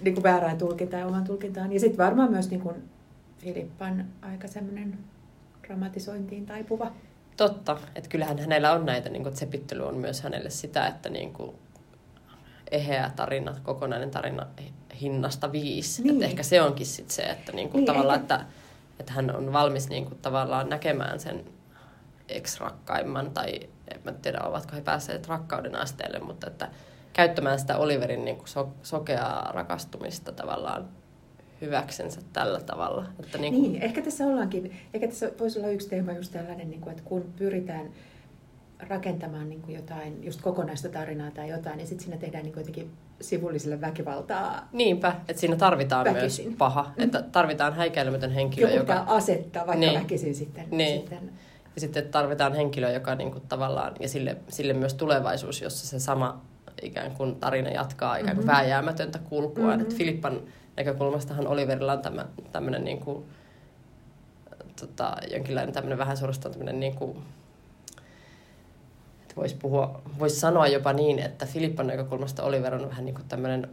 niin 0.00 0.14
kuin 0.14 0.22
väärään 0.22 0.58
tulkintaan 0.58 1.00
ja 1.00 1.06
oman 1.06 1.24
tulkintaan. 1.24 1.72
Ja 1.72 1.80
sitten 1.80 1.98
varmaan 2.04 2.30
myös 2.30 2.50
niin 2.50 2.60
kuin 2.60 2.76
Filippan 3.38 4.06
aika 4.22 4.48
semmoinen 4.48 4.98
dramatisointiin 5.66 6.46
taipuva. 6.46 6.92
Totta, 7.36 7.78
että 7.94 8.08
kyllähän 8.10 8.38
hänellä 8.38 8.72
on 8.72 8.86
näitä, 8.86 9.08
niin 9.08 9.22
kuin, 9.22 9.28
että 9.28 9.40
sepittely 9.40 9.86
on 9.88 9.96
myös 9.96 10.22
hänelle 10.22 10.50
sitä, 10.50 10.86
että 10.86 11.08
niin 11.10 11.32
kuin, 11.32 11.50
eheä 12.70 13.10
tarina, 13.16 13.56
kokonainen 13.62 14.10
tarina 14.10 14.46
hinnasta 15.00 15.52
viisi. 15.52 16.02
Niin. 16.02 16.14
Että 16.14 16.24
ehkä 16.24 16.42
se 16.42 16.62
onkin 16.62 16.86
sit 16.86 17.10
se, 17.10 17.22
että 17.22 17.52
niin 17.52 17.70
kuin, 17.70 17.78
Niin, 17.78 17.86
tavallaan, 17.86 18.20
ehkä- 18.20 18.34
että, 18.34 18.46
että 19.00 19.12
hän 19.12 19.36
on 19.36 19.52
valmis 19.52 19.88
niin 19.88 20.04
kuin, 20.04 20.18
tavallaan 20.18 20.68
näkemään 20.68 21.20
sen 21.20 21.44
ex-rakkaimman, 22.28 23.30
tai 23.30 23.60
en 23.94 24.00
mä 24.04 24.12
tiedä, 24.12 24.40
ovatko 24.44 24.76
he 24.76 24.80
päässeet 24.80 25.28
rakkauden 25.28 25.76
asteelle, 25.76 26.18
mutta 26.18 26.46
että 26.46 26.68
käyttämään 27.12 27.58
sitä 27.58 27.76
Oliverin 27.76 28.24
niin 28.24 28.36
kuin, 28.36 28.48
so, 28.48 28.68
sokeaa 28.82 29.52
rakastumista 29.52 30.32
tavallaan 30.32 30.88
hyväksensä 31.60 32.20
tällä 32.32 32.60
tavalla. 32.60 33.04
Että 33.20 33.38
niin 33.38 33.54
kuin, 33.54 33.72
Niin, 33.72 33.82
ehkä 33.82 34.02
tässä 34.02 34.26
ollaankin, 34.26 34.76
ehkä 34.94 35.08
tässä 35.08 35.30
voisi 35.40 35.58
olla 35.58 35.68
yksi 35.68 35.88
teema 35.88 36.12
just 36.12 36.32
tällainen, 36.32 36.70
niin 36.70 36.80
kuin, 36.80 36.90
että 36.90 37.02
kun 37.04 37.32
pyritään 37.36 37.90
rakentamaan 38.88 39.48
niin 39.48 39.62
kuin 39.62 39.76
jotain, 39.76 40.24
just 40.24 40.40
kokonaista 40.40 40.88
tarinaa 40.88 41.30
tai 41.30 41.48
jotain, 41.48 41.76
niin 41.76 41.86
sitten 41.86 42.04
siinä 42.04 42.20
tehdään 42.20 42.44
niin 42.44 42.52
kuin 42.52 42.60
jotenkin 42.60 42.90
sivulliselle 43.20 43.80
väkivaltaa. 43.80 44.68
Niinpä, 44.72 45.14
että 45.28 45.40
siinä 45.40 45.56
tarvitaan 45.56 46.04
Väkisin. 46.04 46.46
myös 46.46 46.56
paha, 46.58 46.92
että 46.98 47.22
tarvitaan 47.22 47.74
häikäilemätön 47.74 48.30
henkilö, 48.30 48.66
Joku 48.66 48.76
joka, 48.78 48.92
pitää 49.00 49.14
asettaa, 49.16 49.66
vaikka 49.66 49.86
Niin. 49.86 50.00
väkisin 50.00 50.34
sitten. 50.34 50.64
Niin. 50.70 51.00
sitten 51.00 51.30
ja 51.74 51.80
sitten 51.80 52.08
tarvitaan 52.08 52.54
henkilö, 52.54 52.90
joka 52.92 53.14
niinku 53.14 53.40
tavallaan, 53.48 53.92
ja 54.00 54.08
sille, 54.08 54.36
sille 54.48 54.72
myös 54.72 54.94
tulevaisuus, 54.94 55.62
jossa 55.62 55.86
se 55.86 56.00
sama 56.00 56.40
ikään 56.82 57.10
kuin 57.10 57.36
tarina 57.36 57.70
jatkaa 57.70 58.16
ikään 58.16 58.36
kuin 58.36 58.46
Mhm. 58.46 58.52
vääjäämätöntä 58.52 59.18
kulkua. 59.18 59.62
Mhm. 59.62 59.70
Mm-hmm. 59.70 59.82
Että 59.82 59.94
Filippan 59.94 60.40
näkökulmastahan 60.76 61.46
Oliverilla 61.46 61.92
on 61.92 62.02
tämä, 62.02 62.26
tämmöinen 62.52 62.84
niin 62.84 62.98
kuin, 63.00 63.24
tota, 64.80 65.16
jonkinlainen 65.32 65.74
tämmöinen 65.74 65.98
vähän 65.98 66.16
suorastaan 66.16 66.52
tämmöinen 66.52 66.80
niin 66.80 66.94
kuin, 66.94 67.10
että 67.10 67.22
voisi 69.36 69.56
puhua, 69.56 70.02
voisi 70.18 70.40
sanoa 70.40 70.66
jopa 70.66 70.92
niin, 70.92 71.18
että 71.18 71.46
Filippan 71.46 71.86
näkökulmasta 71.86 72.42
Oliver 72.42 72.74
on 72.74 72.88
vähän 72.88 73.04
niin 73.04 73.14
kuin 73.14 73.28
tämmöinen 73.28 73.68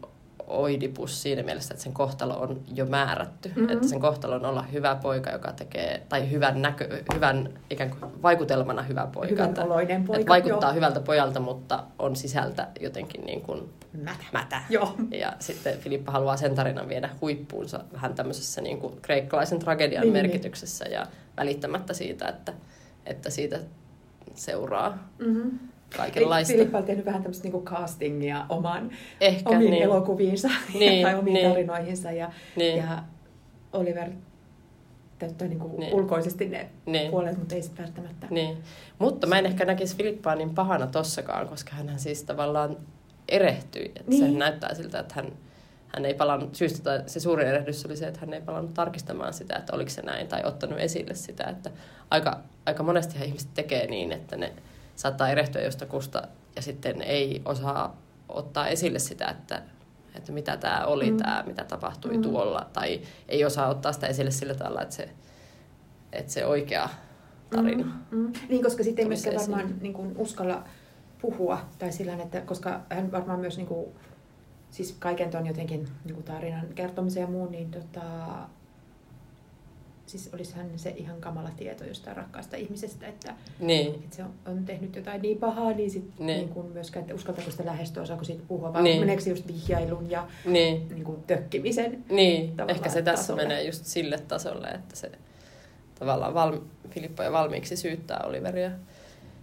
oidipus 0.47 1.21
siinä 1.21 1.43
mielessä, 1.43 1.73
että 1.73 1.83
sen 1.83 1.93
kohtalo 1.93 2.33
on 2.39 2.61
jo 2.73 2.85
määrätty. 2.85 3.49
Mhm. 3.49 3.59
Mm-hmm. 3.59 3.73
Että 3.73 3.87
sen 3.87 3.99
kohtalo 3.99 4.35
on 4.35 4.45
olla 4.45 4.61
hyvä 4.61 4.95
poika, 4.95 5.29
joka 5.29 5.51
tekee, 5.51 6.01
tai 6.09 6.31
hyvän, 6.31 6.61
näkö, 6.61 7.03
hyvän 7.13 7.49
ikään 7.69 7.89
kuin 7.89 8.21
vaikutelmana 8.21 8.81
hyvä 8.81 9.07
poika. 9.13 9.31
Hyvän 9.31 9.49
että, 9.49 9.63
oloinen 9.63 10.03
poika. 10.03 10.19
että 10.19 10.29
vaikuttaa 10.29 10.69
joo. 10.69 10.75
hyvältä 10.75 10.99
pojalta, 10.99 11.39
mutta 11.39 11.83
on 11.99 12.15
sisältä 12.15 12.67
jotenkin 12.79 13.25
niin 13.25 13.41
kuin 13.41 13.69
Mätä. 13.93 14.23
mätä. 14.31 14.61
Joo. 14.69 14.95
Ja 15.11 15.33
sitten 15.39 15.77
Filippa 15.77 16.11
haluaa 16.11 16.37
sen 16.37 16.55
tarinan 16.55 16.89
viedä 16.89 17.09
huippuunsa 17.21 17.79
vähän 17.93 18.13
tämmöisessä 18.15 18.61
niin 18.61 18.79
kuin 18.79 19.01
kreikkalaisen 19.01 19.59
tragedian 19.59 20.01
Niin, 20.01 20.13
niin, 20.13 20.23
niin. 20.23 20.31
merkityksessä 20.31 20.85
ja 20.85 21.07
välittämättä 21.37 21.93
siitä, 21.93 22.27
että, 22.27 22.53
että 23.05 23.29
siitä 23.29 23.59
seuraa 24.37 25.09
Mm-hmm. 25.19 25.59
kaikenlaista. 25.97 26.53
Filippa 26.53 26.77
on 26.77 26.83
tehnyt 26.83 27.05
vähän 27.05 27.21
tämmöistä 27.21 27.43
niinku 27.43 27.61
castingia 27.63 28.45
omaan, 28.49 28.91
Ehkä, 29.21 29.49
omiin 29.49 29.71
niin. 29.71 29.83
elokuviinsa 29.83 30.49
Niin, 30.79 31.03
tai 31.03 31.15
omiin 31.15 31.33
niin. 31.33 31.49
tarinoihinsa. 31.49 32.11
Ja, 32.11 32.31
Niin. 32.55 32.77
ja 32.77 33.03
Oliver 33.73 34.09
täyttää 35.19 35.47
niin 35.47 35.59
kuin 35.59 35.79
Niin. 35.79 35.93
ulkoisesti 35.93 36.45
ne 36.49 36.69
Niin. 36.85 37.11
puolet, 37.11 37.37
mutta 37.37 37.55
ei 37.55 37.61
sitten 37.61 37.85
välttämättä. 37.85 38.27
Niin. 38.29 38.57
Mutta 38.99 39.27
mä 39.27 39.39
en 39.39 39.45
ehkä 39.45 39.65
näkisi 39.65 39.95
Filippaa 39.97 40.35
niin 40.35 40.55
pahana 40.55 40.87
tossakaan, 40.87 41.47
koska 41.47 41.71
hän 41.75 41.99
siis 41.99 42.23
tavallaan 42.23 42.77
erehtyi. 43.29 43.85
Että 43.85 44.03
Niin. 44.07 44.19
Sehän 44.19 44.39
näyttää 44.39 44.73
siltä, 44.73 44.99
että 44.99 45.13
hän, 45.15 45.31
hän 45.97 46.05
ei 46.05 46.13
palannut, 46.13 46.55
syystä 46.55 46.83
tai 46.83 47.03
se 47.05 47.19
suurin 47.19 47.47
erehdys 47.47 47.85
oli 47.85 47.97
se, 47.97 48.07
että 48.07 48.19
hän 48.19 48.33
ei 48.33 48.41
palannut 48.41 48.73
tarkistamaan 48.73 49.33
sitä, 49.33 49.55
että 49.55 49.75
oliko 49.75 49.89
se 49.89 50.01
näin, 50.01 50.27
tai 50.27 50.41
ottanut 50.45 50.79
esille 50.79 51.15
sitä, 51.15 51.43
että 51.43 51.71
aika, 52.09 52.39
aika 52.65 52.83
monesti 52.83 53.25
ihmiset 53.25 53.49
tekee 53.53 53.87
niin, 53.87 54.11
että 54.11 54.37
ne 54.37 54.53
saattaa 54.95 55.29
erehtyä 55.29 55.61
jostakusta 55.61 56.27
ja 56.55 56.61
sitten 56.61 57.01
ei 57.01 57.41
osaa 57.45 58.01
ottaa 58.29 58.67
esille 58.67 58.99
sitä, 58.99 59.25
että, 59.27 59.61
että 60.15 60.31
mitä 60.31 60.57
tämä 60.57 60.85
oli, 60.85 61.11
Mm. 61.11 61.17
tämä, 61.17 61.43
mitä 61.47 61.63
tapahtui 61.63 62.17
Mm. 62.17 62.21
tuolla, 62.21 62.67
tai 62.73 63.01
ei 63.29 63.45
osaa 63.45 63.67
ottaa 63.69 63.93
sitä 63.93 64.07
esille 64.07 64.31
sillä 64.31 64.53
tavalla, 64.53 64.81
että 64.81 64.95
se, 64.95 65.09
että 66.13 66.31
se 66.33 66.45
oikea 66.45 66.89
tarina. 67.49 67.83
Mm, 68.11 68.17
mm. 68.19 68.33
Niin, 68.49 68.63
koska 68.63 68.83
sitten 68.83 69.03
ei 69.03 69.07
myöskään 69.07 69.35
varmaan 69.35 69.75
niin 69.81 69.93
kuin, 69.93 70.13
uskalla 70.17 70.63
puhua, 71.21 71.59
tai 71.79 71.91
sillä 71.91 72.13
että 72.13 72.41
koska 72.41 72.81
hän 72.89 73.11
varmaan 73.11 73.39
myös 73.39 73.57
niin 73.57 73.67
kuin, 73.67 73.87
siis 74.71 74.95
kaiken 74.99 75.29
ton 75.29 75.47
jotenkin 75.47 75.87
niin 76.05 76.23
tarinan 76.23 76.67
kertomisen 76.75 77.21
ja 77.21 77.27
muun, 77.27 77.51
niin 77.51 77.71
tota, 77.71 78.01
siis 80.05 80.29
olisi 80.33 80.55
hän 80.55 80.69
se 80.75 80.89
ihan 80.89 81.21
kamala 81.21 81.49
tieto 81.57 81.83
jostain 81.83 82.17
rakkaasta 82.17 82.55
ihmisestä, 82.55 83.07
että, 83.07 83.35
Niin. 83.59 83.95
että 83.95 84.15
se 84.15 84.23
on, 84.23 84.33
on 84.45 84.65
tehnyt 84.65 84.95
jotain 84.95 85.21
niin 85.21 85.37
pahaa, 85.37 85.71
niin 85.71 85.91
sitten 85.91 86.25
Niin. 86.25 86.37
niin 86.37 86.49
kuin 86.49 86.67
myöskään, 86.71 87.01
että 87.01 87.15
uskaltaako 87.15 87.51
sitä 87.51 87.65
lähestyä, 87.65 88.03
osaako 88.03 88.23
siitä 88.23 88.43
puhua, 88.47 88.73
vai 88.73 88.83
Niin. 88.83 88.99
meneekö 88.99 89.21
se 89.21 89.29
just 89.29 89.47
vihjailun 89.47 90.11
ja 90.11 90.27
Niin. 90.45 90.87
niin 90.89 91.03
kuin, 91.03 91.23
tökkimisen. 91.23 92.03
Niin, 92.09 92.53
ehkä 92.67 92.89
se 92.89 93.01
tässä 93.01 93.23
tasolle. 93.23 93.41
menee 93.43 93.63
just 93.63 93.85
sille 93.85 94.17
tasolle, 94.19 94.67
että 94.67 94.95
se 94.95 95.11
tavallaan 95.99 96.33
val, 96.33 96.59
Filippo 96.89 97.23
jo 97.23 97.31
valmiiksi 97.31 97.75
syyttää 97.75 98.19
Oliveria 98.25 98.71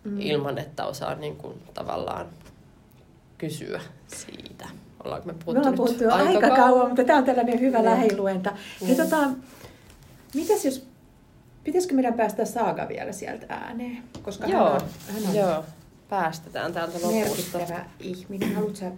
mm. 0.05 0.21
ilman, 0.21 0.59
että 0.59 0.87
osaa 0.87 1.15
niin 1.15 1.37
kuin, 1.37 1.63
tavallaan 1.75 2.27
kysyä 3.39 3.81
siitä. 4.07 4.69
Ollaanko 5.05 5.27
me 5.27 5.33
puhuttu 5.33 5.53
Me 5.53 5.59
ollaan 5.59 5.75
puhuttu 5.75 6.05
jo 6.05 6.13
aika, 6.13 6.57
kauan, 6.57 6.87
mutta 6.89 7.05
tämä 7.05 7.19
on 7.19 7.25
tällainen 7.25 7.61
hyvä 7.61 7.77
Joo. 7.79 7.85
lähiluenta. 7.85 8.53
Ja 8.81 8.89
Mm. 8.89 8.97
tota, 8.97 9.17
mitäs 10.35 10.65
jos, 10.65 10.87
pitäisikö 11.65 11.95
meidän 11.95 12.15
päästä 12.15 12.45
Saaga 12.45 12.89
vielä 12.89 13.13
sieltä 13.13 13.47
ääneen? 13.49 14.03
Koska 14.23 14.47
Joo, 14.47 14.65
hän 14.65 14.73
on, 14.83 14.89
hän 15.15 15.31
on 15.31 15.35
Joo, 15.37 15.65
päästetään 16.09 16.73
täältä 16.73 16.93
lopusta. 17.03 17.29
merkittävä 17.29 17.85
ihminen. 18.01 18.55
Haluatko 18.55 18.77
sä 18.79 18.91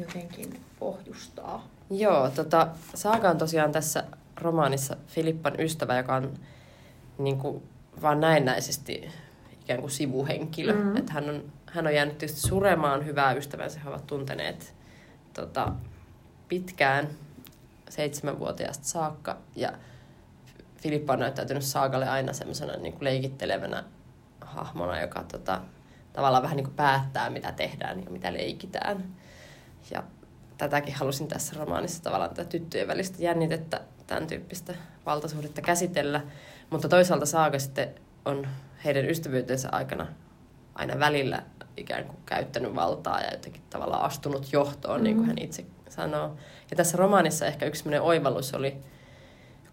jotenkin 0.00 0.60
pohjustaa? 0.78 1.68
Joo, 1.90 2.30
tota, 2.30 2.68
Saaga 2.94 3.30
on 3.30 3.38
tosiaan 3.38 3.72
tässä 3.72 4.04
romaanissa 4.40 4.96
Filippan 5.06 5.60
ystävä, 5.60 5.96
joka 5.96 6.14
on 6.16 6.34
niin 7.18 7.38
kuin, 7.38 7.62
vaan 8.02 8.20
näennäisesti 8.20 9.08
ikään 9.62 9.80
kuin 9.80 9.90
sivuhenkilö. 9.90 10.72
Mm. 10.72 10.80
Mm. 10.80 10.96
Että 10.96 11.12
hän, 11.12 11.28
on, 11.30 11.42
hän 11.66 11.86
on 11.86 11.94
jäänyt 11.94 12.18
tietysti 12.18 12.40
suremaan 12.48 13.06
hyvää 13.06 13.32
ystävänsä. 13.32 13.80
He 13.80 13.88
ovat 13.88 14.06
tunteneet 14.06 14.74
tota, 15.34 15.72
pitkään, 16.48 17.08
seitsemänvuotiaasta 17.88 18.84
saakka. 18.84 19.36
Ja 19.56 19.72
Filippa 20.76 21.12
on 21.12 21.18
näyttäytynyt 21.18 21.62
Saagalle 21.62 22.08
aina 22.08 22.32
semmoisena 22.32 22.76
niin 22.76 22.96
leikittelevänä 23.00 23.84
hahmona, 24.40 25.00
joka 25.00 25.22
tota, 25.22 25.60
tavallaan 26.12 26.42
vähän 26.42 26.56
niin 26.56 26.64
kuin 26.64 26.76
päättää, 26.76 27.30
mitä 27.30 27.52
tehdään 27.52 28.04
ja 28.04 28.10
mitä 28.10 28.32
leikitään. 28.32 29.04
Ja 29.90 30.02
tätäkin 30.58 30.94
halusin 30.94 31.28
tässä 31.28 31.56
romaanissa 31.58 32.02
tavallaan 32.02 32.34
tätä 32.34 32.48
tyttöjen 32.48 32.88
välistä 32.88 33.22
jännitettä, 33.22 33.80
tämän 34.06 34.26
tyyppistä 34.26 34.74
valtasuhdetta 35.06 35.62
käsitellä. 35.62 36.20
Mutta 36.70 36.88
toisaalta 36.88 37.26
Saaga 37.26 37.58
sitten 37.58 37.94
on 38.24 38.46
heidän 38.84 39.10
ystävyytensä 39.10 39.68
aikana 39.72 40.06
aina 40.74 40.98
välillä 40.98 41.42
ikään 41.76 42.04
kuin 42.04 42.18
käyttänyt 42.26 42.74
valtaa 42.74 43.20
ja 43.20 43.32
jotenkin 43.32 43.62
tavallaan 43.70 44.02
astunut 44.02 44.52
johtoon, 44.52 45.00
mm. 45.00 45.04
niin 45.04 45.16
kuin 45.16 45.26
hän 45.26 45.38
itse 45.38 45.64
sanoo. 45.88 46.36
Ja 46.70 46.76
tässä 46.76 46.96
romaanissa 46.96 47.46
ehkä 47.46 47.66
yksi 47.66 47.98
oivallus 48.00 48.54
oli, 48.54 48.76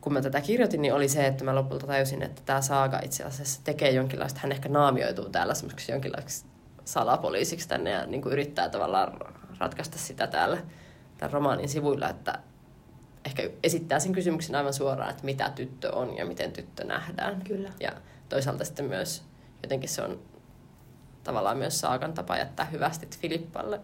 kun 0.02 0.14
mä 0.14 0.22
tätä 0.22 0.42
kirjoitin, 0.42 0.82
niin 0.82 0.94
oli 0.94 1.08
se, 1.08 1.28
että 1.28 1.44
mä 1.44 1.56
lopulta 1.56 1.88
tajusin, 1.88 2.22
että 2.22 2.42
tämä 2.46 2.62
Saaga 2.62 3.00
itse 3.04 3.24
asiassa 3.24 3.62
tekee 3.64 3.92
jonkinlaista, 3.92 4.40
hän 4.44 4.52
ehkä 4.52 4.70
naamioituu 4.70 5.30
täällä 5.30 5.54
semmoiseksi 5.54 5.92
jonkinlaiseksi 5.92 6.46
salapoliisiksi 6.86 7.68
tänne 7.68 7.90
ja 7.90 8.06
niin 8.06 8.22
kuin 8.22 8.34
yrittää 8.34 8.70
tavallaan 8.70 9.20
ratkaista 9.60 9.98
sitä 9.98 10.28
täällä 10.28 10.58
tämän 11.18 11.34
romaanin 11.34 11.70
sivuilla, 11.70 12.10
että 12.10 12.40
ehkä 13.26 13.50
esittää 13.64 14.00
sen 14.00 14.12
kysymyksen 14.12 14.56
aivan 14.56 14.74
suoraan, 14.74 15.10
että 15.10 15.26
mitä 15.26 15.50
tyttö 15.50 15.96
on 15.96 16.18
ja 16.18 16.26
miten 16.26 16.52
tyttö 16.52 16.84
nähdään. 16.84 17.42
Kyllä. 17.48 17.70
Ja 17.80 17.92
toisaalta 18.30 18.66
sitten 18.66 18.86
myös 18.86 19.24
jotenkin 19.64 19.90
se 19.90 20.02
on 20.02 20.20
tavallaan 21.32 21.58
myös 21.58 21.80
Saakan 21.80 22.14
tapa 22.14 22.38
jättää 22.38 22.66
hyvästit 22.66 23.20
Filippalle 23.20 23.80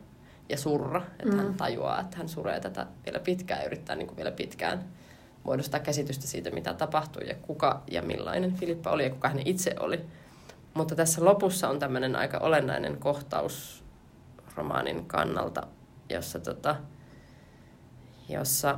ja 0.50 0.58
surra, 0.58 1.02
että 1.20 1.36
mm. 1.36 1.38
hän 1.38 1.54
tajuaa, 1.54 2.00
että 2.00 2.18
hän 2.18 2.30
suree 2.30 2.60
tätä 2.60 2.88
vielä 3.06 3.20
pitkään 3.20 3.60
ja 3.60 3.66
yrittää 3.66 3.96
niin 3.96 4.08
kuin 4.08 4.18
vielä 4.18 4.32
pitkään 4.32 4.84
muodostaa 5.44 5.80
käsitystä 5.80 6.28
siitä, 6.28 6.50
mitä 6.50 6.74
tapahtui 6.74 7.28
ja 7.28 7.36
kuka 7.42 7.82
ja 7.92 8.02
millainen 8.02 8.56
Filippa 8.56 8.92
oli 8.92 9.04
ja 9.04 9.10
kuka 9.10 9.30
hän 9.30 9.42
itse 9.46 9.76
oli. 9.80 10.06
Mutta 10.74 10.96
tässä 10.96 11.26
lopussa 11.26 11.70
on 11.70 11.80
tämmöinen 11.80 12.16
aika 12.16 12.38
olennainen 12.38 12.98
kohtaus 12.98 13.84
romaanin 14.56 15.06
kannalta, 15.06 15.68
jossa, 16.10 16.40
tota, 16.40 16.76
jossa 18.30 18.78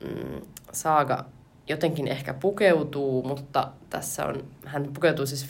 mm, 0.00 0.40
Saaga 0.72 1.24
jotenkin 1.68 2.08
ehkä 2.08 2.34
pukeutuu, 2.34 3.22
mutta 3.22 3.68
tässä 3.90 4.26
on, 4.26 4.44
hän 4.64 4.90
pukeutuu 4.92 5.26
siis 5.26 5.46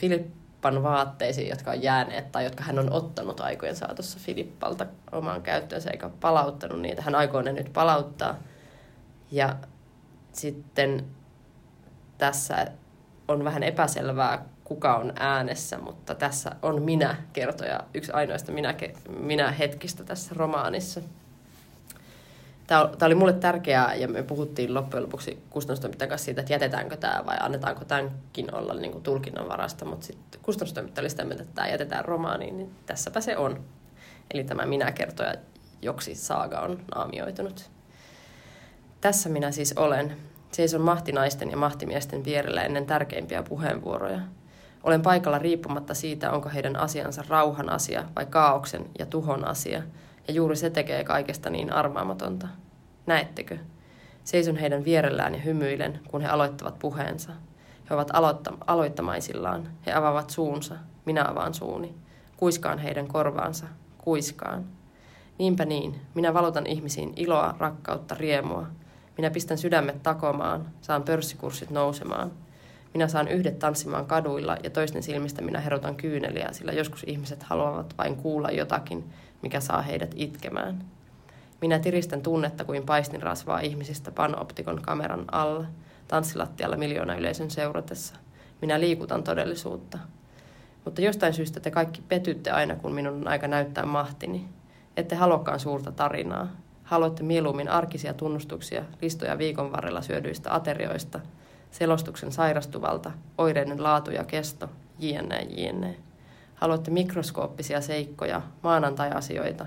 Filippan 0.64 0.82
vaatteisiin, 0.82 1.48
jotka 1.48 1.70
on 1.70 1.82
jääneet 1.82 2.32
tai 2.32 2.44
jotka 2.44 2.64
hän 2.64 2.78
on 2.78 2.92
ottanut 2.92 3.40
aikojen 3.40 3.76
saatossa 3.76 4.18
Filippalta 4.18 4.86
omaan 5.12 5.42
käyttöönsä 5.42 5.90
eikä 5.90 6.10
palauttanut 6.20 6.80
niitä. 6.80 7.02
Hän 7.02 7.14
aikoo 7.14 7.42
ne 7.42 7.52
nyt 7.52 7.72
palauttaa. 7.72 8.38
Ja 9.30 9.56
sitten 10.32 11.04
tässä 12.18 12.66
on 13.28 13.44
vähän 13.44 13.62
epäselvää, 13.62 14.44
kuka 14.64 14.96
on 14.96 15.12
äänessä, 15.16 15.78
mutta 15.78 16.14
tässä 16.14 16.56
on 16.62 16.82
minä 16.82 17.16
kertoja, 17.32 17.80
yksi 17.94 18.12
ainoista 18.12 18.52
minä, 18.52 18.74
minä 19.18 19.50
hetkistä 19.50 20.04
tässä 20.04 20.34
romaanissa. 20.34 21.00
Tämä 22.66 22.90
oli 23.02 23.14
mulle 23.14 23.32
tärkeää 23.32 23.94
ja 23.94 24.08
me 24.08 24.22
puhuttiin 24.22 24.74
loppujen 24.74 25.02
lopuksi 25.02 25.42
kustannustoimittajan 25.50 26.08
kanssa 26.08 26.24
siitä, 26.24 26.40
että 26.40 26.52
jätetäänkö 26.52 26.96
tämä 26.96 27.22
vai 27.26 27.36
annetaanko 27.40 27.84
tämänkin 27.84 28.54
olla 28.54 28.74
niin 28.74 28.92
kuin 28.92 29.02
tulkinnan 29.02 29.48
varasta, 29.48 29.84
mutta 29.84 30.06
sitten 30.06 30.40
kustannustoimittaja 30.42 31.02
oli 31.02 31.10
sitä 31.10 31.24
mieltä, 31.24 31.42
että 31.42 31.54
tämä 31.54 31.68
jätetään 31.68 32.04
romaaniin, 32.04 32.56
niin 32.56 32.74
tässäpä 32.86 33.20
se 33.20 33.36
on. 33.36 33.64
Eli 34.34 34.44
tämä 34.44 34.66
minä 34.66 34.92
kertoja, 34.92 35.34
joksi 35.82 36.14
Saaga 36.14 36.60
on 36.60 36.80
naamioitunut. 36.94 37.70
Tässä 39.00 39.28
minä 39.28 39.50
siis 39.50 39.72
olen. 39.72 40.16
Seison 40.52 40.80
mahtinaisten 40.80 41.50
ja 41.50 41.56
mahtimiesten 41.56 42.24
vierellä 42.24 42.62
ennen 42.62 42.86
tärkeimpiä 42.86 43.42
puheenvuoroja. 43.42 44.20
Olen 44.82 45.02
paikalla 45.02 45.38
riippumatta 45.38 45.94
siitä, 45.94 46.30
onko 46.30 46.48
heidän 46.48 46.76
asiansa 46.76 47.24
rauhan 47.28 47.70
asia 47.70 48.04
vai 48.16 48.26
kaauksen 48.26 48.86
ja 48.98 49.06
tuhon 49.06 49.48
asia, 49.48 49.82
ja 50.28 50.34
juuri 50.34 50.56
se 50.56 50.70
tekee 50.70 51.04
kaikesta 51.04 51.50
niin 51.50 51.72
arvaamatonta. 51.72 52.48
Näettekö? 53.06 53.58
Seison 54.24 54.56
heidän 54.56 54.84
vierellään 54.84 55.34
ja 55.34 55.40
hymyilen, 55.40 56.00
kun 56.10 56.20
he 56.20 56.28
aloittavat 56.28 56.78
puheensa. 56.78 57.32
He 57.90 57.94
ovat 57.94 58.10
aloitta- 58.10 58.58
aloittamaisillaan. 58.66 59.68
He 59.86 59.92
avaavat 59.92 60.30
suunsa. 60.30 60.74
Minä 61.04 61.24
avaan 61.28 61.54
suuni. 61.54 61.94
Kuiskaan 62.36 62.78
heidän 62.78 63.08
korvaansa. 63.08 63.66
Kuiskaan. 63.98 64.64
Niinpä 65.38 65.64
niin. 65.64 66.00
Minä 66.14 66.34
valutan 66.34 66.66
ihmisiin 66.66 67.12
iloa, 67.16 67.54
rakkautta, 67.58 68.14
riemua. 68.14 68.66
Minä 69.18 69.30
pistän 69.30 69.58
sydämet 69.58 70.02
takomaan. 70.02 70.66
Saan 70.80 71.02
pörssikurssit 71.02 71.70
nousemaan. 71.70 72.32
Minä 72.94 73.08
saan 73.08 73.28
yhdet 73.28 73.58
tanssimaan 73.58 74.06
kaduilla 74.06 74.56
ja 74.62 74.70
toisten 74.70 75.02
silmistä 75.02 75.42
minä 75.42 75.60
herotan 75.60 75.96
kyyneliä, 75.96 76.48
sillä 76.52 76.72
joskus 76.72 77.04
ihmiset 77.06 77.42
haluavat 77.42 77.94
vain 77.98 78.16
kuulla 78.16 78.50
jotakin, 78.50 79.12
mikä 79.44 79.60
saa 79.60 79.82
heidät 79.82 80.14
itkemään. 80.16 80.84
Minä 81.60 81.78
tiristän 81.78 82.22
tunnetta 82.22 82.64
kuin 82.64 82.86
paistin 82.86 83.22
rasvaa 83.22 83.60
ihmisistä 83.60 84.10
panoptikon 84.10 84.82
kameran 84.82 85.24
alla, 85.32 85.66
tanssilattialla 86.08 86.76
miljoona 86.76 87.16
yleisön 87.16 87.50
seuratessa. 87.50 88.14
Minä 88.62 88.80
liikutan 88.80 89.22
todellisuutta. 89.22 89.98
Mutta 90.84 91.00
jostain 91.00 91.34
syystä 91.34 91.60
te 91.60 91.70
kaikki 91.70 92.02
petytte 92.08 92.50
aina, 92.50 92.76
kun 92.76 92.94
minun 92.94 93.14
on 93.14 93.28
aika 93.28 93.48
näyttää 93.48 93.86
mahtini. 93.86 94.48
Ette 94.96 95.14
haluakaan 95.14 95.60
suurta 95.60 95.92
tarinaa. 95.92 96.48
Haluatte 96.84 97.22
mieluummin 97.22 97.68
arkisia 97.68 98.14
tunnustuksia, 98.14 98.84
listoja 99.02 99.38
viikon 99.38 99.72
varrella 99.72 100.02
syödyistä 100.02 100.54
aterioista, 100.54 101.20
selostuksen 101.70 102.32
sairastuvalta, 102.32 103.12
oireiden 103.38 103.82
laatu 103.82 104.10
ja 104.10 104.24
kesto, 104.24 104.68
jne, 104.98 105.46
jne. 105.50 105.96
Haluatte 106.64 106.90
mikroskooppisia 106.90 107.80
seikkoja, 107.80 108.42
maanantai-asioita, 108.62 109.66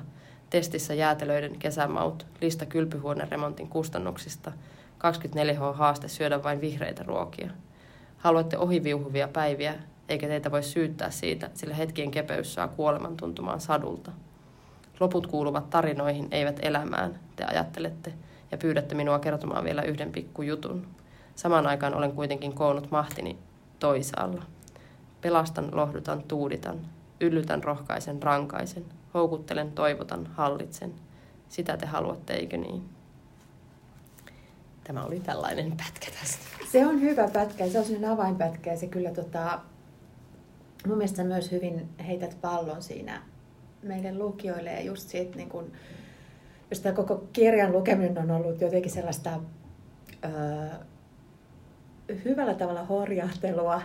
Testissä 0.49 0.93
jäätelöiden 0.93 1.59
kesämaut, 1.59 2.25
lista 2.41 2.65
kylpyhuoneremontin 2.65 3.67
kustannuksista, 3.67 4.51
24H 4.97 5.73
haaste 5.75 6.07
syödä 6.07 6.43
vain 6.43 6.61
vihreitä 6.61 7.03
ruokia. 7.03 7.49
Haluatte 8.17 8.57
ohiviuhuvia 8.57 9.27
päiviä, 9.27 9.75
eikä 10.09 10.27
teitä 10.27 10.51
voi 10.51 10.63
syyttää 10.63 11.09
siitä, 11.09 11.49
sillä 11.53 11.75
hetkien 11.75 12.11
kepeys 12.11 12.53
saa 12.53 12.67
kuoleman 12.67 13.17
tuntumaan 13.17 13.61
sadulta. 13.61 14.11
Loput 14.99 15.27
kuuluvat 15.27 15.69
tarinoihin, 15.69 16.27
eivät 16.31 16.59
elämään, 16.61 17.19
te 17.35 17.43
ajattelette, 17.43 18.13
ja 18.51 18.57
pyydätte 18.57 18.95
minua 18.95 19.19
kertomaan 19.19 19.63
vielä 19.63 19.81
yhden 19.81 20.11
pikkujutun. 20.11 20.87
Samaan 21.35 21.67
aikaan 21.67 21.95
olen 21.95 22.11
kuitenkin 22.11 22.53
koonnut 22.53 22.91
mahtini 22.91 23.37
toisaalla. 23.79 24.56
Pelastan, 25.27 25.69
lohdutan, 25.73 26.23
tuuditan, 26.23 26.79
yllytän, 27.21 27.63
rohkaisen, 27.63 28.23
rankaisen, 28.23 28.85
houkuttelen, 29.13 29.71
toivotan, 29.71 30.27
hallitsen. 30.27 30.93
Sitä 31.49 31.77
te 31.77 31.85
haluatte, 31.85 32.33
eikö 32.33 32.57
niin? 32.57 32.83
Tämä 34.83 35.05
oli 35.05 35.19
tällainen 35.19 35.73
pätkä 35.77 36.11
tästä. 36.19 36.43
Se 36.71 36.85
on 36.85 37.01
hyvä 37.01 37.27
pätkä, 37.33 37.69
se 37.69 37.79
on 37.79 37.85
sellainen 37.85 38.11
avainpätkä 38.11 38.71
ja 38.71 38.77
se 38.77 38.87
kyllä 38.87 39.11
tota, 39.11 39.59
mun 40.87 40.97
mielestä 40.97 41.23
myös 41.23 41.51
hyvin 41.51 41.89
heität 42.07 42.37
pallon 42.41 42.83
siinä 42.83 43.21
meille 43.83 44.17
lukijoille 44.17 44.73
ja 44.73 44.81
just 44.81 45.09
siitä, 45.09 45.37
niin 45.37 45.49
kun, 45.49 45.71
jos 46.69 46.79
tämä 46.79 46.95
koko 46.95 47.23
kirjan 47.33 47.71
lukeminen 47.71 48.17
on 48.17 48.31
ollut 48.31 48.61
jotenkin 48.61 48.91
sellaista 48.91 49.39
öö, 50.25 50.69
hyvällä 52.25 52.53
tavalla 52.53 52.83
horjahtelua 52.83 53.81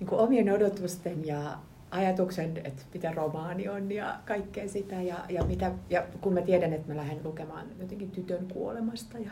niin 0.00 0.08
kuin 0.08 0.20
omien 0.20 0.52
odotusten 0.52 1.26
ja 1.26 1.58
ajatuksen, 1.90 2.56
että 2.64 2.82
mitä 2.94 3.12
romaani 3.12 3.68
on 3.68 3.92
ja 3.92 4.18
kaikkea 4.24 4.68
sitä. 4.68 5.02
Ja, 5.02 5.16
ja, 5.28 5.44
mitä, 5.44 5.72
ja 5.90 6.06
kun 6.20 6.32
mä 6.32 6.40
tiedän, 6.40 6.72
että 6.72 6.88
mä 6.92 6.96
lähden 6.96 7.20
lukemaan 7.24 7.66
jotenkin 7.80 8.10
tytön 8.10 8.46
kuolemasta 8.52 9.18
ja 9.18 9.30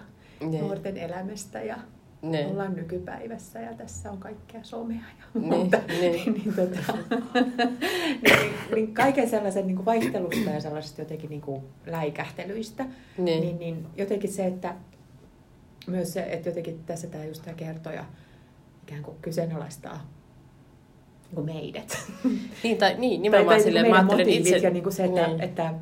ne. 0.50 0.60
nuorten 0.60 0.96
elämästä 0.96 1.62
ja 1.62 1.76
ne. 2.22 2.46
ollaan 2.46 2.74
nykypäivässä 2.74 3.60
ja 3.60 3.74
tässä 3.74 4.10
on 4.10 4.18
kaikkea 4.18 4.60
somea 4.62 4.96
ja 5.18 5.40
ne. 5.40 5.56
muuta. 5.56 5.76
Ne. 5.88 6.10
niin, 6.10 6.32
niin, 6.32 6.54
tota, 6.54 6.98
niin, 8.22 8.54
niin 8.74 8.94
kaiken 8.94 9.30
sellaisen 9.30 9.66
niin 9.66 9.76
kuin 9.76 9.86
vaihtelusta 9.86 10.50
ja 10.50 10.60
sellaisesta 10.60 11.00
jotenkin 11.00 11.30
niin 11.30 11.42
kuin 11.42 11.62
läikähtelyistä, 11.86 12.84
ne. 13.18 13.40
niin, 13.40 13.58
niin 13.58 13.86
jotenkin 13.96 14.32
se, 14.32 14.46
että 14.46 14.74
myös 15.86 16.12
se, 16.12 16.22
että 16.22 16.48
jotenkin 16.48 16.80
tässä 16.86 17.06
tämä 17.06 17.24
just 17.24 17.42
tämä 17.42 17.54
kertoja 17.54 18.04
ikään 18.82 19.02
kuin 19.02 19.16
kyseenalaistaa 19.22 19.94
niin 19.94 20.23
kuin 21.34 21.46
meidät. 21.46 21.98
Niin, 22.62 22.78
tai 22.78 22.94
niin, 22.98 23.22
nimenomaan 23.22 23.56
tai, 23.56 23.58
tai 23.58 23.64
silleen, 23.64 23.90
mä 23.90 23.96
ajattelen 23.96 24.28
itse... 24.28 24.56
Ja 24.56 24.70
niin 24.70 24.82
kuin 24.82 24.92
se, 24.92 25.04
että, 25.04 25.26
niin. 25.26 25.40
että 25.40 25.74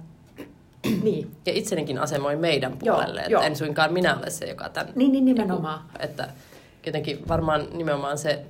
niin. 1.02 1.30
Ja 1.46 1.52
itsenikin 1.52 1.98
asemoin 1.98 2.38
meidän 2.38 2.78
puolelle, 2.78 3.20
joo, 3.20 3.22
että 3.22 3.32
joo. 3.32 3.42
en 3.42 3.56
suinkaan 3.56 3.92
minä 3.92 4.16
ole 4.16 4.30
se, 4.30 4.46
joka 4.46 4.68
tämän... 4.68 4.92
Niin, 4.96 5.12
niin 5.12 5.24
nimenomaan. 5.24 5.78
Niin 5.78 5.92
kuin, 5.92 6.04
että 6.04 6.28
jotenkin 6.86 7.28
varmaan 7.28 7.66
nimenomaan 7.72 8.18
se, 8.18 8.44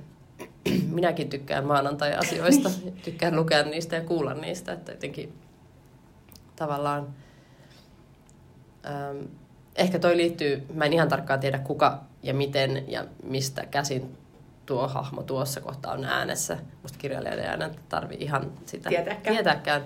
minäkin 0.95 1.29
tykkään 1.29 1.65
maanantai-asioista, 1.65 2.69
niin. 2.83 2.93
tykkään 2.93 3.35
lukea 3.35 3.63
niistä 3.63 3.95
ja 3.95 4.01
kuulla 4.01 4.33
niistä, 4.33 4.73
että 4.73 4.91
jotenkin 4.91 5.33
tavallaan... 6.55 7.07
Ähm, 8.85 9.17
ehkä 9.75 9.99
toi 9.99 10.17
liittyy, 10.17 10.63
mä 10.73 10.85
en 10.85 10.93
ihan 10.93 11.07
tarkkaan 11.07 11.39
tiedä 11.39 11.59
kuka 11.59 12.03
ja 12.23 12.33
miten 12.33 12.83
ja 12.87 13.05
mistä 13.23 13.65
käsin 13.65 14.17
tuo 14.65 14.87
hahmo 14.87 15.23
tuossa 15.23 15.61
kohtaa 15.61 15.93
on 15.93 16.05
äänessä. 16.05 16.57
Musta 16.81 16.97
kirjailijan 16.97 17.39
äänen 17.39 17.75
tarvi 17.89 18.15
ihan 18.19 18.51
sitä 18.65 18.89
tietääkään. 18.89 19.35
tietääkään. 19.35 19.83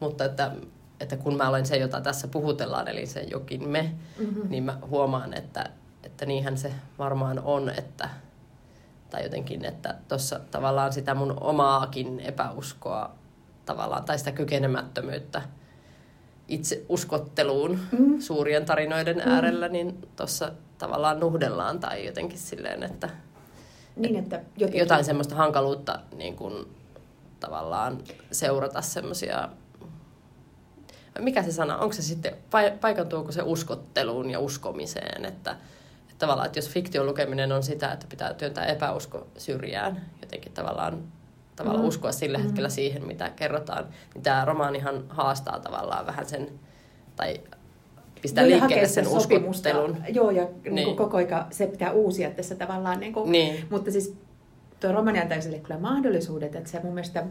Mutta 0.00 0.24
että, 0.24 0.50
että 1.00 1.16
kun 1.16 1.36
mä 1.36 1.48
olen 1.48 1.66
se, 1.66 1.76
jota 1.76 2.00
tässä 2.00 2.28
puhutellaan, 2.28 2.88
eli 2.88 3.06
se 3.06 3.20
jokin 3.20 3.68
me, 3.68 3.94
mm-hmm. 4.18 4.50
niin 4.50 4.64
mä 4.64 4.78
huomaan, 4.90 5.34
että, 5.34 5.70
että 6.02 6.26
niinhän 6.26 6.58
se 6.58 6.72
varmaan 6.98 7.40
on, 7.44 7.68
että 7.68 8.08
tai 9.10 9.22
jotenkin, 9.22 9.64
että 9.64 9.94
tuossa 10.08 10.40
tavallaan 10.50 10.92
sitä 10.92 11.14
mun 11.14 11.36
omaakin 11.40 12.20
epäuskoa 12.20 13.10
tavallaan, 13.66 14.04
tai 14.04 14.18
sitä 14.18 14.32
kykenemättömyyttä 14.32 15.42
itse 16.48 16.84
uskotteluun 16.88 17.78
mm. 17.92 18.20
suurien 18.20 18.64
tarinoiden 18.64 19.16
mm. 19.16 19.30
äärellä, 19.30 19.68
niin 19.68 20.08
tuossa 20.16 20.52
tavallaan 20.78 21.20
nuhdellaan 21.20 21.80
tai 21.80 22.06
jotenkin 22.06 22.38
silleen, 22.38 22.82
että, 22.82 23.08
niin, 23.96 24.16
että 24.16 24.40
jotenkin... 24.56 24.78
jotain 24.78 25.04
semmoista 25.04 25.34
hankaluutta 25.34 26.00
niin 26.16 26.36
kuin, 26.36 26.66
tavallaan 27.40 27.98
seurata 28.32 28.82
semmoisia 28.82 29.48
mikä 31.18 31.42
se 31.42 31.52
sana, 31.52 31.78
onko 31.78 31.92
se 31.92 32.02
sitten, 32.02 32.36
paikantuuko 32.80 33.32
se 33.32 33.42
uskotteluun 33.42 34.30
ja 34.30 34.40
uskomiseen, 34.40 35.24
että, 35.24 35.50
että 36.00 36.14
tavallaan, 36.18 36.46
että 36.46 36.58
jos 36.58 36.70
fiktion 36.70 37.06
lukeminen 37.06 37.52
on 37.52 37.62
sitä, 37.62 37.92
että 37.92 38.06
pitää 38.10 38.34
työntää 38.34 38.66
epäusko 38.66 39.26
syrjään, 39.38 40.10
jotenkin 40.22 40.52
tavallaan, 40.52 41.04
tavallaan 41.56 41.84
mm. 41.84 41.88
uskoa 41.88 42.12
sillä 42.12 42.38
mm. 42.38 42.44
hetkellä 42.44 42.68
siihen, 42.68 43.06
mitä 43.06 43.30
kerrotaan, 43.30 43.88
niin 44.14 44.22
tämä 44.22 44.44
romaanihan 44.44 45.04
haastaa 45.08 45.60
tavallaan 45.60 46.06
vähän 46.06 46.26
sen, 46.26 46.48
tai 47.16 47.40
pistää 48.22 48.44
no, 48.44 48.50
liikkeelle 48.50 48.88
sen 48.88 49.08
uskottelun. 49.08 49.96
Joo, 50.08 50.30
ja 50.30 50.48
niin. 50.64 50.74
Niin 50.74 50.96
koko 50.96 51.16
aika 51.16 51.46
se 51.50 51.66
pitää 51.66 51.92
uusia 51.92 52.30
tässä 52.30 52.54
tavallaan. 52.54 53.00
Niin 53.00 53.12
kuin, 53.12 53.32
niin. 53.32 53.64
Mutta 53.70 53.90
siis 53.90 54.14
tuo 54.80 54.92
romani 54.92 55.18
antaa 55.18 55.40
sille 55.40 55.58
kyllä 55.58 55.80
mahdollisuudet, 55.80 56.54
että 56.54 56.70
se 56.70 56.80
mun 56.82 56.94
mielestä 56.94 57.24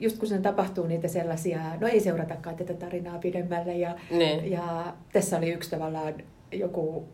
just 0.00 0.18
kun 0.18 0.28
siinä 0.28 0.42
tapahtuu 0.42 0.86
niitä 0.86 1.08
sellaisia, 1.08 1.60
no 1.80 1.88
ei 1.88 2.00
seuratakaan 2.00 2.56
tätä 2.56 2.74
tarinaa 2.74 3.18
pidemmälle 3.18 3.76
ja, 3.76 3.94
niin. 4.10 4.50
ja 4.50 4.94
tässä 5.12 5.36
oli 5.36 5.50
yksi 5.50 5.70
tavallaan 5.70 6.14
joku, 6.52 7.08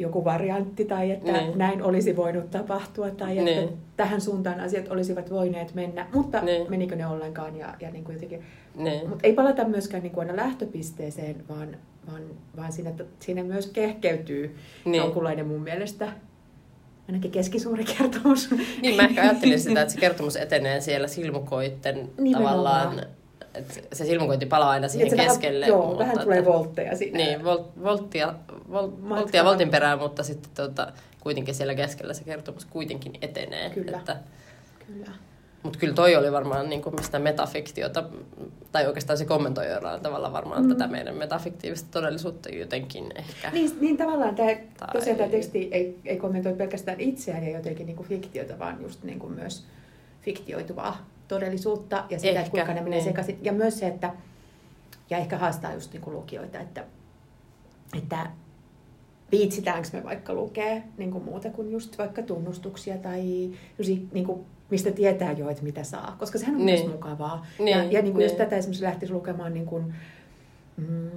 joku 0.00 0.24
variantti 0.24 0.84
tai 0.84 1.10
että 1.10 1.32
niin. 1.32 1.58
näin 1.58 1.82
olisi 1.82 2.16
voinut 2.16 2.50
tapahtua 2.50 3.10
tai 3.10 3.34
niin. 3.34 3.48
että 3.48 3.72
tähän 3.96 4.20
suuntaan 4.20 4.60
asiat 4.60 4.88
olisivat 4.88 5.30
voineet 5.30 5.74
mennä, 5.74 6.06
mutta 6.14 6.40
niin. 6.40 6.70
menikö 6.70 6.96
ne 6.96 7.06
ollenkaan 7.06 7.56
ja, 7.56 7.74
ja 7.80 7.90
niin 7.90 8.04
kuin 8.04 8.14
jotenkin. 8.14 8.42
Niin. 8.74 9.08
Mutta 9.08 9.26
ei 9.26 9.32
palata 9.32 9.64
myöskään 9.64 10.02
niin 10.02 10.12
kuin 10.12 10.30
aina 10.30 10.42
lähtöpisteeseen, 10.42 11.44
vaan, 11.48 11.76
vaan, 12.12 12.22
vaan 12.56 12.72
siinä, 12.72 12.92
siinä 13.20 13.44
myös 13.44 13.66
kehkeytyy 13.66 14.56
niin. 14.84 15.02
jonkunlainen 15.02 15.46
mun 15.46 15.62
mielestä 15.62 16.12
ainakin 17.08 17.30
keskisuuri 17.30 17.84
kertomus. 17.84 18.50
Niin, 18.82 18.96
mä 18.96 19.02
ehkä 19.02 19.22
ajattelin 19.22 19.60
sitä, 19.60 19.82
että 19.82 19.94
se 19.94 20.00
kertomus 20.00 20.36
etenee 20.36 20.80
siellä 20.80 21.08
silmukoitten 21.08 22.10
tavallaan 22.32 23.02
että 23.54 23.74
se 23.92 24.04
silmukointi 24.04 24.46
palaa 24.46 24.70
aina 24.70 24.88
siihen 24.88 25.08
niin, 25.08 25.28
keskelle. 25.28 25.66
Vähän, 25.66 25.78
joo, 25.78 25.86
mutta 25.86 26.04
vähän 26.04 26.18
tulee 26.18 26.44
voltteja 26.44 26.96
siinä. 26.96 27.16
Niin, 27.16 27.44
volt, 27.44 27.82
volttia, 27.82 28.34
vol, 28.70 28.90
volttia 29.08 29.44
voltin 29.44 29.70
perään, 29.70 29.98
mutta 29.98 30.22
sitten 30.22 30.50
tuota, 30.56 30.92
kuitenkin 31.20 31.54
siellä 31.54 31.74
keskellä 31.74 32.14
se 32.14 32.24
kertomus 32.24 32.64
kuitenkin 32.64 33.12
etenee. 33.22 33.70
Kyllä, 33.70 33.98
että, 33.98 34.16
kyllä. 34.86 35.10
Mutta 35.62 35.78
kyllä 35.78 35.94
toi 35.94 36.16
oli 36.16 36.32
varmaan 36.32 36.68
niin 36.68 36.82
kuin 36.82 36.94
mistä 36.94 37.18
metafiktiota, 37.18 38.04
tai 38.72 38.86
oikeastaan 38.86 39.18
se 39.18 39.24
kommentoi 39.24 39.70
jollain 39.70 40.00
tavalla 40.00 40.32
varmaan 40.32 40.62
mm. 40.62 40.68
tätä 40.68 40.86
meidän 40.86 41.16
metafiktiivista 41.16 41.88
todellisuutta 41.90 42.48
jotenkin 42.48 43.12
ehkä. 43.16 43.50
Niin, 43.50 43.70
niin 43.80 43.96
tavallaan 43.96 44.34
tämä, 44.34 44.50
tai... 44.78 44.88
tosiaan 44.92 45.18
tämä 45.18 45.30
teksti 45.30 45.68
ei, 45.72 45.98
ei 46.04 46.16
kommentoi 46.16 46.54
pelkästään 46.54 47.00
itseään 47.00 47.44
ja 47.44 47.56
jotenkin 47.56 47.86
niin 47.86 47.96
kuin 47.96 48.08
fiktiota, 48.08 48.58
vaan 48.58 48.82
just 48.82 49.02
niin 49.02 49.18
kuin 49.18 49.32
myös 49.32 49.64
fiktioituvaa 50.22 51.06
todellisuutta 51.28 52.04
ja 52.10 52.18
sitä, 52.18 52.28
Ehkä, 52.28 52.40
että 52.40 52.50
kuinka 52.50 52.74
ne 52.74 52.80
menee 52.80 52.98
niin. 52.98 53.04
sekaisin. 53.04 53.38
Ja 53.42 53.52
myös 53.52 53.78
se, 53.78 53.86
että, 53.86 54.12
ja 55.10 55.18
ehkä 55.18 55.38
haastaa 55.38 55.74
just 55.74 55.92
niin 55.92 56.00
kuin 56.00 56.16
lukijoita, 56.16 56.60
että, 56.60 56.84
että 57.98 58.26
viitsitäänkö 59.32 59.88
me 59.92 60.04
vaikka 60.04 60.34
lukea 60.34 60.82
niin 60.96 61.10
kuin 61.10 61.24
muuta 61.24 61.50
kuin 61.50 61.72
just 61.72 61.98
vaikka 61.98 62.22
tunnustuksia 62.22 62.98
tai 62.98 63.20
niin 64.12 64.26
kuin, 64.26 64.44
mistä 64.70 64.90
tietää 64.90 65.32
jo, 65.32 65.48
että 65.48 65.62
mitä 65.62 65.84
saa. 65.84 66.16
Koska 66.18 66.38
sehän 66.38 66.56
on 66.56 66.66
niin. 66.66 66.80
myös 66.80 66.92
mukavaa. 66.92 67.46
Niin. 67.58 67.78
Ja, 67.78 67.84
ja 67.84 68.02
niin 68.02 68.12
kuin 68.12 68.18
niin. 68.18 68.30
jos 68.30 68.32
tätä 68.32 68.56
esimerkiksi 68.56 68.84
lähtisi 68.84 69.12
lukemaan 69.12 69.54
niin 69.54 69.66
kuin, 69.66 69.94
mm, 70.76 71.10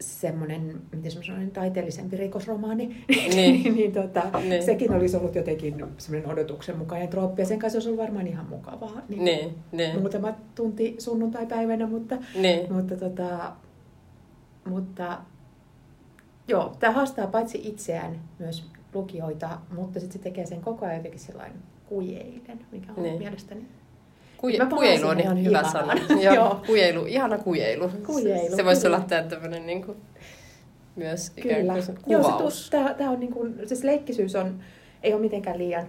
semmoinen, 0.00 0.80
miten 0.92 1.12
mä 1.16 1.22
sanoin, 1.22 1.50
taiteellisempi 1.50 2.16
rikosromaani, 2.16 3.04
niin, 3.34 3.74
niin, 3.74 3.92
tota, 3.92 4.40
niin. 4.40 4.62
sekin 4.62 4.92
olisi 4.92 5.16
ollut 5.16 5.34
jotenkin 5.34 5.84
semmoinen 5.98 6.30
odotuksen 6.30 6.78
mukainen 6.78 7.08
trooppi, 7.08 7.42
ja 7.42 7.46
sen 7.46 7.58
kanssa 7.58 7.76
olisi 7.76 7.88
ollut 7.88 8.02
varmaan 8.02 8.26
ihan 8.26 8.46
mukavaa. 8.48 9.02
Niin, 9.08 9.24
niin, 9.24 9.54
niin. 9.72 9.98
Muutama 9.98 10.34
tunti 10.54 10.96
sunnuntai-päivänä, 10.98 11.86
mutta, 11.86 12.16
niin. 12.34 12.72
mutta, 12.72 12.96
tota, 12.96 13.52
mutta 14.64 15.18
joo, 16.48 16.76
tämä 16.80 16.92
haastaa 16.92 17.26
paitsi 17.26 17.60
itseään 17.64 18.20
myös 18.38 18.64
lukijoita, 18.94 19.58
mutta 19.76 20.00
sitten 20.00 20.18
se 20.18 20.22
tekee 20.22 20.46
sen 20.46 20.60
koko 20.60 20.86
ajan 20.86 20.96
jotenkin 20.96 21.20
sellainen 21.20 21.58
kujeiden, 21.88 22.60
mikä 22.72 22.92
on 22.96 23.02
niin. 23.02 23.18
mielestäni 23.18 23.66
Kuje, 24.40 24.58
kujeilu 24.74 25.08
on 25.08 25.20
ihan 25.20 25.44
hyvä 25.44 25.62
sana. 25.72 25.94
Joo, 26.22 26.34
Joo. 26.34 26.60
Kujeilu, 26.66 27.04
ihana 27.06 27.38
kujeilu. 27.38 27.90
kujeilu 28.06 28.56
se 28.56 28.64
voisi 28.64 28.86
olla 28.86 29.00
tämmöinen 29.28 29.66
niin 29.66 29.82
kuin, 29.82 29.96
myös 30.96 31.30
Kyllä. 31.30 31.74
kuvaus. 32.02 32.70
Joo, 32.72 32.84
se, 32.86 32.94
tämä 32.94 33.10
on 33.10 33.20
niin 33.20 33.32
kuin, 33.32 33.54
siis 33.66 33.84
leikkisyys 33.84 34.36
on, 34.36 34.60
ei 35.02 35.12
ole 35.12 35.20
mitenkään 35.20 35.58
liian, 35.58 35.86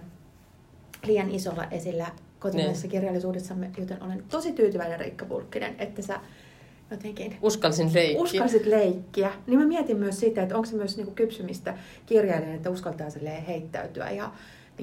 liian 1.06 1.30
isolla 1.30 1.64
esillä 1.70 2.06
kotimaisessa 2.38 2.86
niin. 2.86 2.90
kirjallisuudessamme, 2.90 3.70
joten 3.78 4.02
olen 4.02 4.24
tosi 4.30 4.52
tyytyväinen 4.52 5.00
Riikka 5.00 5.24
Pulkkinen, 5.24 5.74
että 5.78 6.02
sä 6.02 6.20
jotenkin 6.90 7.36
Uskalsin 7.42 7.94
leikkiä. 7.94 8.22
uskalsit 8.22 8.66
leikkiä. 8.66 9.32
Niin 9.46 9.58
mä 9.60 9.66
mietin 9.66 9.96
myös 9.96 10.20
sitä, 10.20 10.42
että 10.42 10.56
onko 10.56 10.66
se 10.66 10.76
myös 10.76 10.96
niinku 10.96 11.12
kypsymistä 11.12 11.74
kirjailijan, 12.06 12.54
että 12.54 12.70
uskaltaa 12.70 13.06
heittäytyä 13.46 14.10
ja 14.10 14.32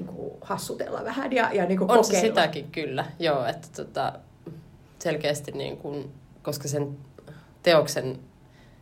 niinku 0.04 0.38
hassutella 0.40 1.04
vähän 1.04 1.32
ja, 1.32 1.52
ja 1.52 1.66
niinku 1.66 1.84
On 1.84 1.88
kokeilla. 1.88 2.10
se 2.12 2.20
sitäkin 2.20 2.70
kyllä, 2.72 3.04
joo, 3.18 3.44
että 3.46 3.68
tota, 3.76 4.12
selkeästi 4.98 5.52
niin 5.52 5.76
kuin, 5.76 6.12
koska 6.42 6.68
sen 6.68 6.96
teoksen, 7.62 8.18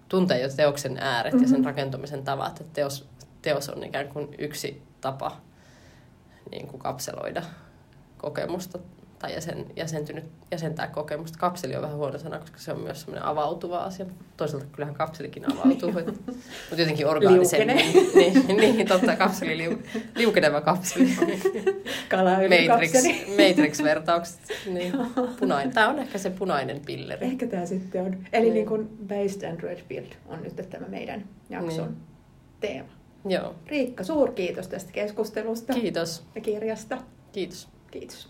tuntee 0.08 0.40
jo 0.42 0.48
teoksen 0.56 0.98
ääret 1.00 1.32
mm-hmm. 1.32 1.44
ja 1.44 1.48
sen 1.48 1.58
Mhm. 1.60 1.66
rakentumisen 1.66 2.24
tavat, 2.24 2.60
että 2.60 2.72
teos, 2.72 3.08
teos 3.42 3.68
on 3.68 3.84
ikään 3.84 4.08
kuin 4.08 4.28
yksi 4.38 4.82
tapa 5.00 5.36
niin 6.50 6.66
kuin 6.68 6.80
kapseloida 6.80 7.42
kokemusta 8.18 8.78
tai 9.18 9.34
jäsen, 9.34 9.66
jäsentynyt, 9.76 10.24
jäsentää 10.50 10.86
kokemusta. 10.86 11.38
Kapseli 11.38 11.76
on 11.76 11.82
vähän 11.82 11.96
huono 11.96 12.18
sana, 12.18 12.38
koska 12.38 12.58
se 12.58 12.72
on 12.72 12.80
myös 12.80 13.00
semmoinen 13.00 13.24
avautuva 13.24 13.78
asia. 13.78 14.06
Toisaalta 14.36 14.66
kyllähän 14.72 14.94
kapselikin 14.94 15.52
avautuu, 15.52 15.92
mutta 16.70 16.76
jotenkin 16.82 17.06
orgaanisemmin. 17.06 17.76
niin, 18.14 18.46
niin, 18.56 18.88
totta, 18.88 19.16
kapseli, 19.16 19.58
liu, 19.58 19.78
liukeneva 20.16 20.60
kapseli. 20.60 21.08
Matrix, 21.20 21.42
Kalaöljykapseli. 22.08 23.26
Matrix-vertaukset. 23.28 24.40
Niin. 24.66 24.92
Punainen. 25.40 25.74
Tämä 25.74 25.88
on 25.88 25.98
ehkä 25.98 26.18
se 26.18 26.30
punainen 26.30 26.80
pilleri. 26.86 27.26
Ehkä 27.26 27.46
tämä 27.46 27.66
sitten 27.66 28.02
on. 28.02 28.16
Eli 28.32 28.44
Niin. 28.44 28.54
niin 28.54 28.66
kuin 28.66 28.88
Based 29.08 29.50
and 29.50 29.60
Red 29.60 29.78
Pill 29.88 30.06
on 30.26 30.42
nyt 30.42 30.56
tämä 30.70 30.88
meidän 30.88 31.24
jakson 31.50 31.86
Niin. 31.88 31.96
teema. 32.60 32.88
Joo. 33.28 33.54
Riikka, 33.66 34.04
suurkiitos 34.04 34.68
tästä 34.68 34.92
keskustelusta 34.92 35.72
Kiitos. 35.74 36.24
ja 36.34 36.40
kirjasta. 36.40 36.98
Kiitos. 37.32 37.68
Kiitos. 37.90 38.26